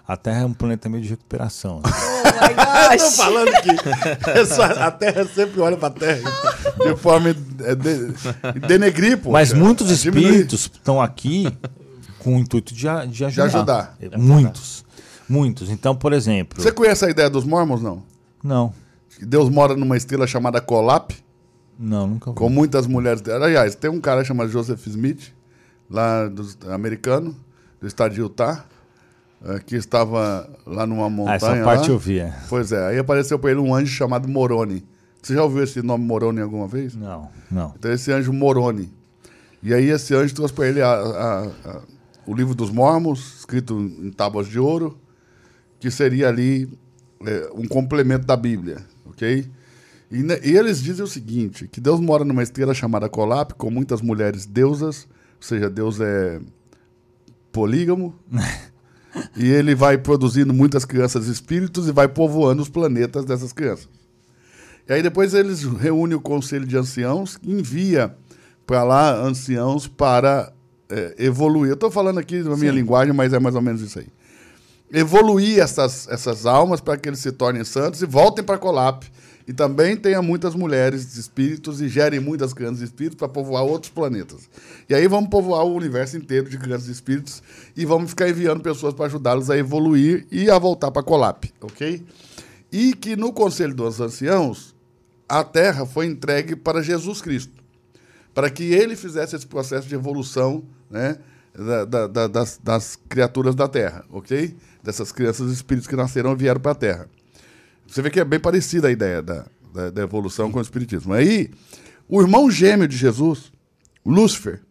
A 0.09 0.17
Terra 0.17 0.41
é 0.41 0.45
um 0.45 0.53
planeta 0.53 0.89
meio 0.89 1.03
de 1.03 1.09
recuperação. 1.09 1.81
né? 1.85 1.91
Oh 2.41 2.91
gosh. 2.95 3.15
falando 3.17 3.51
que 3.61 4.29
essa- 4.29 4.65
a 4.85 4.89
Terra 4.91 5.25
sempre 5.25 5.59
olha 5.59 5.75
pra 5.77 5.89
Terra 5.89 6.31
de 6.77 6.95
forma 6.95 7.29
é, 7.29 7.75
de, 7.75 8.59
denegrir, 8.67 9.17
pô. 9.19 9.31
Mas 9.31 9.51
muitos 9.51 9.91
É 9.91 9.95
diminuir. 9.95 10.25
espíritos 10.31 10.61
estão 10.73 11.01
aqui 11.01 11.45
com 12.19 12.37
o 12.37 12.39
intuito 12.39 12.73
de, 12.73 12.87
a- 12.87 13.05
de 13.05 13.25
ajudar. 13.25 13.45
ajudar. 13.45 13.97
É, 14.01 14.17
Muitos. 14.17 14.85
Muitos. 15.27 15.69
Então, 15.69 15.93
por 15.95 16.13
exemplo. 16.13 16.61
Você 16.61 16.71
conhece 16.71 17.05
a 17.05 17.09
ideia 17.09 17.29
dos 17.29 17.43
mormons, 17.43 17.81
não? 17.81 18.01
Não. 18.43 18.73
Que 19.17 19.25
Deus 19.25 19.49
mora 19.49 19.75
numa 19.75 19.97
estrela 19.97 20.25
chamada 20.25 20.61
Colap, 20.61 21.11
Não, 21.77 22.07
nunca 22.07 22.31
vi. 22.31 22.37
com 22.37 22.49
muitas 22.49 22.87
mulheres. 22.87 23.21
Aliás, 23.27 23.75
tem 23.75 23.89
um 23.91 23.99
cara 23.99 24.23
chamado 24.23 24.49
Joseph 24.49 24.87
Smith, 24.87 25.33
lá 25.89 26.27
do 26.27 26.47
americano, 26.71 27.35
do 27.81 27.85
estado 27.87 28.13
de 28.13 28.21
Utah, 28.21 28.63
que 29.65 29.75
estava 29.75 30.49
lá 30.65 30.85
numa 30.85 31.09
montanha. 31.09 31.33
Ah, 31.33 31.55
essa 31.55 31.63
parte 31.63 31.87
lá. 31.87 31.93
eu 31.95 31.99
vi. 31.99 32.19
é. 32.19 32.33
Pois 32.49 32.71
é, 32.71 32.87
aí 32.87 32.97
apareceu 32.99 33.39
para 33.39 33.51
ele 33.51 33.59
um 33.59 33.73
anjo 33.73 33.91
chamado 33.93 34.27
Moroni. 34.27 34.83
Você 35.21 35.33
já 35.33 35.43
ouviu 35.43 35.63
esse 35.63 35.81
nome 35.81 36.05
Moroni 36.05 36.39
alguma 36.41 36.67
vez? 36.67 36.95
Não, 36.95 37.29
não. 37.51 37.73
Então 37.77 37.91
esse 37.91 38.11
anjo 38.11 38.31
Moroni. 38.33 38.91
E 39.61 39.73
aí 39.73 39.89
esse 39.89 40.13
anjo 40.15 40.33
trouxe 40.35 40.53
para 40.53 40.67
ele 40.67 40.81
a- 40.81 40.87
a- 40.91 41.51
a- 41.65 41.81
o 42.25 42.33
livro 42.33 42.53
dos 42.55 42.69
Mormons, 42.69 43.39
escrito 43.39 43.77
em 43.79 44.11
tábuas 44.11 44.47
de 44.47 44.59
ouro, 44.59 44.97
que 45.79 45.89
seria 45.91 46.27
ali 46.29 46.69
é, 47.25 47.49
um 47.53 47.67
complemento 47.67 48.25
da 48.25 48.37
Bíblia, 48.37 48.77
ok? 49.05 49.45
E, 50.09 50.17
e 50.49 50.57
eles 50.57 50.81
dizem 50.81 51.03
o 51.03 51.07
seguinte: 51.07 51.67
que 51.67 51.81
Deus 51.81 51.99
mora 51.99 52.23
numa 52.23 52.41
estrela 52.43 52.73
chamada 52.73 53.09
Colap, 53.09 53.51
com 53.55 53.69
muitas 53.69 54.01
mulheres 54.01 54.45
deusas, 54.45 55.05
ou 55.35 55.41
seja, 55.43 55.69
Deus 55.69 55.99
é 55.99 56.39
polígamo. 57.51 58.15
e 59.35 59.47
ele 59.47 59.75
vai 59.75 59.97
produzindo 59.97 60.53
muitas 60.53 60.85
crianças 60.85 61.27
espíritos 61.27 61.87
e 61.87 61.91
vai 61.91 62.07
povoando 62.07 62.61
os 62.61 62.69
planetas 62.69 63.25
dessas 63.25 63.51
crianças. 63.51 63.87
E 64.87 64.93
aí 64.93 65.03
depois 65.03 65.33
eles 65.33 65.63
reúnem 65.63 66.17
o 66.17 66.21
conselho 66.21 66.65
de 66.65 66.75
anciãos 66.77 67.37
e 67.43 67.51
envia 67.51 68.15
para 68.65 68.83
lá 68.83 69.15
anciãos 69.15 69.87
para 69.87 70.51
é, 70.89 71.15
evoluir. 71.19 71.69
Eu 71.69 71.75
estou 71.75 71.91
falando 71.91 72.19
aqui 72.19 72.39
na 72.39 72.55
minha 72.57 72.71
linguagem, 72.71 73.13
mas 73.13 73.33
é 73.33 73.39
mais 73.39 73.55
ou 73.55 73.61
menos 73.61 73.81
isso 73.81 73.99
aí. 73.99 74.07
Evoluir 74.91 75.59
essas, 75.59 76.07
essas 76.07 76.47
almas 76.47 76.81
para 76.81 76.97
que 76.97 77.07
eles 77.07 77.19
se 77.19 77.31
tornem 77.31 77.63
santos 77.63 78.01
e 78.01 78.05
voltem 78.05 78.43
para 78.43 78.57
Colap. 78.57 79.03
E 79.49 79.53
também 79.53 79.97
tenha 79.97 80.21
muitas 80.21 80.53
mulheres 80.53 81.15
espíritos 81.17 81.81
e 81.81 81.89
gerem 81.89 82.19
muitas 82.19 82.53
crianças 82.53 82.81
espíritos 82.81 83.17
para 83.17 83.27
povoar 83.27 83.63
outros 83.63 83.91
planetas. 83.91 84.47
E 84.87 84.93
aí 84.93 85.07
vamos 85.07 85.27
povoar 85.31 85.65
o 85.65 85.73
universo 85.73 86.15
inteiro 86.15 86.47
de 86.47 86.55
crianças 86.59 86.87
espíritos 86.87 87.41
e 87.75 87.83
vamos 87.83 88.11
ficar 88.11 88.29
enviando 88.29 88.61
pessoas 88.61 88.93
para 88.93 89.07
ajudá-los 89.07 89.49
a 89.49 89.57
evoluir 89.57 90.27
e 90.31 90.51
a 90.51 90.59
voltar 90.59 90.91
para 90.91 91.01
Colap, 91.01 91.45
ok? 91.61 92.05
E 92.71 92.93
que 92.93 93.15
no 93.15 93.33
Conselho 93.33 93.73
dos 93.73 93.99
Anciãos, 93.99 94.75
a 95.27 95.43
Terra 95.43 95.83
foi 95.83 96.05
entregue 96.05 96.55
para 96.55 96.83
Jesus 96.83 97.19
Cristo, 97.19 97.53
para 98.35 98.51
que 98.51 98.65
ele 98.71 98.95
fizesse 98.95 99.35
esse 99.35 99.47
processo 99.47 99.87
de 99.87 99.95
evolução 99.95 100.63
né, 100.91 101.17
da- 101.85 102.07
da- 102.07 102.27
das, 102.27 102.59
das 102.63 102.95
criaturas 103.09 103.55
da 103.55 103.67
Terra, 103.67 104.05
ok? 104.11 104.55
Dessas 104.83 105.11
crianças 105.11 105.51
espíritos 105.51 105.87
que 105.87 105.95
nasceram 105.95 106.33
e 106.33 106.35
vieram 106.35 106.61
para 106.61 106.73
a 106.73 106.75
Terra. 106.75 107.09
Você 107.89 108.01
vê 108.01 108.09
que 108.09 108.19
é 108.19 108.25
bem 108.25 108.39
parecida 108.39 108.87
a 108.87 108.91
ideia 108.91 109.21
da, 109.21 109.45
da, 109.73 109.89
da 109.89 110.01
evolução 110.03 110.51
com 110.51 110.59
o 110.59 110.61
Espiritismo. 110.61 111.13
Aí, 111.13 111.49
o 112.07 112.21
irmão 112.21 112.49
gêmeo 112.49 112.87
de 112.87 112.95
Jesus, 112.95 113.51
Lúcifer, 114.05 114.61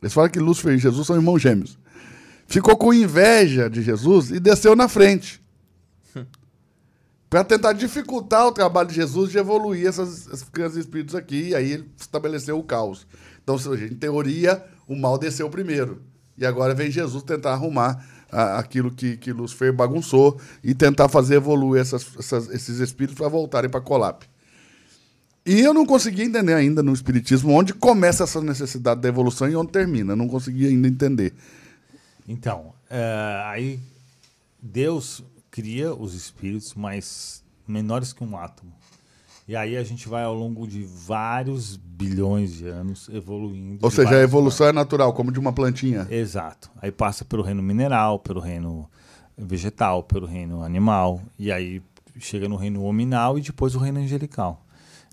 eles 0.00 0.12
falam 0.12 0.30
que 0.30 0.38
Lúcifer 0.38 0.74
e 0.74 0.78
Jesus 0.78 1.06
são 1.06 1.16
irmãos 1.16 1.40
gêmeos, 1.40 1.78
ficou 2.46 2.76
com 2.76 2.94
inveja 2.94 3.68
de 3.68 3.82
Jesus 3.82 4.30
e 4.30 4.38
desceu 4.38 4.76
na 4.76 4.88
frente. 4.88 5.42
para 7.28 7.42
tentar 7.42 7.72
dificultar 7.72 8.46
o 8.46 8.52
trabalho 8.52 8.88
de 8.88 8.94
Jesus 8.94 9.32
de 9.32 9.38
evoluir 9.38 9.88
essas, 9.88 10.28
essas 10.28 10.48
crianças 10.48 10.76
espíritos 10.76 11.16
aqui, 11.16 11.48
e 11.48 11.54
aí 11.54 11.72
ele 11.72 11.90
estabeleceu 11.96 12.56
o 12.58 12.62
caos. 12.62 13.06
Então, 13.42 13.56
em 13.74 13.96
teoria, 13.96 14.64
o 14.86 14.94
mal 14.94 15.18
desceu 15.18 15.50
primeiro. 15.50 16.02
E 16.38 16.46
agora 16.46 16.74
vem 16.74 16.90
Jesus 16.90 17.22
tentar 17.24 17.52
arrumar 17.52 18.04
a- 18.30 18.58
aquilo 18.58 18.90
que, 18.90 19.16
que 19.16 19.32
Lúcifer 19.32 19.72
bagunçou 19.72 20.38
e 20.62 20.74
tentar 20.74 21.08
fazer 21.08 21.36
evoluir 21.36 21.80
essas- 21.82 22.06
essas- 22.18 22.48
esses 22.50 22.78
espíritos 22.80 23.16
para 23.18 23.28
voltarem 23.28 23.70
para 23.70 23.80
Colap. 23.80 24.22
E 25.46 25.60
eu 25.60 25.74
não 25.74 25.84
consegui 25.84 26.22
entender 26.22 26.54
ainda 26.54 26.82
no 26.82 26.92
Espiritismo 26.94 27.52
onde 27.52 27.74
começa 27.74 28.24
essa 28.24 28.40
necessidade 28.40 29.00
da 29.02 29.08
evolução 29.08 29.48
e 29.48 29.54
onde 29.54 29.72
termina. 29.72 30.12
Eu 30.12 30.16
não 30.16 30.26
consegui 30.28 30.66
ainda 30.66 30.88
entender. 30.88 31.34
Então, 32.26 32.72
é, 32.88 33.42
aí 33.44 33.80
Deus 34.62 35.22
cria 35.50 35.94
os 35.94 36.14
espíritos 36.14 36.72
mais 36.74 37.44
menores 37.68 38.12
que 38.12 38.24
um 38.24 38.36
átomo. 38.38 38.72
E 39.46 39.54
aí 39.54 39.76
a 39.76 39.82
gente 39.82 40.08
vai 40.08 40.24
ao 40.24 40.34
longo 40.34 40.66
de 40.66 40.82
vários 40.82 41.76
bilhões 41.76 42.54
de 42.54 42.66
anos 42.66 43.08
evoluindo. 43.10 43.78
Ou 43.82 43.90
seja, 43.90 44.16
a 44.16 44.20
evolução 44.22 44.66
é 44.66 44.72
natural, 44.72 45.12
como 45.12 45.30
de 45.30 45.38
uma 45.38 45.52
plantinha. 45.52 46.06
Exato. 46.10 46.70
Aí 46.80 46.90
passa 46.90 47.24
pelo 47.24 47.42
reino 47.42 47.62
mineral, 47.62 48.18
pelo 48.18 48.40
reino 48.40 48.88
vegetal, 49.36 50.02
pelo 50.02 50.26
reino 50.26 50.62
animal, 50.62 51.20
e 51.38 51.52
aí 51.52 51.82
chega 52.18 52.48
no 52.48 52.56
reino 52.56 52.82
hominal 52.84 53.36
e 53.38 53.42
depois 53.42 53.74
o 53.74 53.78
reino 53.78 54.00
angelical. 54.00 54.64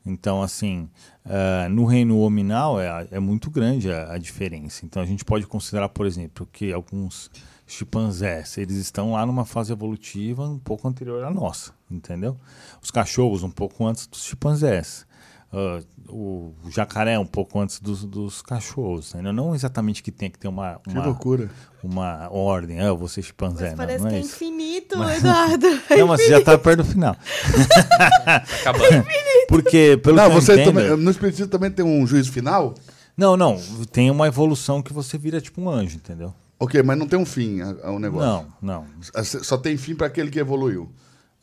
Então, 0.05 0.41
assim, 0.41 0.89
ah, 1.25 1.67
no 1.69 1.85
reino 1.85 2.19
hominal 2.19 2.79
é, 2.79 3.07
é 3.11 3.19
muito 3.19 3.49
grande 3.51 3.91
a, 3.91 4.13
a 4.13 4.17
diferença. 4.17 4.85
Então, 4.85 5.01
a 5.01 5.05
gente 5.05 5.25
pode 5.25 5.45
considerar, 5.45 5.89
por 5.89 6.05
exemplo, 6.05 6.47
que 6.51 6.71
alguns 6.71 7.29
chimpanzés, 7.67 8.57
eles 8.57 8.75
estão 8.75 9.13
lá 9.13 9.25
numa 9.25 9.45
fase 9.45 9.71
evolutiva 9.71 10.47
um 10.47 10.59
pouco 10.59 10.87
anterior 10.87 11.23
à 11.23 11.31
nossa, 11.31 11.71
entendeu? 11.95 12.37
Os 12.81 12.91
cachorros 12.91 13.43
um 13.43 13.49
pouco 13.49 13.85
antes 13.85 14.07
dos 14.07 14.23
chimpanzés. 14.23 15.05
Ah, 15.53 15.81
o 16.07 16.53
jacaré 16.69 17.19
um 17.19 17.25
pouco 17.25 17.59
antes 17.59 17.79
dos, 17.79 18.05
dos 18.05 18.41
cachorros, 18.41 19.13
entendeu? 19.13 19.33
Não 19.33 19.53
exatamente 19.53 20.01
que 20.01 20.11
tenha 20.11 20.31
que 20.31 20.39
ter 20.39 20.47
uma, 20.47 20.79
Que 20.79 20.89
uma, 20.89 21.05
loucura. 21.05 21.49
uma 21.83 22.29
ordem, 22.31 22.79
ah, 22.79 22.95
ser 23.07 23.21
chimpanzé, 23.21 23.63
Mas 23.63 23.71
não, 23.71 23.77
parece 23.77 24.03
não 24.03 24.09
que 24.09 24.15
é 24.15 24.19
é 24.19 24.21
isso. 24.21 24.35
infinito, 24.35 24.95
Eduardo. 25.03 25.67
Não, 25.97 26.07
mas 26.07 26.21
você 26.21 26.29
já 26.29 26.41
tá 26.41 26.57
perto 26.57 26.83
do 26.83 26.85
final. 26.85 27.15
Acabando. 28.61 29.05
Porque, 29.47 29.99
pelo 30.01 30.15
Não, 30.15 30.29
que 30.29 30.35
eu 30.37 30.41
você 30.41 30.53
entendo, 30.53 30.73
também, 30.73 30.97
no 30.97 31.11
Espiritismo 31.11 31.47
também 31.47 31.71
tem 31.71 31.83
um 31.85 32.05
juízo 32.07 32.31
final? 32.31 32.73
Não, 33.17 33.35
não, 33.35 33.59
tem 33.91 34.09
uma 34.09 34.27
evolução 34.27 34.81
que 34.81 34.93
você 34.93 35.17
vira 35.17 35.41
tipo 35.41 35.61
um 35.61 35.69
anjo, 35.69 35.97
entendeu? 35.97 36.33
Ok, 36.57 36.81
mas 36.81 36.97
não 36.97 37.07
tem 37.07 37.19
um 37.19 37.25
fim 37.25 37.59
ao 37.83 37.99
negócio. 37.99 38.47
Não, 38.61 38.85
não. 38.85 39.23
Só 39.23 39.57
tem 39.57 39.75
fim 39.75 39.95
para 39.95 40.07
aquele 40.07 40.31
que 40.31 40.39
evoluiu. 40.39 40.89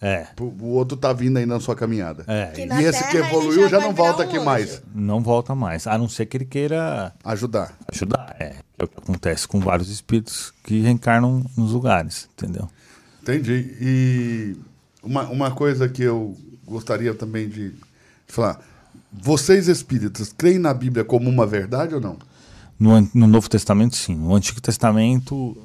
É, 0.01 0.29
O 0.41 0.67
outro 0.75 0.97
tá 0.97 1.13
vindo 1.13 1.37
ainda 1.39 1.55
na 1.55 1.61
sua 1.61 1.75
caminhada. 1.75 2.25
é. 2.29 2.53
E 2.57 2.85
esse 2.85 3.01
Terra 3.01 3.11
que 3.11 3.17
evoluiu 3.17 3.69
já 3.69 3.81
já 3.81 3.81
não 3.81 3.93
volta 3.93 4.23
um 4.23 4.27
aqui 4.27 4.37
anjo. 4.37 4.45
mais. 4.45 4.83
Não 4.95 5.21
volta 5.21 5.55
mais. 5.57 5.87
A 5.89 5.99
não 5.99 6.09
ser 6.09 6.27
que 6.27 6.37
ele 6.37 6.45
queira 6.45 7.13
Ajudar. 7.25 7.77
ajudar. 7.93 8.37
É, 8.39 8.57
é 8.79 8.85
o 8.85 8.87
que 8.87 8.97
acontece 8.99 9.49
com 9.49 9.59
vários 9.59 9.89
espíritos 9.91 10.53
que 10.63 10.81
reencarnam 10.81 11.45
nos 11.57 11.73
lugares, 11.73 12.29
entendeu? 12.37 12.69
Entendi. 13.23 13.77
E 13.81 14.57
uma, 15.03 15.25
uma 15.29 15.51
coisa 15.51 15.89
que 15.89 16.03
eu 16.05 16.37
gostaria 16.65 17.13
também 17.15 17.49
de 17.49 17.75
falar. 18.29 18.61
Vocês 19.13 19.67
espíritas 19.69 20.33
creem 20.37 20.59
na 20.59 20.73
Bíblia 20.73 21.05
como 21.05 21.29
uma 21.29 21.47
verdade 21.47 21.95
ou 21.95 22.01
não? 22.01 22.17
No, 22.79 23.01
no 23.13 23.27
Novo 23.27 23.49
Testamento, 23.51 23.97
sim. 23.97 24.15
No 24.15 24.35
Antigo 24.35 24.61
Testamento 24.61 25.57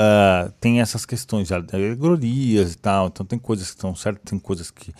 ah, 0.00 0.52
tem 0.60 0.80
essas 0.80 1.04
questões 1.04 1.48
de 1.48 1.54
alegorias 1.54 2.72
e 2.72 2.78
tal. 2.78 3.08
Então 3.08 3.26
tem 3.26 3.38
coisas 3.38 3.66
que 3.66 3.74
estão 3.76 3.94
certas, 3.96 4.22
tem 4.30 4.38
coisas 4.38 4.70
que 4.70 4.94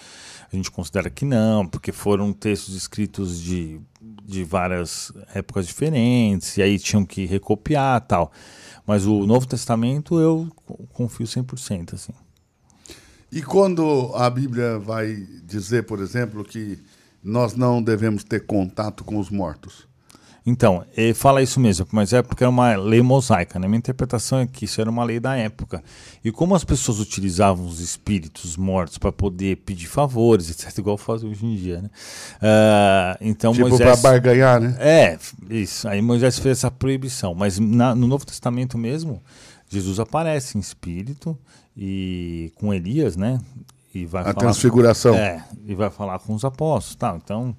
a 0.53 0.57
gente 0.57 0.71
considera 0.73 1.09
que 1.09 1.25
não, 1.25 1.65
porque 1.67 1.93
foram 1.93 2.33
textos 2.33 2.75
escritos 2.75 3.41
de, 3.41 3.81
de 4.25 4.43
várias 4.43 5.13
épocas 5.35 5.67
diferentes, 5.67 6.57
e 6.57 6.63
aí 6.63 6.79
tinham 6.79 7.05
que 7.05 7.27
recopiar 7.27 8.01
tal. 8.01 8.33
Mas 8.87 9.07
o 9.07 9.25
Novo 9.27 9.47
Testamento 9.47 10.19
eu 10.19 10.49
co- 10.67 10.87
confio 10.93 11.27
100%, 11.27 11.95
assim. 11.95 12.13
E 13.31 13.43
quando 13.43 14.11
a 14.15 14.29
Bíblia 14.29 14.79
vai 14.79 15.15
dizer, 15.45 15.85
por 15.85 16.01
exemplo, 16.01 16.43
que 16.43 16.79
nós 17.23 17.55
não 17.55 17.83
devemos 17.83 18.25
ter 18.25 18.47
contato 18.47 19.05
com 19.05 19.19
os 19.19 19.31
mortos? 19.31 19.88
Então, 20.51 20.83
eh, 20.97 21.13
fala 21.13 21.43
isso 21.43 21.61
mesmo, 21.61 21.87
mas 21.93 22.15
é 22.15 22.23
porque 22.23 22.43
é 22.43 22.49
uma 22.49 22.75
lei 22.75 23.03
mosaica. 23.03 23.59
Né? 23.59 23.69
Minha 23.69 23.77
interpretação 23.81 24.39
é 24.39 24.47
que 24.47 24.65
isso 24.65 24.81
era 24.81 24.89
uma 24.89 25.05
lei 25.05 25.21
da 25.21 25.37
época. 25.37 25.85
E 26.25 26.33
como 26.33 26.55
as 26.55 26.65
pessoas 26.65 27.01
utilizavam 27.01 27.67
os 27.67 27.81
espíritos 27.81 28.57
mortos 28.57 28.97
para 28.97 29.13
poder 29.13 29.57
pedir 29.59 29.89
favores, 29.89 30.49
etc., 30.49 30.79
igual 30.79 30.97
fazem 30.97 31.29
hoje 31.29 31.45
em 31.45 31.55
dia, 31.55 31.83
né? 31.83 31.91
Ah, 32.41 33.19
então 33.21 33.53
tipo, 33.53 33.67
para 33.69 33.77
Moisés. 33.77 34.01
barganhar, 34.01 34.59
né? 34.59 34.75
É, 34.79 35.19
isso. 35.51 35.87
Aí 35.87 36.01
Moisés 36.01 36.39
fez 36.39 36.57
essa 36.59 36.71
proibição. 36.71 37.35
Mas 37.35 37.59
na- 37.59 37.95
no 37.95 38.07
Novo 38.07 38.25
Testamento 38.25 38.79
mesmo, 38.79 39.23
Jesus 39.69 40.01
aparece 40.01 40.57
em 40.57 40.61
espírito 40.63 41.37
e 41.77 42.51
com 42.55 42.73
Elias, 42.73 43.17
né? 43.19 43.39
E 43.95 44.07
vai 44.07 44.23
A 44.23 44.25
falar 44.27 44.35
transfiguração. 44.39 45.15
É, 45.15 45.45
e 45.67 45.75
vai 45.75 45.91
falar 45.91 46.19
com 46.21 46.35
os 46.35 46.43
apóstolos, 46.43 46.97
tal. 46.97 47.17
Então, 47.23 47.55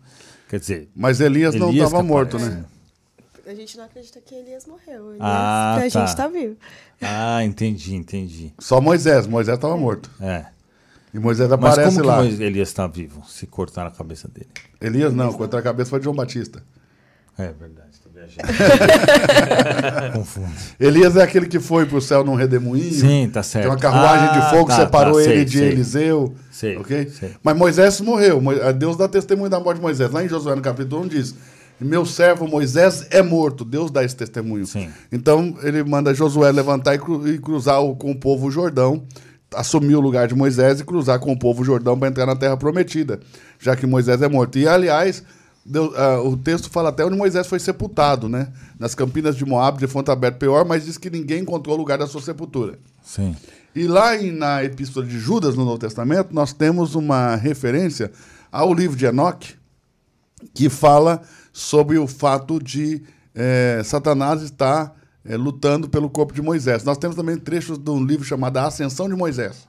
quer 0.50 0.60
dizer, 0.60 0.90
Mas 0.96 1.22
Elias, 1.22 1.54
não 1.54 1.70
Elias 1.70 1.86
estava 1.86 2.04
que 2.04 2.10
morto, 2.10 2.40
né? 2.40 2.66
A 3.50 3.56
gente 3.56 3.76
não 3.78 3.86
acredita 3.86 4.20
que 4.24 4.36
Elias 4.36 4.68
morreu. 4.68 5.08
Elias, 5.10 5.22
Ah, 5.22 5.78
que 5.82 5.88
a 5.88 5.92
tá. 5.92 6.06
gente 6.06 6.16
tá 6.16 6.28
vivo. 6.28 6.56
Ah, 7.02 7.44
entendi, 7.44 7.96
entendi. 7.96 8.54
Só 8.60 8.80
Moisés. 8.80 9.26
Moisés 9.26 9.56
estava 9.58 9.76
morto. 9.76 10.10
É. 10.22 10.46
E 11.12 11.18
Moisés 11.18 11.50
Mas 11.50 11.58
aparece 11.58 11.90
como 11.90 12.02
que 12.02 12.08
lá. 12.08 12.18
Moisés- 12.18 12.40
Elias 12.40 12.68
está 12.70 12.86
vivo? 12.86 13.24
Se 13.28 13.48
cortar 13.48 13.88
a 13.88 13.92
cabeça 13.92 14.28
dele. 14.28 14.50
Elias 14.80 15.12
não, 15.16 15.34
contra 15.34 15.60
a 15.60 15.64
cabeça 15.64 15.90
foi 15.90 15.98
de 16.00 16.04
João 16.04 16.16
Batista. 16.16 16.62
É 17.40 17.52
verdade, 17.52 17.88
estou 17.92 18.12
viajando. 18.12 18.48
Confundo. 20.14 20.52
Elias 20.80 21.16
é 21.16 21.24
aquele 21.24 21.48
que 21.48 21.60
foi 21.60 21.86
pro 21.88 22.00
céu 22.02 22.24
num 22.24 22.36
redemoinho. 22.36 22.94
Sim, 22.94 23.30
tá 23.34 23.42
certo. 23.42 23.64
Tem 23.64 23.72
uma 23.72 23.80
carruagem 23.80 24.28
Ah, 24.28 24.40
de 24.40 24.50
fogo 24.52 24.66
que 24.66 24.76
tá, 24.76 24.86
separou 24.86 25.14
tá, 25.16 25.22
ele 25.24 25.30
sei, 25.36 25.46
de 25.46 25.58
sei. 25.58 25.68
Eliseu. 25.70 26.36
Sei, 26.52 26.78
ok? 26.78 27.10
sei. 27.10 27.32
Mas 27.42 27.58
Moisés 27.58 28.00
morreu. 28.02 28.40
Mo- 28.42 28.54
Deus 28.74 28.96
dá 28.98 29.08
testemunho 29.08 29.50
da 29.50 29.60
morte 29.60 29.78
de 29.78 29.82
Moisés. 29.82 30.12
Lá 30.12 30.24
em 30.24 30.28
Josué, 30.30 30.54
no 30.56 30.62
capítulo 30.62 31.02
1, 31.04 31.08
diz: 31.08 31.34
Meu 31.80 32.06
servo 32.06 32.48
Moisés 32.48 33.06
é 33.10 33.22
morto. 33.22 33.64
Deus 33.64 33.90
dá 33.92 34.04
esse 34.04 34.16
testemunho. 34.16 34.66
Sim. 34.66 34.90
Então 35.12 35.58
ele 35.64 35.84
manda 35.84 36.14
Josué 36.14 36.52
levantar 36.52 36.96
e, 36.96 37.00
cru- 37.00 37.28
e 37.28 37.38
cruzar 37.40 37.82
o- 37.82 37.96
com 37.96 38.12
o 38.12 38.16
povo 38.20 38.48
o 38.48 38.52
Jordão, 38.52 39.04
assumir 39.56 39.96
o 39.96 40.02
lugar 40.02 40.28
de 40.28 40.36
Moisés 40.36 40.80
e 40.80 40.84
cruzar 40.84 41.20
com 41.20 41.32
o 41.32 41.40
povo 41.40 41.62
o 41.62 41.66
Jordão 41.66 41.98
para 41.98 42.10
entrar 42.10 42.26
na 42.26 42.36
terra 42.36 42.58
prometida, 42.58 43.20
já 43.60 43.76
que 43.76 43.88
Moisés 43.88 44.22
é 44.22 44.28
morto. 44.28 44.60
E 44.60 44.68
aliás, 44.68 45.24
Deus- 45.66 45.94
ah, 45.96 46.22
o 46.22 46.36
texto 46.38 46.70
fala 46.70 46.90
até 46.90 47.06
onde 47.06 47.16
Moisés 47.18 47.48
foi 47.48 47.60
sepultado, 47.60 48.28
né? 48.28 48.48
Nas 48.78 48.94
campinas 48.94 49.36
de 49.36 49.46
Moab, 49.46 49.78
de 49.80 49.88
fonte 49.88 50.12
aberta 50.12 50.38
Peor, 50.38 50.66
mas 50.66 50.86
diz 50.86 50.98
que 50.98 51.10
ninguém 51.10 51.42
encontrou 51.42 51.76
o 51.76 51.78
lugar 51.80 51.98
da 51.98 52.08
sua 52.08 52.22
sepultura. 52.22 52.78
Sim. 53.04 53.36
E 53.76 53.88
lá 53.88 54.16
em- 54.18 54.32
na 54.32 54.64
Epístola 54.64 55.06
de 55.06 55.18
Judas, 55.20 55.56
no 55.56 55.64
Novo 55.64 55.78
Testamento, 55.78 56.34
nós 56.34 56.52
temos 56.54 56.96
uma 56.96 57.36
referência 57.36 58.12
Há 58.52 58.66
o 58.66 58.74
livro 58.74 58.98
de 58.98 59.06
Enoque, 59.06 59.54
que 60.54 60.70
fala 60.70 61.22
sobre 61.52 61.98
o 61.98 62.08
fato 62.08 62.62
de 62.62 63.04
é, 63.34 63.82
Satanás 63.84 64.42
estar 64.42 64.96
é, 65.24 65.36
lutando 65.36 65.90
pelo 65.90 66.10
corpo 66.10 66.34
de 66.34 66.42
Moisés. 66.42 66.84
Nós 66.84 66.98
temos 66.98 67.16
também 67.16 67.38
trechos 67.38 67.78
de 67.78 67.90
um 67.90 68.04
livro 68.04 68.26
chamado 68.26 68.58
A 68.58 68.68
Ascensão 68.68 69.08
de 69.08 69.16
Moisés. 69.16 69.68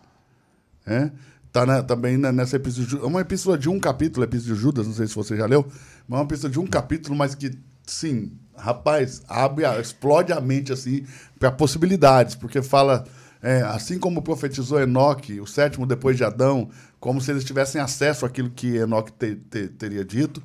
Está 1.46 1.62
é? 1.62 1.82
também 1.82 2.16
nessa 2.16 2.56
epístola. 2.56 3.04
É 3.04 3.06
uma 3.06 3.20
epístola 3.20 3.58
de 3.58 3.68
um 3.68 3.78
capítulo, 3.78 4.24
epístola 4.24 4.54
de 4.54 4.60
Judas, 4.60 4.86
não 4.86 4.94
sei 4.94 5.06
se 5.06 5.14
você 5.14 5.36
já 5.36 5.46
leu, 5.46 5.66
mas 6.08 6.18
é 6.18 6.22
uma 6.22 6.26
epístola 6.26 6.52
de 6.52 6.58
um 6.58 6.66
capítulo, 6.66 7.16
mas 7.16 7.34
que, 7.34 7.50
sim, 7.86 8.32
rapaz, 8.56 9.22
abre, 9.28 9.64
explode 9.80 10.32
a 10.32 10.40
mente 10.40 10.72
assim 10.72 11.04
para 11.38 11.50
possibilidades, 11.50 12.34
porque 12.34 12.62
fala. 12.62 13.04
É, 13.42 13.62
assim 13.62 13.98
como 13.98 14.20
profetizou 14.20 14.78
Enoque, 14.78 15.40
o 15.40 15.46
sétimo 15.46 15.86
depois 15.86 16.14
de 16.14 16.22
Adão, 16.22 16.68
como 17.00 17.22
se 17.22 17.30
eles 17.30 17.42
tivessem 17.42 17.80
acesso 17.80 18.26
àquilo 18.26 18.50
que 18.50 18.76
Enoque 18.76 19.10
te, 19.12 19.34
te, 19.34 19.66
teria 19.66 20.04
dito. 20.04 20.42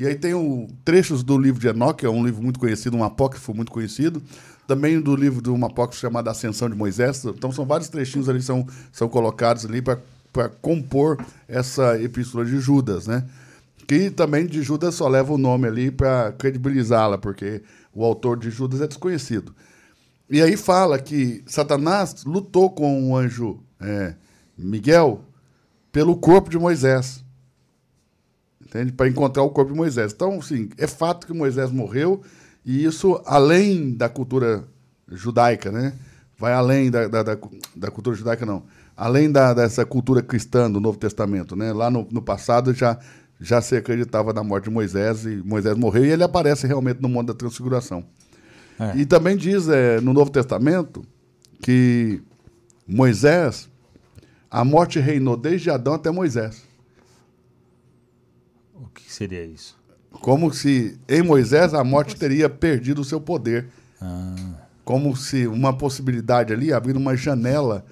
E 0.00 0.06
aí 0.06 0.14
tem 0.14 0.32
o, 0.32 0.66
trechos 0.82 1.22
do 1.22 1.36
livro 1.36 1.60
de 1.60 1.68
Enoque, 1.68 2.06
é 2.06 2.08
um 2.08 2.24
livro 2.24 2.42
muito 2.42 2.58
conhecido, 2.58 2.96
um 2.96 3.04
apócrifo 3.04 3.52
muito 3.52 3.70
conhecido. 3.70 4.22
Também 4.66 4.98
do 4.98 5.14
livro 5.14 5.42
de 5.42 5.50
um 5.50 5.62
apócrifo 5.62 6.00
chamado 6.00 6.30
Ascensão 6.30 6.70
de 6.70 6.74
Moisés. 6.74 7.22
Então 7.26 7.52
são 7.52 7.66
vários 7.66 7.90
trechinhos 7.90 8.26
ali 8.26 8.40
são 8.40 8.66
são 8.90 9.10
colocados 9.10 9.66
ali 9.66 9.82
para 9.82 10.48
compor 10.62 11.22
essa 11.46 12.00
epístola 12.00 12.46
de 12.46 12.58
Judas, 12.60 13.06
né? 13.06 13.26
Que 13.86 14.10
também 14.10 14.46
de 14.46 14.62
Judas 14.62 14.94
só 14.94 15.06
leva 15.06 15.34
o 15.34 15.38
nome 15.38 15.68
ali 15.68 15.90
para 15.90 16.32
credibilizá-la, 16.32 17.18
porque 17.18 17.62
o 17.92 18.02
autor 18.02 18.38
de 18.38 18.50
Judas 18.50 18.80
é 18.80 18.86
desconhecido. 18.86 19.54
E 20.30 20.40
aí 20.40 20.56
fala 20.56 20.98
que 20.98 21.42
Satanás 21.44 22.24
lutou 22.24 22.70
com 22.70 23.10
o 23.10 23.14
anjo 23.14 23.60
é, 23.78 24.14
Miguel 24.56 25.26
pelo 25.92 26.16
corpo 26.16 26.48
de 26.48 26.58
Moisés 26.58 27.22
entende? 28.70 28.92
Para 28.92 29.08
encontrar 29.08 29.42
o 29.42 29.50
corpo 29.50 29.72
de 29.72 29.76
Moisés. 29.76 30.12
Então, 30.12 30.40
sim, 30.40 30.70
é 30.78 30.86
fato 30.86 31.26
que 31.26 31.32
Moisés 31.32 31.70
morreu 31.70 32.22
e 32.64 32.84
isso 32.84 33.20
além 33.26 33.92
da 33.92 34.08
cultura 34.08 34.64
judaica, 35.08 35.72
né? 35.72 35.92
Vai 36.38 36.52
além 36.52 36.90
da, 36.90 37.08
da, 37.08 37.22
da, 37.22 37.38
da 37.76 37.90
cultura 37.90 38.16
judaica, 38.16 38.46
não. 38.46 38.62
Além 38.96 39.30
da, 39.30 39.52
dessa 39.52 39.84
cultura 39.84 40.22
cristã 40.22 40.70
do 40.70 40.80
Novo 40.80 40.96
Testamento, 40.96 41.56
né? 41.56 41.72
Lá 41.72 41.90
no, 41.90 42.06
no 42.10 42.22
passado 42.22 42.72
já, 42.72 42.98
já 43.40 43.60
se 43.60 43.76
acreditava 43.76 44.32
na 44.32 44.42
morte 44.42 44.64
de 44.64 44.70
Moisés 44.70 45.26
e 45.26 45.42
Moisés 45.44 45.76
morreu 45.76 46.04
e 46.04 46.10
ele 46.10 46.22
aparece 46.22 46.66
realmente 46.66 47.02
no 47.02 47.08
mundo 47.08 47.26
da 47.28 47.34
transfiguração. 47.34 48.04
É. 48.78 48.96
E 48.96 49.04
também 49.04 49.36
diz 49.36 49.68
é, 49.68 50.00
no 50.00 50.12
Novo 50.12 50.30
Testamento 50.30 51.04
que 51.60 52.22
Moisés, 52.86 53.68
a 54.50 54.64
morte 54.64 54.98
reinou 54.98 55.36
desde 55.36 55.70
Adão 55.70 55.94
até 55.94 56.10
Moisés 56.10 56.69
que 58.94 59.12
seria 59.12 59.44
isso? 59.44 59.78
Como 60.10 60.52
se 60.52 60.98
em 61.08 61.22
Moisés 61.22 61.74
a 61.74 61.84
morte 61.84 62.16
teria 62.16 62.48
perdido 62.48 63.00
o 63.00 63.04
seu 63.04 63.20
poder. 63.20 63.68
Ah. 64.00 64.34
Como 64.84 65.16
se 65.16 65.46
uma 65.46 65.72
possibilidade 65.72 66.52
ali, 66.52 66.72
abrir 66.72 66.96
uma 66.96 67.16
janela 67.16 67.84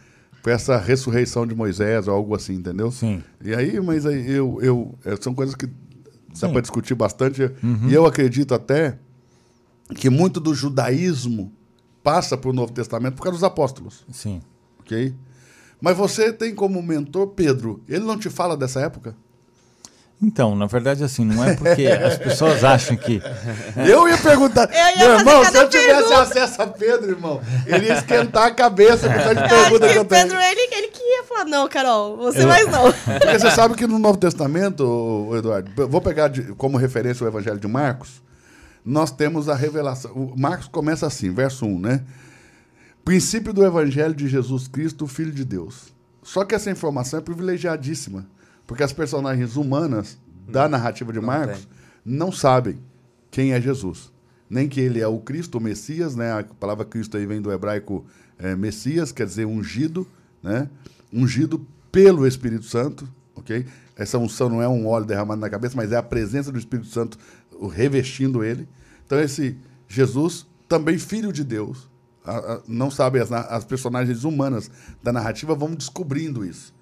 para 0.43 0.53
essa 0.53 0.78
ressurreição 0.78 1.47
de 1.47 1.55
Moisés 1.55 2.09
ou 2.09 2.14
algo 2.14 2.34
assim, 2.34 2.55
entendeu? 2.55 2.91
Sim. 2.91 3.22
E 3.43 3.55
aí, 3.55 3.80
mas 3.80 4.07
aí 4.07 4.30
eu, 4.30 4.59
eu 4.62 4.95
é, 5.05 5.14
são 5.20 5.34
coisas 5.34 5.55
que 5.55 5.68
dá 6.41 6.49
para 6.49 6.61
discutir 6.61 6.95
bastante. 6.95 7.43
Uhum. 7.62 7.89
E 7.89 7.95
eu 7.95 8.07
acredito 8.07 8.55
até 8.55 8.99
que 9.95 10.11
muito 10.11 10.41
do 10.41 10.55
judaísmo 10.55 11.53
passa 12.03 12.36
para 12.36 12.51
o 12.51 12.53
Novo 12.53 12.72
Testamento 12.72 13.14
por 13.14 13.22
causa 13.22 13.36
dos 13.36 13.45
apóstolos. 13.45 14.05
Sim. 14.11 14.41
Ok? 14.80 15.14
Mas 15.80 15.97
você 15.97 16.32
tem 16.32 16.55
como 16.55 16.82
mentor 16.82 17.28
Pedro. 17.28 17.82
Ele 17.89 18.05
não 18.05 18.18
te 18.18 18.28
fala 18.28 18.57
dessa 18.57 18.80
época? 18.80 19.14
Então, 20.20 20.56
na 20.56 20.66
verdade, 20.66 21.04
assim, 21.04 21.24
não 21.24 21.44
é 21.44 21.54
porque 21.54 21.86
as 21.86 22.18
pessoas 22.18 22.64
acham 22.64 22.96
que. 22.96 23.22
Eu 23.88 24.08
ia 24.08 24.18
perguntar. 24.18 24.68
Eu 24.68 25.00
ia 25.00 25.08
meu 25.08 25.18
irmão, 25.18 25.44
se 25.44 25.56
eu 25.56 25.68
tivesse 25.68 25.94
pergunta. 25.94 26.22
acesso 26.22 26.62
a 26.62 26.66
Pedro, 26.66 27.10
irmão, 27.10 27.40
ele 27.64 27.86
ia 27.86 27.94
esquentar 27.94 28.46
a 28.46 28.50
cabeça 28.50 29.08
com 29.08 29.14
tanta 29.14 29.46
pergunta 29.48 29.88
que 29.88 29.98
eu 29.98 30.04
tenho. 30.04 30.22
Pedro, 30.24 30.36
ele, 30.40 30.74
ele 30.74 30.88
que 30.88 31.00
ia 31.00 31.22
falar, 31.22 31.44
não, 31.44 31.68
Carol, 31.68 32.16
você 32.16 32.42
eu... 32.42 32.48
mais 32.48 32.68
não. 32.68 32.92
Porque 33.18 33.38
você 33.38 33.50
sabe 33.52 33.76
que 33.76 33.86
no 33.86 33.98
Novo 33.98 34.18
Testamento, 34.18 35.30
Eduardo, 35.36 35.70
vou 35.88 36.00
pegar 36.00 36.26
de, 36.26 36.42
como 36.54 36.76
referência 36.76 37.24
o 37.24 37.28
Evangelho 37.28 37.60
de 37.60 37.68
Marcos, 37.68 38.20
nós 38.84 39.12
temos 39.12 39.48
a 39.48 39.54
revelação. 39.54 40.10
O 40.12 40.34
Marcos 40.36 40.66
começa 40.66 41.06
assim, 41.06 41.32
verso 41.32 41.64
1, 41.64 41.78
né? 41.78 42.02
Princípio 43.04 43.52
do 43.52 43.64
Evangelho 43.64 44.14
de 44.14 44.26
Jesus 44.26 44.66
Cristo, 44.66 45.06
Filho 45.06 45.32
de 45.32 45.44
Deus. 45.44 45.94
Só 46.24 46.44
que 46.44 46.56
essa 46.56 46.70
informação 46.70 47.20
é 47.20 47.22
privilegiadíssima 47.22 48.26
porque 48.68 48.82
as 48.82 48.92
personagens 48.92 49.56
humanas 49.56 50.18
da 50.46 50.68
narrativa 50.68 51.10
de 51.10 51.18
Marcos 51.20 51.66
não, 52.04 52.26
não 52.26 52.32
sabem 52.32 52.78
quem 53.30 53.54
é 53.54 53.60
Jesus. 53.60 54.12
Nem 54.48 54.68
que 54.68 54.78
ele 54.78 55.00
é 55.00 55.08
o 55.08 55.18
Cristo, 55.18 55.56
o 55.56 55.60
Messias, 55.60 56.14
né? 56.14 56.38
A 56.38 56.44
palavra 56.44 56.84
Cristo 56.84 57.16
aí 57.16 57.24
vem 57.24 57.40
do 57.40 57.50
hebraico 57.50 58.04
é, 58.38 58.54
Messias, 58.54 59.10
quer 59.10 59.26
dizer 59.26 59.46
ungido, 59.46 60.06
né? 60.42 60.68
Ungido 61.10 61.66
pelo 61.90 62.26
Espírito 62.26 62.66
Santo, 62.66 63.08
ok? 63.34 63.66
Essa 63.96 64.18
unção 64.18 64.50
não 64.50 64.60
é 64.60 64.68
um 64.68 64.86
óleo 64.86 65.06
derramado 65.06 65.40
na 65.40 65.48
cabeça, 65.48 65.74
mas 65.74 65.90
é 65.90 65.96
a 65.96 66.02
presença 66.02 66.52
do 66.52 66.58
Espírito 66.58 66.88
Santo 66.88 67.18
revestindo 67.72 68.44
ele. 68.44 68.68
Então 69.06 69.18
esse 69.18 69.56
Jesus, 69.88 70.46
também 70.68 70.98
filho 70.98 71.32
de 71.32 71.42
Deus, 71.42 71.88
a, 72.22 72.36
a, 72.36 72.60
não 72.68 72.90
sabe, 72.90 73.18
as, 73.18 73.32
as 73.32 73.64
personagens 73.64 74.24
humanas 74.24 74.70
da 75.02 75.10
narrativa 75.10 75.54
vão 75.54 75.74
descobrindo 75.74 76.44
isso. 76.44 76.74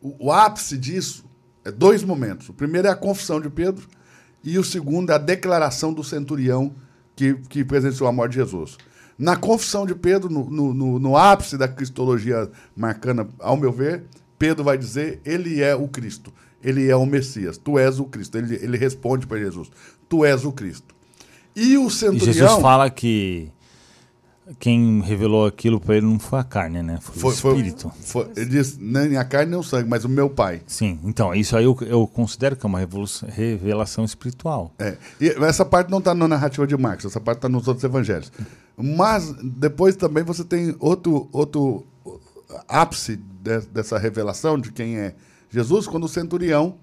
O, 0.00 0.26
o 0.26 0.32
ápice 0.32 0.78
disso 0.78 1.31
é 1.64 1.70
dois 1.70 2.02
momentos. 2.02 2.48
O 2.48 2.52
primeiro 2.52 2.88
é 2.88 2.90
a 2.90 2.96
confissão 2.96 3.40
de 3.40 3.48
Pedro 3.48 3.86
e 4.42 4.58
o 4.58 4.64
segundo 4.64 5.10
é 5.10 5.14
a 5.14 5.18
declaração 5.18 5.92
do 5.92 6.02
centurião 6.02 6.72
que, 7.14 7.34
que 7.48 7.64
presenciou 7.64 8.08
a 8.08 8.12
morte 8.12 8.32
de 8.32 8.38
Jesus. 8.38 8.76
Na 9.18 9.36
confissão 9.36 9.86
de 9.86 9.94
Pedro, 9.94 10.28
no, 10.28 10.50
no, 10.50 10.74
no, 10.74 10.98
no 10.98 11.16
ápice 11.16 11.56
da 11.56 11.68
cristologia 11.68 12.50
marcana, 12.74 13.28
ao 13.38 13.56
meu 13.56 13.70
ver, 13.70 14.04
Pedro 14.38 14.64
vai 14.64 14.76
dizer: 14.76 15.20
Ele 15.24 15.62
é 15.62 15.74
o 15.74 15.86
Cristo, 15.86 16.32
ele 16.62 16.88
é 16.88 16.96
o 16.96 17.06
Messias, 17.06 17.56
tu 17.56 17.78
és 17.78 18.00
o 18.00 18.04
Cristo. 18.04 18.36
Ele, 18.36 18.56
ele 18.56 18.76
responde 18.76 19.26
para 19.26 19.38
Jesus: 19.38 19.70
Tu 20.08 20.24
és 20.24 20.44
o 20.44 20.50
Cristo. 20.50 20.94
E 21.54 21.76
o 21.76 21.90
centurião. 21.90 22.30
E 22.30 22.32
Jesus 22.32 22.60
fala 22.60 22.90
que 22.90 23.50
quem 24.58 25.00
revelou 25.00 25.46
aquilo 25.46 25.80
para 25.80 25.96
ele 25.96 26.06
não 26.06 26.18
foi 26.18 26.38
a 26.38 26.44
carne, 26.44 26.82
né? 26.82 26.98
Foi, 27.00 27.32
foi 27.34 27.52
o 27.52 27.56
espírito. 27.56 27.92
Foi, 28.00 28.30
ele 28.36 28.46
diz, 28.46 28.78
nem 28.78 29.16
a 29.16 29.24
carne 29.24 29.50
nem 29.50 29.60
o 29.60 29.62
sangue, 29.62 29.88
mas 29.88 30.04
o 30.04 30.08
meu 30.08 30.28
pai. 30.30 30.62
Sim, 30.66 30.98
então, 31.04 31.34
isso 31.34 31.56
aí 31.56 31.64
eu, 31.64 31.76
eu 31.82 32.06
considero 32.06 32.56
que 32.56 32.64
é 32.64 32.68
uma 32.68 32.80
revelação 33.28 34.04
espiritual. 34.04 34.72
É. 34.78 34.96
E 35.20 35.28
essa 35.44 35.64
parte 35.64 35.90
não 35.90 35.98
está 35.98 36.14
na 36.14 36.26
narrativa 36.26 36.66
de 36.66 36.76
Marcos, 36.76 37.04
essa 37.04 37.20
parte 37.20 37.38
está 37.38 37.48
nos 37.48 37.68
outros 37.68 37.84
evangelhos. 37.84 38.32
Mas 38.76 39.32
depois 39.42 39.96
também 39.96 40.24
você 40.24 40.44
tem 40.44 40.74
outro, 40.78 41.28
outro 41.32 41.84
ápice 42.68 43.16
de, 43.16 43.60
dessa 43.72 43.98
revelação 43.98 44.58
de 44.58 44.72
quem 44.72 44.96
é 44.96 45.14
Jesus, 45.50 45.86
quando 45.86 46.04
o 46.04 46.08
centurião, 46.08 46.76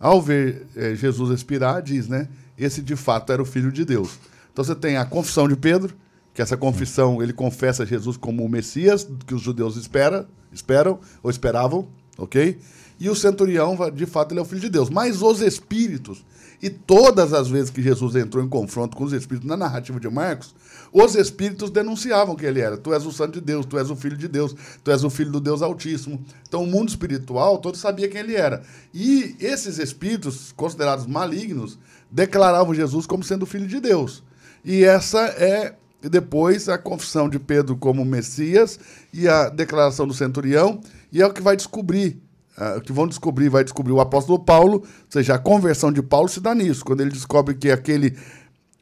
ao 0.00 0.20
ver 0.20 0.66
é, 0.74 0.94
Jesus 0.94 1.30
expirar, 1.30 1.80
diz, 1.80 2.08
né? 2.08 2.28
Esse 2.58 2.82
de 2.82 2.96
fato 2.96 3.32
era 3.32 3.40
o 3.40 3.44
filho 3.44 3.70
de 3.70 3.84
Deus. 3.84 4.18
Então 4.52 4.64
você 4.64 4.74
tem 4.74 4.96
a 4.96 5.04
confissão 5.04 5.46
de 5.46 5.54
Pedro 5.54 5.94
que 6.36 6.42
essa 6.42 6.54
confissão 6.54 7.22
ele 7.22 7.32
confessa 7.32 7.86
Jesus 7.86 8.18
como 8.18 8.44
o 8.44 8.48
Messias 8.48 9.08
que 9.26 9.34
os 9.34 9.40
judeus 9.40 9.74
espera, 9.74 10.28
esperam 10.52 11.00
ou 11.22 11.30
esperavam, 11.30 11.88
ok? 12.18 12.58
E 13.00 13.08
o 13.08 13.16
centurião, 13.16 13.74
de 13.90 14.04
fato, 14.04 14.32
ele 14.32 14.40
é 14.40 14.42
o 14.42 14.44
filho 14.44 14.60
de 14.60 14.68
Deus. 14.68 14.90
Mas 14.90 15.22
os 15.22 15.40
espíritos, 15.40 16.26
e 16.62 16.68
todas 16.68 17.32
as 17.32 17.48
vezes 17.48 17.70
que 17.70 17.80
Jesus 17.80 18.14
entrou 18.16 18.44
em 18.44 18.48
confronto 18.50 18.98
com 18.98 19.04
os 19.04 19.14
espíritos 19.14 19.48
na 19.48 19.56
narrativa 19.56 19.98
de 19.98 20.10
Marcos, 20.10 20.54
os 20.92 21.14
espíritos 21.14 21.70
denunciavam 21.70 22.36
que 22.36 22.44
ele 22.44 22.60
era. 22.60 22.76
Tu 22.76 22.92
és 22.92 23.06
o 23.06 23.12
santo 23.12 23.40
de 23.40 23.40
Deus, 23.40 23.64
tu 23.64 23.78
és 23.78 23.88
o 23.88 23.96
filho 23.96 24.18
de 24.18 24.28
Deus, 24.28 24.54
tu 24.84 24.90
és 24.90 25.04
o 25.04 25.08
filho 25.08 25.32
do 25.32 25.40
Deus 25.40 25.62
Altíssimo. 25.62 26.22
Então 26.46 26.64
o 26.64 26.66
mundo 26.66 26.90
espiritual 26.90 27.56
todo 27.56 27.78
sabia 27.78 28.08
quem 28.08 28.20
ele 28.20 28.34
era. 28.34 28.62
E 28.92 29.36
esses 29.40 29.78
espíritos, 29.78 30.52
considerados 30.52 31.06
malignos, 31.06 31.78
declaravam 32.10 32.74
Jesus 32.74 33.06
como 33.06 33.24
sendo 33.24 33.44
o 33.44 33.46
filho 33.46 33.66
de 33.66 33.80
Deus. 33.80 34.22
E 34.62 34.84
essa 34.84 35.20
é 35.28 35.76
e 36.02 36.08
depois 36.08 36.68
a 36.68 36.78
confissão 36.78 37.28
de 37.28 37.38
Pedro 37.38 37.76
como 37.76 38.04
Messias 38.04 38.78
e 39.12 39.28
a 39.28 39.48
declaração 39.48 40.06
do 40.06 40.14
centurião, 40.14 40.80
e 41.12 41.22
é 41.22 41.26
o 41.26 41.32
que 41.32 41.42
vai 41.42 41.56
descobrir, 41.56 42.20
uh, 42.58 42.78
o 42.78 42.80
que 42.80 42.92
vão 42.92 43.06
descobrir, 43.06 43.48
vai 43.48 43.64
descobrir 43.64 43.92
o 43.92 44.00
apóstolo 44.00 44.38
Paulo, 44.38 44.78
ou 44.78 44.86
seja, 45.08 45.34
a 45.34 45.38
conversão 45.38 45.90
de 45.90 46.02
Paulo 46.02 46.28
se 46.28 46.40
dá 46.40 46.54
nisso, 46.54 46.84
quando 46.84 47.00
ele 47.00 47.10
descobre 47.10 47.54
que 47.54 47.70
aquele 47.70 48.16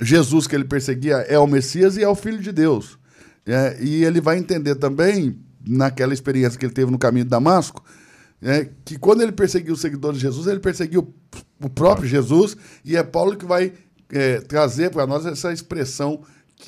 Jesus 0.00 0.46
que 0.46 0.54
ele 0.54 0.64
perseguia 0.64 1.16
é 1.28 1.38
o 1.38 1.46
Messias 1.46 1.96
e 1.96 2.02
é 2.02 2.08
o 2.08 2.14
Filho 2.14 2.38
de 2.38 2.52
Deus. 2.52 2.98
É, 3.46 3.76
e 3.80 4.04
ele 4.04 4.20
vai 4.20 4.38
entender 4.38 4.74
também, 4.74 5.38
naquela 5.66 6.12
experiência 6.12 6.58
que 6.58 6.66
ele 6.66 6.74
teve 6.74 6.90
no 6.90 6.98
caminho 6.98 7.24
de 7.24 7.30
Damasco, 7.30 7.82
é, 8.42 8.68
que 8.84 8.98
quando 8.98 9.22
ele 9.22 9.32
perseguiu 9.32 9.74
os 9.74 9.80
seguidores 9.80 10.18
de 10.18 10.22
Jesus, 10.22 10.46
ele 10.46 10.60
perseguiu 10.60 11.14
o 11.60 11.70
próprio 11.70 12.08
Jesus, 12.08 12.56
e 12.84 12.96
é 12.96 13.02
Paulo 13.02 13.36
que 13.36 13.46
vai 13.46 13.72
é, 14.10 14.40
trazer 14.40 14.90
para 14.90 15.06
nós 15.06 15.24
essa 15.24 15.52
expressão 15.52 16.22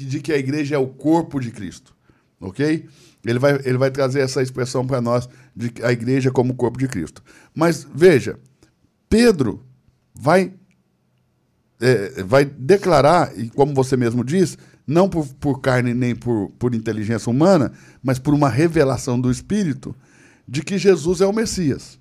de 0.05 0.21
que 0.21 0.33
a 0.33 0.39
igreja 0.39 0.77
é 0.77 0.79
o 0.79 0.87
corpo 0.87 1.41
de 1.41 1.51
Cristo. 1.51 1.95
Ok? 2.41 2.87
Ele 3.25 3.39
vai, 3.39 3.61
ele 3.65 3.79
vai 3.79 3.91
trazer 3.91 4.21
essa 4.21 4.43
expressão 4.43 4.87
para 4.87 5.01
nós 5.01 5.29
de 5.55 5.73
a 5.83 5.91
igreja 5.93 6.31
como 6.31 6.55
corpo 6.55 6.79
de 6.79 6.87
Cristo. 6.87 7.23
Mas 7.55 7.87
veja, 7.93 8.39
Pedro 9.09 9.65
vai, 10.15 10.53
é, 11.81 12.23
vai 12.23 12.45
declarar, 12.45 13.37
e 13.37 13.49
como 13.51 13.75
você 13.75 13.97
mesmo 13.97 14.25
diz, 14.25 14.57
não 14.87 15.09
por, 15.09 15.27
por 15.35 15.61
carne 15.61 15.93
nem 15.93 16.15
por, 16.15 16.51
por 16.59 16.75
inteligência 16.75 17.31
humana, 17.31 17.73
mas 18.03 18.19
por 18.19 18.33
uma 18.33 18.49
revelação 18.49 19.21
do 19.21 19.31
Espírito, 19.31 19.95
de 20.47 20.63
que 20.63 20.79
Jesus 20.79 21.21
é 21.21 21.27
o 21.27 21.33
Messias. 21.33 21.99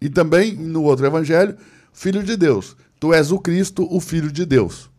E 0.00 0.10
também 0.10 0.54
no 0.54 0.82
outro 0.82 1.06
evangelho, 1.06 1.56
Filho 1.92 2.22
de 2.22 2.36
Deus. 2.36 2.76
Tu 2.98 3.14
és 3.14 3.32
o 3.32 3.38
Cristo, 3.38 3.86
o 3.90 4.00
Filho 4.00 4.30
de 4.30 4.44
Deus. 4.44 4.89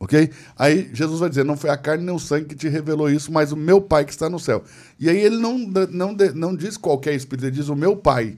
Ok? 0.00 0.30
Aí 0.56 0.90
Jesus 0.92 1.18
vai 1.20 1.28
dizer: 1.28 1.44
Não 1.44 1.56
foi 1.56 1.70
a 1.70 1.76
carne 1.76 2.04
nem 2.04 2.14
o 2.14 2.18
sangue 2.18 2.46
que 2.46 2.54
te 2.54 2.68
revelou 2.68 3.10
isso, 3.10 3.32
mas 3.32 3.50
o 3.50 3.56
meu 3.56 3.80
Pai 3.80 4.04
que 4.04 4.12
está 4.12 4.30
no 4.30 4.38
céu. 4.38 4.62
E 4.98 5.08
aí 5.08 5.18
ele 5.18 5.38
não, 5.38 5.58
não, 5.58 6.16
não 6.34 6.54
diz 6.56 6.76
qualquer 6.76 7.14
espírito, 7.14 7.46
ele 7.46 7.56
diz 7.56 7.68
o 7.68 7.74
meu 7.74 7.96
Pai. 7.96 8.36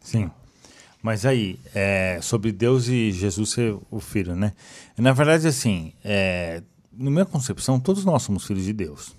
Sim. 0.00 0.30
Mas 1.02 1.24
aí, 1.24 1.58
é, 1.74 2.18
sobre 2.22 2.50
Deus 2.50 2.88
e 2.88 3.12
Jesus 3.12 3.50
ser 3.50 3.76
o 3.90 4.00
filho, 4.00 4.34
né? 4.34 4.52
Na 4.96 5.12
verdade, 5.12 5.46
assim, 5.46 5.92
é, 6.02 6.62
na 6.92 7.10
minha 7.10 7.24
concepção, 7.24 7.78
todos 7.78 8.04
nós 8.04 8.22
somos 8.22 8.44
filhos 8.44 8.64
de 8.64 8.72
Deus. 8.72 9.14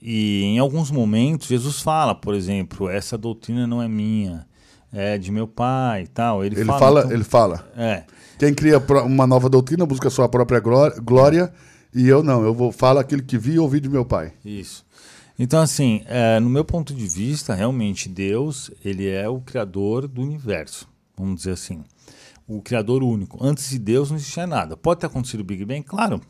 E 0.00 0.42
em 0.44 0.58
alguns 0.58 0.90
momentos, 0.90 1.48
Jesus 1.48 1.80
fala, 1.80 2.14
por 2.14 2.34
exemplo, 2.34 2.88
essa 2.88 3.16
doutrina 3.18 3.66
não 3.66 3.82
é 3.82 3.88
minha, 3.88 4.46
é 4.92 5.18
de 5.18 5.32
meu 5.32 5.48
pai 5.48 6.02
e 6.02 6.06
tal. 6.06 6.44
Ele, 6.44 6.54
Ele 6.54 6.64
fala. 6.64 6.78
fala, 6.78 7.00
então- 7.00 7.12
ele 7.12 7.24
fala. 7.24 7.72
É. 7.76 8.04
Quem 8.38 8.52
cria 8.54 8.78
uma 9.04 9.26
nova 9.26 9.48
doutrina 9.48 9.86
busca 9.86 10.10
sua 10.10 10.28
própria 10.28 10.60
gló- 10.60 10.90
glória, 11.02 11.52
e 11.94 12.08
eu 12.08 12.22
não, 12.22 12.42
eu 12.44 12.52
vou 12.52 12.72
falo 12.72 12.98
aquilo 12.98 13.22
que 13.22 13.38
vi 13.38 13.52
e 13.52 13.58
ouvi 13.58 13.80
de 13.80 13.88
meu 13.88 14.04
pai. 14.04 14.32
Isso. 14.44 14.84
Então, 15.38 15.60
assim, 15.60 16.02
é, 16.06 16.38
no 16.38 16.48
meu 16.48 16.64
ponto 16.64 16.94
de 16.94 17.06
vista, 17.06 17.54
realmente 17.54 18.08
Deus, 18.08 18.70
ele 18.84 19.08
é 19.08 19.28
o 19.28 19.40
criador 19.40 20.06
do 20.06 20.22
universo, 20.22 20.88
vamos 21.16 21.36
dizer 21.36 21.52
assim. 21.52 21.82
O 22.46 22.60
criador 22.60 23.02
único. 23.02 23.42
Antes 23.42 23.70
de 23.70 23.78
Deus 23.78 24.10
não 24.10 24.16
existia 24.16 24.46
nada. 24.46 24.76
Pode 24.76 25.00
ter 25.00 25.06
acontecido 25.06 25.40
o 25.40 25.44
Big 25.44 25.64
Bang, 25.64 25.82
claro, 25.82 26.20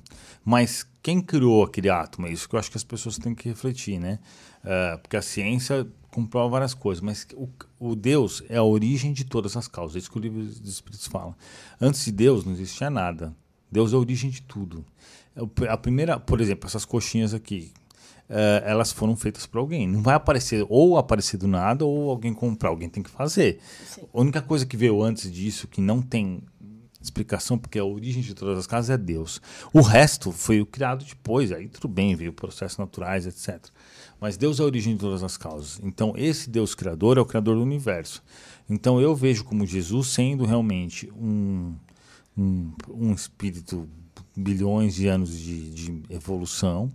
mas 0.44 0.86
quem 1.02 1.20
criou 1.20 1.64
aquele 1.64 1.90
átomo? 1.90 2.26
É 2.26 2.32
isso 2.32 2.48
que 2.48 2.54
eu 2.54 2.58
acho 2.58 2.70
que 2.70 2.76
as 2.76 2.84
pessoas 2.84 3.18
têm 3.18 3.34
que 3.34 3.48
refletir, 3.48 3.98
né? 3.98 4.18
É, 4.64 4.96
porque 4.96 5.16
a 5.16 5.22
ciência 5.22 5.86
comprova 6.10 6.48
várias 6.48 6.72
coisas, 6.72 7.02
mas 7.02 7.26
o, 7.34 7.48
o 7.88 7.94
Deus 7.94 8.42
é 8.48 8.56
a 8.56 8.62
origem 8.62 9.12
de 9.12 9.24
todas 9.24 9.56
as 9.56 9.68
causas. 9.68 9.96
É 9.96 9.98
isso 9.98 10.10
que 10.10 10.18
o 10.18 10.20
livro 10.20 10.42
dos 10.42 10.68
Espíritos 10.68 11.06
fala. 11.06 11.36
Antes 11.80 12.04
de 12.04 12.12
Deus 12.12 12.44
não 12.44 12.52
existia 12.52 12.88
nada. 12.90 13.34
Deus 13.70 13.92
é 13.92 13.96
a 13.96 13.98
origem 13.98 14.30
de 14.30 14.42
tudo. 14.42 14.84
A 15.68 15.76
primeira, 15.76 16.18
por 16.18 16.40
exemplo, 16.40 16.66
essas 16.66 16.84
coxinhas 16.84 17.34
aqui, 17.34 17.72
eh, 18.28 18.62
elas 18.64 18.92
foram 18.92 19.16
feitas 19.16 19.46
por 19.46 19.58
alguém. 19.58 19.86
Não 19.86 20.00
vai 20.00 20.14
aparecer 20.14 20.64
ou 20.68 20.96
aparecer 20.96 21.36
do 21.36 21.48
nada 21.48 21.84
ou 21.84 22.10
alguém 22.10 22.32
comprar. 22.32 22.70
Alguém 22.70 22.88
tem 22.88 23.02
que 23.02 23.10
fazer. 23.10 23.58
A 24.12 24.20
única 24.20 24.40
coisa 24.40 24.64
que 24.64 24.76
veio 24.76 25.02
antes 25.02 25.30
disso 25.30 25.68
que 25.68 25.80
não 25.80 26.00
tem 26.00 26.42
explicação, 27.02 27.58
porque 27.58 27.78
a 27.78 27.84
origem 27.84 28.22
de 28.22 28.34
todas 28.34 28.58
as 28.58 28.66
casas 28.66 28.90
é 28.90 28.96
Deus. 28.96 29.40
O 29.72 29.82
resto 29.82 30.32
foi 30.32 30.60
o 30.60 30.66
criado 30.66 31.04
depois. 31.04 31.52
Aí 31.52 31.68
tudo 31.68 31.88
bem, 31.88 32.14
veio 32.16 32.32
processos 32.32 32.78
naturais, 32.78 33.26
etc. 33.26 33.68
Mas 34.24 34.38
Deus 34.38 34.58
é 34.58 34.62
a 34.62 34.64
origem 34.64 34.94
de 34.94 35.00
todas 35.00 35.22
as 35.22 35.36
causas. 35.36 35.78
Então 35.82 36.14
esse 36.16 36.48
Deus 36.48 36.74
criador 36.74 37.18
é 37.18 37.20
o 37.20 37.26
criador 37.26 37.56
do 37.56 37.62
universo. 37.62 38.22
Então 38.70 38.98
eu 38.98 39.14
vejo 39.14 39.44
como 39.44 39.66
Jesus 39.66 40.06
sendo 40.06 40.46
realmente 40.46 41.12
um 41.14 41.74
um, 42.34 42.72
um 42.88 43.12
espírito 43.12 43.86
bilhões 44.34 44.94
de 44.94 45.08
anos 45.08 45.38
de, 45.38 45.70
de 45.70 46.02
evolução 46.08 46.90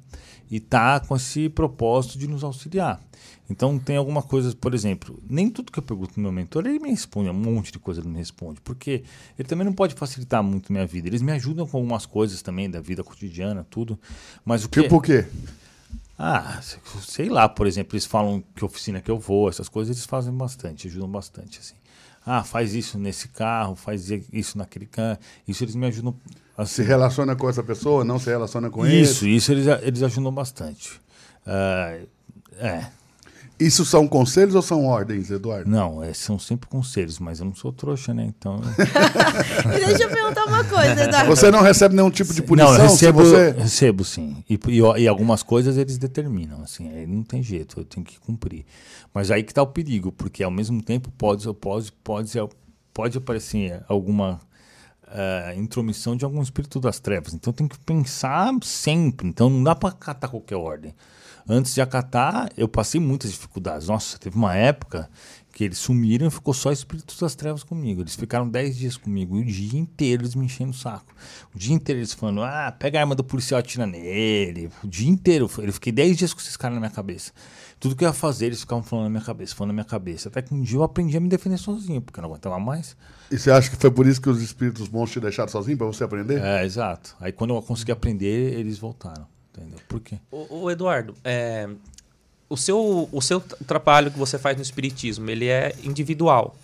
e 0.50 0.60
tá 0.60 1.00
com 1.00 1.16
esse 1.16 1.50
propósito 1.50 2.18
de 2.18 2.28
nos 2.28 2.44
auxiliar. 2.44 3.00
Então 3.48 3.78
tem 3.78 3.96
alguma 3.96 4.24
coisa, 4.24 4.56
por 4.56 4.74
exemplo, 4.74 5.22
nem 5.30 5.52
tudo 5.52 5.72
que 5.72 5.78
eu 5.78 5.84
pergunto 5.84 6.14
no 6.18 6.24
meu 6.24 6.32
mentor 6.32 6.66
ele 6.66 6.80
me 6.80 6.90
responde, 6.90 7.30
um 7.30 7.34
monte 7.34 7.72
de 7.72 7.78
coisa 7.78 8.02
ele 8.02 8.10
me 8.10 8.18
responde, 8.18 8.60
porque 8.62 9.04
ele 9.38 9.48
também 9.48 9.66
não 9.66 9.74
pode 9.74 9.94
facilitar 9.94 10.42
muito 10.42 10.74
minha 10.74 10.88
vida. 10.88 11.08
Eles 11.08 11.22
me 11.22 11.32
ajudam 11.34 11.68
com 11.68 11.78
algumas 11.78 12.08
coisas 12.08 12.42
também 12.42 12.68
da 12.68 12.82
vida 12.82 13.04
cotidiana, 13.04 13.64
tudo, 13.70 14.00
mas 14.44 14.66
o 14.66 14.70
que 14.70 14.82
Tipo 14.82 14.98
o 14.98 15.02
quê? 15.02 15.28
Ah, 16.22 16.60
sei 17.02 17.30
lá, 17.30 17.48
por 17.48 17.66
exemplo, 17.66 17.96
eles 17.96 18.06
falam 18.06 18.44
que 18.54 18.66
oficina 18.66 19.00
que 19.00 19.10
eu 19.10 19.18
vou, 19.18 19.48
essas 19.48 19.70
coisas 19.70 19.96
eles 19.96 20.06
fazem 20.06 20.34
bastante, 20.34 20.86
ajudam 20.88 21.08
bastante, 21.10 21.60
assim. 21.60 21.76
Ah, 22.26 22.44
faz 22.44 22.74
isso 22.76 23.00
nesse 23.00 23.30
carro, 23.30 23.74
faz 23.74 24.10
isso 24.12 24.58
naquele 24.58 24.86
carro. 24.86 25.18
Isso 25.48 25.64
eles 25.64 25.76
me 25.76 25.88
ajudam. 25.88 26.14
Se 26.58 26.62
Assim, 26.62 26.84
relaciona 26.84 27.38
com 27.38 27.50
essa 27.50 27.64
pessoa, 27.64 28.04
não 28.04 28.20
se 28.20 28.30
relaciona 28.30 28.70
com 28.70 28.86
isso, 28.86 29.24
ele. 29.24 29.36
isso 29.38 29.52
eles, 29.54 29.66
eles 29.82 30.04
ajudam 30.04 30.32
bastante. 30.34 31.00
Ah, 31.48 31.98
é, 32.58 32.86
Isso 33.60 33.84
são 33.84 34.08
conselhos 34.08 34.56
ou 34.56 34.62
são 34.62 34.86
ordens, 34.86 35.30
Eduardo? 35.30 35.70
não, 35.70 36.02
é, 36.02 36.14
são 36.14 36.40
sempre 36.40 36.70
conselhos, 36.70 37.20
mas 37.20 37.40
eu 37.40 37.46
não 37.46 37.54
sou 37.54 37.74
trouxa, 37.74 38.14
né? 38.14 38.24
Então. 38.24 38.62
Deixa 39.86 40.04
eu 40.04 40.10
perguntar 40.10 40.46
uma 40.46 40.64
coisa, 40.64 41.04
Eduardo. 41.04 41.30
Você 41.30 41.52
não 41.52 41.62
recebe 41.62 41.96
nenhum 41.96 42.10
tipo 42.10 42.34
de 42.34 42.42
punição 42.42 42.72
não, 42.72 42.78
eu 42.78 42.90
recebo, 42.90 43.20
você. 43.20 43.52
recebo 43.52 44.06
sim. 44.06 44.38
E, 44.50 44.58
e, 44.68 45.02
e 45.02 45.08
algumas 45.08 45.44
coisas 45.44 45.78
eles 45.78 45.98
determinam, 45.98 46.62
assim, 46.62 46.90
aí 46.90 47.06
não 47.06 47.22
tem 47.22 47.44
jeito, 47.44 47.82
eu 47.82 47.84
tenho 47.84 48.06
que 48.06 48.20
cumprir. 48.20 48.66
Mas 49.14 49.30
aí 49.30 49.44
que 49.44 49.52
está 49.52 49.62
o 49.62 49.68
perigo, 49.68 50.12
porque 50.12 50.42
ao 50.44 50.52
mesmo 50.52 50.82
tempo 50.82 51.12
pode, 51.18 51.52
pode, 51.56 51.92
pode, 51.92 52.32
pode 52.94 53.18
aparecer 53.18 53.84
alguma 53.90 54.40
eh, 55.12 55.56
intromissão 55.58 56.16
de 56.16 56.24
algum 56.24 56.42
espírito 56.42 56.80
das 56.80 57.00
trevas. 57.00 57.34
Então 57.34 57.52
tem 57.52 57.68
que 57.68 57.80
pensar 57.80 58.54
sempre. 58.62 59.28
Então 59.28 59.50
não 59.50 59.64
dá 59.64 59.76
para 59.76 59.90
acatar 59.90 60.30
qualquer 60.30 60.56
ordem. 60.56 60.94
Antes 61.48 61.74
de 61.74 61.82
acatar, 61.82 62.50
eu 62.56 62.68
passei 62.68 63.02
muitas 63.02 63.32
dificuldades. 63.32 63.88
Nossa, 63.88 64.20
teve 64.20 64.36
uma 64.36 64.56
época 64.56 65.10
que 65.52 65.64
eles 65.64 65.78
sumiram 65.78 66.28
e 66.28 66.32
ficou 66.32 66.54
só 66.54 66.72
espíritos 66.72 67.20
das 67.20 67.36
trevas 67.36 67.64
comigo. 67.64 68.02
Eles 68.02 68.16
ficaram 68.16 68.48
10 68.48 68.78
dias 68.78 68.98
comigo 68.98 69.38
e 69.38 69.42
o 69.42 69.46
dia 69.46 69.80
inteiro 69.80 70.24
eles 70.24 70.36
me 70.36 70.46
enchendo 70.46 70.72
o 70.72 70.76
saco. 70.76 71.14
O 71.54 71.60
dia 71.60 71.74
inteiro 71.74 72.00
eles 72.00 72.14
falando: 72.14 72.44
ah, 72.44 72.72
pega 72.72 73.00
a 73.00 73.02
arma 73.02 73.16
do 73.16 73.24
policial 73.24 73.60
e 73.60 73.62
atira 73.62 73.86
nele. 73.86 74.70
O 74.84 74.88
dia 74.88 75.10
inteiro. 75.10 75.50
Eu 75.58 75.74
fiquei 75.74 75.92
10 75.92 76.18
dias 76.18 76.34
com 76.34 76.40
esses 76.40 76.56
caras 76.56 76.76
na 76.76 76.80
minha 76.80 76.92
cabeça. 76.92 77.32
Tudo 77.80 77.96
que 77.96 78.04
eu 78.04 78.08
ia 78.08 78.14
fazer, 78.14 78.48
eles 78.48 78.60
ficavam 78.60 78.84
falando 78.84 79.06
na 79.06 79.10
minha 79.10 79.24
cabeça, 79.24 79.56
falando 79.56 79.70
na 79.70 79.74
minha 79.74 79.86
cabeça. 79.86 80.30
Até 80.30 80.42
que 80.42 80.54
um 80.54 80.62
dia 80.62 80.78
eu 80.78 80.84
aprendi 80.84 81.16
a 81.16 81.20
me 81.20 81.30
defender 81.30 81.58
sozinho, 81.58 82.02
porque 82.02 82.20
eu 82.20 82.22
não 82.22 82.30
aguentava 82.30 82.60
mais. 82.60 82.96
E 83.32 83.38
você 83.38 83.50
acha 83.50 83.70
que 83.70 83.78
foi 83.78 83.90
por 83.90 84.06
isso 84.06 84.22
que 84.22 84.30
os 84.30 84.42
espíritos 84.42 84.88
bons 84.88 85.12
te 85.12 85.20
deixaram 85.20 85.50
sozinho 85.50 85.78
pra 85.78 85.88
você 85.88 86.04
aprender? 86.04 86.42
É, 86.42 86.66
exato. 86.66 87.16
Aí 87.20 87.32
quando 87.32 87.54
eu 87.54 87.62
consegui 87.62 87.92
aprender, 87.92 88.60
eles 88.60 88.78
voltaram. 88.78 89.26
Entendeu? 89.54 89.80
Por 89.88 90.00
quê? 90.00 90.20
O, 90.32 90.64
o 90.64 90.72
Eduardo, 90.72 91.16
é, 91.24 91.70
o, 92.50 92.58
seu, 92.58 93.08
o 93.12 93.22
seu 93.22 93.40
trabalho 93.40 94.12
que 94.12 94.18
você 94.18 94.38
faz 94.38 94.58
no 94.58 94.64
Espiritismo, 94.64 95.30
ele 95.30 95.48
é 95.48 95.74
individual? 95.84 96.56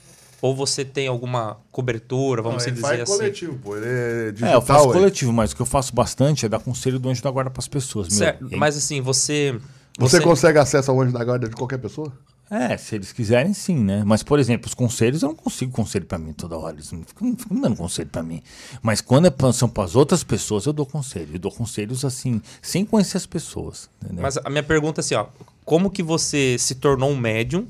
Ou 0.41 0.55
você 0.55 0.83
tem 0.83 1.07
alguma 1.07 1.57
cobertura, 1.71 2.41
vamos 2.41 2.63
Não, 2.63 2.67
ele 2.67 2.75
dizer 2.75 2.87
faz 2.87 3.01
assim? 3.01 3.17
coletivo, 3.17 3.57
pô. 3.63 3.77
Ele 3.77 3.85
é 3.87 4.31
digital. 4.31 4.53
é, 4.53 4.55
eu 4.55 4.61
faço 4.61 4.89
é. 4.89 4.93
coletivo, 4.93 5.33
mas 5.33 5.51
o 5.51 5.55
que 5.55 5.61
eu 5.61 5.65
faço 5.65 5.95
bastante 5.95 6.45
é 6.45 6.49
dar 6.49 6.59
conselho 6.59 6.99
do 6.99 7.09
anjo 7.09 7.23
da 7.23 7.31
guarda 7.31 7.49
para 7.49 7.61
as 7.61 7.67
pessoas. 7.67 8.13
Certo, 8.13 8.47
mas 8.51 8.75
assim, 8.75 9.01
você... 9.01 9.55
Você 9.97 10.19
consegue 10.19 10.59
acesso 10.59 10.91
ao 10.91 11.01
anjo 11.01 11.13
da 11.13 11.23
guarda 11.23 11.47
de 11.47 11.55
qualquer 11.55 11.77
pessoa? 11.77 12.11
É, 12.57 12.77
se 12.77 12.95
eles 12.95 13.11
quiserem, 13.11 13.53
sim, 13.53 13.75
né? 13.77 14.03
Mas, 14.05 14.23
por 14.23 14.39
exemplo, 14.39 14.67
os 14.67 14.73
conselhos, 14.73 15.21
eu 15.23 15.29
não 15.29 15.35
consigo 15.35 15.71
conselho 15.71 16.05
pra 16.05 16.17
mim 16.17 16.31
toda 16.31 16.57
hora. 16.57 16.75
Eles 16.75 16.91
não 16.91 17.03
ficam, 17.03 17.27
não 17.29 17.35
ficam 17.35 17.59
dando 17.59 17.75
conselho 17.75 18.07
pra 18.09 18.23
mim. 18.23 18.41
Mas 18.81 19.01
quando 19.01 19.25
é 19.25 19.29
pra- 19.29 19.51
são 19.51 19.67
pras 19.67 19.95
outras 19.95 20.23
pessoas, 20.23 20.65
eu 20.65 20.71
dou 20.73 20.85
conselho. 20.85 21.29
Eu 21.33 21.39
dou 21.39 21.51
conselhos 21.51 22.05
assim, 22.05 22.41
sem 22.61 22.85
conhecer 22.85 23.17
as 23.17 23.25
pessoas. 23.25 23.89
Entendeu? 24.01 24.21
Mas 24.21 24.37
a 24.37 24.49
minha 24.49 24.63
pergunta 24.63 24.99
é 24.99 25.01
assim, 25.01 25.15
ó, 25.15 25.25
como 25.65 25.89
que 25.89 26.01
você 26.01 26.55
se 26.57 26.75
tornou 26.75 27.09
um 27.11 27.17
médium 27.17 27.67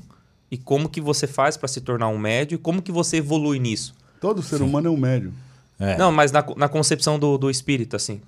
e 0.50 0.56
como 0.56 0.88
que 0.88 1.00
você 1.00 1.26
faz 1.26 1.56
para 1.56 1.66
se 1.68 1.80
tornar 1.80 2.08
um 2.08 2.18
médium 2.18 2.56
e 2.56 2.58
como 2.58 2.80
que 2.80 2.92
você 2.92 3.16
evolui 3.16 3.58
nisso? 3.58 3.92
Todo 4.20 4.42
ser 4.42 4.62
humano 4.62 4.86
é 4.86 4.90
um 4.90 4.96
médium. 4.96 5.32
É. 5.80 5.96
Não, 5.98 6.12
mas 6.12 6.30
na, 6.30 6.44
na 6.56 6.68
concepção 6.68 7.18
do, 7.18 7.36
do 7.36 7.50
espírito, 7.50 7.96
assim. 7.96 8.20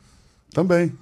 Também. 0.52 0.92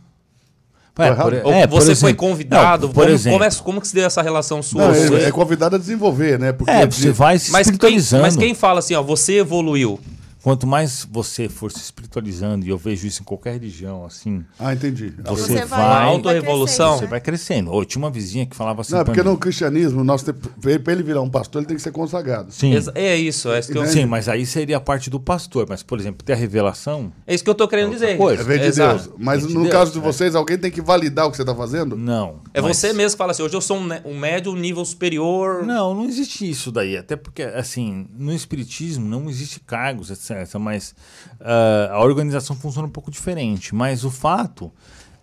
É, 0.98 1.14
por-? 1.14 1.34
Ou 1.44 1.52
é, 1.52 1.66
você 1.66 1.94
foi 1.94 2.10
exemplo- 2.10 2.16
convidado, 2.28 2.86
Não, 2.86 2.94
por 2.94 3.02
como, 3.02 3.14
exemplo, 3.14 3.38
como, 3.38 3.44
é, 3.44 3.54
como 3.62 3.80
que 3.80 3.88
se 3.88 3.94
deu 3.94 4.06
essa 4.06 4.22
relação 4.22 4.62
sua? 4.62 4.88
Não, 4.88 4.94
ele 4.94 5.24
é 5.24 5.30
convidado 5.30 5.76
a 5.76 5.78
desenvolver, 5.78 6.38
né? 6.38 6.52
Porque 6.52 6.70
é, 6.70 6.86
você 6.86 7.10
vai 7.10 7.38
se 7.38 7.50
mas, 7.52 7.70
quem, 7.70 7.98
mas 8.20 8.36
quem 8.36 8.54
fala 8.54 8.78
assim, 8.78 8.94
ó, 8.94 9.02
você 9.02 9.34
evoluiu? 9.38 10.00
Quanto 10.46 10.64
mais 10.64 11.04
você 11.10 11.48
for 11.48 11.72
se 11.72 11.80
espiritualizando, 11.80 12.64
e 12.64 12.68
eu 12.68 12.78
vejo 12.78 13.04
isso 13.04 13.20
em 13.20 13.24
qualquer 13.24 13.54
religião, 13.54 14.04
assim, 14.04 14.44
Ah, 14.60 14.72
entendi. 14.72 15.12
Você 15.24 15.42
Você 15.54 15.64
vai- 15.64 15.80
vai, 15.80 16.04
auto-revolução. 16.04 16.98
você 16.98 17.06
vai 17.08 17.20
crescendo. 17.20 17.72
Ou 17.72 17.84
tinha 17.84 18.00
uma 18.00 18.12
vizinha 18.12 18.46
que 18.46 18.54
falava 18.54 18.82
assim. 18.82 18.92
Não, 18.92 19.00
é 19.00 19.04
porque 19.04 19.24
mim. 19.24 19.28
no 19.28 19.36
cristianismo, 19.36 20.04
nós 20.04 20.22
pra 20.22 20.92
ele 20.92 21.02
virar 21.02 21.20
um 21.20 21.28
pastor, 21.28 21.62
ele 21.62 21.66
tem 21.66 21.76
que 21.76 21.82
ser 21.82 21.90
consagrado. 21.90 22.52
Sim. 22.52 22.72
É 22.94 23.16
isso, 23.16 23.50
é 23.50 23.58
isso 23.58 23.72
que 23.72 23.76
eu, 23.76 23.86
Sim, 23.88 24.06
mas 24.06 24.28
aí 24.28 24.46
seria 24.46 24.76
a 24.76 24.80
parte 24.80 25.10
do 25.10 25.18
pastor. 25.18 25.66
Mas, 25.68 25.82
por 25.82 25.98
exemplo, 25.98 26.24
ter 26.24 26.34
a 26.34 26.36
revelação. 26.36 27.12
é 27.26 27.34
isso 27.34 27.42
que 27.42 27.50
eu 27.50 27.54
tô 27.56 27.66
querendo 27.66 27.90
Outra 27.90 28.06
dizer. 28.06 28.16
coisa. 28.16 28.42
É 28.42 28.44
vem 28.44 28.60
de 28.60 28.66
Exato. 28.66 29.02
Deus. 29.02 29.14
Mas 29.18 29.40
Vem 29.40 29.48
de 29.48 29.54
no 29.54 29.62
Deus, 29.62 29.72
caso 29.72 29.90
de 29.94 29.98
é. 29.98 30.00
vocês, 30.00 30.36
alguém 30.36 30.56
tem 30.56 30.70
que 30.70 30.80
validar 30.80 31.26
o 31.26 31.30
que 31.32 31.36
você 31.38 31.42
está 31.42 31.56
fazendo? 31.56 31.96
Não. 31.96 32.38
É 32.54 32.60
mas- 32.60 32.76
você 32.76 32.92
mesmo 32.92 33.16
que 33.16 33.18
fala 33.18 33.32
assim, 33.32 33.42
hoje 33.42 33.56
eu 33.56 33.60
sou 33.60 33.78
um, 33.78 33.86
né- 33.88 34.00
um 34.04 34.16
nível 34.54 34.84
superior. 34.84 35.64
Não, 35.66 35.92
não 35.92 36.04
existe 36.04 36.48
isso 36.48 36.70
daí. 36.70 36.96
Até 36.96 37.16
porque, 37.16 37.42
assim, 37.42 38.06
no 38.16 38.32
Espiritismo 38.32 39.04
não 39.08 39.28
existe 39.28 39.58
cargos, 39.58 40.08
etc. 40.08 40.35
Mas 40.58 40.94
ah, 41.40 41.90
a 41.92 42.00
organização 42.00 42.56
funciona 42.56 42.86
um 42.86 42.90
pouco 42.90 43.10
diferente. 43.10 43.74
Mas 43.74 44.04
o 44.04 44.10
fato 44.10 44.72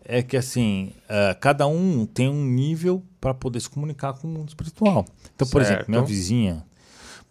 é 0.05 0.21
que, 0.21 0.35
assim, 0.35 0.91
ah, 1.07 1.35
cada 1.39 1.67
um 1.67 2.05
tem 2.05 2.29
um 2.29 2.45
nível 2.45 3.03
para 3.19 3.33
poder 3.33 3.59
se 3.59 3.69
comunicar 3.69 4.13
com 4.13 4.27
o 4.27 4.31
mundo 4.31 4.49
espiritual. 4.49 5.05
Então, 5.35 5.47
por 5.47 5.61
Certo. 5.63 5.73
exemplo, 5.77 5.91
minha 5.91 6.03
vizinha, 6.03 6.65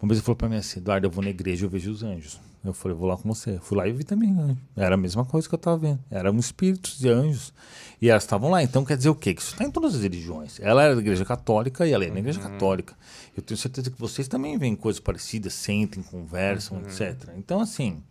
uma 0.01 0.09
vez 0.09 0.21
falou 0.21 0.35
para 0.35 0.49
mim 0.49 0.57
assim: 0.57 0.79
Eduardo, 0.79 1.07
eu 1.07 1.11
vou 1.11 1.23
na 1.23 1.29
igreja 1.29 1.63
e 1.63 1.65
eu 1.65 1.69
vejo 1.69 1.91
os 1.91 2.03
anjos. 2.03 2.39
Eu 2.63 2.73
falei, 2.73 2.97
vou 2.97 3.09
lá 3.09 3.17
com 3.17 3.27
você. 3.27 3.59
Fui 3.61 3.77
lá 3.77 3.85
e 3.85 3.91
vi 3.91 4.05
também 4.05 4.31
anjo. 4.31 4.57
Era 4.75 4.95
a 4.95 4.97
mesma 4.97 5.25
coisa 5.25 5.47
que 5.49 5.53
eu 5.53 5.57
estava 5.57 5.77
vendo. 5.77 5.99
Eram 6.09 6.37
espíritos 6.37 6.97
de 6.97 7.09
anjos. 7.09 7.53
E 8.01 8.09
elas 8.09 8.23
estavam 8.23 8.49
lá. 8.49 8.63
Então 8.63 8.85
quer 8.85 8.95
dizer 8.95 9.09
o 9.09 9.15
quê? 9.15 9.33
Que 9.33 9.41
isso 9.41 9.51
está 9.51 9.65
em 9.65 9.71
todas 9.71 9.95
as 9.95 10.01
religiões. 10.01 10.61
Ela 10.61 10.83
era 10.83 10.95
da 10.95 11.01
igreja 11.01 11.25
católica 11.25 11.85
e 11.85 11.91
ela 11.91 12.05
é 12.05 12.09
da 12.09 12.19
igreja 12.19 12.39
católica. 12.39 12.95
Eu 13.35 13.41
tenho 13.41 13.57
certeza 13.57 13.89
que 13.89 13.99
vocês 13.99 14.27
também 14.27 14.57
veem 14.57 14.75
coisas 14.75 14.99
parecidas, 14.99 15.53
sentem, 15.53 16.03
conversam, 16.03 16.79
etc. 16.81 17.29
Então, 17.37 17.59
assim, 17.59 18.01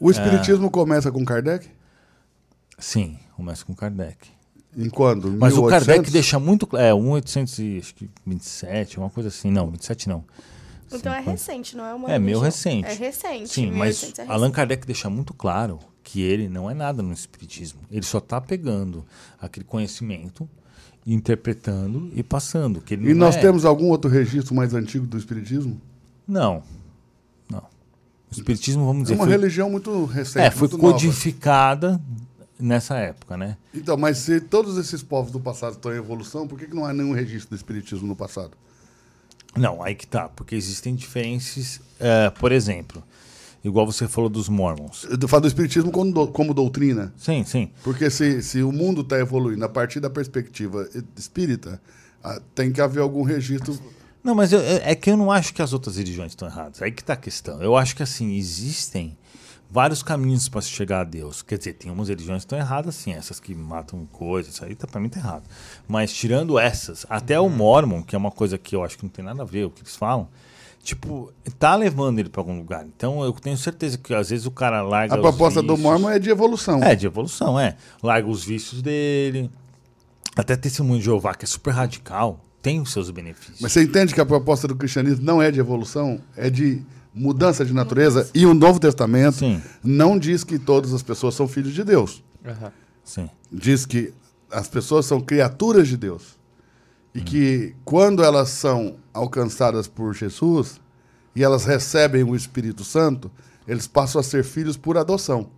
O 0.00 0.10
espiritismo 0.10 0.70
começa 0.70 1.10
com 1.10 1.24
Kardec? 1.24 1.68
sim, 2.78 3.18
começa 3.34 3.64
com 3.64 3.74
Kardec. 3.74 4.28
Em 4.76 4.88
quando? 4.88 5.30
Mas 5.32 5.54
o 5.54 5.62
1800? 5.62 5.70
Kardec 5.86 6.10
deixa 6.12 6.38
muito 6.38 6.66
claro. 6.66 6.86
É, 6.86 6.94
1827, 6.94 8.98
uma 8.98 9.10
coisa 9.10 9.28
assim. 9.28 9.50
Não, 9.50 9.70
27 9.70 10.08
não. 10.08 10.24
Então 10.92 11.12
é 11.12 11.18
50. 11.18 11.30
recente, 11.30 11.76
não 11.76 11.84
é 11.84 11.94
uma 11.94 12.10
É 12.10 12.18
meio 12.18 12.40
religião. 12.40 12.42
recente. 12.42 12.86
É 12.88 12.94
recente. 12.94 13.48
Sim, 13.48 13.66
mas 13.72 14.00
1800 14.02 14.18
é 14.18 14.22
Allan 14.22 14.38
recente. 14.46 14.54
Kardec 14.56 14.86
deixa 14.86 15.10
muito 15.10 15.34
claro 15.34 15.78
que 16.02 16.22
ele 16.22 16.48
não 16.48 16.70
é 16.70 16.74
nada 16.74 17.02
no 17.02 17.12
espiritismo. 17.12 17.80
Ele 17.90 18.04
só 18.04 18.18
está 18.18 18.40
pegando 18.40 19.04
aquele 19.40 19.64
conhecimento, 19.64 20.48
interpretando 21.14 22.10
e 22.14 22.22
passando. 22.22 22.80
Que 22.80 22.94
E 22.94 23.14
nós 23.14 23.36
é- 23.36 23.40
temos 23.40 23.64
algum 23.64 23.86
outro 23.88 24.10
registro 24.10 24.54
mais 24.54 24.74
antigo 24.74 25.06
do 25.06 25.16
espiritismo? 25.18 25.80
Não, 26.26 26.62
não. 27.50 27.60
O 28.30 28.32
espiritismo, 28.32 28.84
vamos 28.84 29.02
É 29.02 29.04
dizer, 29.04 29.14
uma 29.14 29.24
foi, 29.24 29.32
religião 29.32 29.70
muito 29.70 30.04
recente, 30.04 30.44
é, 30.44 30.50
foi 30.50 30.68
muito 30.68 30.78
nova. 30.82 30.92
codificada 30.94 32.00
nessa 32.60 32.96
época, 32.98 33.36
né? 33.36 33.56
Então, 33.74 33.96
mas 33.96 34.18
se 34.18 34.40
todos 34.40 34.76
esses 34.76 35.02
povos 35.02 35.32
do 35.32 35.40
passado 35.40 35.74
estão 35.74 35.92
em 35.92 35.96
evolução, 35.96 36.46
por 36.46 36.58
que, 36.58 36.66
que 36.66 36.74
não 36.74 36.84
há 36.84 36.92
nenhum 36.92 37.12
registro 37.12 37.50
do 37.50 37.56
espiritismo 37.56 38.06
no 38.06 38.16
passado? 38.16 38.50
Não, 39.56 39.82
aí 39.82 39.94
que 39.94 40.06
tá, 40.06 40.28
porque 40.28 40.54
existem 40.54 40.94
diferenças, 40.94 41.80
é, 41.98 42.28
por 42.30 42.52
exemplo, 42.52 43.02
igual 43.64 43.84
você 43.86 44.06
falou 44.08 44.28
dos 44.30 44.48
mormons. 44.48 45.06
Eu 45.20 45.28
falo 45.28 45.42
do 45.42 45.48
espiritismo 45.48 45.90
como, 45.90 46.12
do- 46.12 46.28
como 46.28 46.54
doutrina. 46.54 47.12
Sim, 47.16 47.44
sim. 47.44 47.70
Porque 47.82 48.08
se, 48.10 48.42
se 48.42 48.62
o 48.62 48.72
mundo 48.72 49.00
está 49.02 49.18
evoluindo 49.18 49.64
a 49.64 49.68
partir 49.68 50.00
da 50.00 50.08
perspectiva 50.10 50.88
espírita, 51.16 51.80
ah, 52.22 52.40
tem 52.54 52.72
que 52.72 52.80
haver 52.80 53.00
algum 53.00 53.22
registro. 53.22 53.78
Não, 54.22 54.34
mas 54.34 54.52
eu- 54.52 54.60
é 54.60 54.92
é 54.92 54.94
que 54.94 55.10
eu 55.10 55.16
não 55.16 55.30
acho 55.30 55.52
que 55.54 55.62
as 55.62 55.72
outras 55.72 55.96
religiões 55.96 56.32
estão 56.32 56.48
erradas. 56.48 56.80
Aí 56.82 56.90
que 56.92 57.02
tá 57.04 57.12
a 57.14 57.16
questão. 57.16 57.60
Eu 57.62 57.76
acho 57.76 57.94
que 57.96 58.02
assim, 58.02 58.34
existem 58.36 59.16
vários 59.70 60.02
caminhos 60.02 60.48
para 60.48 60.62
se 60.62 60.70
chegar 60.70 61.00
a 61.00 61.04
Deus. 61.04 61.42
Quer 61.42 61.58
dizer, 61.58 61.74
tem 61.74 61.90
umas 61.90 62.08
religiões 62.08 62.40
que 62.42 62.46
estão 62.46 62.58
erradas, 62.58 62.94
sim, 62.94 63.12
essas 63.12 63.38
que 63.38 63.54
matam 63.54 64.06
coisas, 64.06 64.54
isso 64.54 64.64
aí 64.64 64.74
tá, 64.74 64.86
pra 64.86 64.98
mim 65.00 65.08
tá 65.10 65.20
errado. 65.20 65.44
Mas 65.86 66.12
tirando 66.12 66.58
essas, 66.58 67.04
até 67.08 67.38
o 67.38 67.48
Mormon, 67.50 68.02
que 68.02 68.14
é 68.14 68.18
uma 68.18 68.30
coisa 68.30 68.56
que 68.56 68.74
eu 68.74 68.82
acho 68.82 68.96
que 68.96 69.04
não 69.04 69.10
tem 69.10 69.24
nada 69.24 69.42
a 69.42 69.44
ver 69.44 69.64
o 69.66 69.70
que 69.70 69.82
eles 69.82 69.94
falam, 69.94 70.26
tipo, 70.88 71.30
tá 71.58 71.76
levando 71.76 72.18
ele 72.18 72.30
para 72.30 72.40
algum 72.40 72.56
lugar. 72.56 72.86
Então 72.86 73.22
eu 73.22 73.32
tenho 73.32 73.56
certeza 73.58 73.98
que 73.98 74.14
às 74.14 74.30
vezes 74.30 74.46
o 74.46 74.50
cara 74.50 74.80
larga. 74.80 75.14
A 75.14 75.18
os 75.18 75.22
proposta 75.22 75.62
do. 75.62 75.76
Mormon 75.76 76.08
é 76.08 76.18
de 76.18 76.30
evolução. 76.30 76.82
É, 76.82 76.94
de 76.94 77.06
evolução, 77.06 77.60
é. 77.60 77.76
Larga 78.02 78.28
os 78.28 78.44
vícios 78.44 78.80
dele. 78.80 79.50
Até 80.34 80.56
testemunho 80.56 80.98
de 80.98 81.04
Jeová, 81.04 81.34
que 81.34 81.44
é 81.44 81.48
super 81.48 81.72
radical, 81.72 82.40
tem 82.62 82.80
os 82.80 82.92
seus 82.92 83.10
benefícios. 83.10 83.60
Mas 83.60 83.72
você 83.72 83.82
entende 83.82 84.14
que 84.14 84.20
a 84.20 84.26
proposta 84.26 84.66
do 84.66 84.76
cristianismo 84.76 85.24
não 85.24 85.42
é 85.42 85.50
de 85.50 85.60
evolução, 85.60 86.20
é 86.36 86.48
de 86.48 86.82
mudança 87.12 87.64
de 87.64 87.74
natureza. 87.74 88.30
E 88.32 88.46
o 88.46 88.54
Novo 88.54 88.78
Testamento 88.78 89.38
Sim. 89.38 89.60
não 89.82 90.18
diz 90.18 90.44
que 90.44 90.58
todas 90.58 90.94
as 90.94 91.02
pessoas 91.02 91.34
são 91.34 91.48
filhos 91.48 91.74
de 91.74 91.82
Deus. 91.84 92.22
Sim. 93.04 93.28
Diz 93.52 93.84
que 93.84 94.14
as 94.50 94.68
pessoas 94.68 95.04
são 95.06 95.20
criaturas 95.20 95.88
de 95.88 95.96
Deus. 95.96 96.37
E 97.14 97.20
que 97.20 97.74
quando 97.84 98.22
elas 98.22 98.48
são 98.50 98.96
alcançadas 99.12 99.88
por 99.88 100.14
Jesus 100.14 100.80
e 101.34 101.42
elas 101.42 101.64
recebem 101.64 102.22
o 102.22 102.36
Espírito 102.36 102.84
Santo, 102.84 103.30
eles 103.66 103.86
passam 103.86 104.20
a 104.20 104.24
ser 104.24 104.44
filhos 104.44 104.76
por 104.76 104.96
adoção. 104.96 105.50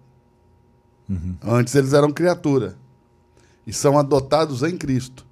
Antes 1.43 1.75
eles 1.75 1.93
eram 1.93 2.13
criatura. 2.13 2.77
E 3.67 3.73
são 3.73 3.99
adotados 3.99 4.63
em 4.63 4.77
Cristo. 4.77 5.27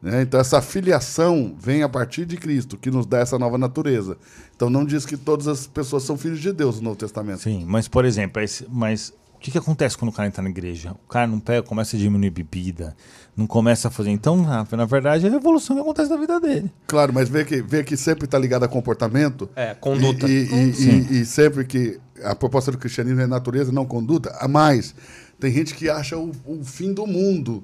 né? 0.00 0.22
Então 0.22 0.38
essa 0.38 0.60
filiação 0.60 1.56
vem 1.58 1.82
a 1.82 1.88
partir 1.88 2.26
de 2.26 2.36
Cristo, 2.36 2.76
que 2.76 2.90
nos 2.90 3.06
dá 3.06 3.18
essa 3.18 3.38
nova 3.38 3.56
natureza. 3.58 4.18
Então 4.54 4.68
não 4.68 4.84
diz 4.84 5.06
que 5.06 5.16
todas 5.16 5.48
as 5.48 5.66
pessoas 5.66 6.02
são 6.02 6.16
filhos 6.16 6.40
de 6.40 6.52
Deus 6.52 6.76
no 6.76 6.82
Novo 6.82 6.96
Testamento. 6.96 7.40
Sim, 7.40 7.64
mas 7.66 7.88
por 7.88 8.04
exemplo, 8.04 8.42
mas 8.68 9.12
o 9.36 9.38
que, 9.38 9.50
que 9.50 9.58
acontece 9.58 9.96
quando 9.98 10.10
o 10.10 10.14
cara 10.14 10.26
entra 10.28 10.42
na 10.42 10.48
igreja? 10.48 10.92
O 11.04 11.08
cara 11.08 11.26
não 11.26 11.38
pega, 11.40 11.62
começa 11.62 11.96
a 11.96 11.98
diminuir 11.98 12.30
bebida, 12.30 12.96
não 13.36 13.46
começa 13.46 13.88
a 13.88 13.90
fazer. 13.90 14.10
Então, 14.10 14.36
na, 14.36 14.66
na 14.72 14.84
verdade, 14.86 15.26
é 15.26 15.30
a 15.30 15.34
evolução 15.34 15.76
que 15.76 15.82
acontece 15.82 16.08
na 16.10 16.16
vida 16.16 16.40
dele. 16.40 16.72
Claro, 16.86 17.12
mas 17.12 17.28
vê 17.28 17.44
que, 17.44 17.60
vê 17.60 17.84
que 17.84 17.96
sempre 17.96 18.24
está 18.24 18.38
ligado 18.38 18.64
a 18.64 18.68
comportamento. 18.68 19.48
É, 19.54 19.74
conduta. 19.74 20.26
E, 20.26 20.30
e- 20.30 20.46
e- 20.54 21.16
e- 21.16 21.20
e 21.20 21.24
sempre 21.26 21.64
que 21.66 22.00
a 22.22 22.34
proposta 22.34 22.70
do 22.72 22.78
cristianismo 22.78 23.20
é 23.20 23.26
natureza, 23.26 23.70
não 23.70 23.84
conduta. 23.84 24.30
A 24.40 24.48
mais, 24.48 24.94
tem 25.38 25.52
gente 25.52 25.74
que 25.74 25.90
acha 25.90 26.16
o, 26.16 26.30
o 26.46 26.64
fim 26.64 26.94
do 26.94 27.06
mundo 27.06 27.62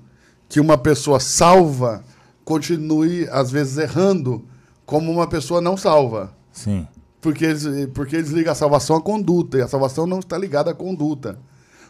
que 0.49 0.61
uma 0.61 0.77
pessoa 0.77 1.19
salva 1.21 2.05
continue, 2.45 3.29
às 3.31 3.51
vezes, 3.51 3.79
errando 3.79 4.45
como 4.85 5.11
uma 5.11 5.27
pessoa 5.29 5.61
não 5.61 5.77
salva. 5.77 6.35
Sim. 6.53 6.87
Porque 7.21 7.45
eles, 7.45 7.65
porque 7.95 8.17
eles 8.17 8.31
ligam 8.31 8.51
a 8.53 8.57
salvação 8.57 8.97
à 8.97 9.01
conduta, 9.01 9.59
e 9.59 9.63
a 9.63 9.69
salvação 9.69 10.07
não 10.07 10.19
está 10.19 10.37
ligada 10.37 10.71
à 10.71 10.75
conduta. 10.75 11.39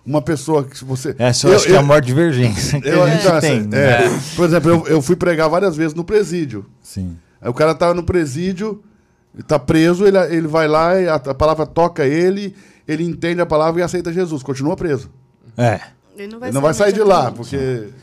Uma 0.05 0.23
pessoa 0.23 0.65
que 0.65 0.83
você. 0.85 1.15
Essa 1.19 1.47
eu, 1.49 1.57
acho 1.57 1.67
que 1.67 1.73
é 1.73 1.77
a 1.77 1.83
maior 1.83 2.01
divergência 2.01 2.81
que 2.81 2.89
eu- 2.89 3.03
a 3.03 3.11
gente 3.11 3.23
tem. 3.23 3.33
assim, 3.59 3.61
né? 3.69 4.07
é, 4.07 4.09
Por 4.35 4.45
exemplo, 4.47 4.71
eu, 4.71 4.87
eu 4.87 5.03
fui 5.03 5.15
pregar 5.17 5.49
várias 5.49 5.77
vezes 5.77 5.95
no 5.95 6.03
presídio. 6.05 6.65
Sim. 6.83 7.17
Aí 7.41 7.51
o 7.51 7.55
cara 7.55 7.75
tá 7.75 7.93
no 7.95 8.03
presídio, 8.03 8.83
tá 9.47 9.59
preso, 9.59 10.07
ele, 10.07 10.19
ele 10.35 10.47
vai 10.49 10.67
lá, 10.67 10.93
a, 10.93 11.15
a 11.17 11.35
palavra 11.35 11.67
toca 11.67 12.05
ele, 12.07 12.55
ele 12.89 13.05
entende 13.05 13.41
a 13.41 13.47
palavra 13.47 13.81
e 13.81 13.85
aceita 13.85 14.13
Jesus, 14.13 14.43
continua 14.43 14.75
preso. 14.77 15.11
É. 15.57 15.81
Ele 16.23 16.33
não 16.33 16.39
vai, 16.41 16.49
ele 16.49 16.55
não 16.55 16.61
vai 16.63 16.75
sair 16.75 16.93
de 16.93 17.03
lá, 17.03 17.31
porque. 17.33 17.57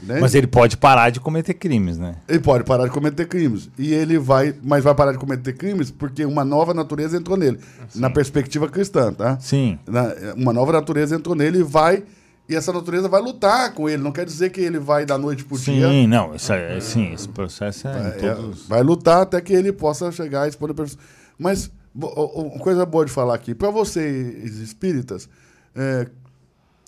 né, 0.03 0.19
Mas 0.19 0.33
ele 0.35 0.47
pode 0.47 0.75
parar 0.77 1.09
de 1.09 1.19
cometer 1.19 1.53
crimes, 1.53 1.97
né? 1.97 2.15
ele 2.27 2.39
pode 2.39 2.63
parar 2.63 2.85
de 2.85 2.91
cometer 2.91 3.27
crimes. 3.27 3.69
E 3.77 3.93
ele 3.93 4.17
vai, 4.17 4.55
mas 4.63 4.83
vai 4.83 4.95
parar 4.95 5.11
de 5.11 5.17
cometer 5.17 5.53
crimes 5.53 5.91
porque 5.91 6.25
uma 6.25 6.43
nova 6.43 6.73
natureza 6.73 7.15
entrou 7.17 7.37
nele. 7.37 7.59
Na 7.95 8.09
perspectiva 8.09 8.67
cristã, 8.69 9.13
tá? 9.13 9.37
Sim. 9.39 9.77
Na- 9.87 10.13
uma 10.35 10.51
nova 10.53 10.71
natureza 10.71 11.15
entrou 11.15 11.35
nele 11.35 11.59
e 11.59 11.63
vai. 11.63 12.03
E 12.49 12.55
essa 12.55 12.71
natureza 12.71 13.09
vai 13.09 13.21
lutar 13.21 13.73
com 13.73 13.89
ele. 13.89 14.01
Não 14.01 14.11
quer 14.11 14.25
dizer 14.25 14.51
que 14.51 14.61
ele 14.61 14.79
vai 14.79 15.05
da 15.05 15.17
noite 15.17 15.43
pro 15.43 15.57
dia. 15.57 15.89
Sim, 15.89 16.07
não, 16.07 16.33
isso 16.33 16.53
é, 16.53 16.79
sim, 16.79 17.11
esse 17.13 17.27
processo 17.27 17.87
é, 17.89 17.91
em 17.91 18.25
É, 18.25 18.33
todos. 18.35 18.65
vai 18.67 18.81
lutar 18.81 19.21
até 19.23 19.41
que 19.41 19.51
ele 19.51 19.73
possa 19.73 20.09
chegar 20.13 20.43
a 20.43 20.47
expor 20.47 20.71
a 20.71 20.73
perfeição. 20.73 20.99
Mas, 21.37 21.69
bo- 21.93 22.07
o- 22.15 22.39
o- 22.41 22.47
uma 22.53 22.59
coisa 22.59 22.85
boa 22.85 23.03
de 23.05 23.11
falar 23.11 23.35
aqui, 23.35 23.53
para 23.53 23.69
vocês 23.69 24.59
espíritas, 24.59 25.27
é, 25.75 26.07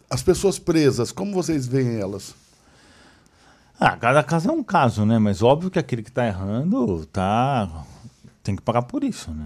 as 0.09 0.23
pessoas 0.23 0.57
presas, 0.57 1.11
como 1.11 1.33
vocês 1.33 1.67
veem 1.67 1.99
elas? 1.99 2.33
Ah, 3.79 3.95
cada 3.95 4.23
caso 4.23 4.49
é 4.49 4.51
um 4.51 4.63
caso, 4.63 5.05
né? 5.05 5.19
Mas 5.19 5.41
óbvio 5.41 5.69
que 5.69 5.79
aquele 5.79 6.03
que 6.03 6.11
tá 6.11 6.27
errando 6.27 7.05
tá. 7.05 7.85
tem 8.43 8.55
que 8.55 8.61
pagar 8.61 8.81
por 8.81 9.03
isso, 9.03 9.31
né? 9.31 9.45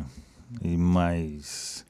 E 0.63 0.75
mas. 0.75 1.85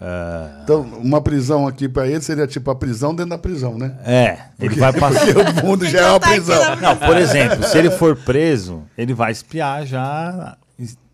ah, 0.00 0.60
Então, 0.62 0.80
uma 0.82 1.20
prisão 1.20 1.66
aqui 1.66 1.86
para 1.88 2.06
ele 2.06 2.22
seria 2.22 2.46
tipo 2.46 2.70
a 2.70 2.74
prisão 2.74 3.14
dentro 3.14 3.30
da 3.30 3.38
prisão, 3.38 3.76
né? 3.76 3.98
é, 4.04 4.46
ele 4.58 4.76
vai 4.76 4.92
passar. 4.98 5.26
Porque 5.26 5.60
o 5.60 5.66
mundo 5.66 5.84
já 5.86 6.00
é 6.00 6.10
uma 6.10 6.16
Então 6.16 6.20
tá 6.20 6.28
prisão. 6.30 6.76
Não, 6.76 6.96
por 6.96 7.16
exemplo, 7.18 7.62
se 7.64 7.76
ele 7.76 7.90
for 7.90 8.16
preso, 8.16 8.82
ele 8.96 9.12
vai 9.12 9.32
espiar 9.32 9.84
já 9.84 10.56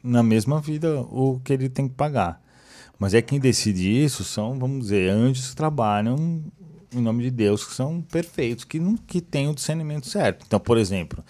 na 0.05 0.23
mesma 0.23 0.61
vida 0.61 1.01
o 1.01 1.41
que 1.43 1.53
ele 1.53 1.69
tem 1.69 1.89
que 1.89 1.95
pagar. 1.95 2.41
Mas 2.97 3.13
é 3.15 3.23
quem 3.23 3.41
decide 3.41 4.05
isso 4.05 4.23
são, 4.23 4.59
vamos 4.59 4.83
dizer, 4.83 5.11
anjos 5.11 5.51
que 5.51 5.57
trabalham 5.57 6.45
em 6.93 7.01
nome 7.01 7.23
de 7.25 7.31
Deus, 7.31 7.65
que 7.65 7.75
são 7.75 8.01
perfeitos, 8.03 8.65
que, 8.65 8.79
não, 8.79 8.97
que 8.97 9.21
têm 9.21 9.49
o 9.49 9.55
discernimento 9.55 10.09
certo. 10.09 10.45
Então, 10.47 10.59
por 10.61 10.77
exemplo, 10.79 11.23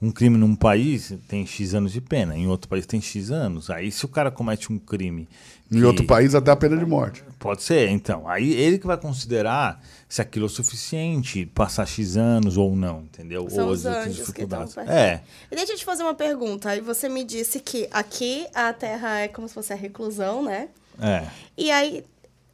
um 0.00 0.10
crime 0.10 0.36
num 0.36 0.56
país 0.56 1.14
tem 1.28 1.46
X 1.46 1.74
anos 1.74 1.92
de 1.92 2.00
pena, 2.00 2.36
em 2.36 2.46
outro 2.48 2.68
país 2.68 2.84
tem 2.86 3.00
X 3.00 3.30
anos. 3.30 3.70
Aí, 3.70 3.90
se 3.92 4.04
o 4.04 4.08
cara 4.08 4.30
comete 4.30 4.72
um 4.72 4.78
crime. 4.78 5.28
Em 5.70 5.76
que- 5.76 5.84
outro 5.84 6.04
país, 6.04 6.34
até 6.34 6.50
a 6.50 6.56
pena 6.56 6.76
de 6.76 6.84
morte. 6.84 7.24
Pode 7.38 7.62
ser, 7.62 7.88
então. 7.88 8.28
Aí 8.28 8.52
ele 8.52 8.78
que 8.78 8.86
vai 8.86 8.96
considerar 8.96 9.82
se 10.08 10.20
aquilo 10.20 10.46
é 10.46 10.48
suficiente, 10.48 11.46
passar 11.46 11.86
X 11.86 12.16
anos 12.16 12.56
ou 12.56 12.76
não, 12.76 13.02
entendeu? 13.02 13.48
São 13.48 13.66
ou 13.68 13.72
as 13.72 13.84
outras 13.84 14.14
dificuldades. 14.14 14.76
É. 14.78 15.22
E 15.50 15.56
deixa 15.56 15.72
eu 15.72 15.76
te 15.76 15.84
fazer 15.84 16.02
uma 16.02 16.14
pergunta. 16.14 16.68
Aí 16.68 16.80
você 16.80 17.08
me 17.08 17.24
disse 17.24 17.58
que 17.60 17.88
aqui 17.90 18.46
a 18.54 18.72
Terra 18.72 19.20
é 19.20 19.28
como 19.28 19.48
se 19.48 19.54
fosse 19.54 19.72
a 19.72 19.76
reclusão, 19.76 20.42
né? 20.42 20.68
É. 21.00 21.26
E 21.56 21.70
aí 21.70 22.04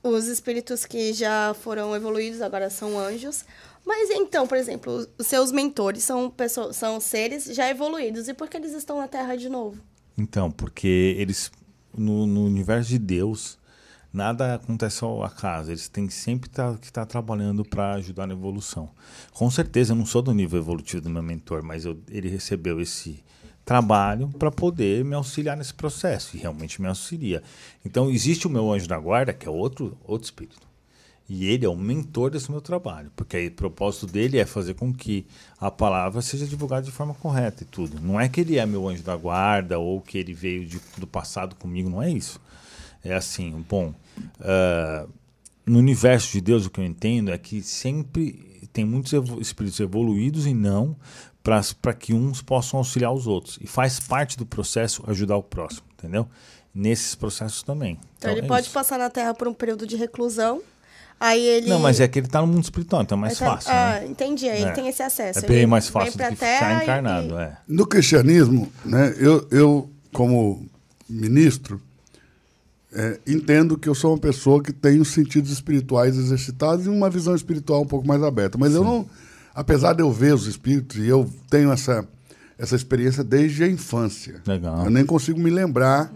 os 0.03 0.27
espíritos 0.27 0.85
que 0.87 1.12
já 1.12 1.55
foram 1.61 1.95
evoluídos 1.95 2.41
agora 2.41 2.70
são 2.70 2.99
anjos. 2.99 3.45
Mas 3.85 4.11
então, 4.11 4.47
por 4.47 4.59
exemplo, 4.59 5.07
os- 5.19 5.27
seus 5.27 5.51
mentores 5.51 6.03
são 6.05 6.31
pessoas, 6.31 6.77
são 6.77 7.01
seres 7.01 7.45
já 7.47 7.69
evoluídos. 7.70 8.29
E 8.29 8.35
por 8.35 8.49
que 8.49 8.57
eles 8.57 8.73
estão 8.73 8.99
na 8.99 9.09
Terra 9.09 9.35
de 9.37 9.49
novo? 9.49 9.81
Então, 10.16 10.51
porque 10.51 11.15
eles, 11.19 11.51
no, 11.97 12.27
no 12.27 12.45
universo 12.45 12.91
de 12.91 12.99
Deus, 12.99 13.57
nada 14.12 14.55
acontece 14.57 15.03
ao 15.05 15.23
acaso. 15.25 15.70
Eles 15.70 15.89
têm 15.89 16.09
sempre 16.11 16.51
tá- 16.51 16.77
que 16.79 16.87
estar 16.89 17.07
trabalhando 17.07 17.65
para 17.65 17.95
ajudar 17.95 18.27
na 18.27 18.35
evolução. 18.35 18.91
Com 19.33 19.51
certeza, 19.51 19.93
eu 19.93 19.97
não 19.97 20.05
sou 20.07 20.20
do 20.20 20.35
nível 20.35 20.59
evolutivo 20.59 21.03
do 21.03 21.11
meu 21.11 21.23
mentor, 21.23 21.62
mas 21.62 21.85
eu- 21.85 21.99
ele 22.09 22.29
recebeu 22.29 22.81
esse 22.81 23.23
trabalho 23.69 24.28
para 24.39 24.51
poder 24.51 25.05
me 25.05 25.15
auxiliar 25.15 25.55
nesse 25.55 25.74
processo. 25.74 26.35
E 26.36 26.40
realmente 26.40 26.81
me 26.81 26.89
auxilia. 26.89 27.43
Então, 27.85 28.09
existe 28.11 28.47
o 28.47 28.51
meu 28.51 28.73
anjo 28.73 28.89
da 28.89 28.99
guarda, 28.99 29.35
que 29.35 29.47
é 29.47 29.51
outro, 29.51 29.95
outro 30.07 30.24
espírito. 30.24 30.66
E 31.28 31.45
ele 31.47 31.66
é 31.66 31.69
o 31.69 31.77
mentor 31.77 32.31
desse 32.31 32.51
meu 32.51 32.62
trabalho, 32.62 33.12
porque 33.15 33.36
aí, 33.36 33.49
o 33.49 33.53
propósito 33.53 34.07
dele 34.07 34.39
é 34.39 34.47
fazer 34.47 34.73
com 34.73 34.90
que 34.90 35.27
a 35.61 35.70
palavra 35.70 36.23
seja 36.23 36.47
divulgada 36.47 36.86
de 36.86 36.90
forma 36.90 37.12
correta 37.12 37.62
e 37.62 37.66
tudo. 37.66 38.01
Não 38.01 38.19
é 38.19 38.27
que 38.27 38.40
ele 38.40 38.57
é 38.59 38.65
meu 38.65 38.89
anjo 38.89 39.03
da 39.03 39.15
guarda 39.15 39.78
ou 39.78 40.01
que 40.01 40.16
ele 40.16 40.32
veio 40.32 40.65
de- 40.65 40.81
do 40.97 41.07
passado 41.07 41.55
comigo, 41.57 41.90
não 41.90 42.03
é 42.03 42.11
isso. 42.11 42.40
É 43.05 43.15
assim, 43.15 43.62
bom, 43.69 43.93
ah, 44.40 45.07
no 45.66 45.78
universo 45.78 46.32
de 46.32 46.40
Deus 46.40 46.65
o 46.65 46.70
que 46.70 46.81
eu 46.81 46.85
entendo 46.86 47.31
é 47.31 47.36
que 47.36 47.61
sempre 47.62 48.66
tem 48.73 48.86
muitos 48.86 49.12
evo- 49.12 49.39
espíritos 49.39 49.78
evoluídos 49.81 50.47
e 50.47 50.55
não 50.55 50.97
para 51.81 51.95
que 51.95 52.12
uns 52.15 52.43
possam 52.43 52.79
auxiliar 52.79 53.12
os 53.12 53.27
outros. 53.27 53.59
E 53.61 53.66
faz 53.66 53.99
parte 54.01 54.37
do 54.37 54.45
processo 54.47 55.03
ajudar 55.07 55.37
o 55.37 55.43
próximo, 55.43 55.83
entendeu? 55.99 56.27
Nesses 56.75 57.15
processos 57.15 57.62
também. 57.62 57.99
Então, 58.19 58.31
ele 58.31 58.41
é 58.43 58.45
pode 58.47 58.66
isso. 58.66 58.75
passar 58.75 58.99
na 58.99 59.11
Terra 59.11 59.35
por 59.35 59.49
um 59.49 59.55
período 59.55 59.87
de 59.87 59.97
reclusão. 59.97 60.61
Aí 61.20 61.45
ele. 61.45 61.69
Não, 61.69 61.81
mas 61.81 61.99
é 61.99 62.07
que 62.07 62.19
ele 62.20 62.29
tá 62.29 62.41
no 62.41 62.47
mundo 62.47 62.62
espiritual, 62.62 63.03
então 63.03 63.19
é 63.19 63.20
mais 63.23 63.39
tá- 63.39 63.47
fácil. 63.47 63.73
Ah, 63.73 63.99
né? 64.01 64.07
entendi. 64.07 64.49
Aí 64.49 64.59
É. 64.59 64.62
ele 64.62 64.70
tem 64.73 64.87
esse 64.87 65.03
acesso. 65.03 65.41
É 65.41 65.43
Ele 65.43 65.49
bem 65.49 65.66
mais 65.66 65.85
vem 65.87 65.93
fácil 65.93 66.12
do 66.12 66.19
que 66.19 66.31
ficar 66.37 66.83
encarnado, 66.85 67.35
e- 67.35 67.43
é. 67.43 67.57
No 67.66 67.85
cristianismo, 67.87 68.70
né, 68.85 69.15
eu, 69.19 69.49
eu 69.51 69.91
como 70.12 70.65
ministro, 71.09 71.81
é, 72.93 73.19
entendo 73.27 73.77
que 73.77 73.89
eu 73.89 73.95
sou 73.95 74.12
uma 74.12 74.19
pessoa 74.19 74.62
que 74.62 74.73
tem 74.73 75.01
os 75.01 75.09
sentidos 75.09 75.51
espirituais 75.51 76.16
exercitados 76.16 76.87
e 76.87 76.89
uma 76.89 77.11
visão 77.11 77.35
espiritual 77.35 77.83
um 77.83 77.87
pouco 77.87 78.07
mais 78.07 78.23
aberta. 78.23 78.57
Mas 78.57 78.75
eu 78.75 78.85
não, 78.85 79.05
apesar 79.55 79.93
de 79.93 80.03
eu 80.03 80.11
ver 80.12 80.35
os 80.35 80.47
espíritos, 80.47 80.97
e 80.97 81.07
eu 81.07 81.29
tenho 81.51 81.70
essa, 81.73 82.07
essa 82.59 82.77
experiência 82.77 83.25
desde 83.25 83.65
a 83.65 83.69
infância. 83.69 84.43
Legal. 84.47 84.85
Eu 84.85 84.91
nem 84.91 85.05
consigo 85.05 85.41
me 85.41 85.51
lembrar 85.51 86.12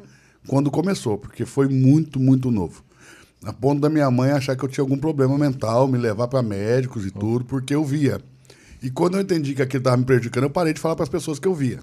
quando 0.47 0.71
começou, 0.71 1.19
porque 1.19 1.45
foi 1.45 1.69
muito, 1.69 2.19
muito 2.19 2.51
novo. 2.51 2.83
A 3.45 3.53
ponto 3.53 3.81
da 3.81 3.89
minha 3.89 4.11
mãe 4.11 4.31
achar 4.31 4.57
que 4.57 4.65
eu 4.65 4.69
tinha 4.69 4.83
algum 4.83 4.97
problema 4.97 5.37
mental, 5.37 5.89
me 5.89 5.99
levar 5.99 6.29
para 6.29 6.43
médicos 6.43 7.05
e 7.05 7.11
tudo, 7.11 7.45
porque 7.45 7.75
eu 7.75 7.85
via. 7.85 8.21
E 8.83 8.91
quando 8.91 9.17
eu 9.17 9.21
entendi 9.21 9.55
que 9.55 9.63
aquilo 9.63 9.81
estava 9.81 9.97
me 9.97 10.05
prejudicando, 10.05 10.45
eu 10.45 10.51
parei 10.51 10.73
de 10.73 10.81
falar 10.81 10.95
para 10.95 11.05
as 11.05 11.09
pessoas 11.09 11.39
que 11.39 11.47
eu 11.47 11.55
via. 11.55 11.81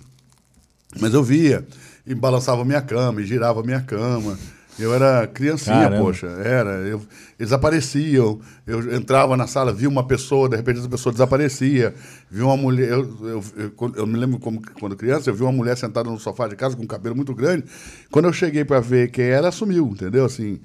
Mas 0.99 1.13
eu 1.13 1.23
via, 1.23 1.67
e 2.05 2.15
balançava 2.15 2.61
a 2.61 2.65
minha 2.65 2.81
cama, 2.81 3.21
e 3.21 3.25
girava 3.25 3.59
a 3.59 3.63
minha 3.63 3.81
cama. 3.81 4.37
Eu 4.79 4.93
era 4.93 5.27
criancinha, 5.27 5.75
Caramba. 5.75 6.01
poxa, 6.01 6.27
era. 6.27 6.69
Eu, 6.87 7.01
eles 7.37 7.51
apareciam, 7.51 8.39
eu 8.65 8.95
entrava 8.95 9.35
na 9.35 9.45
sala, 9.45 9.73
via 9.73 9.89
uma 9.89 10.05
pessoa, 10.05 10.47
de 10.47 10.55
repente 10.55 10.79
essa 10.79 10.89
pessoa 10.89 11.11
desaparecia. 11.11 11.93
Vi 12.31 12.41
uma 12.41 12.55
mulher, 12.55 12.89
eu, 12.89 13.43
eu, 13.55 13.73
eu, 13.95 14.07
me 14.07 14.17
lembro 14.17 14.39
como, 14.39 14.61
quando 14.79 14.95
criança, 14.95 15.29
eu 15.29 15.35
vi 15.35 15.43
uma 15.43 15.51
mulher 15.51 15.77
sentada 15.77 16.09
no 16.09 16.17
sofá 16.19 16.47
de 16.47 16.55
casa 16.55 16.75
com 16.75 16.83
um 16.83 16.87
cabelo 16.87 17.15
muito 17.15 17.35
grande. 17.35 17.65
Quando 18.09 18.25
eu 18.25 18.33
cheguei 18.33 18.63
para 18.63 18.79
ver 18.79 19.11
quem 19.11 19.25
era, 19.25 19.37
ela 19.37 19.51
sumiu, 19.51 19.87
entendeu? 19.87 20.25
Assim, 20.25 20.59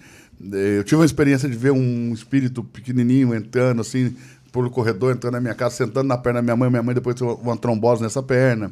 eh, 0.53 0.79
eu 0.79 0.85
tive 0.85 0.97
uma 0.97 1.07
experiência 1.07 1.49
de 1.49 1.57
ver 1.57 1.73
um 1.73 2.13
espírito 2.13 2.63
pequenininho 2.63 3.35
entrando, 3.35 3.81
assim, 3.81 4.15
pelo 4.53 4.71
corredor, 4.71 5.13
entrando 5.13 5.35
na 5.35 5.41
minha 5.41 5.55
casa, 5.55 5.75
sentando 5.75 6.07
na 6.07 6.17
perna 6.17 6.39
da 6.39 6.43
minha 6.43 6.57
mãe. 6.57 6.71
Minha 6.71 6.83
mãe 6.83 6.95
depois 6.95 7.17
teve 7.17 7.31
uma 7.31 7.57
trombose 7.57 8.03
nessa 8.03 8.23
perna. 8.23 8.71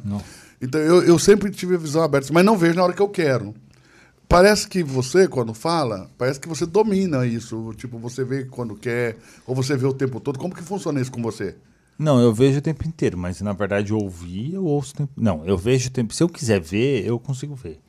Então, 0.61 0.79
eu, 0.79 1.03
eu 1.03 1.19
sempre 1.19 1.51
tive 1.51 1.75
a 1.75 1.77
visão 1.77 2.01
aberta, 2.01 2.29
mas 2.31 2.45
não 2.45 2.57
vejo 2.57 2.75
na 2.75 2.83
hora 2.83 2.93
que 2.93 3.01
eu 3.01 3.09
quero. 3.09 3.53
Parece 4.27 4.67
que 4.67 4.83
você, 4.83 5.27
quando 5.27 5.53
fala, 5.53 6.09
parece 6.17 6.39
que 6.39 6.47
você 6.47 6.65
domina 6.65 7.25
isso. 7.25 7.73
Tipo, 7.77 7.99
você 7.99 8.23
vê 8.23 8.45
quando 8.45 8.75
quer, 8.75 9.17
ou 9.45 9.53
você 9.53 9.77
vê 9.77 9.85
o 9.85 9.93
tempo 9.93 10.19
todo. 10.19 10.39
Como 10.39 10.55
que 10.55 10.63
funciona 10.63 10.99
isso 10.99 11.11
com 11.11 11.21
você? 11.21 11.55
Não, 11.97 12.19
eu 12.19 12.33
vejo 12.33 12.57
o 12.57 12.61
tempo 12.61 12.87
inteiro, 12.87 13.17
mas 13.17 13.39
na 13.41 13.53
verdade 13.53 13.93
ouvir, 13.93 14.55
eu 14.55 14.65
ouço 14.65 14.93
o 14.93 14.97
tempo. 14.97 15.11
Não, 15.15 15.45
eu 15.45 15.57
vejo 15.57 15.89
o 15.89 15.91
tempo. 15.91 16.13
Se 16.13 16.23
eu 16.23 16.29
quiser 16.29 16.59
ver, 16.59 17.05
eu 17.05 17.19
consigo 17.19 17.55
ver. 17.55 17.79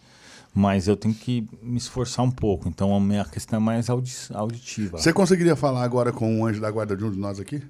Mas 0.55 0.87
eu 0.87 0.97
tenho 0.97 1.15
que 1.15 1.49
me 1.63 1.79
esforçar 1.79 2.25
um 2.25 2.31
pouco. 2.31 2.69
Então 2.69 2.95
a 2.95 3.01
minha 3.01 3.25
questão 3.25 3.57
é 3.57 3.61
mais 3.61 3.91
audi 3.91 4.15
auditiva. 4.33 4.99
Você 4.99 5.13
conseguiria 5.13 5.57
falar 5.57 5.83
agora 5.83 6.13
com 6.13 6.41
o 6.41 6.47
anjo 6.47 6.61
da 6.61 6.71
guarda 6.71 6.97
de 6.97 7.05
um 7.05 7.11
de 7.11 7.19
nós 7.19 7.41
aqui? 7.41 7.61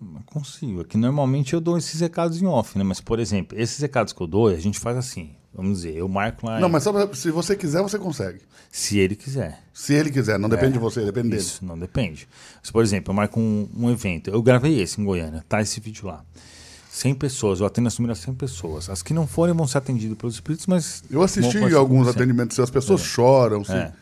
Eu 0.00 0.20
Consigo. 0.26 0.80
É 0.80 0.84
que 0.84 0.96
normalmente 0.96 1.54
eu 1.54 1.60
dou 1.60 1.78
esses 1.78 2.00
recados 2.00 2.42
em 2.42 2.46
off, 2.46 2.76
né? 2.76 2.82
Mas, 2.82 3.00
por 3.00 3.20
exemplo, 3.20 3.56
esses 3.58 3.78
recados 3.78 4.12
que 4.12 4.20
eu 4.20 4.26
dou, 4.26 4.48
a 4.48 4.56
gente 4.56 4.80
faz 4.80 4.96
assim. 4.96 5.30
Vamos 5.56 5.78
dizer, 5.78 5.96
eu 5.96 6.06
marco 6.06 6.46
lá. 6.46 6.60
Não, 6.60 6.68
mas 6.68 6.82
só 6.82 6.92
pra- 6.92 7.14
se 7.14 7.30
você 7.30 7.56
quiser, 7.56 7.80
você 7.82 7.98
consegue. 7.98 8.40
Se 8.70 8.98
ele 8.98 9.16
quiser. 9.16 9.62
Se 9.72 9.94
ele 9.94 10.10
quiser, 10.10 10.38
não 10.38 10.50
depende 10.50 10.74
de 10.74 10.78
você, 10.78 11.02
depende 11.02 11.30
dele. 11.30 11.40
Isso, 11.40 11.64
não 11.64 11.78
depende. 11.78 12.28
Mas, 12.60 12.70
por 12.70 12.84
exemplo, 12.84 13.10
eu 13.10 13.16
marco 13.16 13.40
um, 13.40 13.66
um 13.74 13.90
evento. 13.90 14.28
Eu 14.28 14.42
gravei 14.42 14.78
esse 14.82 15.00
em 15.00 15.04
Goiânia, 15.04 15.42
tá 15.48 15.62
esse 15.62 15.80
vídeo 15.80 16.06
lá. 16.08 16.22
100 16.90 17.14
pessoas, 17.14 17.60
eu 17.60 17.66
atendo 17.66 17.88
as 17.88 17.94
primeiras 17.94 18.18
100 18.18 18.34
pessoas. 18.34 18.90
As 18.90 19.02
que 19.02 19.14
não 19.14 19.26
forem 19.26 19.54
vão 19.54 19.66
ser 19.66 19.78
atendidas 19.78 20.16
pelos 20.18 20.34
espíritos, 20.34 20.66
mas. 20.66 21.02
Eu 21.10 21.22
assisti 21.22 21.58
alguns 21.74 22.06
atendimentos 22.08 22.58
as 22.60 22.70
pessoas 22.70 23.00
choram. 23.00 23.62
assim. 23.62 23.72
É. 23.72 23.92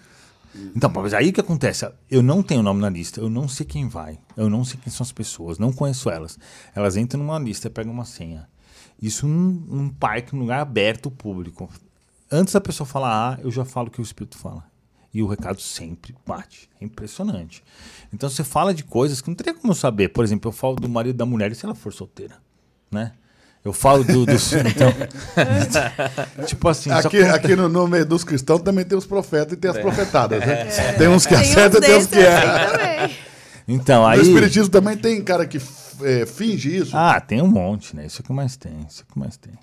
Então, 0.77 0.89
mas 0.91 1.13
aí 1.15 1.31
o 1.31 1.33
que 1.33 1.41
acontece? 1.41 1.89
Eu 2.11 2.23
não 2.23 2.41
tenho 2.43 2.63
nome 2.63 2.81
na 2.81 2.89
lista, 2.89 3.21
eu 3.21 3.29
não 3.29 3.49
sei 3.49 3.67
quem 3.67 3.89
vai, 3.89 4.19
eu 4.37 4.49
não 4.49 4.65
sei 4.65 4.79
quem 4.83 4.93
são 4.93 5.03
as 5.05 5.11
pessoas, 5.11 5.59
não 5.59 5.73
conheço 5.73 6.09
elas. 6.09 6.39
Elas 6.75 6.97
entram 6.97 7.21
numa 7.21 7.39
lista 7.41 7.67
e 7.67 7.71
pegam 7.71 7.93
uma 7.93 8.05
senha. 8.05 8.47
Isso 9.01 9.27
num, 9.27 9.51
num 9.69 9.89
parque, 9.89 10.35
num 10.35 10.43
lugar 10.43 10.61
aberto, 10.61 11.11
público. 11.11 11.69
Antes 12.31 12.55
da 12.55 12.61
pessoa 12.61 12.87
falar 12.87 13.35
A, 13.35 13.41
eu 13.43 13.51
já 13.51 13.65
falo 13.65 13.89
o 13.89 13.91
que 13.91 14.01
o 14.01 14.03
espírito 14.03 14.39
fala. 14.39 14.65
E 15.13 15.23
o 15.23 15.27
recado 15.27 15.61
sempre 15.61 16.15
bate. 16.27 16.69
É 16.81 16.85
impressionante. 16.85 17.63
Então 18.13 18.29
você 18.29 18.43
fala 18.43 18.75
de 18.75 18.83
coisas 18.83 19.21
que 19.21 19.29
não 19.29 19.35
teria 19.37 19.55
como 19.55 19.71
eu 19.73 19.77
saber. 19.77 20.09
Por 20.09 20.25
exemplo, 20.25 20.49
eu 20.49 20.53
falo 20.53 20.75
do 20.77 20.89
marido 20.89 21.17
da 21.17 21.27
mulher 21.27 21.55
se 21.55 21.65
ela 21.65 21.75
for 21.75 21.93
solteira. 21.93 22.37
Né? 22.91 23.13
Eu 23.65 23.73
falo 23.73 24.03
do. 24.05 24.27
dos 24.27 24.53
então, 24.53 24.93
tipo 26.47 26.69
assim. 26.69 26.91
Aqui, 26.91 27.09
que- 27.11 27.23
aqui 27.23 27.57
no, 27.57 27.69
no 27.69 27.87
meio 27.87 28.05
dos 28.05 28.25
cristãos 28.25 28.61
também 28.63 28.85
tem 28.85 28.97
os 28.99 29.07
profetas 29.07 29.53
e 29.53 29.57
tem 29.57 29.71
as 29.71 29.79
profetadas, 29.79 30.41
né? 30.41 30.65
Tem 30.99 31.09
uns 31.09 31.25
que 31.27 31.35
acertam 31.35 31.81
e 31.81 31.83
tem 31.85 31.97
uns 31.97 32.07
que 32.07 32.19
erram. 32.19 33.11
Então, 33.67 34.07
aí. 34.07 34.19
No 34.19 34.25
Espiritismo 34.25 34.69
também 34.69 34.97
tem 34.97 35.23
cara 35.23 35.47
que 35.47 35.59
é, 36.03 36.27
finge 36.27 36.77
isso. 36.77 36.97
Ah, 36.97 37.21
tem 37.21 37.41
um 37.43 37.49
monte, 37.49 37.97
né? 37.97 38.07
Isso 38.07 38.21
é 38.21 38.23
o 38.23 38.27
que 38.27 38.33
mais 38.33 38.57
tem. 38.57 38.85
Isso 38.89 39.03
é 39.03 39.05
o 39.09 39.13
que 39.13 39.19
mais 39.19 39.37
tem. 39.37 39.55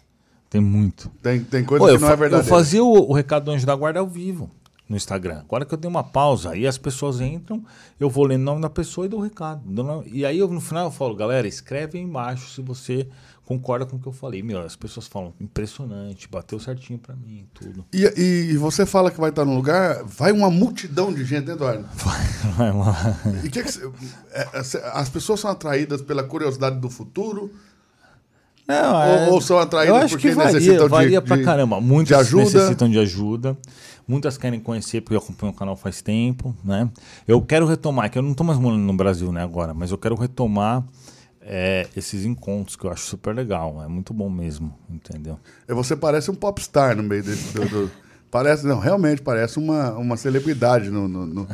Tem 0.50 0.60
muito. 0.60 1.10
Tem, 1.22 1.42
tem 1.44 1.64
coisa 1.64 1.86
que 1.86 2.02
não 2.02 2.10
é 2.10 2.16
verdade. 2.16 2.44
eu 2.44 2.50
fazia 2.50 2.84
o, 2.84 3.10
o 3.10 3.14
recado 3.14 3.46
do 3.46 3.52
Anjo 3.52 3.66
da 3.66 3.76
Guarda 3.76 4.00
ao 4.00 4.08
vivo 4.08 4.50
no 4.92 4.98
Instagram. 4.98 5.40
Agora 5.40 5.64
que 5.64 5.74
eu 5.74 5.78
dei 5.78 5.90
uma 5.90 6.04
pausa, 6.04 6.52
aí 6.52 6.68
as 6.68 6.78
pessoas 6.78 7.22
entram, 7.22 7.64
eu 7.98 8.10
vou 8.10 8.26
lendo 8.26 8.42
o 8.42 8.46
nome 8.46 8.62
da 8.62 8.70
pessoa 8.70 9.06
e 9.06 9.10
dou 9.10 9.22
o 9.22 9.24
recado. 9.24 9.64
E 10.12 10.26
aí 10.26 10.38
eu, 10.38 10.50
no 10.50 10.60
final 10.60 10.88
eu 10.88 10.92
falo, 10.92 11.16
galera, 11.16 11.48
escreve 11.48 11.98
aí 11.98 12.04
embaixo 12.04 12.50
se 12.50 12.62
você 12.62 13.08
concorda 13.58 13.86
com 13.86 13.98
o 13.98 14.00
que 14.00 14.08
eu 14.08 14.12
falei. 14.14 14.42
Meu, 14.42 14.62
as 14.62 14.76
pessoas 14.76 15.08
falam, 15.08 15.34
impressionante, 15.40 16.28
bateu 16.30 16.60
certinho 16.60 16.98
pra 17.00 17.16
mim, 17.16 17.46
tudo. 17.54 17.86
E, 17.94 18.04
e- 18.18 18.52
e 18.52 18.58
você 18.58 18.86
fala 18.86 19.12
que 19.12 19.20
vai 19.20 19.30
estar 19.30 19.44
num 19.46 19.56
lugar, 19.56 20.04
vai 20.06 20.32
uma 20.32 20.50
multidão 20.50 21.12
de 21.14 21.24
gente, 21.26 21.48
né, 21.48 21.54
Eduardo? 21.54 21.86
Vai 22.58 22.72
lá. 22.72 22.96
E 23.44 23.50
que 23.50 23.60
é, 23.60 23.64
é, 24.34 24.48
as 24.94 25.10
pessoas 25.10 25.40
são 25.40 25.50
atraídas 25.52 26.02
pela 26.02 26.24
curiosidade 26.24 26.80
do 26.80 26.90
futuro? 26.90 27.52
Não, 28.68 29.28
Ou- 29.28 29.34
ou 29.34 29.42
são 29.42 29.58
atraídas 29.60 29.96
eu 29.98 30.02
acho 30.04 30.16
porque 30.16 30.30
que 30.30 30.36
varia, 30.36 30.54
necessitam 30.54 30.86
de- 30.86 30.92
varia 30.92 31.22
pra 31.22 31.36
de- 31.36 31.44
caramba. 31.44 31.82
Muitas 31.82 32.08
de 32.30 32.36
ajuda? 32.36 32.44
necessitam 32.44 32.90
de 32.90 33.00
ajuda. 33.00 33.58
Muitas 34.08 34.38
querem 34.38 34.60
conhecer, 34.60 35.02
porque 35.02 35.16
eu 35.16 35.20
acompanho 35.20 35.52
o 35.54 35.56
canal 35.56 35.76
faz 35.76 36.02
tempo, 36.02 36.56
né? 36.64 36.90
Eu 37.28 37.42
quero 37.42 37.66
retomar, 37.66 38.10
que 38.10 38.18
eu 38.18 38.22
não 38.22 38.34
tô 38.34 38.44
mais 38.44 38.60
morando 38.60 38.82
no 38.82 38.94
Brasil, 38.94 39.32
né, 39.32 39.44
agora, 39.44 39.74
mas 39.74 39.92
eu 39.92 39.98
quero 39.98 40.16
retomar 40.16 40.84
é, 41.42 41.88
esses 41.96 42.24
encontros, 42.26 42.76
que 42.76 42.86
eu 42.86 42.92
acho 42.92 43.04
super 43.06 43.34
legal. 43.36 43.82
É 43.84 43.88
muito 43.88 44.14
bom 44.14 44.30
mesmo, 44.30 44.74
entendeu? 44.90 45.40
É, 45.68 45.74
Você 45.74 45.96
parece 45.96 46.30
um 46.32 46.36
popstar 46.36 46.96
no 46.96 47.04
meio 47.04 47.24
desse. 47.24 47.54
do- 47.54 47.68
do- 47.68 47.92
parece, 48.30 48.66
não, 48.66 48.80
realmente 48.80 49.22
parece 49.22 49.58
uma, 49.60 49.92
uma 49.94 50.18
celebridade. 50.18 50.90
No, 50.90 51.08
no- 51.08 51.26
no- 51.26 51.48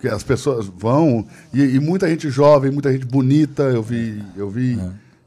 que 0.00 0.06
as 0.08 0.22
pessoas 0.22 0.66
vão. 0.66 1.26
E, 1.52 1.60
e 1.60 1.80
muita 1.80 2.08
gente 2.08 2.30
jovem, 2.30 2.70
muita 2.70 2.92
gente 2.92 3.04
bonita. 3.04 3.64
Eu 3.64 3.82
vi. 3.82 4.22
Eu 4.36 4.48
vi 4.48 4.78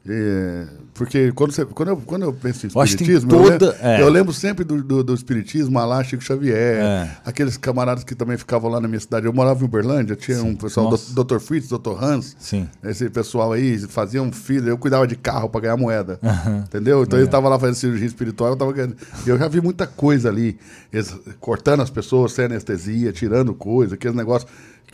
é, 0.08 0.66
porque 0.94 1.32
quando, 1.32 1.52
você, 1.52 1.64
quando, 1.64 1.88
eu, 1.88 1.96
quando 1.96 2.22
eu 2.22 2.32
penso 2.32 2.66
em 2.66 2.70
Eu 2.74 2.84
espiritismo, 2.84 3.32
eu, 3.32 3.38
lembro, 3.42 3.58
toda- 3.58 3.78
é. 3.80 4.02
eu 4.02 4.08
lembro 4.08 4.32
sempre 4.32 4.64
do, 4.64 4.82
do, 4.82 5.02
do 5.02 5.14
espiritismo, 5.14 5.78
lá 5.84 6.04
Chico 6.04 6.22
Xavier, 6.22 6.56
É. 6.82 7.10
aqueles 7.24 7.56
camaradas 7.56 8.04
que 8.04 8.14
também 8.14 8.36
ficavam 8.36 8.70
lá 8.70 8.80
na 8.80 8.86
minha 8.86 9.00
cidade. 9.00 9.24
Eu 9.26 9.32
morava 9.32 9.60
em 9.62 9.64
Uberlândia, 9.64 10.14
tinha 10.16 10.42
um 10.42 10.54
pessoal, 10.54 10.90
Nossa. 10.90 11.14
Dr. 11.14 11.38
Fritz, 11.38 11.68
Dr. 11.68 12.02
Hans, 12.02 12.36
Sim. 12.38 12.68
esse 12.84 13.08
pessoal 13.08 13.52
aí 13.52 13.78
faziam 13.78 14.30
filho, 14.30 14.68
eu 14.68 14.76
cuidava 14.78 15.06
de 15.06 15.16
carro 15.16 15.48
para 15.48 15.62
ganhar 15.62 15.76
moeda. 15.76 16.18
Entendeu? 16.64 17.02
Então 17.02 17.18
eu 17.18 17.24
estava 17.24 17.48
lá 17.48 17.58
fazendo 17.58 17.76
cirurgia 17.76 18.06
espiritual, 18.06 18.50
eu 18.50 18.56
tava 18.56 18.72
ganhando. 18.72 18.96
Eu 19.26 19.38
já 19.38 19.48
vi 19.48 19.60
muita 19.60 19.86
coisa 19.86 20.28
ali, 20.28 20.58
eles 20.92 21.14
cortando 21.40 21.80
as 21.80 21.90
pessoas 21.90 22.32
sem 22.32 22.44
anestesia, 22.44 23.12
tirando 23.12 23.54
coisa, 23.54 23.94
aqueles 23.94 24.16
negócios. 24.16 24.50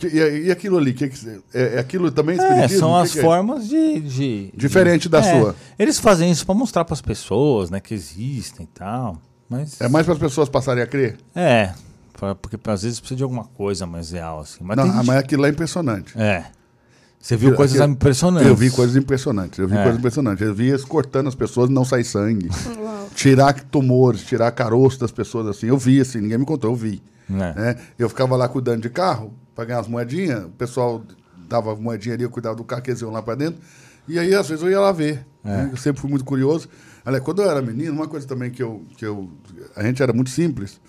E, 0.07 0.47
e 0.47 0.51
aquilo 0.51 0.77
ali, 0.77 0.93
que, 0.93 1.05
é, 1.53 1.75
é 1.75 1.79
aquilo 1.79 2.11
também 2.11 2.37
é 2.37 2.41
É, 2.41 2.45
espiritismo? 2.47 2.79
são 2.79 2.91
O 2.91 2.95
que 2.97 3.01
as 3.07 3.11
que 3.13 3.19
é? 3.19 3.21
formas 3.21 3.67
de, 3.67 3.99
de- 3.99 4.53
Diferente 4.55 5.03
de- 5.03 5.09
da 5.09 5.19
é, 5.19 5.23
sua. 5.39 5.55
Eles 5.77 5.99
fazem 5.99 6.31
isso 6.31 6.45
pra 6.45 6.55
mostrar 6.55 6.85
pras 6.85 7.01
pessoas, 7.01 7.69
né, 7.69 7.79
que 7.79 7.93
existem 7.93 8.65
e 8.65 8.69
tal. 8.77 9.17
Mas 9.49 9.79
É 9.81 9.87
mais 9.89 10.05
para 10.05 10.13
as 10.13 10.19
pessoas 10.19 10.47
passarem 10.47 10.83
a 10.83 10.87
crer? 10.87 11.17
É, 11.35 11.71
pra- 12.13 12.35
porque 12.35 12.57
às 12.69 12.83
vezes 12.83 12.99
precisa 12.99 13.17
de 13.17 13.23
alguma 13.23 13.43
coisa 13.45 13.85
mais 13.85 14.11
real, 14.11 14.39
assim. 14.41 14.59
Mas 14.61 14.77
Não, 14.77 14.83
ah, 14.83 14.87
gente- 14.97 15.05
mas 15.07 15.17
aquilo 15.17 15.41
lá 15.41 15.47
é 15.47 15.51
impressionante. 15.51 16.13
É. 16.19 16.45
Você 17.21 17.35
viu 17.35 17.53
coisas 17.53 17.75
aquilo- 17.81 17.93
impressionantes. 17.93 18.47
Eu 18.47 18.55
vi 18.55 18.69
coisas 18.71 18.95
impressionantes. 18.95 19.59
Eu 19.59 19.67
vi 19.67 19.75
É. 19.75 19.81
coisas 19.81 19.99
impressionantes. 19.99 20.41
Eu 20.47 20.53
vi 20.55 20.69
eles 20.69 20.85
cortando 20.85 21.27
as 21.27 21.35
pessoas 21.35 21.69
e 21.69 21.73
não 21.73 21.83
sai 21.83 22.03
sangue. 22.03 22.47
Uau. 22.79 22.99
tirar 23.15 23.53
tumores, 23.65 24.21
tirar 24.21 24.49
caroço 24.51 24.97
das 24.99 25.11
pessoas 25.11 25.47
assim. 25.47 25.67
Eu 25.67 25.77
vi, 25.77 25.99
assim, 25.99 26.21
ninguém 26.21 26.37
me 26.37 26.45
contou, 26.45 26.69
eu 26.71 26.75
vi. 26.75 27.01
É. 27.29 27.33
né? 27.33 27.75
Eu 27.97 28.07
ficava 28.09 28.35
lá 28.37 28.47
cuidando 28.47 28.81
de 28.81 28.89
carro, 28.89 29.33
para 29.59 29.65
ganhar 29.65 29.79
as 29.81 29.87
moedinhas, 29.89 30.45
o 30.45 30.49
pessoal 30.51 31.03
dava 31.49 31.75
moedinha 31.75 32.15
ali, 32.15 32.23
eu 32.23 32.29
cuidava 32.29 32.55
do 32.55 32.63
carro 32.63 32.81
que 32.81 32.91
eles 32.91 33.01
iam 33.01 33.11
lá 33.11 33.21
para 33.21 33.35
dentro. 33.35 33.59
E 34.07 34.17
aí, 34.17 34.33
às 34.33 34.47
vezes, 34.47 34.63
eu 34.63 34.71
ia 34.71 34.79
lá 34.79 34.93
ver. 34.93 35.25
né? 35.43 35.67
Eu 35.69 35.75
sempre 35.77 35.99
fui 35.99 36.09
muito 36.09 36.23
curioso. 36.23 36.69
Aliás, 37.05 37.21
quando 37.25 37.41
eu 37.41 37.51
era 37.51 37.61
menino, 37.61 37.91
uma 37.91 38.07
coisa 38.07 38.25
também 38.25 38.49
que 38.49 38.63
eu, 38.63 38.85
que 38.95 39.05
eu. 39.05 39.29
A 39.75 39.83
gente 39.83 40.01
era 40.01 40.13
muito 40.13 40.29
simples. 40.29 40.79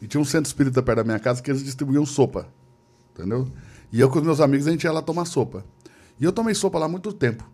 E 0.00 0.06
tinha 0.06 0.20
um 0.20 0.24
centro 0.24 0.46
espírita 0.46 0.80
perto 0.80 0.98
da 0.98 1.04
minha 1.04 1.18
casa 1.18 1.42
que 1.42 1.50
eles 1.50 1.64
distribuíam 1.64 2.06
sopa. 2.06 2.46
Entendeu? 3.12 3.48
E 3.92 3.98
eu 4.00 4.08
com 4.08 4.20
os 4.20 4.24
meus 4.24 4.40
amigos, 4.40 4.68
a 4.68 4.70
gente 4.70 4.84
ia 4.84 4.92
lá 4.92 5.02
tomar 5.02 5.24
sopa. 5.24 5.64
E 6.20 6.24
eu 6.24 6.30
tomei 6.32 6.54
sopa 6.54 6.78
lá 6.78 6.86
muito 6.86 7.12
tempo. 7.12 7.44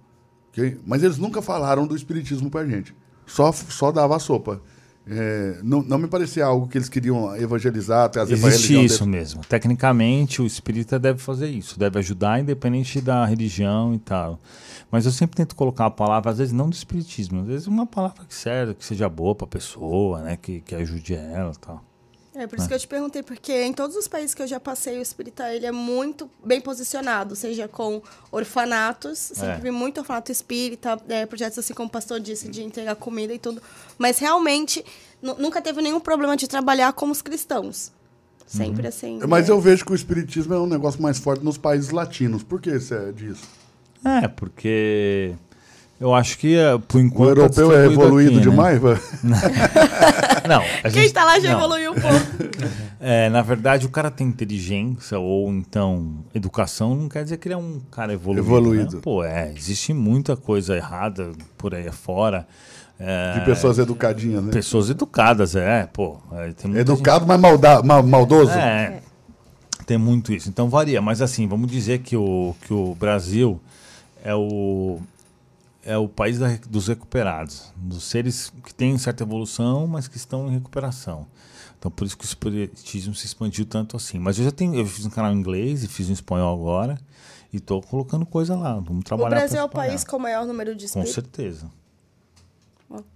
ok? 0.52 0.78
Mas 0.86 1.02
eles 1.02 1.16
nunca 1.16 1.40
falaram 1.40 1.86
do 1.86 1.96
espiritismo 1.96 2.50
pra 2.50 2.66
gente. 2.66 2.94
Só, 3.26 3.50
só 3.52 3.90
dava 3.90 4.16
a 4.16 4.18
sopa. 4.18 4.60
É, 5.10 5.58
não, 5.62 5.82
não 5.82 5.98
me 5.98 6.06
parecia 6.06 6.44
algo 6.44 6.68
que 6.68 6.76
eles 6.76 6.88
queriam 6.88 7.34
evangelizar, 7.36 8.08
trazer 8.10 8.36
pra 8.38 8.48
Existe 8.48 8.72
religião 8.72 8.84
isso 8.84 9.06
mesmo. 9.06 9.40
Tecnicamente, 9.48 10.42
o 10.42 10.46
espírita 10.46 10.98
deve 10.98 11.18
fazer 11.18 11.48
isso, 11.48 11.78
deve 11.78 11.98
ajudar, 11.98 12.40
independente 12.40 13.00
da 13.00 13.24
religião 13.24 13.94
e 13.94 13.98
tal. 13.98 14.38
Mas 14.90 15.06
eu 15.06 15.12
sempre 15.12 15.36
tento 15.36 15.56
colocar 15.56 15.86
a 15.86 15.90
palavra, 15.90 16.30
às 16.30 16.38
vezes 16.38 16.52
não 16.52 16.68
do 16.68 16.74
espiritismo, 16.74 17.40
às 17.40 17.46
vezes 17.46 17.66
uma 17.66 17.86
palavra 17.86 18.24
que 18.26 18.34
serve, 18.34 18.74
que 18.74 18.84
seja 18.84 19.08
boa 19.08 19.34
para 19.34 19.46
a 19.46 19.48
pessoa, 19.48 20.22
né, 20.22 20.38
que, 20.40 20.60
que 20.60 20.74
ajude 20.74 21.14
ela 21.14 21.52
e 21.54 21.58
tal. 21.58 21.87
É 22.40 22.46
por 22.46 22.58
isso 22.58 22.68
que 22.68 22.74
eu 22.74 22.78
te 22.78 22.86
perguntei, 22.86 23.22
porque 23.22 23.52
em 23.64 23.72
todos 23.72 23.96
os 23.96 24.06
países 24.06 24.32
que 24.34 24.40
eu 24.42 24.46
já 24.46 24.60
passei, 24.60 24.96
o 24.98 25.02
espírita 25.02 25.52
ele 25.52 25.66
é 25.66 25.72
muito 25.72 26.30
bem 26.44 26.60
posicionado, 26.60 27.34
seja 27.34 27.66
com 27.66 28.00
orfanatos, 28.30 29.18
sempre 29.18 29.54
É. 29.54 29.58
vi 29.60 29.70
muito 29.70 29.98
orfanato 29.98 30.30
espírita, 30.32 30.98
é, 31.08 31.26
projetos 31.26 31.58
assim 31.58 31.74
como 31.74 31.88
o 31.88 31.90
pastor 31.92 32.20
disse, 32.20 32.48
de 32.48 32.62
entregar 32.62 32.94
comida 32.96 33.34
e 33.34 33.38
tudo. 33.38 33.60
Mas 33.98 34.18
realmente 34.18 34.84
nu- 35.20 35.36
nunca 35.38 35.60
teve 35.60 35.82
nenhum 35.82 36.00
problema 36.00 36.36
de 36.36 36.46
trabalhar 36.48 36.92
como 36.92 37.12
os 37.12 37.20
cristãos. 37.22 37.90
Sempre 38.46 38.82
Uhum. 38.82 38.88
assim. 38.88 39.20
Mas 39.28 39.48
é. 39.48 39.52
eu 39.52 39.60
vejo 39.60 39.84
que 39.84 39.92
o 39.92 39.94
espiritismo 39.94 40.54
é 40.54 40.58
um 40.58 40.66
negócio 40.66 41.02
mais 41.02 41.18
forte 41.18 41.44
nos 41.44 41.58
países 41.58 41.90
latinos. 41.90 42.42
Por 42.42 42.60
que 42.62 42.70
isso 42.70 42.94
é 42.94 43.12
disso? 43.12 43.42
É, 44.04 44.26
porque 44.28 45.34
eu 46.00 46.14
acho 46.14 46.38
que 46.38 46.56
eh, 46.56 46.78
por 46.86 46.98
O 46.98 47.00
enquanto. 47.00 47.34
tá 47.34 47.40
europeu 47.40 47.72
é 47.72 47.88
distribuído 47.88 48.02
evoluído 48.02 48.30
aqui, 48.30 48.38
né? 48.38 48.50
demais? 48.50 48.80
Não, 50.48 50.62
a 50.62 50.90
Quem 50.90 51.02
gente- 51.02 51.12
tá 51.12 51.24
lá 51.24 51.38
já 51.38 51.50
não. 51.52 51.58
evoluiu 51.58 51.92
um 51.92 51.94
pouco. 51.94 52.78
É, 53.00 53.28
na 53.28 53.42
verdade, 53.42 53.86
o 53.86 53.90
cara 53.90 54.10
tem 54.10 54.26
inteligência 54.26 55.20
ou 55.20 55.50
então 55.52 56.16
educação 56.34 56.96
não 56.96 57.08
quer 57.08 57.22
dizer 57.22 57.36
que 57.36 57.46
ele 57.46 57.54
é 57.54 57.56
um 57.56 57.80
cara 57.92 58.12
evoluído. 58.12 58.44
Evoluído. 58.44 58.96
né? 58.96 59.00
Pô, 59.00 59.22
é, 59.22 59.52
existe 59.56 59.92
muita 59.94 60.36
coisa 60.36 60.76
errada 60.76 61.30
por 61.56 61.76
aí 61.76 61.86
afora. 61.86 62.44
É, 62.98 63.38
De 63.38 63.44
pessoas 63.44 63.78
educadinhas, 63.78 64.42
né? 64.42 64.50
pessoas 64.50 64.90
educadas, 64.90 65.54
é, 65.54 65.86
pô. 65.92 66.18
é, 66.32 66.80
Educado, 66.80 67.24
mas 67.24 67.38
malda, 67.38 67.80
ma- 67.84 68.02
maldoso? 68.02 68.50
gente- 68.50 68.58
É, 68.64 69.00
tem 69.86 69.96
muito 69.96 70.32
isso. 70.32 70.48
Então 70.48 70.68
varia, 70.68 71.00
mas 71.00 71.22
assim, 71.22 71.46
vamos 71.46 71.70
dizer 71.70 72.00
que 72.00 72.16
o, 72.16 72.52
que 72.66 72.74
o 72.74 72.96
Brasil 72.96 73.60
é 74.24 74.34
o 74.34 74.98
é 75.88 75.96
o 75.96 76.08
país 76.08 76.38
da- 76.38 76.56
dos 76.68 76.86
recuperados, 76.88 77.72
dos 77.76 78.04
seres 78.04 78.52
que 78.64 78.74
têm 78.74 78.96
certa 78.98 79.22
evolução, 79.24 79.86
mas 79.86 80.06
que 80.08 80.16
estão 80.16 80.48
em 80.48 80.52
recuperação. 80.52 81.26
Então 81.78 81.90
por 81.90 82.06
isso 82.06 82.16
que 82.18 82.24
o 82.24 82.26
espiritismo 82.26 83.14
se 83.14 83.26
expandiu 83.26 83.64
tanto 83.64 83.96
assim. 83.96 84.18
Mas 84.18 84.38
eu 84.38 84.44
já 84.44 84.50
tenho, 84.50 84.74
eu 84.74 84.84
fiz 84.86 85.06
um 85.06 85.10
canal 85.10 85.32
em 85.32 85.36
inglês 85.36 85.82
e 85.84 85.88
fiz 85.88 86.08
um 86.10 86.12
espanhol 86.12 86.54
agora 86.60 86.98
e 87.52 87.58
tô 87.60 87.80
colocando 87.80 88.26
coisa 88.26 88.56
lá. 88.56 88.74
Vamos 88.74 89.00
O 89.00 89.04
trabalhar. 89.04 89.28
pra 89.30 89.38
Brasil 89.38 89.58
é 89.60 89.64
o 89.64 89.68
país 89.68 90.04
com 90.04 90.16
o 90.16 90.20
maior 90.20 90.44
número 90.46 90.74
de 90.74 90.88
Com 90.88 91.00
espíritas. 91.02 91.14
certeza. 91.14 91.70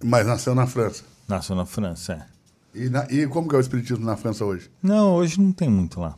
Mas 0.02 0.26
nasceu 0.26 0.54
na 0.54 0.66
França. 0.66 1.04
Nasceu 1.26 1.56
na 1.56 1.64
França, 1.66 2.12
é. 2.14 2.32
E, 2.78 2.88
na- 2.88 3.06
e 3.10 3.26
como 3.26 3.48
que 3.48 3.54
é 3.54 3.58
o 3.58 3.60
espiritismo 3.60 4.04
na 4.04 4.16
França 4.16 4.44
hoje? 4.44 4.70
Não, 4.82 5.14
hoje 5.14 5.40
não 5.40 5.52
tem 5.52 5.68
muito 5.68 6.00
lá. 6.00 6.14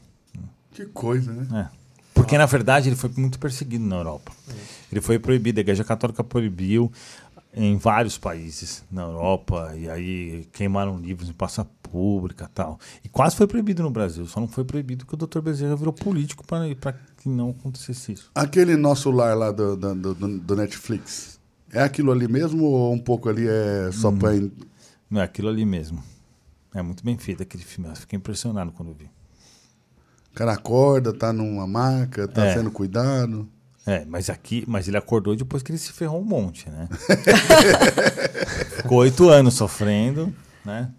Que 0.72 0.86
coisa, 0.86 1.32
né? 1.32 1.68
É. 1.70 1.84
Porque, 2.12 2.36
na 2.38 2.46
verdade, 2.46 2.88
ele 2.88 2.96
foi 2.96 3.10
muito 3.16 3.38
perseguido 3.38 3.84
na 3.84 3.96
Europa. 3.96 4.32
Ele 4.94 5.00
foi 5.00 5.18
proibido, 5.18 5.58
a 5.58 5.62
Igreja 5.62 5.82
Católica 5.82 6.22
proibiu 6.22 6.90
em 7.52 7.76
vários 7.76 8.16
países 8.16 8.84
na 8.90 9.02
Europa, 9.02 9.72
e 9.76 9.88
aí 9.90 10.48
queimaram 10.52 10.98
livros 10.98 11.28
em 11.28 11.32
praça 11.32 11.64
pública 11.82 12.44
e 12.50 12.54
tal. 12.54 12.78
E 13.04 13.08
quase 13.08 13.34
foi 13.36 13.46
proibido 13.48 13.82
no 13.82 13.90
Brasil, 13.90 14.24
só 14.26 14.38
não 14.40 14.46
foi 14.48 14.64
proibido 14.64 15.04
porque 15.04 15.22
o 15.22 15.26
Dr. 15.26 15.40
Bezerra 15.40 15.74
virou 15.76 15.92
político 15.92 16.44
para 16.46 16.92
que 17.16 17.28
não 17.28 17.50
acontecesse 17.50 18.12
isso. 18.12 18.30
Aquele 18.34 18.76
nosso 18.76 19.10
lar 19.10 19.36
lá 19.36 19.50
do, 19.52 19.76
do, 19.76 19.94
do- 20.14 20.38
do 20.38 20.56
Netflix, 20.56 21.38
é 21.72 21.82
aquilo 21.82 22.12
ali 22.12 22.28
mesmo 22.28 22.64
ou 22.64 22.92
um 22.92 22.98
pouco 22.98 23.28
ali 23.28 23.46
é 23.48 23.90
só 23.92 24.10
Hum. 24.10 24.18
pra... 24.18 24.30
Não 25.10 25.20
é 25.20 25.24
aquilo 25.24 25.48
ali 25.48 25.64
mesmo. 25.64 26.02
É 26.74 26.82
muito 26.82 27.04
bem 27.04 27.16
feito 27.18 27.42
aquele 27.42 27.62
filme. 27.64 27.88
Eu 27.90 27.96
fiquei 27.96 28.16
impressionado 28.16 28.72
quando 28.72 28.92
vi. 28.94 29.04
O 30.30 30.34
cara 30.34 30.52
acorda, 30.54 31.12
tá 31.12 31.32
numa 31.32 31.66
maca, 31.68 32.26
tá 32.26 32.44
É. 32.46 32.54
sendo 32.54 32.70
cuidado. 32.70 33.48
É, 33.86 34.04
mas 34.06 34.30
aqui, 34.30 34.64
mas 34.66 34.88
ele 34.88 34.96
acordou 34.96 35.36
depois 35.36 35.62
que 35.62 35.70
ele 35.70 35.78
se 35.78 35.92
ferrou 35.92 36.20
um 36.20 36.24
monte, 36.24 36.68
né? 36.70 36.88
Ficou 38.76 38.98
oito 38.98 39.28
anos 39.28 39.54
sofrendo, 39.54 40.34
né? 40.64 40.90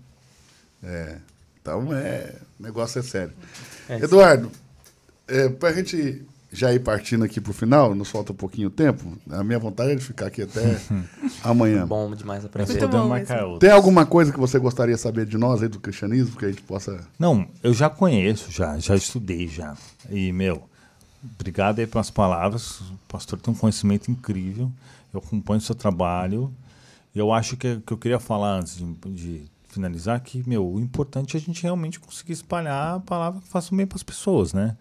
É. 0.84 1.18
Então 1.62 1.91
é. 1.94 2.36
O 2.60 2.64
negócio 2.64 2.99
é 2.99 3.02
sério. 3.02 3.34
É, 3.90 3.98
Eduardo, 3.98 4.52
é, 5.28 5.49
pra 5.49 5.74
gente 5.74 6.24
já 6.52 6.72
ir 6.74 6.80
partindo 6.80 7.26
aqui 7.26 7.41
pro 7.41 7.53
final, 7.53 7.94
nos 7.94 8.10
falta 8.10 8.32
um 8.32 8.36
pouquinho 8.36 8.70
de 8.70 8.76
tempo. 8.76 9.18
A 9.30 9.44
minha 9.44 9.60
vontade 9.60 9.91
é 9.91 9.95
de 9.95 10.03
ficar 10.03 10.28
aqui 10.28 10.44
até 10.44 10.80
amanhã. 11.44 11.86
Bom 11.86 12.14
demais 12.16 12.45
aprender. 12.45 12.72
Muito 12.72 12.86
podemos 12.86 13.10
marcar. 13.10 13.44
Tem 13.60 13.72
alguma 13.72 14.06
coisa 14.06 14.32
que 14.32 14.40
você 14.40 14.57
gostaria 14.57 14.95
de 14.95 15.02
saber 15.02 15.26
de 15.26 15.38
nós 15.38 15.62
aí 15.62 15.68
do 15.68 15.80
cristianismo, 15.80 16.38
que 16.38 16.45
a 16.45 16.49
gente 16.49 16.62
possa. 16.62 16.99
Não, 17.20 17.48
eu 17.62 17.74
já 17.74 17.90
conheço, 17.90 18.52
já, 18.52 18.78
já 18.78 18.95
estudei 18.95 19.48
já. 19.48 19.76
E, 20.10 20.32
meu, 20.32 20.64
obrigado 21.34 21.80
aí 21.80 21.88
pelas 21.88 22.10
palavras. 22.10 22.81
O 22.81 22.97
pastor 23.07 23.39
tem 23.39 23.53
um 23.53 23.57
conhecimento 23.57 24.10
incrível. 24.11 24.72
Eu 25.14 25.19
acompanho 25.19 25.60
o 25.60 25.61
seu 25.64 25.76
trabalho. 25.76 26.53
E 27.14 27.19
eu 27.19 27.31
acho 27.31 27.56
que, 27.57 27.80
que 27.80 27.93
eu 27.93 27.97
queria 27.97 28.19
falar 28.19 28.60
antes 28.60 28.77
de, 28.77 28.85
de 29.11 29.45
finalizar 29.68 30.19
que, 30.22 30.47
meu, 30.47 30.65
o 30.65 30.80
importante 30.80 31.35
é 31.35 31.39
a 31.39 31.43
gente 31.43 31.64
realmente 31.64 31.99
conseguir 31.99 32.34
espalhar 32.34 32.95
a 32.95 32.99
palavra 32.99 33.41
que 33.41 33.47
faça 33.47 33.76
bem 33.76 33.85
para 33.85 33.97
as 33.97 34.03
pessoas, 34.03 34.53
né? 34.53 34.76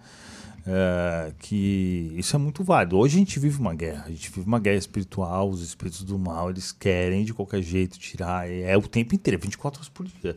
É, 0.67 1.33
que 1.39 2.15
isso 2.17 2.35
é 2.35 2.39
muito 2.39 2.65
válido. 2.65 2.97
Hoje 2.97 3.17
a 3.17 3.19
gente 3.19 3.39
vive 3.39 3.61
uma 3.61 3.75
guerra, 3.75 4.05
a 4.07 4.11
gente 4.11 4.31
vive 4.31 4.47
uma 4.47 4.59
guerra 4.59 4.79
espiritual, 4.79 5.51
os 5.51 5.61
espíritos 5.61 6.03
do 6.03 6.19
mal, 6.19 6.49
eles 6.49 6.73
querem 6.73 7.23
de 7.23 7.35
qualquer 7.35 7.63
jeito 7.63 7.99
tirar, 7.99 8.49
é, 8.49 8.73
é 8.73 8.77
o 8.77 8.83
tempo 8.83 9.15
inteiro, 9.15 9.39
é 9.39 9.43
24 9.43 9.81
horas 9.81 9.91
por 9.91 10.07
dia. 10.07 10.37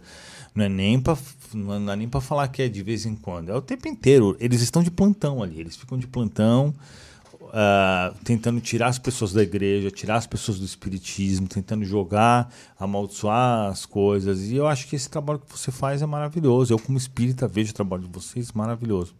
Não 0.53 0.65
é 0.65 0.69
nem 0.69 0.99
para 0.99 1.17
não 1.53 1.91
é 1.91 1.95
nem 1.95 2.09
para 2.09 2.19
falar 2.19 2.49
que 2.49 2.61
é 2.61 2.67
de 2.67 2.83
vez 2.83 3.05
em 3.05 3.15
quando, 3.15 3.51
é 3.51 3.55
o 3.55 3.61
tempo 3.61 3.87
inteiro. 3.87 4.35
Eles 4.37 4.61
estão 4.61 4.83
de 4.83 4.91
plantão 4.91 5.41
ali, 5.41 5.61
eles 5.61 5.77
ficam 5.77 5.97
de 5.97 6.07
plantão, 6.07 6.75
ah, 7.53 8.13
tentando 8.25 8.59
tirar 8.59 8.87
as 8.87 8.99
pessoas 8.99 9.31
da 9.31 9.41
igreja, 9.41 9.89
tirar 9.89 10.17
as 10.17 10.27
pessoas 10.27 10.59
do 10.59 10.65
espiritismo, 10.65 11.47
tentando 11.47 11.85
jogar, 11.85 12.51
amaldiçoar 12.77 13.69
as 13.69 13.85
coisas. 13.85 14.49
E 14.49 14.55
eu 14.55 14.67
acho 14.67 14.87
que 14.87 14.95
esse 14.95 15.09
trabalho 15.09 15.39
que 15.39 15.57
você 15.57 15.71
faz 15.71 16.01
é 16.01 16.05
maravilhoso. 16.05 16.73
Eu, 16.73 16.79
como 16.79 16.97
espírita, 16.97 17.47
vejo 17.47 17.71
o 17.71 17.73
trabalho 17.73 18.03
de 18.03 18.09
vocês 18.09 18.51
maravilhoso. 18.51 19.15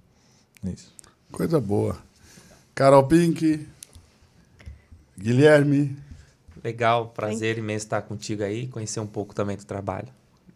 É 0.65 0.71
isso. 0.71 0.96
Coisa 1.31 1.59
boa. 1.59 1.97
Carol 2.73 3.03
Pink, 3.07 3.67
Guilherme. 5.17 5.95
Legal, 6.63 7.07
prazer 7.15 7.57
imenso 7.57 7.85
estar 7.85 8.01
contigo 8.01 8.43
aí, 8.43 8.67
conhecer 8.67 8.99
um 8.99 9.07
pouco 9.07 9.33
também 9.33 9.55
do 9.55 9.65
trabalho. 9.65 10.07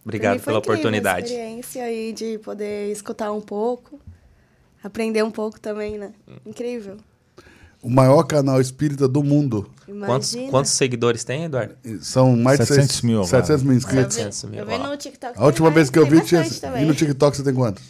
Obrigado 0.03 0.39
pela 0.41 0.59
oportunidade. 0.59 1.25
A 1.25 1.35
experiência 1.35 1.83
aí 1.83 2.11
de 2.13 2.37
poder 2.39 2.91
escutar 2.91 3.31
um 3.31 3.41
pouco, 3.41 3.99
aprender 4.83 5.23
um 5.23 5.31
pouco 5.31 5.59
também, 5.59 5.97
né? 5.97 6.11
Incrível. 6.45 6.97
O 7.81 7.89
maior 7.89 8.23
canal 8.23 8.59
espírita 8.61 9.07
do 9.07 9.23
mundo. 9.23 9.69
Quantos, 9.85 10.33
Imagina. 10.33 10.51
quantos 10.51 10.71
seguidores 10.71 11.23
tem, 11.23 11.45
Eduardo? 11.45 11.75
São 12.01 12.35
mais 12.35 12.59
de 12.59 12.65
700 12.65 12.91
seis- 12.91 13.01
mil 13.01 13.17
agora. 13.17 13.27
700 13.29 13.63
mil 13.63 13.71
Eu 13.73 13.77
inscritos. 13.77 14.15
vi, 14.15 14.21
700 14.23 14.43
mil, 14.51 14.59
eu 14.59 14.65
vi 14.67 14.77
no 14.77 14.97
TikTok. 14.97 15.33
A 15.39 15.45
última 15.45 15.69
vez 15.71 15.89
que 15.89 15.97
eu 15.99 16.05
vi, 16.05 16.21
tinha. 16.21 16.43
E 16.79 16.85
no 16.85 16.93
TikTok 16.93 17.35
você 17.37 17.43
tem 17.43 17.53
quantos? 17.53 17.83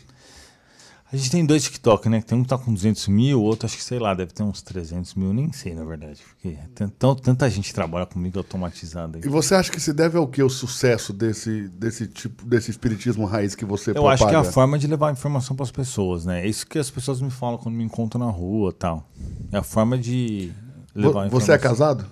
A 1.13 1.17
gente 1.17 1.29
tem 1.29 1.45
dois 1.45 1.61
TikTok, 1.63 2.07
né? 2.07 2.21
Tem 2.21 2.37
um 2.37 2.43
que 2.43 2.47
tá 2.47 2.57
com 2.57 2.73
200 2.73 3.09
mil, 3.09 3.41
o 3.41 3.43
outro 3.43 3.65
acho 3.65 3.75
que, 3.75 3.83
sei 3.83 3.99
lá, 3.99 4.13
deve 4.13 4.31
ter 4.31 4.43
uns 4.43 4.61
300 4.61 5.13
mil, 5.15 5.33
nem 5.33 5.51
sei, 5.51 5.73
na 5.75 5.83
verdade. 5.83 6.21
Porque 6.29 6.57
tem 6.73 6.87
tão- 6.87 7.13
tanta 7.15 7.49
gente 7.49 7.73
trabalha 7.73 8.05
comigo 8.05 8.37
automatizada. 8.39 9.19
E 9.19 9.27
você 9.27 9.53
acha 9.55 9.69
que 9.69 9.79
se 9.81 9.91
deve 9.91 10.17
ao 10.17 10.25
que 10.25 10.41
o 10.41 10.49
sucesso 10.49 11.11
desse, 11.11 11.67
desse 11.67 12.07
tipo, 12.07 12.45
desse 12.45 12.71
espiritismo 12.71 13.25
raiz 13.25 13.55
que 13.55 13.65
você 13.65 13.91
Eu 13.91 14.07
acho 14.07 14.23
que 14.23 14.29
é 14.29 14.35
a 14.35 14.39
propaga? 14.39 14.53
forma 14.53 14.79
de 14.79 14.87
levar 14.87 15.11
informação 15.11 15.53
para 15.53 15.65
as 15.65 15.71
pessoas, 15.71 16.25
né? 16.25 16.45
É 16.45 16.47
isso 16.47 16.65
que 16.65 16.79
as 16.79 16.89
pessoas 16.89 17.19
me 17.19 17.29
falam 17.29 17.57
quando 17.57 17.75
me 17.75 17.83
encontram 17.83 18.25
na 18.25 18.31
rua 18.31 18.71
tal. 18.71 19.05
É 19.51 19.57
a 19.57 19.63
forma 19.63 19.97
de 19.97 20.49
levar 20.95 21.11
Vo- 21.11 21.25
informação. 21.25 21.39
Você 21.41 21.51
é 21.51 21.57
casado? 21.57 22.05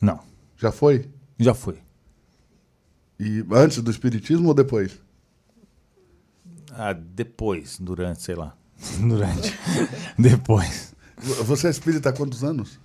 Não, 0.00 0.18
Já 0.56 0.72
foi? 0.72 1.08
já 1.38 1.54
fui. 1.54 1.76
E 3.20 3.44
antes 3.52 3.80
do 3.80 3.90
espiritismo 3.90 4.48
ou 4.48 4.54
depois? 4.54 4.98
Ah, 6.72 6.92
depois, 6.92 7.78
durante, 7.78 8.22
sei 8.22 8.34
lá. 8.34 8.54
durante. 9.00 9.56
depois. 10.18 10.94
Você 11.44 11.68
é 11.68 11.70
espírita 11.70 12.08
há 12.08 12.12
quantos 12.12 12.42
anos? 12.42 12.78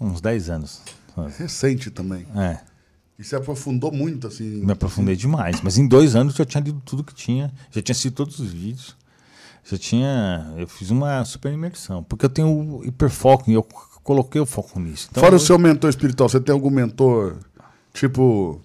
Uns 0.00 0.20
10 0.20 0.50
anos. 0.50 0.80
Recente 1.38 1.90
também. 1.90 2.26
É. 2.36 2.60
E 3.18 3.24
se 3.24 3.34
aprofundou 3.34 3.90
muito, 3.90 4.28
assim. 4.28 4.64
Me 4.64 4.70
aprofundei 4.70 5.16
demais. 5.16 5.60
Mas 5.60 5.76
em 5.76 5.88
dois 5.88 6.14
anos 6.14 6.34
eu 6.34 6.38
já 6.38 6.44
tinha 6.44 6.62
lido 6.62 6.80
tudo 6.84 7.02
que 7.02 7.12
tinha. 7.14 7.52
Já 7.70 7.82
tinha 7.82 7.92
assistido 7.92 8.14
todos 8.14 8.38
os 8.38 8.52
vídeos. 8.52 8.96
Já 9.64 9.76
tinha. 9.76 10.54
Eu 10.56 10.68
fiz 10.68 10.90
uma 10.90 11.24
super 11.24 11.52
imersão. 11.52 12.04
Porque 12.04 12.24
eu 12.26 12.30
tenho 12.30 12.48
o 12.78 12.84
hiperfoco 12.84 13.50
e 13.50 13.54
eu 13.54 13.64
coloquei 14.04 14.40
o 14.40 14.46
foco 14.46 14.78
nisso. 14.78 15.08
Então, 15.10 15.20
Fora 15.20 15.34
o 15.34 15.36
eu- 15.36 15.40
seu 15.40 15.58
mentor 15.58 15.90
espiritual, 15.90 16.28
você 16.28 16.38
tem 16.40 16.52
algum 16.52 16.70
mentor, 16.70 17.38
tipo. 17.92 18.60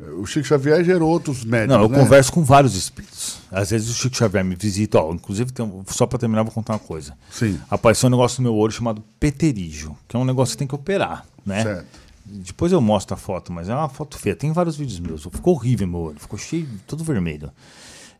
O 0.00 0.24
Chico 0.26 0.46
Xavier 0.46 0.84
gerou 0.84 1.10
outros 1.10 1.44
médicos. 1.44 1.76
Não, 1.76 1.82
eu 1.82 1.88
né? 1.88 1.98
converso 1.98 2.32
com 2.32 2.44
vários 2.44 2.76
espíritos. 2.76 3.38
Às 3.50 3.70
vezes 3.70 3.90
o 3.90 3.94
Chico 3.94 4.16
Xavier 4.16 4.44
me 4.44 4.54
visita. 4.54 5.00
Ó, 5.00 5.12
inclusive, 5.12 5.50
tem 5.52 5.64
um- 5.66 5.82
só 5.88 6.06
pra 6.06 6.18
terminar, 6.18 6.44
vou 6.44 6.52
contar 6.52 6.74
uma 6.74 6.78
coisa. 6.78 7.16
Sim. 7.30 7.58
Apareceu 7.68 8.06
um 8.06 8.10
negócio 8.10 8.40
no 8.40 8.48
meu 8.48 8.56
olho 8.56 8.72
chamado 8.72 9.02
peterígio, 9.18 9.96
que 10.06 10.16
é 10.16 10.18
um 10.18 10.24
negócio 10.24 10.52
que 10.52 10.58
tem 10.58 10.68
que 10.68 10.74
operar, 10.74 11.26
né? 11.44 11.62
Certo. 11.64 11.86
Depois 12.24 12.70
eu 12.70 12.80
mostro 12.80 13.14
a 13.14 13.16
foto, 13.16 13.52
mas 13.52 13.68
é 13.68 13.74
uma 13.74 13.88
foto 13.88 14.18
feia. 14.18 14.36
Tem 14.36 14.52
vários 14.52 14.76
vídeos 14.76 15.00
meus. 15.00 15.22
Ficou 15.24 15.54
horrível 15.54 15.88
meu 15.88 16.00
olho, 16.00 16.20
ficou 16.20 16.38
cheio, 16.38 16.68
todo 16.86 17.02
vermelho. 17.02 17.50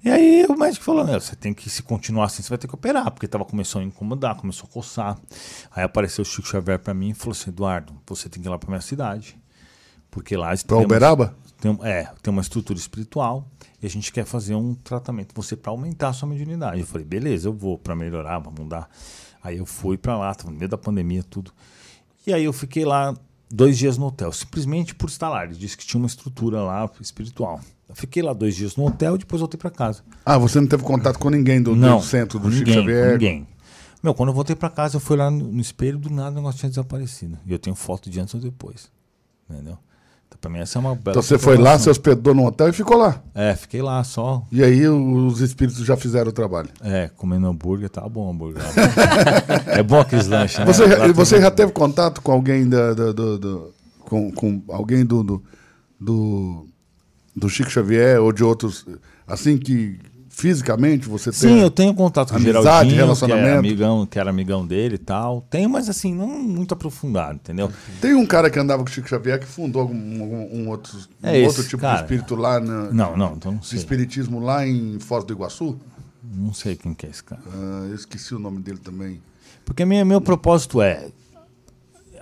E 0.03 0.11
aí 0.11 0.47
o 0.49 0.57
médico 0.57 0.85
falou: 0.85 1.05
"Meu, 1.05 1.21
você 1.21 1.37
tem 1.37 1.53
que, 1.55 1.69
se 1.71 1.83
continuar 1.83 2.25
assim, 2.27 2.43
você 2.43 2.49
vai 2.49 2.59
ter 2.59 2.67
que 2.67 2.75
operar, 2.75 3.11
porque 3.11 3.29
tava, 3.29 3.45
começou 3.45 3.81
a 3.81 3.85
incomodar, 3.85 4.35
começou 4.37 4.67
a 4.69 4.73
coçar. 4.73 5.17
Aí 5.75 5.85
apareceu 5.85 6.23
o 6.23 6.25
Chico 6.25 6.49
Xavier 6.49 6.79
pra 6.79 6.95
mim 6.95 7.11
e 7.11 7.15
falou 7.15 7.33
assim: 7.33 7.51
Eduardo, 7.51 7.93
você 8.07 8.29
tem 8.29 8.43
que 8.43 8.49
ir 8.49 8.51
lá 8.51 8.59
pra 8.59 8.69
minha 8.71 8.81
cidade. 8.81 9.37
Porque 10.11 10.37
lá 10.37 10.55
Pra 10.67 10.79
Uberaba? 10.79 11.37
Tem, 11.61 11.79
é, 11.83 12.09
tem 12.23 12.33
uma 12.33 12.43
estrutura 12.43 12.79
espiritual 12.79 13.49
e 13.83 13.87
a 13.87 13.91
gente 13.91 14.13
quer 14.13 14.25
fazer 14.25 14.55
um 14.55 14.75
tratamento 14.75 15.35
você 15.35 15.57
para 15.57 15.71
aumentar 15.71 16.09
a 16.09 16.13
sua 16.13 16.29
mediunidade. 16.29 16.81
Eu 16.81 16.87
falei, 16.87 17.05
beleza, 17.07 17.49
eu 17.49 17.53
vou 17.53 17.79
para 17.79 17.95
melhorar, 17.95 18.41
para 18.41 18.51
mudar. 18.51 18.89
Aí 19.43 19.59
eu 19.59 19.67
fui 19.67 19.97
para 19.97 20.17
lá, 20.17 20.35
tava 20.35 20.51
no 20.51 20.57
meio 20.59 20.69
da 20.69 20.79
pandemia, 20.79 21.23
tudo. 21.23 21.53
E 22.27 22.33
aí 22.33 22.45
eu 22.45 22.53
fiquei 22.53 22.85
lá 22.85 23.15
dois 23.51 23.79
dias 23.79 23.97
no 23.97 24.07
hotel, 24.07 24.33
simplesmente 24.33 24.95
por 24.95 25.09
estar 25.09 25.29
lá. 25.29 25.45
Ele 25.45 25.55
disse 25.55 25.77
que 25.77 25.87
tinha 25.87 26.01
uma 26.01 26.07
estrutura 26.07 26.61
lá 26.63 26.91
espiritual. 27.01 27.61
Eu 27.89 27.95
fiquei 27.95 28.23
lá 28.23 28.33
dois 28.35 28.55
dias 28.55 28.77
no 28.77 28.87
hotel 28.87 29.15
e 29.15 29.19
depois 29.19 29.41
voltei 29.41 29.59
para 29.59 29.71
casa. 29.71 30.03
Ah, 30.25 30.37
você 30.37 30.61
não 30.61 30.69
teve 30.69 30.83
contato 30.83 31.19
com 31.19 31.31
ninguém 31.31 31.63
do, 31.63 31.71
do 31.71 31.77
Não, 31.77 32.03
centro 32.03 32.39
do 32.39 32.45
com 32.45 32.51
Chico 32.51 32.69
ninguém, 32.69 32.83
Xavier? 32.83 33.13
ninguém. 33.13 33.49
Meu, 34.03 34.15
quando 34.15 34.29
eu 34.29 34.35
voltei 34.35 34.55
para 34.55 34.69
casa, 34.69 34.97
eu 34.97 35.01
fui 35.01 35.17
lá 35.17 35.31
no, 35.31 35.51
no 35.51 35.61
espelho, 35.61 35.99
do 35.99 36.11
nada 36.11 36.33
o 36.33 36.35
negócio 36.35 36.61
tinha 36.61 36.69
desaparecido. 36.69 37.39
E 37.47 37.53
eu 37.53 37.59
tenho 37.59 37.75
foto 37.75 38.11
de 38.11 38.21
antes 38.21 38.35
ou 38.35 38.41
depois. 38.41 38.91
Entendeu? 39.49 39.79
Então, 40.29 40.39
pra 40.41 40.51
mim, 40.51 40.59
essa 40.59 40.79
é 40.79 40.81
uma 40.81 40.95
bela 40.95 41.11
Então 41.11 41.23
você 41.23 41.39
foi 41.39 41.57
lá, 41.57 41.79
se 41.79 41.89
hospedou 41.91 42.35
no 42.35 42.47
hotel 42.47 42.69
e 42.69 42.73
ficou 42.73 42.97
lá. 42.99 43.23
É, 43.35 43.55
fiquei 43.57 43.81
lá 43.83 44.05
só. 44.05 44.47
E 44.53 44.63
aí 44.63 44.87
os 44.87 45.41
espíritos 45.41 45.85
já 45.85 45.97
fizeram 45.97 46.29
o 46.29 46.33
trabalho. 46.33 46.69
É, 46.83 47.11
comendo 47.17 47.47
hambúrguer, 47.47 47.89
tá 47.89 48.07
bom 48.09 48.31
hambúrguer. 48.31 48.63
é 49.67 49.83
bom 49.83 49.99
aqueles 50.01 50.27
lanches, 50.29 50.59
né? 50.59 50.65
Você, 50.67 50.85
Lá 50.87 51.07
você 51.13 51.41
já 51.41 51.51
teve 51.51 51.73
contato 51.73 52.21
com 52.21 52.31
alguém 52.33 52.69
da, 52.69 52.93
da- 52.95 53.13
do, 53.13 53.39
do- 53.39 53.75
com, 54.01 54.31
com 54.33 54.63
alguém 54.69 55.05
do, 55.05 55.23
do, 55.23 55.43
do, 56.01 56.67
do 57.35 57.49
Chico 57.49 57.71
Xavier 57.71 58.21
ou 58.21 58.33
de 58.33 58.43
outros, 58.45 58.87
assim 59.27 59.57
que 59.59 59.99
fisicamente 60.39 61.09
você 61.09 61.31
tem? 61.33 61.41
Sim, 61.41 61.61
eu 61.61 61.69
tenho 61.71 61.93
contato 61.93 62.31
com 62.31 62.37
Amizade, 62.37 62.63
Geraldinho, 62.63 62.93
que, 62.95 62.97
relacionamento. 63.01 63.49
é 63.49 63.57
amigão, 63.59 64.07
que 64.07 64.19
era 64.21 64.31
amigão 64.31 64.65
dele 64.65 64.95
e 64.95 64.99
tal. 64.99 65.45
Tenho, 65.51 65.69
mas 65.69 65.89
assim, 65.89 66.15
não 66.15 66.29
muito 66.29 66.73
aprofundado, 66.73 67.35
entendeu? 67.43 67.73
Tem 68.01 68.15
um 68.15 68.25
cara 68.25 68.49
que 68.49 68.57
andava 68.57 68.85
com 68.85 68.89
o 68.89 68.93
Chico 68.93 69.09
Xavier 69.09 69.41
que 69.41 69.47
fundou 69.47 69.83
algum, 69.83 69.97
um, 69.97 70.61
um 70.61 70.69
outro, 70.69 70.97
um 71.23 71.27
É 71.29 71.39
esse 71.39 71.49
outro 71.49 71.65
tipo 71.65 71.83
cara. 71.83 71.97
de 71.97 72.03
espírito 72.05 72.37
lá 72.37 72.61
na, 72.61 72.85
Não, 72.93 73.17
não, 73.17 73.33
então 73.35 73.53
não 73.53 73.63
sei. 73.63 73.79
espiritismo 73.81 74.39
lá 74.39 74.65
em 74.65 75.01
Foz 75.01 75.25
do 75.25 75.33
Iguaçu. 75.33 75.77
Não 76.23 76.55
sei 76.55 76.77
quem 76.77 76.95
que 76.95 77.07
é 77.07 77.11
esse 77.11 77.25
cara. 77.25 77.43
Ah, 77.53 77.87
eu 77.89 77.95
esqueci 77.97 78.33
o 78.33 78.39
nome 78.39 78.61
dele 78.61 78.79
também. 78.79 79.21
Porque 79.65 79.85
minha, 79.85 80.05
meu 80.05 80.21
propósito 80.21 80.81
é 80.81 81.09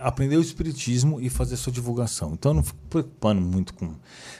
aprender 0.00 0.36
o 0.36 0.40
espiritismo 0.40 1.20
e 1.20 1.28
fazer 1.28 1.56
sua 1.56 1.72
divulgação. 1.72 2.32
Então 2.32 2.50
eu 2.52 2.56
não 2.56 2.62
fico 2.62 2.78
preocupando 2.90 3.40
muito 3.40 3.74
com 3.74 3.90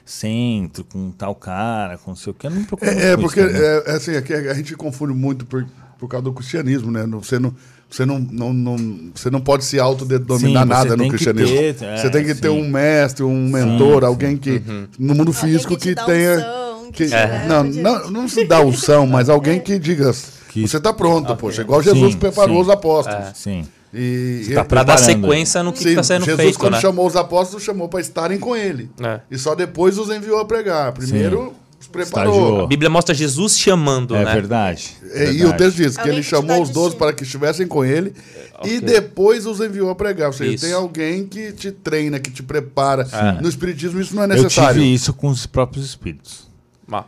centro, 0.04 0.84
com 0.84 1.10
tal 1.10 1.34
cara, 1.34 1.98
com 1.98 2.10
não 2.12 2.16
sei 2.16 2.30
o 2.30 2.34
que. 2.34 2.46
Eu 2.46 2.50
não 2.50 2.58
me 2.60 2.64
preocupo 2.64 2.90
muito 2.90 3.04
É, 3.04 3.12
é 3.12 3.16
com 3.16 3.22
porque 3.22 3.40
isso, 3.40 3.56
é, 3.56 3.82
é 3.86 3.90
assim, 3.92 4.16
aqui 4.16 4.32
a 4.34 4.54
gente 4.54 4.74
confunde 4.76 5.12
muito 5.14 5.44
por, 5.46 5.66
por 5.98 6.08
causa 6.08 6.24
do 6.24 6.32
cristianismo, 6.32 6.90
né? 6.90 7.04
Você 7.06 7.38
não, 7.38 7.54
você 7.90 8.04
não, 8.06 8.18
não, 8.18 8.52
não- 8.52 9.10
você 9.14 9.30
não 9.30 9.40
pode 9.40 9.64
se 9.64 9.78
autodenominar 9.80 10.62
Sim, 10.62 10.68
nada 10.68 10.96
no 10.96 11.04
que 11.04 11.10
cristianismo. 11.10 11.56
ter, 11.56 11.76
é, 11.84 11.96
você 11.98 12.10
tem 12.10 12.24
que 12.24 12.34
ter 12.34 12.48
sim. 12.50 12.60
um 12.60 12.68
mestre, 12.68 13.24
um 13.24 13.48
mentor, 13.48 14.02
sim. 14.02 14.06
alguém 14.06 14.36
que 14.36 14.60
no 14.98 15.14
mundo 15.14 15.32
Alguém 15.34 15.52
físico 15.52 15.74
que 15.76 15.80
te 15.82 15.88
que, 15.88 15.94
dá 15.94 16.04
tenha 16.04 16.34
unção, 16.36 16.92
que, 16.92 17.04
que 17.06 17.10
leva 17.10 17.44
não, 17.46 17.64
não, 17.64 18.10
não 18.10 18.28
se 18.28 18.44
dá 18.44 18.60
unção, 18.60 19.06
mas 19.06 19.28
alguém 19.28 19.58
que 19.60 19.78
diga 19.78 20.12
Que- 20.48 20.66
você 20.66 20.76
está 20.78 20.92
pronto, 20.92 21.34
poxa, 21.36 21.62
igual 21.62 21.82
Jesus 21.82 22.12
Sim, 22.12 22.18
preparou 22.18 22.56
sim. 22.56 22.62
os 22.62 22.68
apóstolos. 22.70 23.26
Sim. 23.34 23.66
E, 23.98 24.51
tá 24.55 24.60
e- 24.60 24.64
Pra 24.64 24.82
dar 24.82 24.98
sequência 24.98 25.62
no 25.62 25.73
que 25.73 25.82
Sim, 25.82 25.89
está 25.90 26.02
sendo 26.02 26.24
Jesus, 26.27 26.40
feito, 26.43 26.59
quando 26.59 26.74
né? 26.74 26.81
chamou 26.81 27.06
os 27.06 27.16
apóstolos, 27.16 27.62
chamou 27.64 27.89
para 27.89 28.01
estarem 28.01 28.39
com 28.39 28.55
ele. 28.55 28.90
É. 29.02 29.20
E 29.31 29.39
só 29.39 29.55
depois 29.55 29.97
os 29.97 30.10
enviou 30.10 30.39
a 30.39 30.44
pregar. 30.44 30.93
Primeiro 30.93 31.55
os 31.81 31.86
preparou. 31.86 32.35
Estagiou. 32.35 32.64
A 32.64 32.66
Bíblia 32.66 32.90
mostra 32.90 33.14
Jesus 33.14 33.59
chamando, 33.59 34.14
É 34.14 34.24
né? 34.24 34.32
verdade. 34.35 34.97
É, 35.12 35.24
e 35.31 35.36
o 35.36 35.39
verdade. 35.51 35.59
texto 35.59 35.77
diz 35.77 35.94
que 35.94 36.01
Alguém 36.01 36.14
ele 36.16 36.23
chamou 36.23 36.60
os 36.62 36.68
doze 36.70 36.97
para 36.97 37.12
que 37.12 37.23
estivessem 37.23 37.66
com 37.66 37.85
ele 37.85 38.12
ok. 38.59 38.70
e 38.77 38.81
depois 38.81 39.47
os 39.47 39.60
enviou 39.60 39.89
a 39.90 39.94
pregar. 39.94 40.27
Ou 40.28 40.32
seja, 40.32 40.52
Isso. 40.52 40.64
tem 40.64 40.74
alguém 40.74 41.27
que 41.27 41.52
te 41.52 41.70
treina, 41.70 42.18
que 42.18 42.31
te 42.31 42.43
prepara. 42.43 43.06
É. 43.12 43.40
No 43.40 43.48
Espiritismo 43.48 44.01
isso 44.01 44.14
não 44.14 44.23
é 44.23 44.27
Eu 44.27 44.28
necessário. 44.43 44.81
tive 44.81 44.93
isso 44.94 45.12
com 45.14 45.28
os 45.28 45.47
próprios 45.47 45.86
espíritos. 45.86 46.47
Ah, 46.93 47.05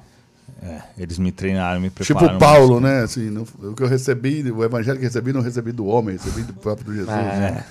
É, 0.61 0.83
eles 0.99 1.19
me 1.19 1.31
treinaram, 1.31 1.81
me 1.81 1.89
Tipo 1.89 2.05
prepararam. 2.05 2.39
Paulo, 2.39 2.81
né? 2.81 3.03
Assim, 3.03 3.31
não- 3.31 3.47
o 3.63 3.75
que 3.75 3.83
eu 3.83 3.87
recebi, 3.87 4.43
o 4.51 4.65
evangelho 4.65 4.99
que 4.99 5.05
recebi, 5.05 5.33
não 5.33 5.41
recebi 5.41 5.71
do 5.71 5.87
homem, 5.87 6.17
recebi 6.17 6.43
do 6.43 6.53
próprio 6.55 6.93
Jesus. 6.93 7.09
É. 7.11 7.65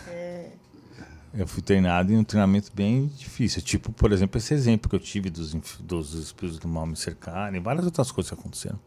Eu 1.34 1.46
fui 1.46 1.62
treinado 1.62 2.12
em 2.12 2.18
um 2.18 2.24
treinamento 2.24 2.72
bem 2.74 3.12
difícil. 3.16 3.62
Tipo, 3.62 3.92
por 3.92 4.12
exemplo, 4.12 4.38
esse 4.38 4.54
exemplo 4.54 4.90
que 4.90 4.96
eu 4.96 5.00
tive 5.00 5.30
dos, 5.30 5.54
dos 5.80 6.14
espíritos 6.14 6.60
do 6.60 6.68
mal 6.68 6.88
me 6.88 6.96
cercarem, 6.96 7.62
várias 7.62 7.86
outras 7.86 8.12
coisas 8.12 8.32
que 8.32 8.40
aconteceram. 8.40 8.80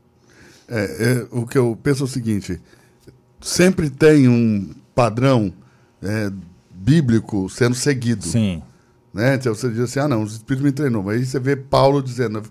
É, 0.67 0.83
é, 0.83 1.27
o 1.31 1.47
que 1.47 1.59
eu 1.59 1.79
penso 1.81 2.03
é 2.03 2.07
o 2.07 2.09
seguinte: 2.09 2.61
sempre 3.41 3.91
tem 3.91 4.27
um 4.29 4.73
padrão 4.95 5.53
é, 6.03 6.31
bíblico 6.73 7.49
sendo 7.51 7.75
seguido. 7.77 8.25
Sim. 8.25 8.63
Né? 9.13 9.35
Então 9.35 9.55
você 9.55 9.69
diz 9.69 9.81
assim, 9.81 10.01
ah 10.01 10.09
não, 10.09 10.23
os 10.23 10.33
Espíritos 10.35 10.65
me 10.65 10.73
treinou. 10.73 11.03
Mas 11.03 11.19
aí 11.19 11.27
você 11.27 11.39
vê 11.39 11.55
Paulo 11.57 12.03
dizendo, 12.03 12.43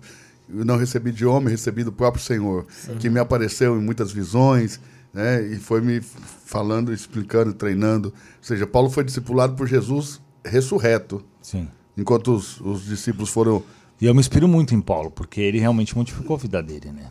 eu 0.54 0.64
não 0.64 0.76
recebi 0.76 1.12
de 1.12 1.24
homem, 1.24 1.48
recebi 1.50 1.84
do 1.84 1.92
próprio 1.92 2.22
Senhor, 2.22 2.66
que 2.98 3.08
me 3.10 3.18
apareceu 3.20 3.76
em 3.78 3.82
muitas 3.82 4.12
visões, 4.12 4.80
né? 5.12 5.42
E 5.46 5.56
foi 5.56 5.80
me 5.80 6.00
falando, 6.00 6.92
explicando, 6.92 7.52
treinando. 7.52 8.08
Ou 8.08 8.14
seja, 8.42 8.66
Paulo 8.66 8.90
foi 8.90 9.04
discipulado 9.04 9.54
por 9.54 9.66
Jesus 9.66 10.20
ressurreto, 10.44 11.22
Sim. 11.42 11.68
enquanto 11.96 12.34
os, 12.34 12.60
os 12.60 12.84
discípulos 12.84 13.28
foram... 13.30 13.62
E 14.00 14.06
eu 14.06 14.14
me 14.14 14.20
inspiro 14.20 14.48
muito 14.48 14.74
em 14.74 14.80
Paulo, 14.80 15.10
porque 15.10 15.40
ele 15.40 15.58
realmente 15.58 15.94
modificou 15.96 16.36
a 16.36 16.38
vida 16.38 16.62
dele, 16.62 16.90
né? 16.90 17.10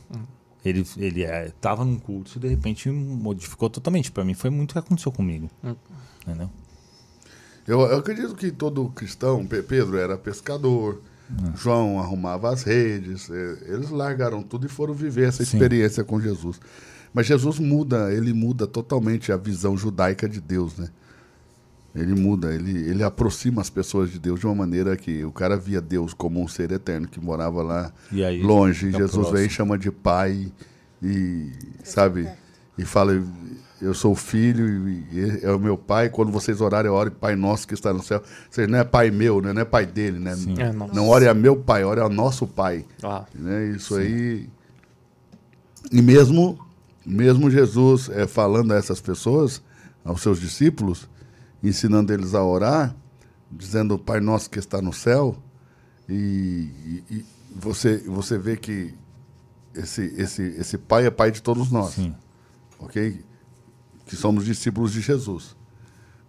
Ele, 0.65 0.85
ele 0.97 1.23
é, 1.23 1.53
tava 1.61 1.85
num 1.85 1.97
curso 1.97 2.37
e 2.37 2.41
de 2.41 2.47
repente 2.47 2.89
modificou 2.89 3.69
totalmente. 3.69 4.11
Pra 4.11 4.25
mim 4.25 4.33
foi 4.33 4.49
muito 4.49 4.71
o 4.71 4.73
que 4.73 4.79
aconteceu 4.79 5.11
comigo. 5.11 5.49
Entendeu? 6.25 6.49
Eu, 7.67 7.81
eu 7.81 7.97
acredito 7.99 8.33
que 8.35 8.51
todo 8.51 8.89
cristão, 8.89 9.45
Pe- 9.45 9.61
Pedro 9.61 9.97
era 9.97 10.17
pescador, 10.17 11.01
João 11.55 11.99
arrumava 11.99 12.51
as 12.51 12.63
redes, 12.63 13.29
eles 13.67 13.89
largaram 13.89 14.41
tudo 14.41 14.65
e 14.65 14.69
foram 14.69 14.93
viver 14.93 15.27
essa 15.27 15.43
Sim. 15.45 15.57
experiência 15.57 16.03
com 16.03 16.19
Jesus. 16.19 16.59
Mas 17.13 17.25
Jesus 17.27 17.59
muda, 17.59 18.11
ele 18.13 18.33
muda 18.33 18.65
totalmente 18.67 19.31
a 19.31 19.37
visão 19.37 19.77
judaica 19.77 20.27
de 20.27 20.39
Deus, 20.41 20.77
né? 20.77 20.89
Ele 21.95 22.13
muda, 22.13 22.53
ele, 22.53 22.77
ele 22.87 23.03
aproxima 23.03 23.61
as 23.61 23.69
pessoas 23.69 24.11
de 24.11 24.19
Deus 24.19 24.39
de 24.39 24.45
uma 24.45 24.53
maneira 24.53 24.95
que 24.95 25.23
o 25.25 25.31
cara 25.31 25.57
via 25.57 25.81
Deus 25.81 26.13
como 26.13 26.41
um 26.41 26.47
ser 26.47 26.71
eterno 26.71 27.07
que 27.07 27.19
morava 27.19 27.63
lá 27.63 27.91
E 28.11 28.23
aí, 28.23 28.41
longe. 28.43 28.85
E 28.87 28.91
fica 28.91 28.99
Jesus 28.99 29.11
próximo. 29.13 29.37
vem 29.37 29.47
e 29.47 29.49
chama 29.49 29.77
de 29.77 29.91
pai 29.91 30.51
e, 31.01 31.51
sabe, 31.83 32.29
e 32.81 32.85
fala, 32.85 33.13
eu 33.81 33.93
sou 33.93 34.11
o 34.11 34.15
filho 34.15 34.89
e, 34.89 35.39
é 35.43 35.51
o 35.51 35.59
meu 35.59 35.77
pai. 35.77 36.09
Quando 36.09 36.31
vocês 36.31 36.59
orarem, 36.61 36.89
ore 36.91 37.09
Pai 37.11 37.35
nosso 37.35 37.67
que 37.67 37.73
está 37.73 37.93
no 37.93 38.01
céu. 38.03 38.19
Ou 38.19 38.25
seja, 38.51 38.67
não 38.67 38.79
é 38.79 38.83
pai 38.83 39.09
meu, 39.11 39.41
né? 39.41 39.53
não 39.53 39.61
é 39.61 39.65
pai 39.65 39.85
dele, 39.85 40.19
né? 40.19 40.35
É, 40.57 40.71
nosso. 40.71 40.93
Não 40.95 41.07
ore 41.07 41.27
a 41.27 41.33
meu 41.33 41.55
pai, 41.55 41.83
ore 41.83 41.99
ao 42.01 42.09
nosso 42.09 42.45
pai. 42.47 42.85
Ah, 43.03 43.25
Né? 43.33 43.69
Isso 43.69 43.95
aí. 43.95 44.49
E 45.91 46.01
mesmo, 46.01 46.59
mesmo 47.05 47.49
Jesus 47.49 48.09
é, 48.09 48.27
falando 48.27 48.73
a 48.73 48.75
essas 48.75 48.99
pessoas, 48.99 49.61
aos 50.03 50.21
seus 50.21 50.39
discípulos, 50.39 51.09
ensinando 51.63 52.11
eles 52.13 52.33
a 52.35 52.43
orar, 52.43 52.95
dizendo 53.51 53.97
Pai 53.97 54.19
nosso 54.19 54.49
que 54.49 54.59
está 54.59 54.81
no 54.81 54.93
céu, 54.93 55.35
e, 56.07 56.69
e- 56.85 57.03
e 57.15 57.25
você, 57.55 57.97
você 58.05 58.37
vê 58.37 58.55
que 58.57 58.93
esse, 59.73 60.01
esse, 60.17 60.41
esse 60.43 60.77
Pai 60.77 61.05
é 61.05 61.09
Pai 61.11 61.31
de 61.31 61.41
todos 61.41 61.71
nós, 61.71 61.91
Sim. 61.93 62.13
Ok? 62.79 63.21
Que 64.05 64.15
somos 64.15 64.45
discípulos 64.45 64.91
de 64.91 65.01
Jesus. 65.01 65.55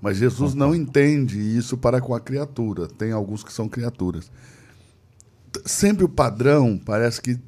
Mas 0.02 0.16
Jesus 0.16 0.55
não 0.55 0.74
entende 0.74 1.39
isso 1.39 1.77
para 1.77 2.01
com 2.01 2.14
a 2.14 2.20
criatura. 2.20 2.86
Tem 2.89 3.12
alguns 3.12 3.44
que 3.44 3.52
são 3.52 3.68
criaturas 3.68 4.31
sempre 5.64 6.05
o 6.05 6.09
padrão 6.09 6.78
parece 6.78 7.20
que 7.20 7.39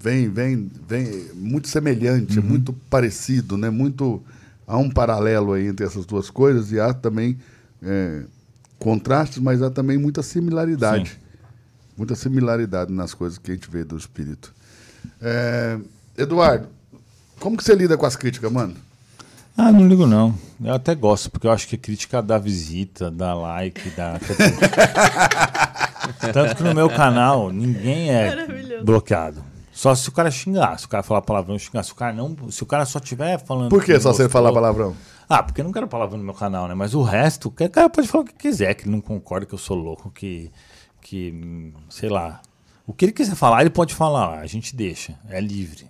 vem 0.00 0.28
vem 0.28 0.70
vem 0.86 1.30
muito 1.34 1.68
semelhante 1.68 2.38
Uhum. 2.38 2.44
muito 2.44 2.72
parecido 2.88 3.56
né 3.56 3.68
muito 3.70 4.22
há 4.66 4.78
um 4.78 4.88
paralelo 4.88 5.52
aí 5.52 5.66
entre 5.66 5.84
essas 5.84 6.06
duas 6.06 6.30
coisas 6.30 6.70
e 6.70 6.78
há 6.78 6.94
também 6.94 7.38
é, 7.82 8.22
contrastes 8.78 9.40
mas 9.40 9.62
há 9.62 9.70
também 9.70 9.98
muita 9.98 10.22
similaridade 10.22 11.18
Muita 11.96 12.14
similaridade 12.14 12.90
nas 12.90 13.12
coisas 13.12 13.36
que 13.36 13.50
a 13.50 13.54
gente 13.54 13.68
vê 13.70 13.84
do 13.84 13.94
espírito. 13.94 14.54
É, 15.20 15.78
Eduardo, 16.16 16.66
como 17.40 17.56
que 17.56 17.64
você 17.64 17.74
lida 17.74 17.96
com 17.96 18.06
as 18.06 18.14
críticas, 18.14 18.52
mano? 18.52 18.76
Ah, 19.56 19.72
não 19.72 19.88
ligo 19.88 20.06
não. 20.06 20.34
Eu 20.62 20.74
até 20.74 20.94
gosto, 20.94 21.30
porque 21.30 21.46
eu 21.46 21.50
acho 21.50 21.66
que 21.66 21.74
a 21.74 21.78
crítica 21.78 22.22
dá 22.22 22.38
visita, 22.38 23.10
dá 23.10 23.34
like, 23.34 23.90
dá. 23.90 24.20
Tanto 26.32 26.56
que 26.56 26.62
no 26.62 26.74
meu 26.74 26.88
canal 26.88 27.50
ninguém 27.50 28.10
é 28.10 28.80
bloqueado. 28.82 29.44
Só 29.72 29.94
se 29.94 30.08
o 30.08 30.12
cara 30.12 30.30
xingar, 30.30 30.78
se 30.78 30.86
o 30.86 30.88
cara 30.88 31.02
falar 31.02 31.22
palavrão 31.22 31.58
xingar. 31.58 31.82
Se 31.82 31.92
o 31.92 31.94
cara 31.94 32.12
não. 32.12 32.36
Se 32.50 32.62
o 32.62 32.66
cara 32.66 32.84
só 32.84 33.00
tiver 33.00 33.38
falando. 33.38 33.70
Por 33.70 33.84
que 33.84 33.98
só 33.98 34.12
você 34.12 34.28
falar 34.28 34.52
palavrão? 34.52 34.94
Ah, 35.28 35.42
porque 35.42 35.60
eu 35.60 35.64
não 35.64 35.72
quero 35.72 35.88
palavrão 35.88 36.18
no 36.18 36.24
meu 36.24 36.34
canal, 36.34 36.68
né? 36.68 36.74
Mas 36.74 36.94
o 36.94 37.02
resto, 37.02 37.48
o 37.48 37.50
cara 37.50 37.88
pode 37.88 38.08
falar 38.08 38.24
o 38.24 38.26
que 38.26 38.34
quiser, 38.34 38.74
que 38.74 38.84
ele 38.84 38.90
não 38.90 39.00
concorda, 39.00 39.46
que 39.46 39.54
eu 39.54 39.58
sou 39.58 39.76
louco, 39.76 40.10
que. 40.10 40.50
que 41.00 41.72
sei 41.88 42.08
lá. 42.08 42.40
O 42.86 42.92
que 42.92 43.06
ele 43.06 43.12
quiser 43.12 43.34
falar, 43.34 43.60
ele 43.60 43.70
pode 43.70 43.94
falar. 43.94 44.40
A 44.40 44.46
gente 44.46 44.74
deixa. 44.74 45.18
É 45.28 45.40
livre. 45.40 45.86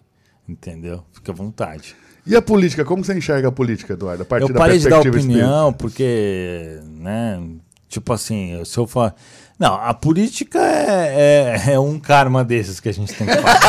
Entendeu? 0.50 1.04
Fica 1.12 1.30
à 1.30 1.34
vontade. 1.34 1.94
E 2.26 2.34
a 2.34 2.42
política? 2.42 2.84
Como 2.84 3.04
você 3.04 3.16
enxerga 3.16 3.48
a 3.48 3.52
política, 3.52 3.92
Eduardo? 3.92 4.24
A 4.24 4.26
partir 4.26 4.48
eu 4.48 4.52
da 4.52 4.58
parei 4.58 4.78
de 4.78 4.88
dar 4.88 5.00
perspectiva 5.00 5.36
opinião 5.36 5.72
porque, 5.72 6.80
né, 6.98 7.40
tipo 7.88 8.12
assim, 8.12 8.62
se 8.64 8.76
eu 8.78 8.86
falar... 8.86 9.14
Não, 9.58 9.74
a 9.74 9.94
política 9.94 10.58
é, 10.58 11.60
é, 11.68 11.72
é 11.74 11.78
um 11.78 12.00
karma 12.00 12.42
desses 12.42 12.80
que 12.80 12.88
a 12.88 12.92
gente 12.92 13.14
tem 13.14 13.26
que 13.26 13.36
fazer. 13.36 13.60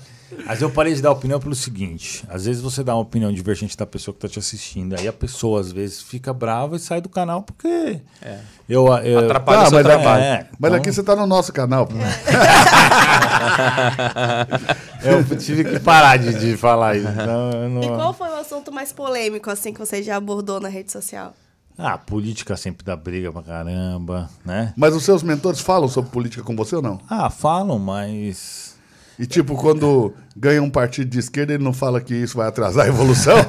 Mas 0.46 0.60
eu 0.62 0.70
parei 0.70 0.94
de 0.94 1.00
dar 1.02 1.10
opinião 1.12 1.38
pelo 1.40 1.54
seguinte, 1.54 2.24
às 2.28 2.44
vezes 2.44 2.60
você 2.62 2.82
dá 2.82 2.94
uma 2.94 3.02
opinião 3.02 3.32
divergente 3.32 3.76
da 3.76 3.86
pessoa 3.86 4.14
que 4.14 4.18
está 4.18 4.28
te 4.32 4.38
assistindo, 4.38 4.94
aí 4.98 5.06
a 5.08 5.12
pessoa 5.12 5.60
às 5.60 5.70
vezes 5.72 6.02
fica 6.02 6.32
brava 6.32 6.76
e 6.76 6.78
sai 6.78 7.00
do 7.00 7.08
canal 7.08 7.42
porque 7.42 8.00
eu, 8.68 8.86
eu 8.98 9.18
Atrapalha 9.20 9.60
Ah, 9.60 9.62
o 9.64 9.66
seu 9.68 9.74
mas, 9.78 9.86
trabalho. 9.86 10.22
É, 10.22 10.46
Mas 10.58 10.68
então- 10.70 10.80
aqui 10.80 10.92
você 10.92 11.02
tá 11.02 11.16
no 11.16 11.26
nosso 11.26 11.52
canal. 11.52 11.88
eu 15.02 15.36
tive 15.38 15.64
que 15.64 15.80
parar 15.80 16.16
de, 16.16 16.34
de 16.38 16.56
falar 16.56 16.96
isso. 16.96 17.08
Eu 17.08 17.68
não- 17.68 17.82
E 17.82 17.88
qual 17.88 18.12
foi 18.14 18.28
o 18.28 18.36
assunto 18.36 18.72
mais 18.72 18.92
polêmico, 18.92 19.50
assim, 19.50 19.72
que 19.72 19.78
você 19.80 20.02
já 20.02 20.16
abordou 20.16 20.60
na 20.60 20.68
rede 20.68 20.90
social? 20.92 21.34
Ah, 21.76 21.98
política 21.98 22.56
sempre 22.56 22.84
dá 22.86 22.94
briga 22.94 23.32
pra 23.32 23.42
caramba, 23.42 24.30
né? 24.44 24.72
Mas 24.76 24.94
os 24.94 25.02
seus 25.02 25.24
mentores 25.24 25.58
falam 25.60 25.88
sobre 25.88 26.08
política 26.10 26.40
com 26.44 26.54
você 26.54 26.76
ou 26.76 26.82
não? 26.82 27.00
Ah, 27.10 27.28
falam, 27.28 27.80
mas 27.80 28.63
E 29.18 29.26
tipo, 29.26 29.56
quando 29.56 30.12
ganha 30.36 30.62
um 30.62 30.68
partido 30.70 31.08
de 31.08 31.18
esquerda, 31.18 31.54
ele 31.54 31.62
não 31.62 31.72
fala 31.72 32.00
que 32.00 32.14
isso 32.14 32.36
vai 32.36 32.48
atrasar 32.48 32.86
a 32.86 32.88
evolução? 32.88 33.36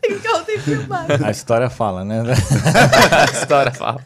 Tem 0.00 0.18
que 0.18 0.44
tem 0.46 0.58
filmado. 0.58 1.24
A 1.24 1.30
história 1.30 1.68
fala, 1.68 2.04
né? 2.04 2.22
A 3.10 3.24
história 3.32 3.72
fala. 3.72 4.00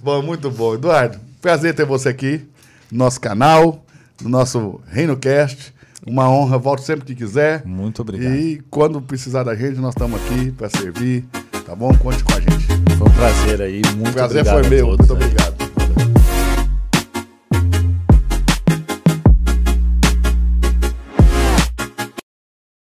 bom, 0.00 0.22
muito 0.22 0.50
bom. 0.50 0.74
Eduardo, 0.74 1.18
prazer 1.40 1.74
ter 1.74 1.84
você 1.84 2.08
aqui 2.08 2.46
no 2.90 2.98
nosso 2.98 3.20
canal, 3.20 3.84
no 4.20 4.28
nosso 4.28 4.80
Reino 4.88 5.16
Cast. 5.16 5.74
Uma 6.06 6.30
honra, 6.30 6.56
volte 6.56 6.84
sempre 6.84 7.04
que 7.04 7.14
quiser. 7.14 7.62
Muito 7.66 8.00
obrigado. 8.00 8.34
E 8.34 8.62
quando 8.70 9.00
precisar 9.02 9.42
da 9.42 9.54
gente, 9.54 9.78
nós 9.78 9.90
estamos 9.94 10.18
aqui 10.22 10.50
para 10.52 10.70
servir. 10.70 11.24
Tá 11.66 11.74
bom? 11.76 11.94
Conte 11.98 12.24
com 12.24 12.32
a 12.32 12.40
gente. 12.40 12.66
Foi 12.96 13.08
um 13.08 13.12
prazer 13.12 13.60
aí. 13.60 13.82
Muito 13.94 14.08
O 14.08 14.12
prazer 14.14 14.40
obrigado 14.40 14.58
foi 14.60 14.66
a 14.66 14.70
meu. 14.70 14.86
todos 14.86 15.08
Muito 15.08 15.12
obrigado. 15.12 15.57